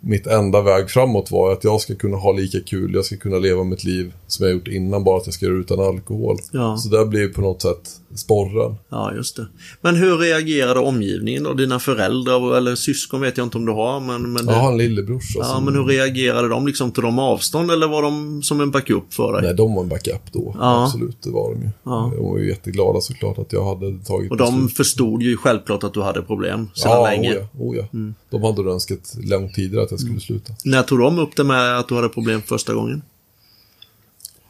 mitt 0.04 0.26
enda 0.26 0.62
väg 0.62 0.90
framåt 0.90 1.30
var 1.30 1.52
att 1.52 1.64
jag 1.64 1.80
ska 1.80 1.94
kunna 1.94 2.16
ha 2.16 2.32
lika 2.32 2.60
kul, 2.60 2.94
jag 2.94 3.04
ska 3.04 3.16
kunna 3.16 3.38
leva 3.38 3.64
mitt 3.64 3.84
liv 3.84 4.12
som 4.26 4.46
jag 4.46 4.54
gjort 4.54 4.68
innan, 4.68 5.04
bara 5.04 5.18
att 5.18 5.26
jag 5.26 5.34
ska 5.34 5.46
göra 5.46 5.54
det 5.54 5.60
utan 5.60 5.80
alkohol. 5.80 6.36
Ja. 6.52 6.76
Så 6.76 6.88
det 6.88 7.06
blev 7.06 7.34
på 7.34 7.40
något 7.40 7.62
sätt 7.62 8.01
sporren. 8.14 8.76
Ja, 8.88 9.14
just 9.14 9.36
det. 9.36 9.46
Men 9.80 9.96
hur 9.96 10.18
reagerade 10.18 10.80
omgivningen 10.80 11.42
då? 11.42 11.52
Dina 11.52 11.78
föräldrar 11.78 12.56
eller 12.56 12.74
syskon 12.74 13.20
vet 13.20 13.36
jag 13.36 13.46
inte 13.46 13.58
om 13.58 13.64
du 13.66 13.72
har, 13.72 14.00
men... 14.00 14.32
men 14.32 14.46
det... 14.46 14.52
Jag 14.52 14.60
har 14.60 14.72
en 14.72 14.78
lillebrorsa 14.78 15.38
Ja, 15.38 15.44
som... 15.44 15.64
men 15.64 15.74
hur 15.74 15.84
reagerade 15.84 16.48
de? 16.48 16.66
Liksom, 16.66 16.90
tog 16.92 17.04
de 17.04 17.18
avstånd 17.18 17.70
eller 17.70 17.88
var 17.88 18.02
de 18.02 18.42
som 18.42 18.60
en 18.60 18.70
backup 18.70 19.14
för 19.14 19.32
dig? 19.32 19.42
Nej, 19.42 19.54
de 19.54 19.74
var 19.74 19.82
en 19.82 19.88
backup 19.88 20.32
då. 20.32 20.56
Ja. 20.58 20.84
Absolut, 20.84 21.22
det 21.22 21.30
var 21.30 21.54
de 21.54 21.62
ju. 21.62 21.70
Ja. 21.84 22.12
De 22.16 22.24
var 22.24 22.38
ju 22.38 22.48
jätteglada 22.48 23.00
såklart 23.00 23.38
att 23.38 23.52
jag 23.52 23.64
hade 23.64 23.98
tagit 24.04 24.30
Och 24.30 24.36
de 24.36 24.54
beslut. 24.54 24.76
förstod 24.76 25.22
ju 25.22 25.36
självklart 25.36 25.84
att 25.84 25.94
du 25.94 26.02
hade 26.02 26.22
problem 26.22 26.68
sedan 26.74 26.90
Ja, 26.92 27.02
länge. 27.10 27.30
oh 27.30 27.36
ja, 27.36 27.48
oh 27.58 27.76
ja. 27.76 27.84
De 28.30 28.42
hade 28.42 28.70
önskat 28.70 29.14
långt 29.24 29.54
tidigare 29.54 29.84
att 29.84 29.90
jag 29.90 30.00
skulle 30.00 30.20
sluta. 30.20 30.52
När 30.64 30.82
tog 30.82 30.98
de 30.98 31.18
upp 31.18 31.36
det 31.36 31.44
med 31.44 31.78
att 31.78 31.88
du 31.88 31.94
hade 31.94 32.08
problem 32.08 32.42
första 32.42 32.74
gången? 32.74 33.02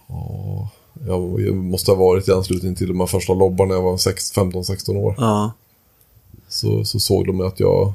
Ja, 0.09 0.42
jag 1.07 1.55
måste 1.55 1.91
ha 1.91 1.97
varit 1.99 2.29
i 2.29 2.33
anslutning 2.33 2.75
till 2.75 2.89
de 2.89 3.01
här 3.01 3.07
första 3.07 3.35
lobbarna 3.35 3.69
när 3.69 3.75
jag 3.75 3.83
var 3.83 3.97
sex- 3.97 4.33
15-16 4.37 4.97
år. 4.97 5.15
Ja, 5.19 5.53
Så, 6.49 6.85
så 6.85 7.01
såg 7.01 7.27
de 7.27 7.41
att 7.41 7.61
jag 7.61 7.93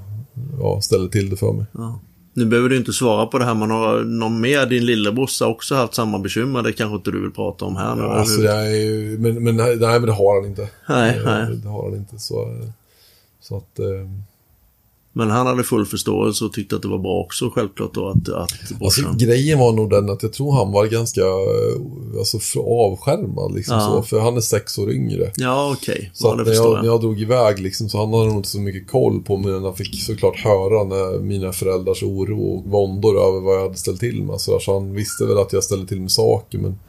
ja, 0.60 0.82
ställde 0.82 1.12
till 1.12 1.30
det 1.30 1.36
för 1.38 1.54
mig. 1.54 1.66
ja. 1.72 2.00
Nu 2.34 2.46
behöver 2.46 2.70
du 2.70 2.78
inte 2.78 2.94
svara 2.94 3.26
på 3.26 3.38
det 3.38 3.46
här, 3.46 3.54
men 3.54 3.72
har 3.72 4.00
någon 4.04 4.42
mer, 4.42 4.66
din 4.66 4.86
lillebrorsa, 4.86 5.48
också 5.48 5.76
haft 5.76 5.94
samma 5.94 6.20
bekymmer? 6.20 6.64
Det 6.64 6.74
kanske 6.74 6.96
inte 6.96 7.12
du 7.12 7.22
vill 7.22 7.32
prata 7.32 7.66
om 7.66 7.76
här 7.76 7.96
nu? 7.96 8.02
eller 8.04 8.14
Alltså, 8.14 8.42
jag 8.42 8.72
är 8.78 9.18
men, 9.18 9.44
men, 9.44 9.56
nej, 9.58 9.78
men 9.78 10.02
det 10.02 10.12
har 10.14 10.42
han 10.42 10.50
inte. 10.50 10.70
Nej, 10.90 11.18
Eh, 11.18 11.24
nej. 11.26 11.56
Det 11.64 11.70
har 11.70 11.84
han 11.84 11.96
inte. 11.96 12.20
Så, 12.20 12.42
eh, 12.42 12.70
så 13.42 13.58
att... 13.58 13.80
Eh, 13.80 13.86
Men 15.18 15.30
han 15.30 15.48
hade 15.48 15.64
full 15.64 15.86
förståelse 15.86 16.46
och 16.46 16.54
tyckte 16.54 16.76
att 16.76 16.82
det 16.82 16.88
var 16.88 16.98
bra 16.98 17.20
också, 17.26 17.50
självklart 17.50 17.94
då, 17.94 18.08
att, 18.10 18.30
att 18.30 18.82
alltså, 18.82 19.02
grejen 19.18 19.60
var 19.60 19.72
nog 19.72 19.90
den 19.90 20.10
att 20.10 20.24
jag 20.24 20.34
tror 20.34 20.54
han 20.54 20.72
var 20.72 20.86
ganska 20.86 21.22
eh, 21.22 22.18
alltså, 22.20 22.60
avskärmad. 22.60 23.56
Liksom, 23.56 23.76
Ja. 23.76 23.82
så, 23.82 24.02
för 24.02 24.20
han 24.20 24.38
är 24.38 24.42
sex 24.42 24.78
år 24.78 24.92
yngre. 24.92 25.32
Ja, 25.36 25.76
okej. 25.78 26.12
Så 26.14 26.28
Ja, 26.28 26.32
att 26.32 26.38
när, 26.38 26.46
förstår 26.46 26.76
jag, 26.76 26.84
när 26.84 26.92
jag 26.92 27.02
drog 27.02 27.22
iväg 27.22 27.60
liksom, 27.60 27.90
så 27.90 27.98
han 27.98 28.14
hade 28.14 28.26
nog 28.26 28.36
inte 28.36 28.50
så 28.50 28.60
mycket 28.60 28.92
koll 28.92 29.22
på 29.22 29.38
mig. 29.38 29.52
Men 29.52 29.64
han 29.64 29.76
fick 29.76 30.04
såklart 30.04 30.40
höra 30.40 30.84
när 30.84 31.20
mina 31.20 31.52
föräldrars 31.52 32.04
oro 32.04 32.42
och 32.42 32.64
våndor 32.72 33.20
över 33.28 33.40
vad 33.40 33.56
jag 33.56 33.62
hade 33.62 33.78
ställt 33.78 34.00
till 34.00 34.24
med. 34.24 34.42
Så, 34.42 34.60
så 34.60 34.74
han 34.74 34.94
visste 34.94 35.26
väl 35.26 35.38
att 35.38 35.54
jag 35.54 35.64
ställde 35.64 35.88
till 35.88 36.02
med 36.02 36.12
saker. 36.12 36.58
Men 36.58 36.80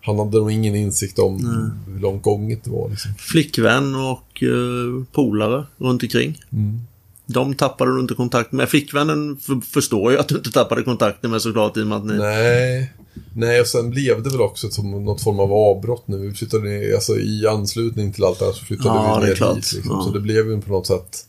han 0.00 0.18
hade 0.18 0.38
nog 0.38 0.52
ingen 0.52 0.74
insikt 0.74 1.18
om 1.18 1.62
hur 1.86 2.00
långt 2.00 2.22
gånget 2.22 2.64
det 2.64 2.70
var. 2.70 2.88
Liksom. 2.88 3.10
Flickvän 3.18 3.94
och 3.94 4.42
uh, 4.42 5.04
polare 5.12 5.66
runt 5.78 6.02
omkring. 6.02 6.38
Mm. 6.52 6.80
De 7.28 7.54
tappade 7.54 7.94
du 7.94 8.00
inte 8.00 8.14
kontakt 8.14 8.52
med. 8.52 8.68
Flickvännen 8.68 9.36
för, 9.36 9.60
förstår 9.60 10.12
ju 10.12 10.18
att 10.18 10.28
du 10.28 10.34
inte 10.36 10.52
tappade 10.52 10.82
kontakten 10.82 11.30
med 11.30 11.42
såklart 11.42 11.76
i 11.76 11.82
och 11.82 11.86
med 11.86 11.98
att 11.98 12.04
ni... 12.06 12.14
Nej. 12.18 12.92
Nej, 13.34 13.60
och 13.60 13.66
sen 13.66 13.90
blev 13.90 14.22
det 14.22 14.30
väl 14.30 14.40
också 14.40 14.70
som 14.70 15.04
något 15.04 15.22
form 15.22 15.40
av 15.40 15.52
avbrott 15.52 16.08
nu. 16.08 16.18
Vi 16.18 16.34
flyttade 16.34 16.68
ner, 16.68 16.94
alltså 16.94 17.18
i 17.18 17.46
anslutning 17.46 18.12
till 18.12 18.24
allt 18.24 18.38
det 18.38 18.44
här 18.44 18.52
så 18.52 18.64
flyttade 18.64 18.88
Ja, 18.88 19.18
vi 19.22 19.26
ner 19.28 19.34
klart. 19.34 19.56
hit. 19.56 19.72
Liksom. 19.74 19.90
Ja. 19.96 20.02
Så 20.02 20.10
det 20.12 20.20
blev 20.20 20.50
ju 20.50 20.60
på 20.60 20.70
något 20.70 20.86
sätt 20.86 21.26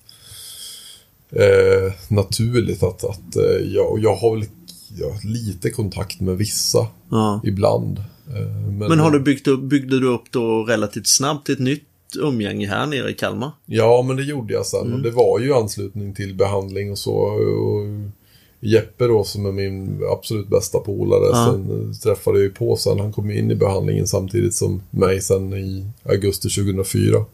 eh, 1.31 1.93
naturligt 2.07 2.83
att, 2.83 3.03
att 3.03 3.35
eh, 3.35 3.43
jag, 3.65 3.91
och 3.91 3.99
jag 3.99 4.15
har 4.15 4.35
väl 4.35 4.45
ja, 4.99 5.19
lite 5.23 5.69
kontakt 5.69 6.19
med 6.19 6.37
vissa 6.37 6.87
Ja. 7.11 7.41
ibland. 7.43 7.99
Eh, 8.35 8.35
men, 8.67 8.77
Men 8.77 8.99
har 8.99 9.11
du 9.11 9.19
byggt 9.19 9.47
upp, 9.47 9.61
byggde 9.61 9.99
du 9.99 10.07
upp 10.07 10.31
då 10.31 10.63
relativt 10.63 11.07
snabbt 11.07 11.49
ett 11.49 11.59
nytt 11.59 11.83
umgänge 12.15 12.67
här 12.67 12.85
nere 12.87 13.09
i 13.11 13.13
Kalmar? 13.13 13.51
Ja, 13.65 14.01
men 14.07 14.15
det 14.15 14.23
gjorde 14.23 14.53
jag 14.53 14.65
sen. 14.65 14.87
Mm. 14.87 15.01
Det 15.01 15.11
var 15.11 15.39
ju 15.39 15.53
anslutning 15.53 16.13
till 16.13 16.35
behandling 16.35 16.91
och 16.91 16.97
så. 16.97 17.13
Och 17.13 17.85
Jeppe 18.61 19.07
då, 19.07 19.23
som 19.23 19.45
är 19.45 19.51
min 19.51 19.99
absolut 20.11 20.47
bästa 20.47 20.79
polare, 20.79 21.29
Ja. 21.31 21.51
sen 21.51 21.93
träffade 22.03 22.37
jag 22.37 22.43
ju 22.43 22.51
på 22.51 22.75
sen. 22.75 22.99
Han 22.99 23.13
kom 23.13 23.31
in 23.31 23.51
i 23.51 23.55
behandlingen 23.55 24.07
samtidigt 24.07 24.53
som 24.53 24.81
mig 24.91 25.21
sen 25.21 25.53
i 25.53 25.85
augusti 26.05 26.49
2004. 26.49 27.25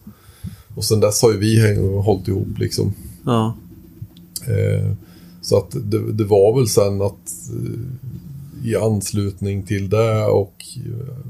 Och 0.75 0.83
sen 0.83 0.99
dess 0.99 1.21
har 1.21 1.31
ju 1.31 1.37
vi 1.37 1.75
hållit 2.01 2.27
ihop 2.27 2.59
liksom. 2.59 2.93
Ja. 3.25 3.55
Eh, 4.47 4.91
så 5.41 5.57
att 5.57 5.71
det, 5.71 6.11
det 6.11 6.23
var 6.23 6.57
väl 6.59 6.67
sen 6.67 7.01
att 7.01 7.49
eh, 7.49 8.69
i 8.69 8.75
anslutning 8.75 9.63
till 9.63 9.89
det 9.89 10.25
och 10.25 10.53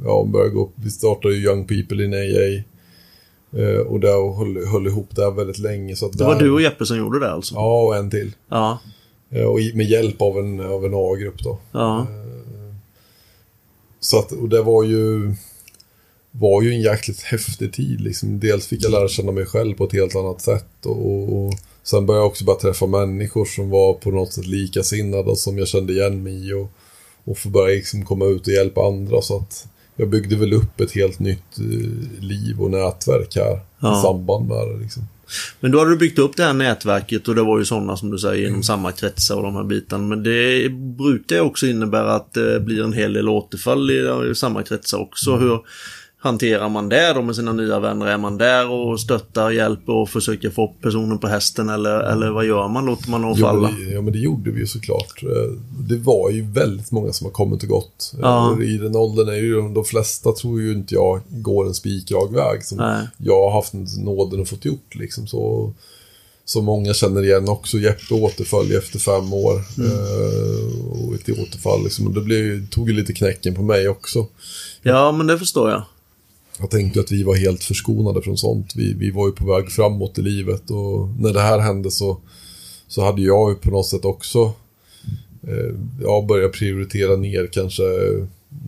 ja, 0.04 0.28
började 0.32 0.52
gå, 0.52 0.70
vi 0.76 0.92
startade 0.92 1.36
ju 1.36 1.44
Young 1.44 1.66
People 1.68 2.06
in 2.06 2.14
AA. 2.14 2.64
Eh, 3.54 3.80
och 3.80 4.00
där 4.00 4.38
höll, 4.38 4.66
höll 4.68 4.88
ihop 4.88 5.16
det 5.16 5.32
väldigt 5.32 5.60
länge. 5.60 5.96
Så 5.96 6.10
Det 6.10 6.24
var 6.24 6.34
där, 6.34 6.42
du 6.42 6.52
och 6.52 6.62
Jeppe 6.62 6.86
som 6.86 6.98
gjorde 6.98 7.20
det 7.20 7.32
alltså? 7.32 7.56
Ja, 7.56 7.82
och 7.82 7.96
en 7.96 8.10
till. 8.10 8.32
Ja. 8.50 8.80
Eh, 9.30 9.44
och 9.44 9.60
med 9.74 9.86
hjälp 9.86 10.22
av 10.22 10.40
en, 10.40 10.60
av 10.60 10.86
en 10.86 10.94
A-grupp 10.94 11.44
då. 11.44 11.60
Ja. 11.72 12.08
Så 14.00 14.20
att, 14.20 14.32
och 14.32 14.50
det 14.50 14.62
var 14.62 14.84
ju, 14.84 15.34
var 16.32 16.62
ju 16.62 16.72
en 16.72 16.82
jäkligt 16.82 17.22
häftig 17.22 17.74
tid. 17.74 18.02
Liksom. 18.02 18.40
Dels 18.40 18.68
fick 18.68 18.84
jag 18.84 18.92
lära 18.92 19.08
känna 19.08 19.32
mig 19.32 19.46
själv 19.46 19.76
på 19.76 19.84
ett 19.84 19.94
helt 19.94 20.16
annat 20.16 20.42
sätt. 20.42 20.86
Och, 20.86 21.34
och 21.34 21.54
sen 21.84 22.06
började 22.06 22.24
jag 22.24 22.28
också 22.28 22.46
bara 22.46 22.56
träffa 22.56 22.86
människor 22.86 23.46
som 23.46 23.70
var 23.70 23.94
på 23.94 24.12
något 24.12 24.34
sätt 24.34 24.48
likasinnade 24.48 25.32
och 25.32 25.38
som 25.38 25.58
jag 25.58 25.68
kände 25.68 25.94
igen 25.94 26.24
mig 26.24 26.50
i. 26.50 26.54
Och, 26.54 26.72
och 27.24 27.38
få 27.38 27.50
börja 27.50 27.76
liksom 27.76 28.06
komma 28.06 28.26
ut 28.26 28.48
och 28.48 28.54
hjälpa 28.54 28.88
andra. 28.88 29.22
Så 29.22 29.38
att 29.38 29.68
jag 29.96 30.10
byggde 30.10 30.36
väl 30.36 30.54
upp 30.54 30.80
ett 30.82 30.92
helt 30.92 31.20
nytt 31.20 31.58
eh, 31.60 32.24
liv 32.24 32.62
och 32.62 32.72
nätverk 32.72 33.36
här 33.36 33.60
Ja. 33.80 34.00
i 34.00 34.02
samband 34.02 34.48
med 34.48 34.58
det. 34.68 34.78
Liksom. 34.82 35.04
Men 35.60 35.72
då 35.72 35.80
hade 35.80 35.92
du 35.92 35.98
byggt 35.98 36.20
upp 36.20 36.38
det 36.38 36.44
här 36.44 36.54
nätverket 36.54 37.28
och 37.28 37.36
det 37.36 37.42
var 37.44 37.60
ju 37.60 37.66
sådana 37.66 37.98
som 37.98 38.12
du 38.12 38.18
säger 38.18 38.40
Mm. 38.42 38.50
inom 38.50 38.64
samma 38.64 38.92
kretsar 38.92 39.36
och 39.36 39.44
de 39.44 39.56
här 39.56 39.64
bitarna. 39.64 40.08
Men 40.08 40.24
det 40.24 40.70
brukar 40.98 41.36
ju 41.36 41.42
också 41.42 41.68
innebära 41.68 42.14
att 42.16 42.34
det 42.34 42.60
blir 42.60 42.84
en 42.84 42.94
hel 42.94 43.14
del 43.14 43.30
återfall 43.30 43.92
i, 43.92 44.30
i 44.32 44.36
samma 44.36 44.64
kretsar 44.64 44.98
också. 44.98 45.32
Mm. 45.32 45.42
Hur 45.44 45.60
hanterar 46.26 46.70
man 46.70 46.90
det 46.90 47.14
då 47.14 47.22
med 47.22 47.36
sina 47.36 47.54
nya 47.54 47.80
vänner? 47.80 48.06
Är 48.06 48.18
man 48.18 48.38
där 48.38 48.70
och 48.70 49.00
stöttar, 49.00 49.52
hjälper 49.52 49.94
och 49.94 50.10
försöker 50.10 50.50
få 50.50 50.66
upp 50.66 50.82
personen 50.82 51.20
på 51.20 51.28
hästen 51.28 51.70
eller, 51.70 52.00
eller 52.00 52.30
vad 52.30 52.46
gör 52.46 52.68
man? 52.68 52.86
Låter 52.86 53.10
man 53.10 53.22
dem 53.22 53.36
falla? 53.36 53.70
ja, 53.94 54.02
men 54.02 54.14
det 54.14 54.20
gjorde 54.20 54.52
vi 54.52 54.60
ju 54.60 54.68
såklart. 54.68 55.24
Eh, 55.24 55.52
Det 55.90 55.98
var 55.98 56.30
ju 56.30 56.42
väldigt 56.52 56.92
många 56.92 57.14
som 57.14 57.26
har 57.26 57.32
kommit 57.32 57.64
och 57.64 57.70
gått. 57.70 58.14
Ja. 58.22 58.62
I 58.62 58.78
den 58.78 58.96
åldern 58.96 59.30
är 59.30 59.36
ju 59.36 59.74
de, 59.74 59.86
flesta 59.86 60.32
tror 60.32 60.62
ju 60.62 60.72
inte 60.72 60.94
jag 60.94 61.22
går 61.30 61.66
en 61.68 61.74
spikrak 61.74 62.32
väg 62.32 62.64
som 62.64 62.78
Nej. 62.78 63.08
jag 63.18 63.42
har 63.50 63.52
haft 63.52 63.74
nåden 63.98 64.40
och 64.40 64.48
fått 64.48 64.66
gjort. 64.66 64.96
Liksom. 64.96 65.28
Så, 65.28 65.74
så 66.46 66.62
många 66.62 66.94
känner 66.94 67.24
igen 67.24 67.50
också. 67.50 67.78
Jeppe 67.78 68.14
återföll 68.14 68.72
efter 68.72 69.00
fem 69.00 69.34
år. 69.34 69.62
Mm. 69.78 69.92
Eh, 69.92 71.08
och 71.08 71.14
ett 71.16 71.30
återfall 71.30 71.84
liksom. 71.84 72.08
Och 72.08 72.14
det 72.14 72.22
blev, 72.22 72.70
tog 72.70 72.90
ju 72.90 72.96
lite 72.96 73.14
knäcken 73.14 73.56
på 73.56 73.62
mig 73.62 73.90
också. 73.90 74.28
Ja, 74.82 75.12
men 75.12 75.28
det 75.28 75.40
förstår 75.40 75.70
jag 75.70 75.84
jag 76.60 76.70
tänkte 76.70 77.00
att 77.00 77.12
vi 77.12 77.24
var 77.24 77.36
helt 77.36 77.64
förskonade 77.64 78.22
från 78.22 78.38
sånt. 78.38 78.76
Vi, 78.76 78.94
vi 78.94 79.12
var 79.12 79.28
ju 79.28 79.32
på 79.32 79.46
väg 79.46 79.72
framåt 79.72 80.18
i 80.18 80.22
livet 80.22 80.72
och 80.72 81.10
när 81.20 81.34
det 81.34 81.42
här 81.42 81.60
hände 81.60 81.92
så, 81.92 82.18
så 82.88 83.02
hade 83.06 83.22
jag 83.22 83.50
ju 83.50 83.56
på 83.56 83.70
något 83.70 83.88
sätt 83.88 84.06
också 84.06 84.54
eh, 85.48 85.76
jag 86.02 86.28
börjat 86.28 86.52
prioritera 86.52 87.16
ner 87.16 87.50
kanske 87.52 87.84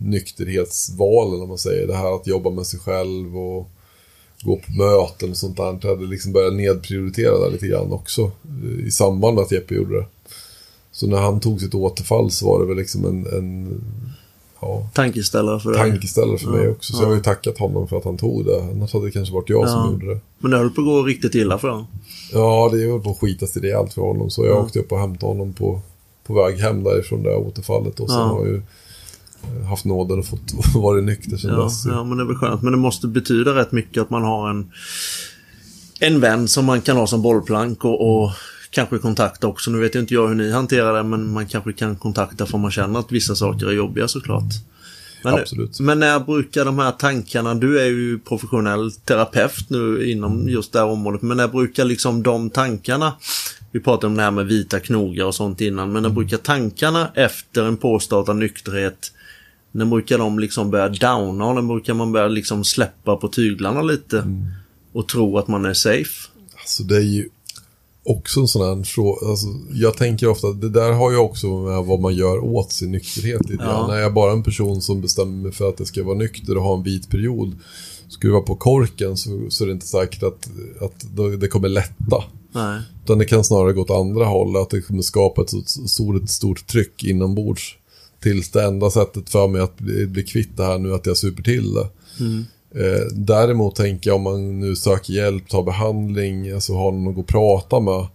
nykterhetsvalen 0.02 1.40
om 1.40 1.48
man 1.48 1.58
säger. 1.58 1.86
Det 1.86 1.96
här 1.96 2.16
att 2.16 2.26
jobba 2.26 2.50
med 2.50 2.66
sig 2.66 2.80
själv 2.80 3.38
och 3.38 3.70
gå 4.42 4.56
på 4.56 4.72
möten 4.72 5.30
och 5.30 5.36
sånt 5.36 5.56
där. 5.56 5.78
Jag 5.82 5.88
hade 5.88 6.06
liksom 6.06 6.32
börjat 6.32 6.54
nedprioritera 6.54 7.44
det 7.44 7.50
lite 7.50 7.66
grann 7.66 7.92
också 7.92 8.30
eh, 8.62 8.86
i 8.86 8.90
samband 8.90 9.34
med 9.34 9.44
att 9.44 9.52
Jeppe 9.52 9.74
gjorde 9.74 9.96
det. 9.96 10.06
Så 10.92 11.06
när 11.06 11.18
han 11.18 11.40
tog 11.40 11.60
sitt 11.60 11.74
återfall 11.74 12.30
så 12.30 12.46
var 12.46 12.60
det 12.60 12.66
väl 12.66 12.76
liksom 12.76 13.04
en, 13.04 13.26
en 13.26 13.80
ja, 14.60 14.88
tankeställare 14.92 15.60
för 15.60 15.72
dig. 15.72 15.90
Tankeställare 15.90 16.38
för 16.38 16.46
ja, 16.46 16.52
mig 16.52 16.68
också. 16.68 16.92
Så 16.92 16.98
ja. 16.98 17.02
jag 17.02 17.08
har 17.08 17.16
ju 17.16 17.22
tackat 17.22 17.58
honom 17.58 17.88
för 17.88 17.96
att 17.96 18.04
han 18.04 18.16
tog 18.16 18.44
det. 18.44 18.62
Annars 18.62 18.92
hade 18.92 19.06
det 19.06 19.10
kanske 19.10 19.34
varit 19.34 19.48
jag 19.48 19.64
ja. 19.64 19.68
som 19.68 19.92
gjorde 19.92 20.14
det. 20.14 20.20
Men 20.38 20.50
det 20.50 20.56
höll 20.56 20.70
på 20.70 20.80
att 20.80 20.86
gå 20.86 21.02
riktigt 21.02 21.34
illa 21.34 21.58
för 21.58 21.68
honom. 21.68 21.86
Ja, 22.32 22.70
det 22.72 22.90
höll 22.90 23.00
på 23.00 23.10
att 23.10 23.18
skitas 23.18 23.56
i 23.56 23.60
rejält 23.60 23.92
för 23.92 24.02
honom. 24.02 24.30
Så 24.30 24.44
jag 24.44 24.56
ja. 24.56 24.60
åkte 24.60 24.78
upp 24.78 24.92
och 24.92 24.98
hämtade 24.98 25.32
honom 25.32 25.52
på, 25.52 25.80
på 26.26 26.34
väg 26.34 26.58
hem 26.58 26.84
därifrån 26.84 27.22
det 27.22 27.34
återfallet. 27.34 28.00
Och 28.00 28.10
sen 28.10 28.20
har 28.20 28.38
jag 28.38 28.48
ju 28.48 28.62
eh, 29.42 29.64
haft 29.66 29.84
nåden 29.84 30.18
och 30.18 30.26
fått 30.26 30.54
vara 30.74 31.00
nykter 31.00 31.36
sedan 31.36 31.50
ja, 31.50 31.64
dess. 31.64 31.86
Ja, 31.86 32.04
men 32.04 32.18
det 32.18 32.24
är 32.24 32.26
väl 32.26 32.36
skönt. 32.36 32.62
Men 32.62 32.72
det 32.72 32.78
måste 32.78 33.08
betyda 33.08 33.54
rätt 33.54 33.72
mycket 33.72 34.02
att 34.02 34.10
man 34.10 34.22
har 34.22 34.50
en, 34.50 34.70
en 36.00 36.20
vän 36.20 36.48
som 36.48 36.64
man 36.64 36.80
kan 36.80 36.96
ha 36.96 37.06
som 37.06 37.22
bollplank 37.22 37.84
och, 37.84 38.22
och 38.22 38.30
kanske 38.70 38.98
kontakta 38.98 39.46
också. 39.46 39.70
Nu 39.70 39.78
vet 39.78 39.94
jag 39.94 40.02
inte 40.02 40.14
jag 40.14 40.28
hur 40.28 40.34
ni 40.34 40.52
hanterar 40.52 40.96
det, 40.96 41.02
men 41.02 41.32
man 41.32 41.46
kanske 41.46 41.72
kan 41.72 41.96
kontakta 41.96 42.46
för 42.46 42.58
man 42.58 42.70
känner 42.70 43.00
att 43.00 43.12
vissa 43.12 43.34
saker 43.34 43.66
är 43.66 43.72
jobbiga 43.72 44.08
såklart. 44.08 44.52
Men, 45.24 45.34
Absolut. 45.34 45.80
Men 45.80 45.98
när 45.98 46.20
brukar 46.20 46.64
de 46.64 46.78
här 46.78 46.92
tankarna, 46.92 47.54
du 47.54 47.80
är 47.80 47.86
ju 47.86 48.18
professionell 48.18 48.92
terapeut 48.92 49.70
nu 49.70 50.10
inom 50.10 50.48
just 50.48 50.72
det 50.72 50.78
här 50.78 50.86
området, 50.86 51.22
men 51.22 51.36
när 51.36 51.48
brukar 51.48 51.84
liksom 51.84 52.22
de 52.22 52.50
tankarna, 52.50 53.12
vi 53.72 53.80
pratade 53.80 54.06
om 54.06 54.16
det 54.16 54.22
här 54.22 54.30
med 54.30 54.46
vita 54.46 54.80
knogar 54.80 55.24
och 55.24 55.34
sånt 55.34 55.60
innan, 55.60 55.92
men 55.92 56.02
när 56.02 56.10
brukar 56.10 56.36
tankarna 56.36 57.10
efter 57.14 57.64
en 57.64 57.76
påstartad 57.76 58.36
nykterhet, 58.36 59.12
när 59.72 59.84
brukar 59.84 60.18
de 60.18 60.38
liksom 60.38 60.70
börja 60.70 60.88
downa, 60.88 61.52
när 61.52 61.62
brukar 61.62 61.94
man 61.94 62.12
börja 62.12 62.28
liksom 62.28 62.64
släppa 62.64 63.16
på 63.16 63.28
tyglarna 63.28 63.82
lite 63.82 64.18
mm. 64.18 64.46
och 64.92 65.08
tro 65.08 65.38
att 65.38 65.48
man 65.48 65.64
är 65.64 65.74
safe? 65.74 66.28
Alltså 66.56 66.82
det 66.82 66.96
är 66.96 67.00
ju 67.00 67.28
också 68.08 68.40
en 68.40 68.48
sån 68.48 68.62
här 68.62 68.84
fråga. 68.84 69.26
Alltså, 69.26 69.46
jag 69.72 69.96
tänker 69.96 70.28
ofta, 70.28 70.52
det 70.52 70.68
där 70.68 70.92
har 70.92 71.10
ju 71.10 71.16
också 71.16 71.46
med 71.46 71.84
vad 71.84 72.00
man 72.00 72.14
gör 72.14 72.44
åt 72.44 72.72
sin 72.72 72.92
nykterhet 72.92 73.50
lite 73.50 73.64
ja. 73.64 73.86
När 73.86 73.96
jag 73.96 74.06
är 74.06 74.10
bara 74.10 74.32
en 74.32 74.42
person 74.42 74.82
som 74.82 75.00
bestämmer 75.00 75.42
mig 75.42 75.52
för 75.52 75.68
att 75.68 75.78
jag 75.78 75.88
ska 75.88 76.04
vara 76.04 76.18
nykter 76.18 76.56
och 76.56 76.62
ha 76.62 76.76
en 76.76 76.82
vit 76.82 77.10
period. 77.10 77.56
Skruva 78.08 78.40
på 78.40 78.56
korken 78.56 79.16
så, 79.16 79.46
så 79.48 79.64
är 79.64 79.66
det 79.66 79.72
inte 79.72 79.86
säkert 79.86 80.22
att, 80.22 80.50
att 80.80 81.04
det 81.40 81.48
kommer 81.48 81.68
lätta. 81.68 82.24
Nej. 82.52 82.80
Utan 83.04 83.18
det 83.18 83.24
kan 83.24 83.44
snarare 83.44 83.72
gå 83.72 83.80
åt 83.80 83.90
andra 83.90 84.24
hållet, 84.24 84.62
att 84.62 84.70
det 84.70 84.80
kommer 84.80 85.02
skapa 85.02 85.42
ett 85.42 85.68
stort, 85.90 86.28
stort 86.30 86.66
tryck 86.66 87.04
inombords. 87.04 87.76
Tills 88.22 88.50
det 88.50 88.64
enda 88.64 88.90
sättet 88.90 89.30
för 89.30 89.48
mig 89.48 89.62
att 89.62 89.78
bli, 89.78 90.06
bli 90.06 90.22
kvitt 90.22 90.56
det 90.56 90.64
här 90.64 90.78
nu 90.78 90.94
att 90.94 91.06
jag 91.06 91.16
super 91.16 91.42
till 91.42 91.74
det. 91.74 91.88
Mm. 92.20 92.44
Eh, 92.74 93.06
däremot 93.12 93.74
tänker 93.74 94.10
jag 94.10 94.16
om 94.16 94.22
man 94.22 94.60
nu 94.60 94.76
söker 94.76 95.12
hjälp, 95.12 95.48
tar 95.48 95.62
behandling, 95.62 96.50
alltså 96.50 96.74
har 96.74 96.92
någon 96.92 97.20
att 97.20 97.26
prata 97.26 97.80
med. 97.80 98.06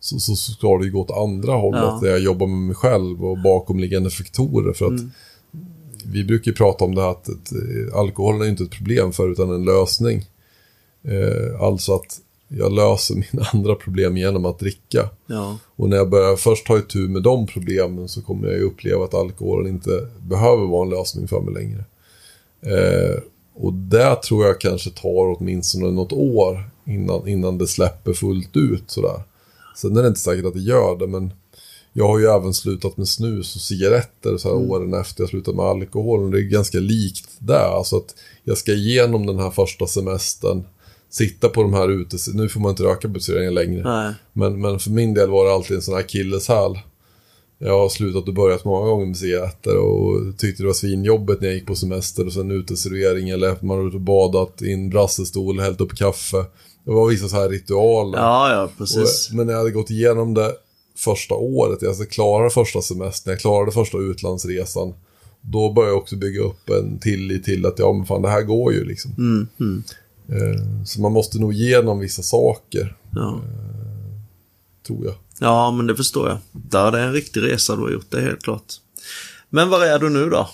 Så, 0.00 0.18
så, 0.18 0.36
så 0.36 0.52
ska 0.52 0.78
det 0.78 0.84
ju 0.84 0.90
gå 0.90 1.00
åt 1.00 1.10
andra 1.10 1.52
hållet, 1.52 1.82
ja. 1.82 1.98
där 2.02 2.10
jag 2.10 2.20
jobbar 2.20 2.46
med 2.46 2.58
mig 2.58 2.74
själv 2.74 3.24
och 3.24 3.38
bakomliggande 3.38 4.10
faktorer. 4.10 4.72
För 4.72 4.84
att 4.84 4.90
mm. 4.90 5.10
vi 6.04 6.24
brukar 6.24 6.50
ju 6.50 6.56
prata 6.56 6.84
om 6.84 6.94
det 6.94 7.02
här 7.02 7.10
att 7.10 7.28
ett, 7.28 7.52
alkoholen 7.94 8.42
är 8.42 8.46
inte 8.46 8.62
ett 8.62 8.70
problem 8.70 9.12
för 9.12 9.32
utan 9.32 9.50
en 9.50 9.64
lösning. 9.64 10.24
Eh, 11.04 11.62
alltså 11.62 11.94
att 11.94 12.20
jag 12.48 12.72
löser 12.72 13.14
mina 13.32 13.46
andra 13.52 13.74
problem 13.74 14.16
genom 14.16 14.44
att 14.44 14.58
dricka. 14.58 15.10
Ja. 15.26 15.58
Och 15.76 15.88
när 15.88 15.96
jag 15.96 16.10
börjar 16.10 16.36
först 16.36 16.66
ta 16.66 16.78
itu 16.78 16.98
med 16.98 17.22
de 17.22 17.46
problemen 17.46 18.08
så 18.08 18.22
kommer 18.22 18.48
jag 18.48 18.56
ju 18.56 18.62
uppleva 18.62 19.04
att 19.04 19.14
alkoholen 19.14 19.72
inte 19.72 20.08
behöver 20.20 20.66
vara 20.66 20.82
en 20.82 20.90
lösning 20.90 21.28
för 21.28 21.40
mig 21.40 21.54
längre. 21.54 21.84
Eh, 22.60 23.20
och 23.56 23.72
det 23.72 24.16
tror 24.16 24.46
jag 24.46 24.60
kanske 24.60 24.90
tar 24.90 25.36
åtminstone 25.36 25.90
något 25.90 26.12
år 26.12 26.70
innan, 26.86 27.28
innan 27.28 27.58
det 27.58 27.66
släpper 27.66 28.12
fullt 28.12 28.56
ut 28.56 28.90
sådär. 28.90 29.22
Sen 29.76 29.96
är 29.96 30.02
det 30.02 30.08
inte 30.08 30.20
säkert 30.20 30.44
att 30.44 30.54
det 30.54 30.60
gör 30.60 30.96
det, 30.98 31.06
men 31.06 31.32
jag 31.92 32.08
har 32.08 32.18
ju 32.18 32.26
även 32.26 32.54
slutat 32.54 32.96
med 32.96 33.08
snus 33.08 33.56
och 33.56 33.60
cigaretter 33.60 34.36
så 34.36 34.48
här 34.48 34.56
mm. 34.56 34.70
åren 34.70 34.94
efter 34.94 35.22
jag 35.22 35.30
slutade 35.30 35.56
med 35.56 35.66
alkohol. 35.66 36.30
Det 36.30 36.38
är 36.38 36.42
ganska 36.42 36.78
likt 36.78 37.28
det. 37.38 37.66
Alltså 37.66 37.96
att 37.96 38.14
jag 38.44 38.58
ska 38.58 38.72
igenom 38.72 39.26
den 39.26 39.38
här 39.38 39.50
första 39.50 39.86
semestern, 39.86 40.64
sitta 41.10 41.48
på 41.48 41.62
de 41.62 41.74
här 41.74 41.88
ute... 41.88 42.16
Nu 42.34 42.48
får 42.48 42.60
man 42.60 42.70
inte 42.70 42.82
röka 42.82 43.08
på 43.08 43.18
längre. 43.50 43.82
Men, 44.32 44.60
men 44.60 44.78
för 44.78 44.90
min 44.90 45.14
del 45.14 45.30
var 45.30 45.44
det 45.44 45.52
alltid 45.52 45.76
en 45.76 45.82
sån 45.82 45.94
här 45.94 46.00
akilleshäl. 46.00 46.78
Jag 47.58 47.78
har 47.78 47.88
slutat 47.88 48.28
och 48.28 48.34
börjat 48.34 48.64
många 48.64 48.86
gånger 48.86 49.06
med 49.06 49.16
cigaretter 49.16 49.76
och 49.76 50.38
tyckte 50.38 50.62
det 50.62 50.66
var 50.66 50.74
svinjobbet 50.74 51.40
när 51.40 51.48
jag 51.48 51.54
gick 51.54 51.66
på 51.66 51.74
semester 51.74 52.26
och 52.26 52.32
sen 52.32 52.50
uteservering 52.50 53.28
eller 53.28 53.56
man 53.60 53.78
var 53.78 53.88
ute 53.88 53.96
och 53.96 54.00
badat 54.00 54.62
i 54.62 54.72
en 54.72 54.90
brassestol, 54.90 55.60
hällt 55.60 55.80
upp 55.80 55.96
kaffe. 55.96 56.44
Det 56.84 56.90
var 56.92 57.08
vissa 57.08 57.28
så 57.28 57.36
här 57.36 57.48
ritualer. 57.48 58.18
Ja, 58.18 58.52
ja, 58.52 58.68
precis. 58.78 59.28
Och, 59.28 59.36
men 59.36 59.46
när 59.46 59.52
jag 59.52 59.58
hade 59.58 59.70
gått 59.70 59.90
igenom 59.90 60.34
det 60.34 60.52
första 60.96 61.34
året, 61.34 61.82
jag 61.82 61.88
alltså 61.88 62.04
klarade 62.04 62.50
första 62.50 62.82
semestern, 62.82 63.32
jag 63.32 63.40
klarade 63.40 63.72
första 63.72 63.98
utlandsresan. 63.98 64.94
Då 65.40 65.72
började 65.72 65.92
jag 65.92 66.02
också 66.02 66.16
bygga 66.16 66.40
upp 66.40 66.70
en 66.70 66.98
tillit 66.98 67.44
till 67.44 67.66
att 67.66 67.78
ja, 67.78 67.92
men 67.92 68.06
fan 68.06 68.22
det 68.22 68.28
här 68.28 68.42
går 68.42 68.72
ju 68.72 68.84
liksom. 68.84 69.10
Mm, 69.18 69.48
mm. 69.60 69.82
Eh, 70.28 70.84
så 70.84 71.00
man 71.00 71.12
måste 71.12 71.38
nog 71.38 71.54
igenom 71.54 71.98
vissa 71.98 72.22
saker. 72.22 72.96
Ja. 73.14 73.28
Eh, 73.28 74.16
tror 74.86 75.04
jag. 75.04 75.14
Ja, 75.38 75.70
men 75.70 75.86
det 75.86 75.96
förstår 75.96 76.28
jag. 76.28 76.38
Där 76.52 76.92
det 76.92 76.98
är 76.98 77.06
en 77.06 77.12
riktig 77.12 77.42
resa 77.42 77.76
du 77.76 77.82
har 77.82 77.90
gjort, 77.90 78.10
det 78.10 78.18
är 78.18 78.22
helt 78.22 78.42
klart. 78.42 78.74
Men 79.50 79.68
var 79.68 79.84
är 79.84 79.98
du 79.98 80.08
nu 80.08 80.30
då? 80.30 80.50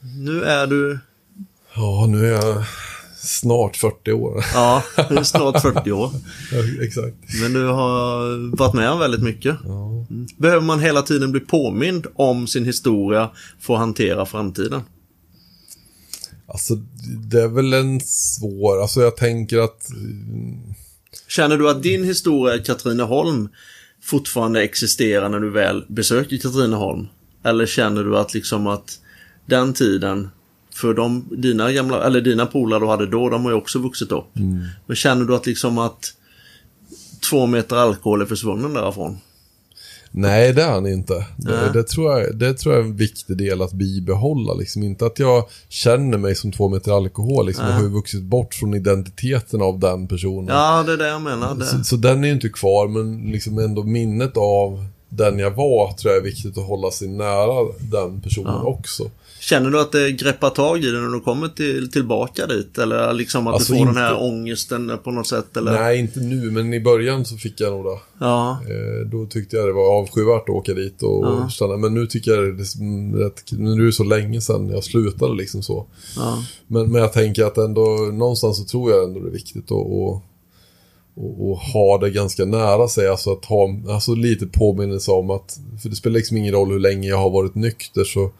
Nu 0.00 0.44
är 0.44 0.66
du... 0.66 0.98
Ja, 1.74 2.06
nu 2.08 2.26
är 2.26 2.32
jag 2.32 2.64
snart 3.22 3.76
40 3.76 4.12
år. 4.12 4.44
Ja, 4.54 4.82
du 5.08 5.16
är 5.16 5.22
snart 5.22 5.62
40 5.62 5.92
år. 5.92 6.10
ja, 6.52 6.84
exakt. 6.84 7.16
Men 7.42 7.52
du 7.52 7.66
har 7.66 8.56
varit 8.56 8.74
med 8.74 8.90
om 8.90 8.98
väldigt 8.98 9.22
mycket. 9.22 9.56
Ja. 9.64 10.06
Behöver 10.36 10.62
man 10.62 10.80
hela 10.80 11.02
tiden 11.02 11.32
bli 11.32 11.40
påmind 11.40 12.06
om 12.14 12.46
sin 12.46 12.64
historia 12.64 13.30
för 13.60 13.74
att 13.74 13.80
hantera 13.80 14.26
framtiden? 14.26 14.82
Alltså, 16.46 16.74
det 17.30 17.42
är 17.42 17.48
väl 17.48 17.72
en 17.72 18.00
svår... 18.00 18.82
Alltså, 18.82 19.00
jag 19.00 19.16
tänker 19.16 19.58
att... 19.58 19.88
Känner 21.28 21.58
du 21.58 21.70
att 21.70 21.82
din 21.82 22.04
historia 22.04 22.56
i 22.56 22.58
Katrineholm 22.58 23.48
fortfarande 24.02 24.62
existerar 24.62 25.28
när 25.28 25.40
du 25.40 25.50
väl 25.50 25.84
besöker 25.88 26.38
Katrineholm? 26.38 27.06
Eller 27.44 27.66
känner 27.66 28.04
du 28.04 28.18
att 28.18 28.34
liksom 28.34 28.66
att 28.66 29.00
den 29.46 29.72
tiden 29.72 30.30
för 30.74 30.94
de, 30.94 31.28
dina 31.30 31.72
gamla, 31.72 32.06
eller 32.06 32.20
dina 32.20 32.46
polare 32.46 32.80
du 32.80 32.86
hade 32.86 33.06
då, 33.06 33.28
de 33.28 33.44
har 33.44 33.50
ju 33.50 33.56
också 33.56 33.78
vuxit 33.78 34.12
upp. 34.12 34.36
Mm. 34.36 34.64
Men 34.86 34.96
känner 34.96 35.24
du 35.24 35.34
att 35.34 35.46
liksom 35.46 35.78
att 35.78 36.14
två 37.30 37.46
meter 37.46 37.76
alkohol 37.76 38.22
är 38.22 38.26
försvunnen 38.26 38.74
därifrån? 38.74 39.18
Nej, 40.14 40.52
det 40.52 40.62
är 40.62 40.70
han 40.70 40.86
inte. 40.86 41.26
Det, 41.36 41.70
det, 41.72 41.82
tror 41.82 42.18
jag, 42.18 42.36
det 42.36 42.54
tror 42.54 42.74
jag 42.74 42.84
är 42.84 42.88
en 42.88 42.96
viktig 42.96 43.36
del 43.36 43.62
att 43.62 43.72
bibehålla. 43.72 44.54
Liksom. 44.54 44.82
Inte 44.82 45.06
att 45.06 45.18
jag 45.18 45.44
känner 45.68 46.18
mig 46.18 46.34
som 46.34 46.52
två 46.52 46.68
meter 46.68 46.92
alkohol. 46.92 47.46
Liksom. 47.46 47.66
Jag 47.66 47.72
har 47.72 47.82
vuxit 47.82 48.22
bort 48.22 48.54
från 48.54 48.74
identiteten 48.74 49.62
av 49.62 49.78
den 49.78 50.08
personen. 50.08 50.56
Ja, 50.56 50.82
det 50.86 50.92
är 50.92 50.96
det 50.96 51.08
jag 51.08 51.22
menar. 51.22 51.54
Det. 51.54 51.64
Så, 51.64 51.84
så, 51.84 51.96
den 51.96 52.24
är 52.24 52.28
ju 52.28 52.34
inte 52.34 52.48
kvar, 52.48 52.88
men 52.88 53.30
liksom 53.30 53.58
ändå 53.58 53.82
minnet 53.82 54.36
av 54.36 54.86
den 55.08 55.38
jag 55.38 55.50
var 55.50 55.92
tror 55.92 56.12
jag 56.12 56.20
är 56.20 56.24
viktigt 56.24 56.58
att 56.58 56.66
hålla 56.66 56.90
sig 56.90 57.08
nära 57.08 57.68
den 57.78 58.20
personen 58.20 58.54
ja. 58.54 58.62
också. 58.62 59.10
Känner 59.42 59.70
du 59.70 59.80
att 59.80 59.92
det 59.92 60.12
greppar 60.12 60.50
tag 60.50 60.78
i 60.78 60.90
dig 60.90 61.00
när 61.00 61.08
du 61.08 61.20
kommer 61.20 61.48
till, 61.48 61.90
tillbaka 61.90 62.46
dit? 62.46 62.78
Eller 62.78 63.12
liksom 63.12 63.46
att 63.46 63.54
alltså 63.54 63.72
du 63.72 63.78
får 63.78 63.88
inte... 63.88 64.00
den 64.00 64.08
här 64.08 64.22
ångesten 64.22 64.98
på 65.04 65.10
något 65.10 65.26
sätt? 65.26 65.56
Eller? 65.56 65.72
Nej, 65.72 65.98
inte 65.98 66.20
nu, 66.20 66.50
men 66.50 66.74
i 66.74 66.80
början 66.80 67.24
så 67.24 67.36
fick 67.36 67.60
jag 67.60 67.72
nog 67.72 67.84
det. 67.84 67.98
Ja. 68.18 68.60
Eh, 68.68 69.06
då 69.06 69.26
tyckte 69.26 69.56
jag 69.56 69.68
det 69.68 69.72
var 69.72 70.00
avskyvärt 70.00 70.42
att 70.42 70.48
åka 70.48 70.74
dit 70.74 71.02
och 71.02 71.26
ja. 71.26 71.48
känna, 71.48 71.76
men 71.76 71.94
nu 71.94 72.06
tycker 72.06 72.30
jag 72.30 72.44
det 72.44 72.62
är 72.62 73.24
rätt, 73.24 73.42
nu 73.50 73.82
är 73.82 73.86
det 73.86 73.92
så 73.92 74.04
länge 74.04 74.40
sedan 74.40 74.68
jag 74.68 74.84
slutade 74.84 75.34
liksom 75.34 75.62
så. 75.62 75.86
Ja. 76.16 76.44
Men, 76.66 76.92
men 76.92 77.00
jag 77.00 77.12
tänker 77.12 77.44
att 77.44 77.58
ändå, 77.58 78.10
någonstans 78.12 78.56
så 78.56 78.64
tror 78.64 78.90
jag 78.90 79.04
ändå 79.04 79.20
det 79.20 79.28
är 79.28 79.32
viktigt 79.32 79.64
att 79.64 79.70
och, 79.70 80.12
och, 81.14 81.50
och, 81.50 81.58
ha 81.58 81.98
det 81.98 82.10
ganska 82.10 82.44
nära 82.44 82.88
sig. 82.88 83.08
Alltså 83.08 83.32
att 83.32 83.44
ha 83.44 83.68
alltså 83.88 84.14
lite 84.14 84.46
påminnelse 84.46 85.10
om 85.10 85.30
att, 85.30 85.58
för 85.82 85.88
det 85.88 85.96
spelar 85.96 86.14
liksom 86.14 86.36
ingen 86.36 86.54
roll 86.54 86.70
hur 86.70 86.80
länge 86.80 87.08
jag 87.08 87.18
har 87.18 87.30
varit 87.30 87.54
nykter 87.54 88.04
så 88.04 88.30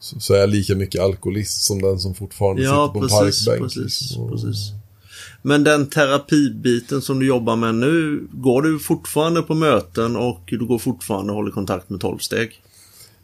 så, 0.00 0.20
så 0.20 0.34
är 0.34 0.38
jag 0.38 0.50
lika 0.50 0.74
mycket 0.74 1.00
alkoholist 1.00 1.62
som 1.62 1.82
den 1.82 1.98
som 1.98 2.14
fortfarande 2.14 2.62
ja, 2.62 2.86
sitter 2.86 3.00
på 3.00 3.08
precis, 3.08 3.48
en 3.48 3.52
parkbänk. 3.52 3.72
Precis, 3.72 4.00
liksom. 4.00 4.30
precis. 4.30 4.72
Men 5.42 5.64
den 5.64 5.86
terapibiten 5.86 7.02
som 7.02 7.18
du 7.18 7.26
jobbar 7.26 7.56
med 7.56 7.74
nu, 7.74 8.26
går 8.32 8.62
du 8.62 8.78
fortfarande 8.78 9.42
på 9.42 9.54
möten 9.54 10.16
och 10.16 10.40
du 10.46 10.66
går 10.66 10.78
fortfarande 10.78 11.32
och 11.32 11.36
håller 11.36 11.50
kontakt 11.50 11.90
med 11.90 12.00
tolvsteg? 12.00 12.62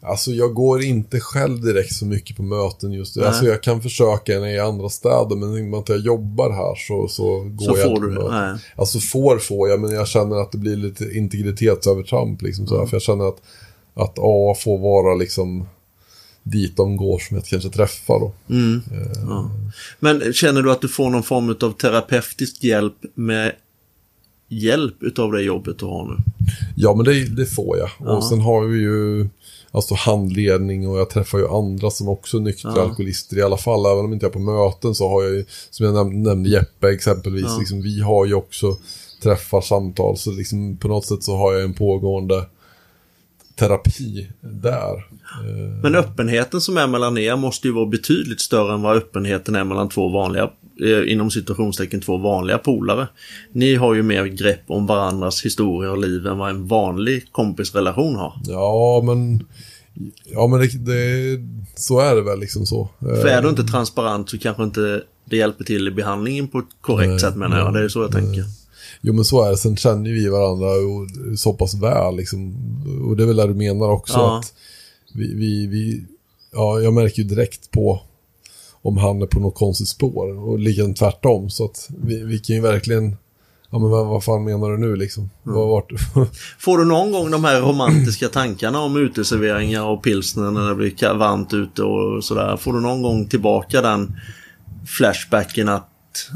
Alltså 0.01 0.31
jag 0.31 0.53
går 0.53 0.83
inte 0.83 1.19
själv 1.19 1.61
direkt 1.61 1.93
så 1.93 2.05
mycket 2.05 2.37
på 2.37 2.43
möten 2.43 2.91
just 2.91 3.15
nu. 3.15 3.21
Nej. 3.21 3.29
Alltså 3.29 3.45
jag 3.45 3.63
kan 3.63 3.81
försöka 3.81 4.33
när 4.33 4.39
jag 4.39 4.49
är 4.49 4.55
i 4.55 4.59
andra 4.59 4.89
städer, 4.89 5.35
men 5.35 5.57
i 5.57 5.61
och 5.61 5.65
med 5.65 5.79
att 5.79 5.89
jag 5.89 5.99
jobbar 5.99 6.49
här 6.49 6.75
så, 6.75 7.07
så 7.07 7.43
går 7.43 7.65
Så 7.65 7.77
jag 7.77 7.83
får 7.83 7.91
inte 7.91 8.01
du 8.01 8.15
på 8.15 8.21
möten. 8.21 8.49
Nej. 8.49 8.59
Alltså 8.75 8.99
får 8.99 9.37
får 9.37 9.69
jag, 9.69 9.79
men 9.79 9.91
jag 9.91 10.07
känner 10.07 10.35
att 10.35 10.51
det 10.51 10.57
blir 10.57 10.75
lite 10.75 11.17
integritetsövertramp. 11.17 12.41
Liksom, 12.41 12.67
sådär, 12.67 12.85
För 12.85 12.95
jag 12.95 13.01
känner 13.01 13.27
att, 13.27 13.41
att 13.93 14.19
A 14.19 14.55
får 14.59 14.77
vara 14.77 15.15
liksom 15.15 15.67
dit 16.45 16.77
de 16.77 16.97
går 16.97 17.19
som 17.19 17.37
jag 17.37 17.45
kanske 17.45 17.69
träffar 17.69 18.19
då. 18.19 18.33
Mm. 18.49 18.81
Ja. 19.27 19.49
Men 19.99 20.33
känner 20.33 20.61
du 20.61 20.71
att 20.71 20.81
du 20.81 20.87
får 20.87 21.09
någon 21.09 21.23
form 21.23 21.49
av 21.49 21.71
terapeutisk 21.71 22.63
hjälp 22.63 22.95
med 23.15 23.51
hjälp 24.49 25.03
utav 25.03 25.31
det 25.31 25.41
jobbet 25.41 25.79
du 25.79 25.85
har 25.85 26.05
nu? 26.07 26.15
Ja, 26.75 26.95
men 26.95 27.05
det, 27.05 27.35
det 27.35 27.45
får 27.45 27.77
jag. 27.77 27.89
Ja. 27.99 28.17
Och 28.17 28.23
sen 28.23 28.39
har 28.41 28.65
vi 28.65 28.79
ju 28.79 29.27
alltså 29.71 29.95
handledning 29.95 30.87
och 30.87 30.97
jag 30.99 31.09
träffar 31.09 31.37
ju 31.37 31.47
andra 31.47 31.89
som 31.91 32.09
också 32.09 32.37
är 32.37 32.41
nyktra 32.41 32.73
Ja. 32.75 32.81
alkoholister 32.81 33.37
i 33.37 33.41
alla 33.41 33.57
fall. 33.57 33.85
Även 33.85 34.05
om 34.05 34.13
inte 34.13 34.25
jag 34.25 34.29
är 34.29 34.33
på 34.33 34.39
möten 34.39 34.95
så 34.95 35.09
har 35.09 35.23
jag 35.23 35.31
ju, 35.33 35.45
som 35.69 35.85
jag 35.85 35.95
näm- 35.95 36.23
nämnde 36.23 36.49
Jeppe 36.49 36.89
exempelvis, 36.89 37.59
liksom, 37.59 37.81
vi 37.81 38.01
har 38.01 38.25
ju 38.25 38.33
också 38.33 38.77
träffar, 39.23 39.61
samtal. 39.61 40.17
Så 40.17 40.31
liksom 40.31 40.77
på 40.77 40.87
något 40.87 41.05
sätt 41.05 41.23
så 41.23 41.35
har 41.37 41.53
jag 41.53 41.63
en 41.63 41.73
pågående 41.73 42.45
terapi 43.55 44.27
där. 44.41 44.93
Eh, 44.95 45.81
Men 45.83 45.95
öppenheten 45.95 46.61
som 46.61 46.77
är 46.77 46.87
mellan 46.87 47.17
er 47.17 47.35
måste 47.35 47.67
ju 47.67 47.73
vara 47.73 47.85
betydligt 47.85 48.41
större 48.41 48.73
än 48.73 48.81
vad 48.81 48.97
öppenheten 48.97 49.55
är 49.55 49.63
mellan 49.63 49.89
två 49.89 50.09
vanliga, 50.09 50.49
eh, 50.85 51.11
inom 51.11 51.31
situationstecken 51.31 52.01
två 52.01 52.17
vanliga 52.17 52.57
polare. 52.57 53.07
Ni 53.51 53.75
har 53.75 53.93
ju 53.93 54.03
mer 54.03 54.25
grepp 54.25 54.63
om 54.67 54.85
varandras 54.85 55.45
historia 55.45 55.91
och 55.91 55.97
liv 55.97 56.27
än 56.27 56.37
vad 56.37 56.49
en 56.49 56.67
vanlig 56.67 57.31
kompisrelation 57.31 58.15
har. 58.15 58.33
Ja, 58.47 59.01
men, 59.05 59.45
ja, 60.25 60.47
men 60.47 60.59
det, 60.59 60.67
det, 60.67 61.39
så 61.75 61.99
är 61.99 62.15
det 62.15 62.21
väl 62.21 62.39
liksom 62.39 62.65
så. 62.65 62.89
Eh, 63.01 63.21
För 63.21 63.27
är 63.27 63.41
du 63.41 63.49
inte 63.49 63.63
transparent 63.63 64.29
så 64.29 64.37
kanske 64.37 64.63
inte 64.63 65.01
det 65.29 65.37
hjälper 65.37 65.63
till 65.63 65.87
i 65.87 65.91
behandlingen 65.91 66.47
på 66.47 66.59
ett 66.59 66.65
korrekt 66.81 67.09
Nej, 67.09 67.19
sätt 67.19 67.35
menar 67.35 67.57
jag. 67.59 67.73
Det 67.73 67.83
är 67.83 67.87
så 67.89 68.01
jag 68.01 68.11
tänker. 68.11 68.43
Jo 69.01 69.13
men 69.13 69.25
så 69.25 69.43
är 69.43 69.51
det, 69.51 69.57
sen 69.57 69.77
känner 69.77 70.11
vi 70.11 70.29
varandra 70.29 70.67
och, 70.67 71.37
så 71.39 71.53
pass 71.53 71.73
väl 71.73 72.15
liksom. 72.15 72.55
Och 73.09 73.17
det 73.17 73.23
är 73.23 73.27
väl 73.27 73.35
det 73.35 73.47
du 73.47 73.53
menar 73.53 73.89
också 73.89 74.17
Ja. 74.17 74.39
att 74.39 74.53
vi, 75.13 75.33
vi, 75.35 75.67
vi, 75.67 76.03
ja 76.53 76.79
jag 76.79 76.93
märker 76.93 77.21
ju 77.21 77.27
direkt 77.27 77.71
på 77.71 78.01
om 78.81 78.97
han 78.97 79.21
är 79.21 79.25
på 79.25 79.39
något 79.39 79.55
konstigt 79.55 79.87
spår 79.87 80.49
och 80.49 80.59
likadant 80.59 80.97
tvärtom. 80.97 81.49
Så 81.49 81.65
att 81.65 81.89
vi, 82.01 82.23
vi 82.23 82.39
kan 82.39 82.55
ju 82.55 82.61
verkligen, 82.61 83.17
ja 83.69 83.79
men 83.79 83.89
vad, 83.89 84.07
vad 84.07 84.23
fan 84.23 84.43
menar 84.43 84.71
du 84.71 84.77
nu 84.77 84.95
liksom? 84.95 85.29
Vad, 85.43 85.67
vart, 85.67 85.91
Får 86.59 86.77
du 86.77 86.85
någon 86.85 87.11
gång 87.11 87.31
de 87.31 87.43
här 87.43 87.61
romantiska 87.61 88.29
tankarna 88.29 88.79
om 88.79 88.97
uteserveringar 88.97 89.83
och 89.83 90.03
pilsner 90.03 90.51
när 90.51 90.69
det 90.69 90.75
blir 90.75 91.13
varmt 91.13 91.53
ute 91.53 91.83
och 91.83 92.23
sådär? 92.23 92.57
Får 92.57 92.73
du 92.73 92.81
någon 92.81 93.01
gång 93.01 93.25
tillbaka 93.27 93.81
den 93.81 94.15
flashbacken 94.87 95.69
att 95.69 95.89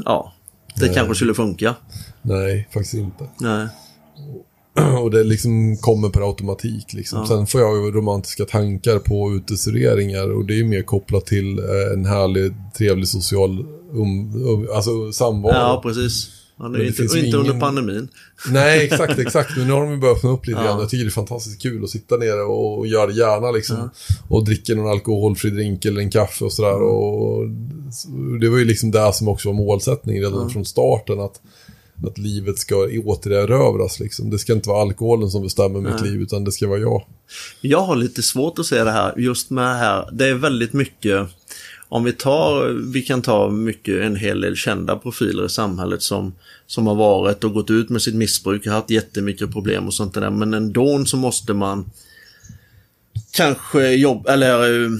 ja, 0.04 0.32
det 0.76 0.86
Nej. 0.86 0.94
kanske 0.94 1.14
skulle 1.14 1.34
funka? 1.34 1.74
Nej, 2.22 2.68
faktiskt 2.72 2.94
inte. 2.94 3.24
Nej. 3.40 3.66
Och 5.02 5.10
det 5.10 5.24
liksom 5.24 5.76
kommer 5.76 6.08
per 6.08 6.20
automatik 6.28 6.92
liksom. 6.92 7.18
Ja. 7.18 7.26
Sen 7.26 7.46
får 7.46 7.60
jag 7.60 7.96
romantiska 7.96 8.44
tankar 8.44 8.98
på 8.98 9.32
uteserveringar 9.32 10.32
och 10.32 10.44
det 10.44 10.54
är 10.54 10.56
ju 10.56 10.64
mer 10.64 10.82
kopplat 10.82 11.26
till 11.26 11.58
eh, 11.58 11.92
en 11.94 12.04
härlig, 12.04 12.54
trevlig 12.78 13.08
social 13.08 13.66
um, 13.92 14.44
um, 14.46 14.68
alltså 14.74 15.12
samvaro. 15.12 15.52
Ja, 15.54 15.80
precis. 15.82 16.28
Ja, 16.58 16.68
det 16.68 16.78
det 16.78 16.86
inte, 16.86 17.02
och 17.02 17.16
inte 17.16 17.36
under 17.36 17.50
ingen- 17.50 17.60
pandemin. 17.60 18.08
Nej, 18.50 18.84
exakt, 18.84 19.18
exakt. 19.18 19.56
Men 19.56 19.66
nu 19.66 19.72
har 19.72 19.80
de 19.80 19.90
ju 19.90 19.96
börjat 19.96 20.16
öppna 20.16 20.30
upp 20.30 20.46
lite 20.46 20.60
Ja. 20.60 20.66
grann. 20.66 20.80
Jag 20.80 20.88
tycker 20.90 21.04
det 21.04 21.08
är 21.08 21.10
fantastiskt 21.10 21.62
kul 21.62 21.84
att 21.84 21.90
sitta 21.90 22.16
nere 22.16 22.42
och, 22.42 22.78
och 22.78 22.86
göra 22.86 23.06
det 23.06 23.12
gärna 23.12 23.50
liksom. 23.50 23.90
Och 24.28 24.44
dricka 24.44 24.74
någon 24.74 24.90
alkoholfri 24.90 25.50
drink 25.50 25.84
eller 25.84 26.00
en 26.00 26.10
kaffe 26.10 26.44
och 26.44 26.52
sådär. 26.52 26.82
Och, 26.82 27.48
det 28.40 28.48
var 28.48 28.58
ju 28.58 28.64
liksom 28.64 28.90
det 28.90 29.12
som 29.12 29.28
också 29.28 29.48
var 29.48 29.54
målsättningen 29.56 30.22
redan 30.22 30.50
från 30.50 30.64
starten. 30.64 31.20
Att, 31.20 31.40
att 32.06 32.18
livet 32.18 32.58
ska 32.58 32.76
återerövras 33.04 34.00
liksom. 34.00 34.30
Det 34.30 34.38
ska 34.38 34.52
inte 34.52 34.68
vara 34.68 34.82
alkoholen 34.82 35.30
som 35.30 35.42
bestämmer 35.42 35.80
mitt 35.80 36.00
Nej. 36.00 36.10
liv, 36.10 36.20
utan 36.20 36.44
det 36.44 36.52
ska 36.52 36.68
vara 36.68 36.78
jag. 36.78 37.06
Jag 37.60 37.80
har 37.80 37.96
lite 37.96 38.22
svårt 38.22 38.58
att 38.58 38.66
se 38.66 38.84
det 38.84 38.90
här, 38.90 39.14
just 39.16 39.50
med 39.50 39.78
här. 39.78 40.08
Det 40.12 40.28
är 40.28 40.34
väldigt 40.34 40.72
mycket, 40.72 41.28
om 41.88 42.04
vi 42.04 42.12
tar, 42.12 42.68
vi 42.92 43.02
kan 43.02 43.22
ta 43.22 43.50
mycket, 43.50 44.02
en 44.02 44.16
hel 44.16 44.40
del 44.40 44.56
kända 44.56 44.96
profiler 44.96 45.46
i 45.46 45.48
samhället 45.48 46.02
som, 46.02 46.34
som 46.66 46.86
har 46.86 46.94
varit 46.94 47.44
och 47.44 47.52
gått 47.52 47.70
ut 47.70 47.88
med 47.88 48.02
sitt 48.02 48.14
missbruk, 48.14 48.66
har 48.66 48.74
haft 48.74 48.90
jättemycket 48.90 49.52
problem 49.52 49.86
och 49.86 49.94
sånt 49.94 50.14
där. 50.14 50.30
Men 50.30 50.54
ändå 50.54 51.04
så 51.04 51.16
måste 51.16 51.54
man 51.54 51.90
kanske 53.32 53.88
jobba, 53.88 54.32
eller 54.32 54.84
eh, 54.84 54.90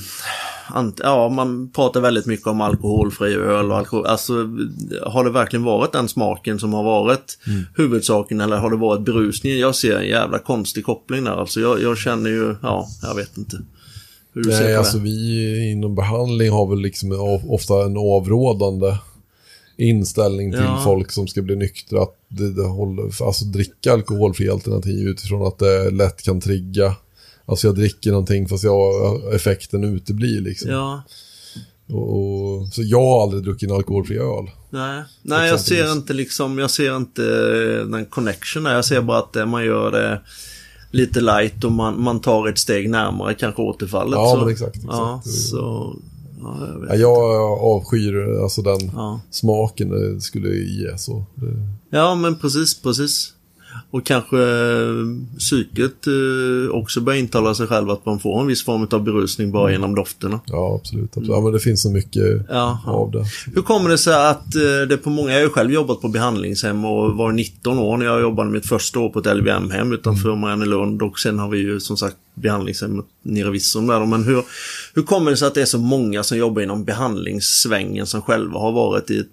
ja, 1.02 1.28
man 1.28 1.70
pratar 1.70 2.00
väldigt 2.00 2.26
mycket 2.26 2.46
om 2.46 2.60
alkoholfri 2.60 3.34
öl 3.34 3.70
och 3.70 3.76
alkohol. 3.78 4.06
Alltså, 4.06 4.32
har 5.06 5.24
det 5.24 5.30
verkligen 5.30 5.64
varit 5.64 5.92
den 5.92 6.08
smaken 6.08 6.58
som 6.58 6.72
har 6.72 6.82
varit 6.82 7.38
huvudsaken 7.76 8.40
eller 8.40 8.56
har 8.56 8.70
det 8.70 8.76
varit 8.76 9.04
berusningen? 9.04 9.58
Jag 9.58 9.74
ser 9.74 9.96
en 9.96 10.08
jävla 10.08 10.38
konstig 10.38 10.84
koppling 10.84 11.24
där. 11.24 11.32
Alltså, 11.32 11.60
jag, 11.60 11.82
jag 11.82 11.98
känner 11.98 12.30
ju, 12.30 12.54
ja, 12.62 12.86
jag 13.02 13.14
vet 13.14 13.38
inte. 13.38 13.56
Hur 14.32 14.42
du 14.44 14.50
ser 14.50 14.60
Nej, 14.64 14.72
på 14.74 14.78
alltså 14.78 14.96
det. 14.98 15.04
vi 15.04 15.70
inom 15.72 15.94
behandling 15.94 16.50
har 16.50 16.66
väl 16.66 16.80
liksom 16.80 17.12
ofta 17.48 17.84
en 17.84 17.96
avrådande 17.96 18.94
inställning 19.76 20.50
till 20.52 20.60
Ja. 20.60 20.80
folk 20.84 21.10
som 21.10 21.28
ska 21.28 21.42
bli 21.42 21.56
nyktra. 21.56 22.02
Att 22.02 22.16
det, 22.28 22.52
det 22.52 22.66
håller, 22.66 23.22
alltså 23.26 23.44
dricka 23.44 23.92
alkoholfri 23.92 24.48
alternativ 24.50 25.08
utifrån 25.08 25.46
att 25.46 25.58
det 25.58 25.90
lätt 25.90 26.22
kan 26.22 26.40
trigga. 26.40 26.94
Alltså 27.50 27.66
jag 27.66 27.74
dricker 27.76 28.10
någonting 28.10 28.48
fast 28.48 28.64
jag, 28.64 28.90
effekten 29.34 29.84
uteblir 29.84 30.40
liksom. 30.40 30.70
Ja, 30.70 31.02
Och, 31.96 32.66
så 32.72 32.82
jag 32.82 33.02
har 33.02 33.22
aldrig 33.22 33.42
druckit 33.42 33.70
en 33.70 33.76
alkoholfri 33.76 34.18
öl. 34.18 34.50
nej. 34.70 35.02
Nej, 35.22 35.48
jag 35.48 35.60
ser 35.60 35.92
inte 35.92 36.12
liksom, 36.12 36.58
jag 36.58 36.70
ser 36.70 36.96
inte 36.96 37.22
eh, 37.24 37.86
den 37.86 38.06
connectionen. 38.06 38.72
Jag 38.72 38.84
ser 38.84 39.00
bara 39.02 39.18
att 39.18 39.36
eh, 39.36 39.46
man 39.46 39.64
gör 39.64 39.90
det 39.90 40.20
lite 40.90 41.20
light 41.20 41.64
och 41.64 41.72
man, 41.72 42.02
man 42.02 42.20
tar 42.20 42.48
ett 42.48 42.58
steg 42.58 42.90
närmare 42.90 43.34
kanske 43.34 43.62
återfallet. 43.62 44.14
Ja, 44.14 44.30
så. 44.34 44.40
men 44.40 44.48
exakt, 44.48 44.76
exakt. 44.76 44.92
Ja, 44.94 45.22
så... 45.24 45.96
Ja, 46.42 46.94
jag 46.94 46.98
jag 47.34 47.58
avskyr 47.60 48.42
alltså 48.42 48.62
den 48.62 48.90
Ja. 48.94 49.20
smaken 49.30 49.88
det 49.90 50.20
skulle 50.20 50.48
ge. 50.48 50.98
Så. 50.98 51.24
Det, 51.34 51.46
Ja, 51.90 52.14
men 52.14 52.38
precis, 52.38 52.82
precis. 52.82 53.32
Och 53.92 54.06
kanske 54.06 54.38
eh, 54.38 54.88
psyket 55.38 56.06
eh, 56.06 56.70
också 56.74 57.00
börjar 57.00 57.18
intala 57.20 57.54
sig 57.54 57.66
själv 57.66 57.90
att 57.90 58.06
man 58.06 58.20
får 58.20 58.40
en 58.40 58.46
viss 58.46 58.64
form 58.64 58.86
av 58.90 59.02
berusning 59.04 59.52
bara 59.52 59.72
genom 59.72 59.94
dofterna. 59.94 60.40
ja, 60.46 60.74
absolut. 60.80 61.04
absolut. 61.10 61.28
Ja, 61.28 61.40
men 61.40 61.52
det 61.52 61.60
finns 61.60 61.82
så 61.82 61.90
mycket 61.90 62.22
Ja. 62.48 62.80
av 62.86 63.10
det. 63.10 63.24
Hur 63.54 63.62
kommer 63.62 63.90
det 63.90 63.98
sig 63.98 64.14
att 64.30 64.54
eh, 64.54 64.88
det 64.88 64.96
på 64.96 65.10
många, 65.10 65.30
jag 65.30 65.36
har 65.38 65.42
ju 65.42 65.48
själv 65.50 65.70
jobbat 65.72 66.00
på 66.00 66.08
behandlingshem 66.08 66.84
och 66.84 67.16
var 67.16 67.32
19 67.32 67.78
år 67.78 67.96
när 67.96 68.06
jag 68.06 68.20
jobbade 68.20 68.50
mitt 68.50 68.66
första 68.68 68.98
år 69.00 69.08
på 69.08 69.18
ett 69.18 69.36
LVM-hem 69.36 69.92
utanför 69.92 70.36
Mariannelund 70.36 71.02
och 71.02 71.18
sen 71.18 71.38
har 71.38 71.48
vi 71.48 71.58
ju 71.58 71.80
som 71.80 71.96
sagt 71.96 72.16
behandlingshem 72.34 73.02
nere 73.22 73.48
i 73.48 73.50
Virserum 73.50 73.86
där. 73.86 74.06
Men 74.06 74.24
hur, 74.24 74.42
hur 74.94 75.02
kommer 75.02 75.30
det 75.30 75.36
sig 75.36 75.48
att 75.48 75.54
det 75.54 75.62
är 75.62 75.66
så 75.66 75.78
många 75.78 76.22
som 76.22 76.38
jobbar 76.38 76.62
inom 76.62 76.84
behandlingssvängen 76.84 78.06
som 78.06 78.22
själva 78.22 78.58
har 78.60 78.72
varit 78.72 79.10
i 79.10 79.18
ett 79.18 79.26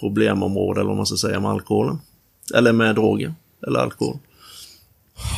problemområde 0.00 0.80
eller 0.80 0.88
vad 0.88 0.96
man 0.96 1.06
ska 1.06 1.16
säga 1.16 1.40
med 1.40 1.50
alkoholen? 1.50 1.98
Eller 2.54 2.72
med 2.72 2.94
droger? 2.94 3.34
Eller 3.66 3.80
alkohol? 3.80 4.18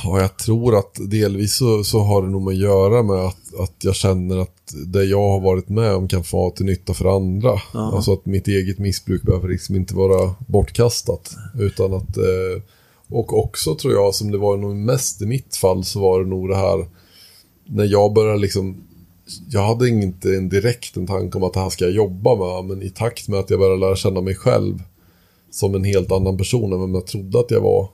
Ja, 0.05 0.21
jag 0.21 0.37
tror 0.37 0.79
att 0.79 0.99
delvis 1.11 1.57
så, 1.57 1.85
så 1.85 2.01
har 2.01 2.23
det 2.23 2.29
nog 2.29 2.43
med 2.43 2.53
att 2.53 2.61
göra 2.61 3.03
med 3.03 3.17
att, 3.17 3.55
att 3.59 3.75
jag 3.85 3.95
känner 3.95 4.39
att 4.39 4.75
det 4.87 5.05
jag 5.05 5.29
har 5.31 5.41
varit 5.41 5.69
med 5.69 5.95
om 5.95 6.09
kan 6.09 6.25
få 6.25 6.37
vara 6.37 6.51
till 6.51 6.67
nytta 6.67 6.95
för 6.95 7.17
andra. 7.17 7.61
Ja. 7.73 7.93
Alltså 7.97 8.13
att 8.13 8.27
mitt 8.27 8.49
eget 8.49 8.79
missbruk 8.79 9.23
behöver 9.23 9.49
liksom 9.49 9.77
inte 9.77 9.95
vara 9.95 10.35
bortkastat. 10.47 11.35
Utan 11.59 11.95
att, 11.95 12.17
eh, 12.17 12.63
och 13.09 13.39
också 13.39 13.75
tror 13.75 13.93
jag, 13.95 14.15
som 14.15 14.31
det 14.31 14.39
var 14.39 14.57
nog 14.57 14.77
mest 14.77 15.23
i 15.23 15.27
mitt 15.27 15.57
fall, 15.57 15.85
så 15.85 16.01
var 16.01 16.21
det 16.21 16.31
nog 16.31 16.49
det 16.49 16.57
här 16.57 16.87
när 17.67 17.85
jag 17.85 18.13
började 18.13 18.39
liksom 18.39 18.85
jag 19.51 19.61
hade 19.61 19.89
inte 19.89 20.29
en 20.29 20.49
direkt 20.49 20.97
en 20.97 21.07
tanke 21.07 21.39
om 21.39 21.45
att 21.45 21.53
det 21.53 21.61
här 21.61 21.71
ska 21.71 21.85
jag 21.85 21.95
jobba 21.95 22.37
med, 22.37 22.65
men 22.65 22.87
i 22.87 22.91
takt 22.91 23.29
med 23.29 23.41
att 23.41 23.51
jag 23.51 23.59
började 23.59 23.81
lära 23.81 23.97
känna 23.97 24.21
mig 24.21 24.35
själv 24.35 24.83
som 25.51 25.75
en 25.75 25.85
helt 25.85 26.13
annan 26.13 26.39
person 26.39 26.73
än 26.73 26.81
vem 26.81 26.95
jag 26.95 27.07
trodde 27.07 27.41
att 27.41 27.51
jag 27.51 27.61
var, 27.61 27.89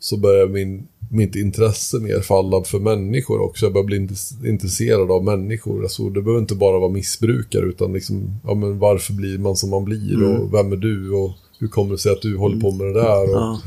så 0.00 0.16
började 0.16 0.52
min, 0.52 0.86
mitt 1.10 1.36
intresse 1.36 1.98
mer 1.98 2.20
falla 2.20 2.64
för 2.64 2.78
människor 2.78 3.40
också. 3.40 3.66
Jag 3.66 3.72
började 3.72 3.86
bli 3.86 3.98
intress- 3.98 4.46
intresserad 4.46 5.10
av 5.10 5.24
människor. 5.24 5.82
Alltså, 5.82 6.08
det 6.10 6.22
behöver 6.22 6.40
inte 6.40 6.54
bara 6.54 6.78
vara 6.78 6.90
missbrukare, 6.90 7.64
utan 7.66 7.92
liksom, 7.92 8.30
ja, 8.44 8.54
men 8.54 8.78
varför 8.78 9.12
blir 9.12 9.38
man 9.38 9.56
som 9.56 9.70
man 9.70 9.84
blir 9.84 10.22
och 10.24 10.54
vem 10.54 10.72
är 10.72 10.76
du 10.76 11.10
och 11.12 11.30
hur 11.58 11.68
kommer 11.68 11.92
det 11.92 11.98
sig 11.98 12.12
att 12.12 12.22
du 12.22 12.36
håller 12.36 12.60
på 12.60 12.70
med 12.70 12.86
det 12.86 12.92
där? 12.92 13.22
Och, 13.22 13.30
Ja. 13.30 13.60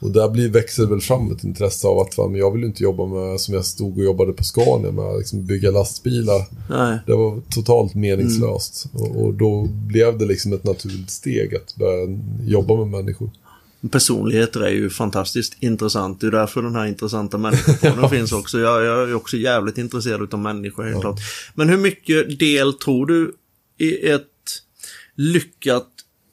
och 0.00 0.10
där 0.10 0.28
blir, 0.28 0.48
växer 0.48 0.86
väl 0.86 1.00
fram 1.00 1.32
ett 1.32 1.44
intresse 1.44 1.86
av 1.88 1.98
att 1.98 2.16
men 2.18 2.34
jag 2.34 2.50
vill 2.50 2.64
inte 2.64 2.82
jobba 2.82 3.06
med, 3.06 3.40
som 3.40 3.54
jag 3.54 3.64
stod 3.64 3.98
och 3.98 4.04
jobbade 4.04 4.32
på 4.32 4.44
Scania 4.44 4.92
med, 4.92 5.18
liksom 5.18 5.44
bygga 5.46 5.70
lastbilar. 5.70 6.46
Nej. 6.70 6.98
Det 7.06 7.14
var 7.14 7.40
totalt 7.50 7.94
meningslöst. 7.94 8.86
Och, 8.92 9.24
och 9.24 9.34
då 9.34 9.68
blev 9.86 10.18
det 10.18 10.24
liksom 10.26 10.52
ett 10.52 10.64
naturligt 10.64 11.10
steg 11.10 11.54
att 11.54 11.76
börja 11.76 12.18
jobba 12.46 12.76
med 12.76 12.86
människor. 12.88 13.30
Personligheter 13.90 14.60
är 14.60 14.70
ju 14.70 14.90
fantastiskt 14.90 15.56
intressant. 15.60 16.20
Det 16.20 16.26
är 16.26 16.30
därför 16.30 16.62
den 16.62 16.74
här 16.74 16.86
intressanta 16.86 17.38
människopodden 17.38 18.10
finns 18.10 18.32
också. 18.32 18.58
Jag, 18.58 18.84
jag, 18.84 19.10
är 19.10 19.14
också 19.14 19.36
jävligt 19.36 19.78
intresserad 19.78 20.34
av 20.34 20.40
människor 20.40 20.82
helt 20.82 20.94
ja. 20.94 21.00
klart. 21.00 21.20
Men 21.54 21.68
hur 21.68 21.76
mycket 21.76 22.38
del 22.38 22.72
tror 22.72 23.06
du 23.06 23.34
i 23.78 24.08
ett 24.08 24.22
lyckat, 25.14 25.88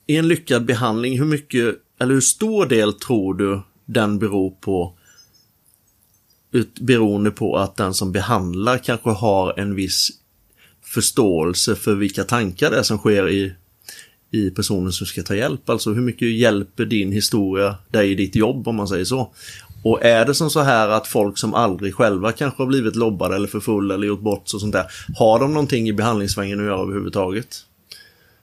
i 0.08 0.18
en 0.18 0.28
lyckad 0.28 0.66
behandling, 0.66 1.20
hur 1.20 1.26
mycket, 1.26 1.76
eller 2.00 2.14
hur 2.14 2.22
stor 2.22 2.66
del 2.66 2.94
tror 2.94 3.34
du 3.34 3.62
den 3.86 4.20
beror 4.20 4.52
på 4.52 4.98
ut, 6.52 6.80
beroende 6.80 7.32
på 7.32 7.58
att 7.58 7.76
den 7.76 7.94
som 7.94 8.12
behandlar 8.12 8.78
kanske 8.78 9.10
har 9.10 9.60
en 9.60 9.76
viss 9.76 10.10
förståelse 10.84 11.76
för 11.76 11.96
vilka 11.96 12.24
tankar 12.24 12.72
det 12.72 12.78
är 12.78 12.84
som 12.84 12.98
sker 12.98 13.30
i, 13.30 13.54
i 14.34 14.50
personen 14.50 14.92
som 14.92 15.08
ska 15.08 15.24
ta 15.24 15.36
hjälp. 15.36 15.70
Alltså 15.70 15.94
hur 15.94 16.02
mycket 16.02 16.28
hjälper 16.28 16.86
din 16.86 17.12
historia 17.12 17.76
dig 17.92 18.12
i 18.12 18.16
ditt 18.16 18.36
jobb 18.36 18.68
om 18.68 18.76
man 18.76 18.88
säger 18.88 19.06
så. 19.06 19.32
Och 19.84 20.06
är 20.06 20.26
det 20.26 20.34
som 20.34 20.50
så 20.50 20.60
här 20.60 20.90
att 20.90 21.08
folk 21.08 21.38
som 21.38 21.54
aldrig 21.54 21.96
själva 21.96 22.32
kanske 22.32 22.64
har 22.64 22.68
blivit 22.68 22.96
lobbade 22.96 23.36
eller 23.36 23.48
för 23.48 23.60
full 23.60 23.92
eller 23.92 24.08
gjort 24.08 24.22
bort 24.22 24.50
sig 24.50 24.58
och 24.58 24.62
sånt 24.62 24.74
där. 24.74 24.86
Har 25.16 25.40
de 25.40 25.54
någonting 25.54 25.90
i 25.90 25.94
behandlingssvängen 25.94 26.60
att 26.60 26.66
göra 26.66 26.82
överhuvudtaget? 26.82 27.48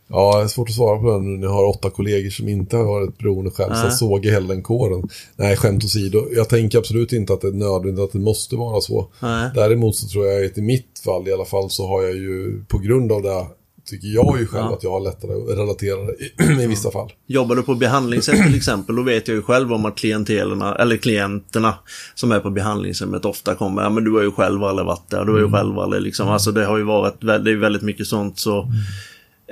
Ja, 0.08 0.38
det 0.38 0.44
är 0.44 0.48
svårt 0.48 0.68
att 0.68 0.74
svara 0.74 0.98
på 0.98 1.10
den 1.10 1.32
nu 1.32 1.38
när 1.38 1.46
jag 1.46 1.54
har 1.54 1.66
åtta 1.66 1.90
kollegor 1.90 2.30
som 2.30 2.48
inte 2.48 2.76
har 2.76 3.08
ett 3.08 3.18
beroende 3.18 3.50
själv. 3.50 3.74
Så 3.74 3.86
jag 3.86 3.94
såg 3.94 4.26
hela 4.26 4.46
den 4.48 4.62
kåren. 4.62 5.08
Nej, 5.36 5.56
skämt 5.56 5.84
åsido. 5.84 6.26
Jag 6.32 6.48
tänker 6.48 6.78
absolut 6.78 7.12
inte 7.12 7.32
att 7.32 7.40
det 7.40 7.48
är 7.48 7.52
nödvändigt 7.52 8.04
att 8.04 8.12
det 8.12 8.18
måste 8.18 8.56
vara 8.56 8.80
så. 8.80 9.08
Nej. 9.20 9.50
Däremot 9.54 9.96
så 9.96 10.08
tror 10.08 10.26
jag 10.26 10.44
att 10.44 10.58
i 10.58 10.62
mitt 10.62 11.00
fall 11.04 11.28
i 11.28 11.32
alla 11.32 11.44
fall 11.44 11.70
så 11.70 11.86
har 11.86 12.02
jag 12.02 12.16
ju 12.16 12.64
på 12.68 12.78
grund 12.78 13.12
av 13.12 13.22
det 13.22 13.46
tycker 13.90 14.08
jag 14.08 14.40
ju 14.40 14.46
själv 14.46 14.64
ja. 14.64 14.74
att 14.74 14.82
jag 14.82 14.90
har 14.90 15.00
lättare 15.00 15.32
att 15.32 15.58
relatera 15.58 16.00
i, 16.00 16.62
i 16.62 16.66
vissa 16.66 16.90
fall. 16.90 17.12
Jobbar 17.26 17.56
du 17.56 17.62
på 17.62 17.74
behandlingshem 17.74 18.42
till 18.46 18.56
exempel, 18.56 18.96
då 18.96 19.02
vet 19.02 19.28
jag 19.28 19.34
ju 19.34 19.42
själv 19.42 19.72
om 19.72 19.84
att 19.84 19.96
klientelerna, 19.96 20.74
eller 20.74 20.96
klienterna 20.96 21.74
som 22.14 22.32
är 22.32 22.40
på 22.40 22.50
behandlingshemmet 22.50 23.24
ofta 23.24 23.54
kommer, 23.54 23.82
ja 23.82 23.90
men 23.90 24.04
du 24.04 24.12
har 24.12 24.22
ju 24.22 24.30
själv 24.30 24.64
aldrig 24.64 24.86
varit 24.86 25.10
där, 25.10 25.24
du 25.24 25.32
har 25.32 25.38
ju 25.38 25.46
mm. 25.46 25.58
själv 25.58 25.78
aldrig 25.78 26.02
liksom, 26.02 26.24
mm. 26.24 26.32
alltså 26.32 26.52
det 26.52 26.64
har 26.64 26.78
ju 26.78 26.84
varit, 26.84 27.20
det 27.20 27.50
är 27.50 27.56
väldigt 27.56 27.82
mycket 27.82 28.06
sånt 28.06 28.38
så 28.38 28.62
mm 28.62 28.72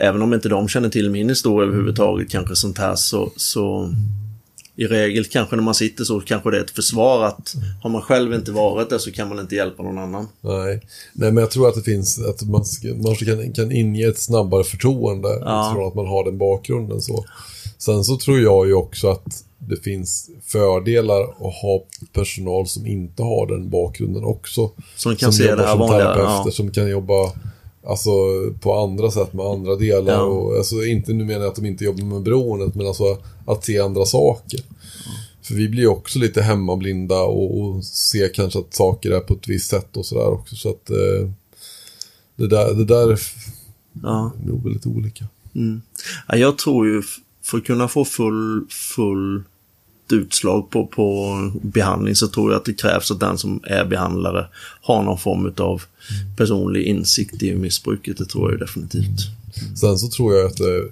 även 0.01 0.23
om 0.23 0.35
inte 0.35 0.49
de 0.49 0.69
känner 0.69 0.89
till 0.89 1.11
min 1.11 1.29
historia 1.29 1.69
överhuvudtaget, 1.69 2.31
kanske 2.31 2.57
sånt 2.57 2.79
här, 2.79 2.95
så, 2.95 3.33
så 3.37 3.95
i 4.79 4.87
regel 4.87 5.25
kanske 5.25 5.57
när 5.57 5.63
man 5.63 5.75
sitter 5.75 6.05
så 6.05 6.21
kanske 6.21 6.51
det 6.51 6.57
är 6.57 6.61
ett 6.61 6.71
försvar 6.71 7.25
att 7.25 7.55
har 7.83 7.91
man 7.91 8.03
själv 8.03 8.35
inte 8.35 8.53
varit 8.53 8.91
där 8.91 8.99
så 8.99 9.13
kan 9.13 9.29
man 9.29 9.39
inte 9.39 9.55
hjälpa 9.55 9.83
någon 9.83 9.99
annan. 9.99 10.29
Nej, 10.41 10.81
Nej 11.13 11.33
men 11.33 11.37
jag 11.37 11.51
tror 11.51 11.69
att 11.69 11.75
det 11.75 11.83
finns, 11.83 12.19
att 12.19 12.43
man, 12.43 12.65
man 13.03 13.15
kan, 13.15 13.53
kan 13.53 13.73
inge 13.73 14.09
ett 14.09 14.19
snabbare 14.19 14.65
förtroende 14.65 15.29
ja. 15.29 15.67
utifrån 15.67 15.89
att 15.89 15.95
man 15.95 16.07
har 16.07 16.25
den 16.25 16.39
bakgrunden 16.39 17.01
så. 17.01 17.25
Sen 17.79 18.05
så 18.05 18.17
tror 18.17 18.41
jag 18.41 18.67
ju 18.67 18.75
också 18.75 19.11
att 19.11 19.45
det 19.59 19.77
finns 19.77 20.31
fördelar 20.47 21.23
att 21.23 21.55
ha 21.63 21.85
personal 22.13 22.67
som 22.67 22.87
inte 22.87 23.23
har 23.23 23.47
den 23.47 23.71
bakgrunden 23.71 24.25
också. 24.25 24.71
Som 24.97 25.17
kan 25.17 25.33
som 25.33 25.45
se 25.45 25.55
det 25.55 25.67
här 25.67 25.77
vanliga. 25.77 26.19
Ja. 26.19 26.49
Som 26.53 26.71
kan 26.71 26.91
jobba 26.91 27.33
Alltså 27.89 28.11
på 28.61 28.75
andra 28.75 29.11
sätt 29.11 29.33
med 29.33 29.47
andra 29.47 29.77
delar. 29.77 30.13
Ja. 30.13 30.23
Och, 30.23 30.57
alltså, 30.57 30.85
inte 30.85 31.13
nu 31.13 31.25
menar 31.25 31.41
jag 31.41 31.49
att 31.49 31.57
de 31.57 31.67
inte 31.67 31.85
jobbar 31.85 32.05
med 32.05 32.23
beroendet, 32.23 32.75
men 32.75 32.87
alltså 32.87 33.19
att 33.47 33.65
se 33.65 33.79
andra 33.79 34.05
saker. 34.05 34.61
Mm. 34.61 35.19
För 35.43 35.55
vi 35.55 35.69
blir 35.69 35.87
också 35.87 36.19
lite 36.19 36.43
hemmablinda 36.43 37.21
och, 37.23 37.61
och 37.61 37.85
ser 37.85 38.35
kanske 38.35 38.59
att 38.59 38.75
saker 38.75 39.11
är 39.11 39.21
på 39.21 39.35
ett 39.35 39.49
visst 39.49 39.71
sätt 39.71 39.97
och 39.97 40.07
sådär 40.07 40.29
också. 40.29 40.57
Så 40.57 40.71
att 40.71 40.91
eh, 40.91 41.31
det, 42.37 42.47
där, 42.47 42.75
det 42.75 42.85
där 42.85 43.13
är 43.13 43.21
ja. 44.03 44.33
nog 44.47 44.65
väldigt 44.65 44.87
olika. 44.87 45.27
Mm. 45.55 45.83
Ja, 46.29 46.37
jag 46.37 46.59
tror 46.59 46.87
ju 46.87 47.03
för 47.43 47.59
att 47.59 47.65
kunna 47.65 47.89
få 47.89 48.05
full, 48.05 48.67
full 48.71 49.43
utslag 50.13 50.71
på, 50.71 50.87
på 50.87 51.35
behandling 51.63 52.15
så 52.15 52.29
tror 52.29 52.53
jag 52.53 52.59
att 52.59 52.65
det 52.65 52.75
krävs 52.75 53.11
att 53.11 53.21
den 53.21 53.39
som 53.39 53.61
är 53.65 53.85
behandlare 53.85 54.47
har 54.83 55.03
någon 55.03 55.19
form 55.19 55.53
av 55.57 55.83
personlig 56.37 56.83
insikt 56.83 57.43
i 57.43 57.55
missbruket. 57.55 58.19
Det 58.19 58.25
tror 58.25 58.51
jag 58.51 58.61
definitivt. 58.61 59.21
Sen 59.81 59.99
så 59.99 60.09
tror 60.09 60.35
jag 60.35 60.47
att, 60.47 60.57
det, 60.57 60.89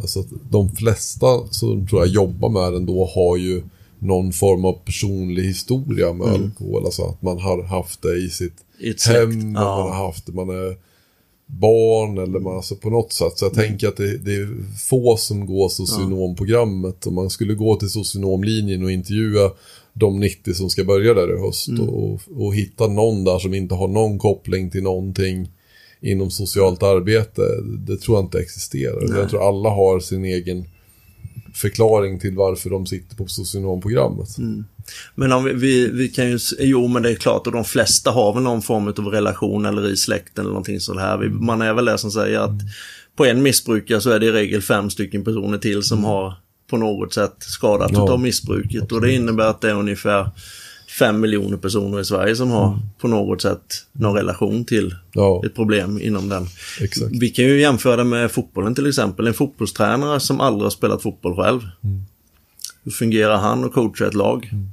alltså 0.00 0.20
att 0.20 0.26
de 0.50 0.76
flesta 0.76 1.26
som 1.50 1.86
tror 1.86 2.00
jag 2.00 2.08
jobbar 2.08 2.48
med 2.48 2.72
den 2.72 2.86
då 2.86 3.10
har 3.14 3.36
ju 3.36 3.62
någon 3.98 4.32
form 4.32 4.64
av 4.64 4.72
personlig 4.72 5.42
historia 5.42 6.12
med 6.12 6.28
mm. 6.28 6.42
alkohol. 6.42 6.84
Alltså 6.84 7.02
att 7.02 7.22
man 7.22 7.38
har 7.38 7.62
haft 7.62 8.02
det 8.02 8.16
i 8.16 8.30
sitt 8.30 8.56
It's 8.80 9.08
hem, 9.08 9.30
like, 9.30 9.46
man 9.46 9.64
har 9.64 10.06
haft 10.06 10.26
det, 10.26 10.32
man 10.32 10.50
är 10.50 10.76
barn 11.46 12.18
eller 12.18 12.40
man, 12.40 12.56
alltså 12.56 12.76
på 12.76 12.90
något 12.90 13.12
sätt. 13.12 13.32
Så 13.38 13.44
jag 13.44 13.52
mm. 13.52 13.68
tänker 13.68 13.88
att 13.88 13.96
det, 13.96 14.18
det, 14.18 14.34
är 14.34 14.48
få 14.78 15.16
som 15.16 15.46
går 15.46 15.68
socionomprogrammet. 15.68 17.06
Om 17.06 17.14
man 17.14 17.30
skulle 17.30 17.54
gå 17.54 17.76
till 17.76 17.90
socionomlinjen 17.90 18.84
och 18.84 18.90
intervjua 18.90 19.50
de 19.92 20.20
90 20.20 20.54
som 20.54 20.70
ska 20.70 20.84
börja 20.84 21.14
där 21.14 21.36
i 21.36 21.40
höst 21.40 21.68
mm. 21.68 21.88
och, 21.88 22.20
och 22.36 22.54
hitta 22.54 22.86
någon 22.86 23.24
där 23.24 23.38
som 23.38 23.54
inte 23.54 23.74
har 23.74 23.88
någon 23.88 24.18
koppling 24.18 24.70
till 24.70 24.82
någonting 24.82 25.48
inom 26.00 26.30
socialt 26.30 26.82
arbete. 26.82 27.42
Det 27.86 27.96
tror 27.96 28.16
jag 28.16 28.24
inte 28.24 28.40
existerar. 28.40 29.08
Nej. 29.08 29.18
Jag 29.18 29.30
tror 29.30 29.48
alla 29.48 29.68
har 29.68 30.00
sin 30.00 30.24
egen 30.24 30.64
förklaring 31.56 32.18
till 32.18 32.36
varför 32.36 32.70
de 32.70 32.86
sitter 32.86 33.16
på 33.16 33.26
socionomprogrammet. 33.26 34.38
Mm. 34.38 34.64
Men 35.14 35.32
om 35.32 35.44
vi, 35.44 35.52
vi, 35.52 35.90
vi, 35.90 36.08
kan 36.08 36.30
ju, 36.30 36.38
jo 36.58 36.88
men 36.88 37.02
det 37.02 37.10
är 37.10 37.14
klart 37.14 37.46
och 37.46 37.52
de 37.52 37.64
flesta 37.64 38.10
har 38.10 38.34
väl 38.34 38.42
någon 38.42 38.62
form 38.62 38.88
av 38.88 39.06
relation 39.06 39.66
eller 39.66 39.88
i 39.88 39.96
släkten 39.96 40.42
eller 40.42 40.52
någonting 40.52 40.80
sånt 40.80 41.00
här. 41.00 41.18
Man 41.28 41.62
är 41.62 41.74
väl 41.74 41.84
det 41.84 41.98
som 41.98 42.10
säger 42.10 42.38
att 42.38 42.60
på 43.16 43.24
en 43.24 43.42
missbrukare 43.42 44.00
så 44.00 44.10
är 44.10 44.20
det 44.20 44.26
i 44.26 44.32
regel 44.32 44.62
fem 44.62 44.90
stycken 44.90 45.24
personer 45.24 45.58
till 45.58 45.82
som 45.82 45.98
mm. 45.98 46.10
har 46.10 46.34
på 46.70 46.76
något 46.76 47.14
sätt 47.14 47.34
skadat 47.38 47.90
ja, 47.92 48.12
av 48.12 48.20
missbruket. 48.20 48.92
Och 48.92 49.00
det 49.00 49.12
innebär 49.12 49.46
att 49.46 49.60
det 49.60 49.70
är 49.70 49.74
ungefär 49.74 50.30
fem 50.98 51.20
miljoner 51.20 51.56
personer 51.56 52.00
i 52.00 52.04
Sverige 52.04 52.36
som 52.36 52.50
har 52.50 52.66
mm. 52.66 52.80
på 52.98 53.08
något 53.08 53.42
sätt 53.42 53.86
någon 53.92 54.14
relation 54.14 54.64
till 54.64 54.94
ja. 55.12 55.42
ett 55.46 55.54
problem 55.54 56.00
inom 56.00 56.28
den. 56.28 56.46
Exakt. 56.80 57.12
Vi 57.20 57.28
kan 57.28 57.44
ju 57.44 57.60
jämföra 57.60 57.96
det 57.96 58.04
med 58.04 58.30
fotbollen 58.30 58.74
till 58.74 58.86
exempel. 58.86 59.26
En 59.26 59.34
fotbollstränare 59.34 60.20
som 60.20 60.40
aldrig 60.40 60.62
har 60.62 60.70
spelat 60.70 61.02
fotboll 61.02 61.36
själv. 61.36 61.60
Mm. 61.84 62.02
Hur 62.84 62.90
fungerar 62.90 63.36
han 63.36 63.64
och 63.64 63.74
coachar 63.74 64.06
ett 64.06 64.14
lag? 64.14 64.48
Mm. 64.52 64.70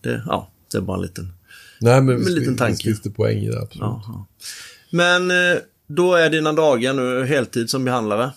Det, 0.00 0.22
ja, 0.26 0.50
det 0.72 0.78
är 0.78 0.82
bara 0.82 0.96
en 0.96 1.02
liten, 1.02 1.32
Nej, 1.80 2.00
men 2.00 2.16
en 2.16 2.34
liten 2.34 2.56
tanke. 2.56 2.72
Visst, 2.72 2.82
finns 2.82 3.00
det 3.00 3.10
poäng 3.10 3.38
i 3.38 3.50
det, 3.50 3.60
absolut. 3.60 3.82
Aha. 3.82 4.26
Men 4.90 5.30
eh, 5.30 5.58
då 5.86 6.14
är 6.14 6.30
dina 6.30 6.52
dagar 6.52 6.94
nu 6.94 7.26
heltid 7.26 7.70
som 7.70 7.84
behandlare? 7.84 8.30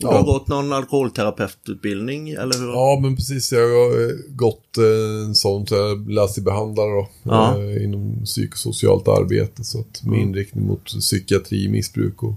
Du 0.00 0.06
ja. 0.06 0.12
har 0.12 0.22
gått 0.22 0.48
någon 0.48 0.72
alkoholterapeututbildning, 0.72 2.30
eller 2.30 2.58
hur? 2.58 2.68
Ja, 2.68 2.98
men 3.02 3.16
precis. 3.16 3.52
Jag 3.52 3.60
har 3.60 4.08
eh, 4.08 4.14
gått 4.28 4.78
eh, 4.78 5.24
en 5.26 5.34
sån, 5.34 5.66
så 5.66 5.74
jag 5.74 6.10
läst 6.10 6.34
till 6.34 6.42
behandlare 6.42 6.90
då, 6.90 7.08
ja. 7.22 7.58
eh, 7.58 7.84
inom 7.84 8.24
psykosocialt 8.24 9.08
arbete. 9.08 9.64
Så 9.64 9.80
att 9.80 10.02
med 10.02 10.14
mm. 10.14 10.28
inriktning 10.28 10.66
mot 10.66 10.84
psykiatri, 10.84 11.68
missbruk 11.68 12.22
och... 12.22 12.34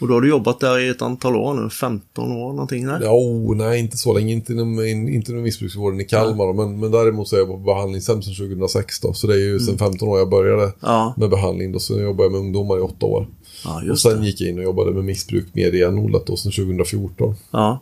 Och 0.00 0.08
då 0.08 0.14
har 0.14 0.20
du 0.20 0.28
jobbat 0.28 0.60
där 0.60 0.78
i 0.78 0.88
ett 0.88 1.02
antal 1.02 1.36
år 1.36 1.54
nu, 1.54 1.70
15 1.70 2.32
år 2.32 2.52
någonting? 2.52 2.86
Nej? 2.86 2.98
Ja, 3.02 3.10
oh, 3.10 3.56
nej, 3.56 3.80
inte 3.80 3.96
så 3.96 4.12
länge. 4.12 4.32
Inte 4.32 4.52
inom, 4.52 4.80
in, 4.80 5.08
inte 5.08 5.32
inom 5.32 5.44
missbruksvården 5.44 6.00
i 6.00 6.04
Kalmar. 6.04 6.46
Ja. 6.46 6.52
Men, 6.52 6.80
men 6.80 6.90
däremot 6.90 7.28
så 7.28 7.36
är 7.36 7.40
jag 7.40 7.48
på 7.48 7.56
behandlingshem 7.56 8.22
sedan 8.22 8.34
2006 8.34 9.00
då. 9.00 9.12
Så 9.12 9.26
det 9.26 9.34
är 9.34 9.38
ju 9.38 9.50
mm. 9.50 9.60
sedan 9.60 9.78
15 9.78 10.08
år 10.08 10.18
jag 10.18 10.30
började 10.30 10.72
ja. 10.80 11.14
med 11.16 11.30
behandling. 11.30 11.72
Då, 11.72 11.78
så 11.78 12.00
jobbar 12.00 12.24
jag 12.24 12.32
med 12.32 12.40
ungdomar 12.40 12.78
i 12.78 12.80
8 12.80 13.06
år. 13.06 13.26
Ja, 13.64 13.82
och 13.90 13.98
sen 13.98 14.20
det. 14.20 14.26
gick 14.26 14.40
jag 14.40 14.50
in 14.50 14.58
och 14.58 14.64
jobbade 14.64 14.90
med 14.90 15.04
missbruk 15.04 15.46
mer 15.52 15.70
renodlat 15.70 16.26
då 16.26 16.36
sedan 16.36 16.52
2014. 16.52 17.34
Ja. 17.50 17.80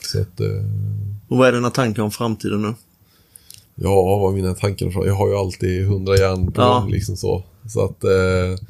Så 0.00 0.20
att, 0.20 0.40
eh... 0.40 0.46
Och 1.28 1.38
vad 1.38 1.48
är 1.48 1.52
dina 1.52 1.70
tankar 1.70 2.02
om 2.02 2.10
framtiden 2.10 2.62
nu? 2.62 2.74
Ja, 3.74 4.18
vad 4.18 4.32
är 4.32 4.36
mina 4.36 4.54
tankar? 4.54 5.06
Jag 5.06 5.14
har 5.14 5.28
ju 5.28 5.34
alltid 5.34 5.86
hundra 5.86 6.16
järn 6.16 6.52
på 6.52 6.60
ja. 6.60 6.86
liksom 6.90 7.16
så. 7.16 7.42
Så 7.68 7.84
att... 7.84 8.04
Eh... 8.04 8.10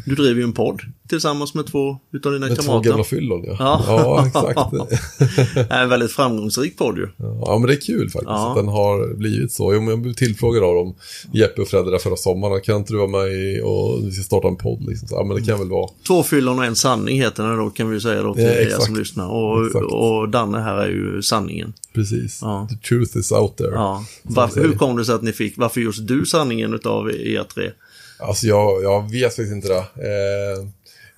Du 0.07 0.15
driver 0.15 0.41
ju 0.41 0.45
en 0.45 0.53
podd 0.53 0.81
tillsammans 1.09 1.55
med 1.55 1.67
två 1.67 1.99
utav 2.13 2.33
dina 2.33 2.47
med 2.47 2.57
kamrater. 2.57 2.75
Med 2.75 2.85
två 2.85 2.91
gamla 2.91 3.05
fyllon, 3.05 3.45
ja. 3.47 3.57
Ja, 3.59 3.85
ja 3.89 4.27
exakt. 4.27 5.71
en 5.71 5.89
väldigt 5.89 6.13
framgångsrik 6.13 6.79
podd 6.79 6.99
ju. 6.99 7.09
Ja, 7.19 7.59
men 7.59 7.67
det 7.69 7.75
är 7.75 7.81
kul 7.81 8.11
faktiskt 8.11 8.29
ja. 8.29 8.51
att 8.51 8.57
den 8.57 8.69
har 8.69 9.15
blivit 9.15 9.53
så. 9.53 9.75
Jag 9.75 10.01
blev 10.01 10.15
tillfrågad 10.15 10.65
av 10.65 10.75
dem, 10.75 10.95
Jeppe 11.33 11.63
och 11.63 11.69
Fredrik 11.69 12.01
förra 12.01 12.17
sommaren. 12.17 12.61
Kan 12.61 12.77
inte 12.77 12.93
du 12.93 12.97
vara 12.97 13.09
med 13.09 13.63
och 13.63 14.05
vi 14.05 14.13
ska 14.13 14.23
starta 14.23 14.49
en 14.49 14.57
podd? 14.57 14.85
Liksom. 14.89 15.09
Så, 15.09 15.15
ja, 15.15 15.25
men 15.25 15.37
det 15.37 15.43
kan 15.43 15.59
väl 15.59 15.69
vara. 15.69 15.91
Två 16.07 16.23
fyllon 16.23 16.59
och 16.59 16.65
en 16.65 16.77
sanning 16.77 17.21
heter 17.21 17.43
den 17.43 17.59
då, 17.59 17.71
kan 17.71 17.91
vi 17.91 18.01
säga 18.01 18.23
då 18.23 18.35
till 18.35 18.45
ja, 18.45 18.51
er 18.51 18.79
som 18.79 18.97
lyssnar. 18.97 19.29
Och, 19.29 19.77
och 19.93 20.29
Danne 20.29 20.59
här 20.59 20.77
är 20.77 20.89
ju 20.89 21.23
sanningen. 21.23 21.73
Precis. 21.95 22.39
Ja. 22.43 22.69
The 22.71 22.89
truth 22.89 23.17
is 23.17 23.33
out 23.33 23.57
there. 23.57 23.99
Varför, 24.23 24.61
hur 24.61 24.73
kom 24.73 24.97
det 24.97 25.05
sig 25.05 25.15
att 25.15 25.23
ni 25.23 25.33
fick, 25.33 25.59
varför 25.59 25.81
just 25.81 26.09
du 26.09 26.27
sanningen 26.27 26.75
utav 26.75 27.11
er 27.11 27.45
tre? 27.55 27.71
Alltså 28.19 28.47
jag, 28.47 28.83
jag 28.83 29.11
vet 29.11 29.37
faktiskt 29.37 29.53
inte 29.53 29.69
det. 29.69 29.79
Eh, 29.79 30.67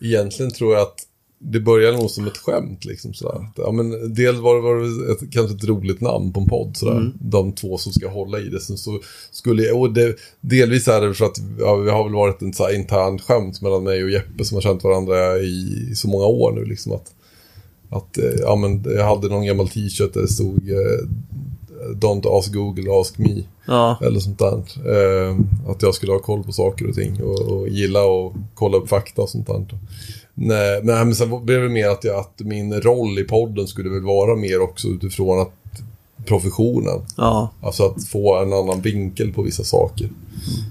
egentligen 0.00 0.52
tror 0.52 0.74
jag 0.74 0.82
att 0.82 1.06
det 1.38 1.60
började 1.60 1.96
nog 1.96 2.10
som 2.10 2.26
ett 2.26 2.36
skämt. 2.36 2.84
Liksom, 2.84 3.14
sådär. 3.14 3.46
Ja, 3.56 3.72
men 3.72 4.14
dels 4.14 4.38
var 4.38 4.54
det, 4.54 4.60
var 4.60 4.76
det 4.76 5.12
ett, 5.12 5.32
kanske 5.32 5.56
ett 5.56 5.64
roligt 5.64 6.00
namn 6.00 6.32
på 6.32 6.40
en 6.40 6.48
podd. 6.48 6.76
Sådär. 6.76 6.96
Mm. 6.96 7.12
De 7.20 7.52
två 7.52 7.78
som 7.78 7.92
ska 7.92 8.08
hålla 8.08 8.38
i 8.38 8.48
det. 8.48 8.60
Sen 8.60 8.78
så 8.78 9.00
skulle 9.30 9.72
och 9.72 9.92
det, 9.92 10.16
delvis 10.40 10.88
är 10.88 11.00
det 11.00 11.14
för 11.14 11.24
att 11.24 11.38
ja, 11.58 11.76
vi 11.76 11.90
har 11.90 12.04
väl 12.04 12.14
varit 12.14 12.42
en 12.42 12.52
så 12.52 12.70
intern 12.70 13.18
skämt 13.18 13.60
mellan 13.60 13.84
mig 13.84 14.04
och 14.04 14.10
Jeppe 14.10 14.44
som 14.44 14.54
har 14.54 14.62
känt 14.62 14.84
varandra 14.84 15.38
i, 15.38 15.88
i 15.90 15.94
så 15.94 16.08
många 16.08 16.26
år 16.26 16.52
nu. 16.52 16.64
Liksom, 16.64 16.92
att, 16.92 17.14
att 17.90 18.18
eh, 18.18 18.40
ja, 18.40 18.56
men 18.56 18.84
jag 18.84 19.04
hade 19.04 19.28
någon 19.28 19.46
gammal 19.46 19.68
t-shirt 19.68 20.14
där 20.14 20.20
det 20.20 20.28
stod 20.28 20.70
eh, 20.70 21.08
Don't 21.94 22.38
ask 22.38 22.52
Google, 22.52 23.00
ask 23.00 23.18
me. 23.18 23.42
Ja, 23.66 23.98
Eller 24.02 24.20
sånt 24.20 24.38
där. 24.38 24.56
Eh, 24.58 25.36
att 25.68 25.82
jag 25.82 25.94
skulle 25.94 26.12
ha 26.12 26.18
koll 26.18 26.42
på 26.42 26.52
saker 26.52 26.88
och 26.88 26.94
ting 26.94 27.22
och, 27.22 27.40
och 27.40 27.68
gilla 27.68 28.04
och 28.04 28.34
kolla 28.54 28.76
upp 28.76 28.88
fakta 28.88 29.22
och 29.22 29.28
sånt 29.28 29.46
där. 29.46 29.66
Nej, 30.34 30.80
men, 30.84 31.14
sen 31.14 31.44
blev 31.46 31.62
det 31.62 31.68
mer 31.68 31.88
att, 31.88 32.04
jag, 32.04 32.16
att 32.18 32.40
min 32.40 32.80
roll 32.80 33.18
i 33.18 33.24
podden 33.24 33.66
skulle 33.66 33.88
väl 33.90 34.02
vara 34.02 34.36
mer 34.36 34.60
också 34.60 34.88
utifrån 34.88 35.40
att 35.40 35.52
professionen. 36.26 37.00
ja, 37.16 37.50
Alltså 37.60 37.84
att 37.86 38.04
få 38.04 38.36
en 38.42 38.52
annan 38.52 38.80
vinkel 38.80 39.32
på 39.32 39.42
vissa 39.42 39.64
saker. 39.64 40.10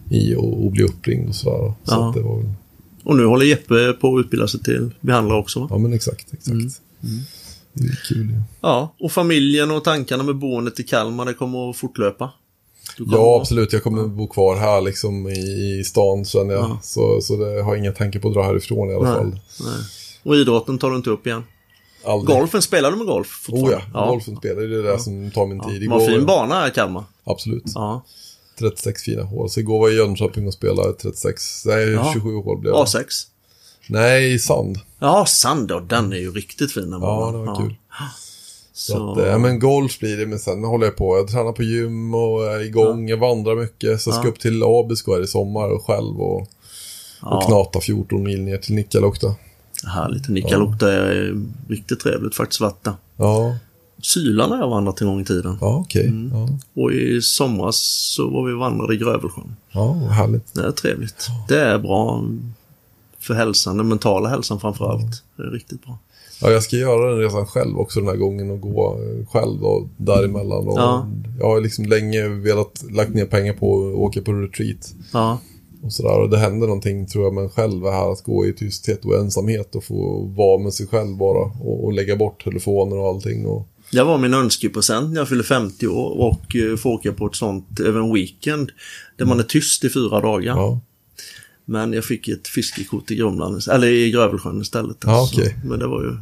I 0.10 0.36
och, 0.36 0.66
och 0.66 0.72
bli 0.72 0.84
uppringd 0.84 1.30
och 1.30 1.36
sådär. 1.36 1.74
Så 1.84 1.94
Ja. 1.94 2.10
att 2.10 2.16
det 2.16 2.22
var 2.22 2.44
och 3.04 3.16
nu 3.18 3.26
håller 3.26 3.46
Jeppe 3.46 3.94
på 4.02 4.16
att 4.18 4.20
utbilda 4.26 4.48
sig 4.48 4.64
till 4.64 4.92
behandlare 5.02 5.40
också 5.40 5.60
va? 5.60 5.68
ja 5.70 5.78
men 5.78 5.94
exakt, 5.94 6.34
exakt. 6.34 6.48
Mm. 6.54 6.70
Det 7.77 7.88
är 7.88 8.02
kul 8.07 8.30
ju. 8.30 8.41
Ja, 8.61 8.95
och 8.99 9.11
familjen 9.11 9.72
och 9.72 9.84
tankarna 9.84 10.23
med 10.23 10.35
boendet 10.35 10.80
i 10.80 10.84
Kalmar, 10.84 11.26
det 11.26 11.34
kommer 11.34 11.69
att 11.69 11.77
fortlöpa. 11.77 12.31
Ja, 12.97 13.35
att- 13.35 13.41
absolut. 13.41 13.73
Jag 13.73 13.84
kommer 13.84 14.03
bo 14.07 14.27
kvar 14.27 14.56
här 14.56 14.81
liksom 14.81 15.27
i, 15.30 15.84
stan 15.85 16.26
känner 16.26 16.53
jag. 16.53 16.64
Ja. 16.64 16.80
Så, 16.84 17.22
så 17.22 17.35
det 17.38 17.61
har 17.61 17.76
inga 17.76 17.91
tankar 17.91 18.19
på 18.19 18.27
att 18.27 18.34
dra 18.34 18.43
härifrån 18.43 18.89
i 18.89 18.93
alla 18.93 19.03
Nej. 19.03 19.14
fall. 19.14 19.39
Nej. 19.60 19.84
Och 20.23 20.35
idrotten 20.35 20.77
tar 20.77 20.89
du 20.89 20.95
inte 20.95 21.10
upp 21.10 21.27
igen? 21.27 21.43
Aldrig. 22.06 22.38
Golfen, 22.39 22.61
spelar 22.61 22.91
du 22.91 22.97
med 22.97 23.06
golf 23.07 23.27
Oh 23.49 23.56
fortfarande? 23.56 23.85
ja, 23.93 24.06
golfen 24.10 24.35
spelar. 24.38 24.56
Det 24.61 24.64
är 24.64 24.69
det 24.84 24.89
där 24.89 24.97
som 24.97 25.31
tar 25.31 25.45
min 25.47 25.60
tid. 25.60 25.81
De 25.81 25.88
har 25.88 25.99
fin 25.99 26.10
Igår, 26.15 26.26
bana 26.26 26.56
här 26.56 26.68
i 26.68 26.72
Kalmar. 26.72 27.03
absolut. 27.23 27.64
Ja. 27.76 28.06
36 28.60 29.02
fina 29.03 29.23
hål. 29.23 29.49
Så 29.49 29.60
igår 29.60 29.80
var 29.80 29.88
jag 29.89 29.95
i 29.95 29.97
Jönköping 29.99 30.47
och 30.47 30.53
spelade 30.53 30.93
36, 30.93 31.65
nej 31.65 31.89
Ja. 31.89 32.10
27 32.14 32.35
hål 32.35 32.60
blev 32.60 32.73
det. 32.73 32.80
A6. 32.80 33.06
Nej, 33.90 34.34
i 34.34 34.40
sand. 34.40 34.78
Ja, 34.99 35.26
Sand 35.26 35.68
då, 35.68 35.80
den 35.80 36.14
är 36.14 36.18
ju 36.18 36.32
riktigt 36.32 36.72
fin 36.72 36.91
den 36.91 37.02
Ja, 37.02 37.32
det 37.32 37.38
var 37.38 37.56
kul. 37.62 37.76
Så 38.74 38.94
Så, 38.94 39.12
att, 39.22 39.28
ja, 39.28 39.38
men 39.38 39.60
golf 39.60 39.99
blir 39.99 40.18
det, 40.18 40.26
men 40.26 40.40
sen 40.40 40.64
håller 40.64 40.86
jag 40.86 40.95
på. 40.95 41.18
Jag 41.18 41.28
tränar 41.28 41.52
på 41.52 41.64
gym 41.64 42.14
och 42.16 42.45
är 42.45 42.60
igång. 42.60 43.10
Jag 43.10 43.18
vandrar 43.18 43.56
mycket. 43.56 44.02
Så 44.02 44.10
jag 44.10 44.16
ska 44.16 44.24
Ja. 44.26 44.30
upp 44.30 44.40
till 44.40 44.64
Abisko 44.64 45.14
här 45.14 45.22
i 45.24 45.28
sommar 45.28 45.70
och 45.70 45.86
själv 45.86 46.22
och, 46.22 46.41
och 46.41 46.48
ja, 47.22 47.41
knata 47.48 47.80
14 47.80 48.24
mil 48.24 48.41
ner 48.41 48.57
till 48.57 48.76
Nikkaluokta. 48.76 49.36
härligt. 49.88 50.30
Nikkaluokta 50.30 50.91
är 50.94 51.36
riktigt 51.70 51.99
trevligt 51.99 52.36
faktiskt 52.36 52.62
där. 52.84 52.94
Ja, 53.18 53.56
Sylan 54.02 54.52
har 54.52 54.57
jag 54.57 54.70
vandrat 54.70 55.02
en 55.02 55.07
gång 55.07 55.22
i 55.22 55.26
tiden. 55.26 55.57
ja 55.62 55.78
okej. 55.86 56.07
Mm. 56.07 56.32
Ja, 56.34 56.49
Och 56.84 56.91
i 56.91 57.22
somras 57.22 57.78
så 58.16 58.30
var 58.30 58.48
vi 58.48 58.53
och 58.53 58.60
vandrade 58.60 58.94
i 58.94 58.98
Grövelsjön. 58.98 59.56
ja, 59.72 59.94
härligt. 59.94 60.53
Det 60.53 60.68
är 60.68 60.72
trevligt. 60.72 61.28
Det 61.48 61.60
är 61.62 61.78
bra 61.80 62.24
för 63.26 63.34
hälsan, 63.34 63.77
den 63.77 63.88
mentala 63.88 64.30
hälsan 64.30 64.60
framför 64.60 64.85
allt. 64.91 65.23
Det 65.38 65.43
är 65.43 65.47
riktigt 65.52 65.85
bra. 65.85 65.97
Ja, 66.41 66.52
jag 66.52 66.64
ska 66.64 66.76
göra 66.76 67.10
den 67.10 67.19
resan 67.19 67.45
själv 67.45 67.80
också 67.80 67.99
den 67.99 68.10
här 68.10 68.15
gången 68.15 68.52
och 68.52 68.61
gå 68.61 68.97
eh, 68.99 69.26
själv 69.27 69.60
då, 69.61 69.89
däremellan. 69.97 70.68
Och 70.68 70.80
Ja. 70.80 71.07
Jag 71.39 71.45
har 71.45 71.61
liksom 71.61 71.85
länge 71.85 72.27
velat 72.27 72.84
lagt 72.91 73.14
ner 73.14 73.26
pengar 73.26 73.53
på 73.53 73.88
att 73.88 73.95
åka 73.95 74.22
på 74.22 74.34
retreat 74.34 74.93
Ja, 75.14 75.39
och 75.84 75.93
sådär. 75.93 76.19
Och 76.19 76.30
det 76.30 76.38
händer 76.38 76.68
någonting 76.68 77.07
tror 77.07 77.23
jag 77.23 77.34
med 77.34 77.52
själv 77.52 77.84
här 77.85 78.11
att 78.11 78.23
gå 78.23 78.45
i 78.45 78.53
tysthet 78.53 79.06
och 79.06 79.15
ensamhet 79.15 79.76
och 79.76 79.84
få 79.84 80.26
vara 80.26 80.64
med 80.64 80.73
sig 80.73 80.88
själv 80.88 81.18
bara 81.18 81.52
och, 81.61 81.85
och 81.85 81.93
lägga 81.93 82.15
bort 82.15 82.43
telefoner 82.43 82.97
och 82.97 83.07
allting. 83.07 83.45
Och, 83.45 83.68
Det 83.91 84.03
var 84.03 84.18
min 84.18 84.34
önskepresent 84.34 85.10
när 85.10 85.18
jag 85.22 85.30
fyllde 85.30 85.43
50 85.43 85.88
år 85.88 86.10
och 86.22 86.56
eh, 86.56 86.76
få 86.77 86.89
åka 86.89 87.11
på 87.11 87.26
ett 87.26 87.35
sånt, 87.35 87.80
över 87.80 87.99
en 87.99 88.14
weekend, 88.14 88.72
där 89.18 89.26
man 89.26 89.39
är 89.39 89.43
tyst 89.43 89.84
i 89.84 89.89
fyra 89.89 90.22
dagar. 90.22 90.56
ja. 90.56 90.80
Men 91.66 91.94
jag 91.94 92.06
fick 92.06 92.28
ett 92.28 92.48
fiskekort 92.48 93.12
i 93.12 93.16
Grumlan, 93.16 93.62
eller 93.72 93.88
i 93.88 94.12
Grövelsjön 94.12 94.62
istället. 94.62 94.98
Ja, 95.04 95.28
Så- 95.28 95.42
okej. 95.42 95.56
Men 95.66 95.80
det 95.80 95.88
var 95.88 96.04
ju, 96.04 96.18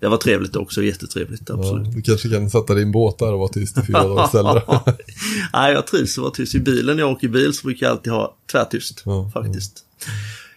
det 0.00 0.08
var 0.08 0.16
trevligt 0.16 0.56
också, 0.56 0.82
jättetrevligt, 0.82 1.42
Ja, 1.46 1.54
absolut. 1.54 1.92
du 1.94 2.02
kanske 2.02 2.28
kan 2.28 2.50
sätta 2.50 2.74
din 2.74 2.92
båt 2.92 3.18
där 3.18 3.32
och 3.32 3.38
vara 3.38 3.48
tyst 3.48 3.78
i 3.78 3.82
fyra 3.86 4.02
dagar 4.04 4.24
istället. 4.24 4.64
Nej, 5.52 5.72
jag 5.72 5.86
trivs 5.86 6.18
att 6.18 6.22
vara 6.22 6.32
tyst 6.34 6.54
i 6.54 6.60
bilen. 6.60 6.96
När 6.96 7.02
jag 7.02 7.12
åker 7.12 7.28
bil 7.28 7.52
så 7.54 7.66
brukar 7.66 7.86
jag 7.86 7.92
alltid 7.96 8.12
ha 8.12 8.36
tvärtyst, 8.52 9.02
Ja, 9.04 9.30
faktiskt. 9.34 9.84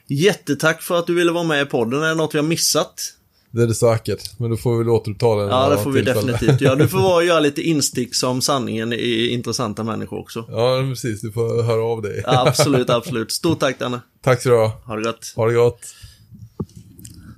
Jättetack 0.07 0.81
för 0.81 0.99
att 0.99 1.07
du 1.07 1.13
ville 1.15 1.31
vara 1.31 1.43
med 1.43 1.61
i 1.61 1.65
podden. 1.65 2.03
Är 2.03 2.07
det 2.07 2.15
något 2.15 2.33
vi 2.35 2.39
har 2.39 2.45
missat? 2.45 3.13
Det 3.51 3.61
är 3.63 3.67
det 3.67 3.73
säkert, 3.75 4.39
men 4.39 4.49
då 4.49 4.57
får 4.57 4.71
vi 4.71 4.77
väl 4.77 4.89
återuppta 4.89 5.35
den. 5.35 5.47
Ja, 5.49 5.69
det 5.69 5.77
får 5.77 5.91
vi 5.91 6.01
definitivt 6.01 6.61
göra. 6.61 6.75
Du 6.75 6.87
får 6.87 6.97
vara 6.97 7.15
och 7.15 7.23
göra 7.25 7.39
lite 7.39 7.61
instick 7.61 8.15
som 8.15 8.41
sanningen 8.41 8.93
i 8.93 9.27
intressanta 9.27 9.83
människor 9.83 10.19
också. 10.19 10.45
Ja, 10.49 10.85
precis. 10.89 11.21
Du 11.21 11.31
får 11.31 11.63
höra 11.63 11.83
av 11.83 12.01
dig. 12.01 12.23
Ja, 12.25 12.47
absolut, 12.47 12.89
absolut. 12.89 13.31
Stort 13.31 13.59
tack 13.59 13.79
Danne. 13.79 13.99
Tack 14.21 14.41
så 14.41 14.49
du 14.49 14.55
ha. 14.55 14.81
Ha 14.85 14.95
det 14.95 15.03
gott. 15.03 15.33
Ha 15.35 15.47
det 15.47 15.53
gott. 15.53 15.79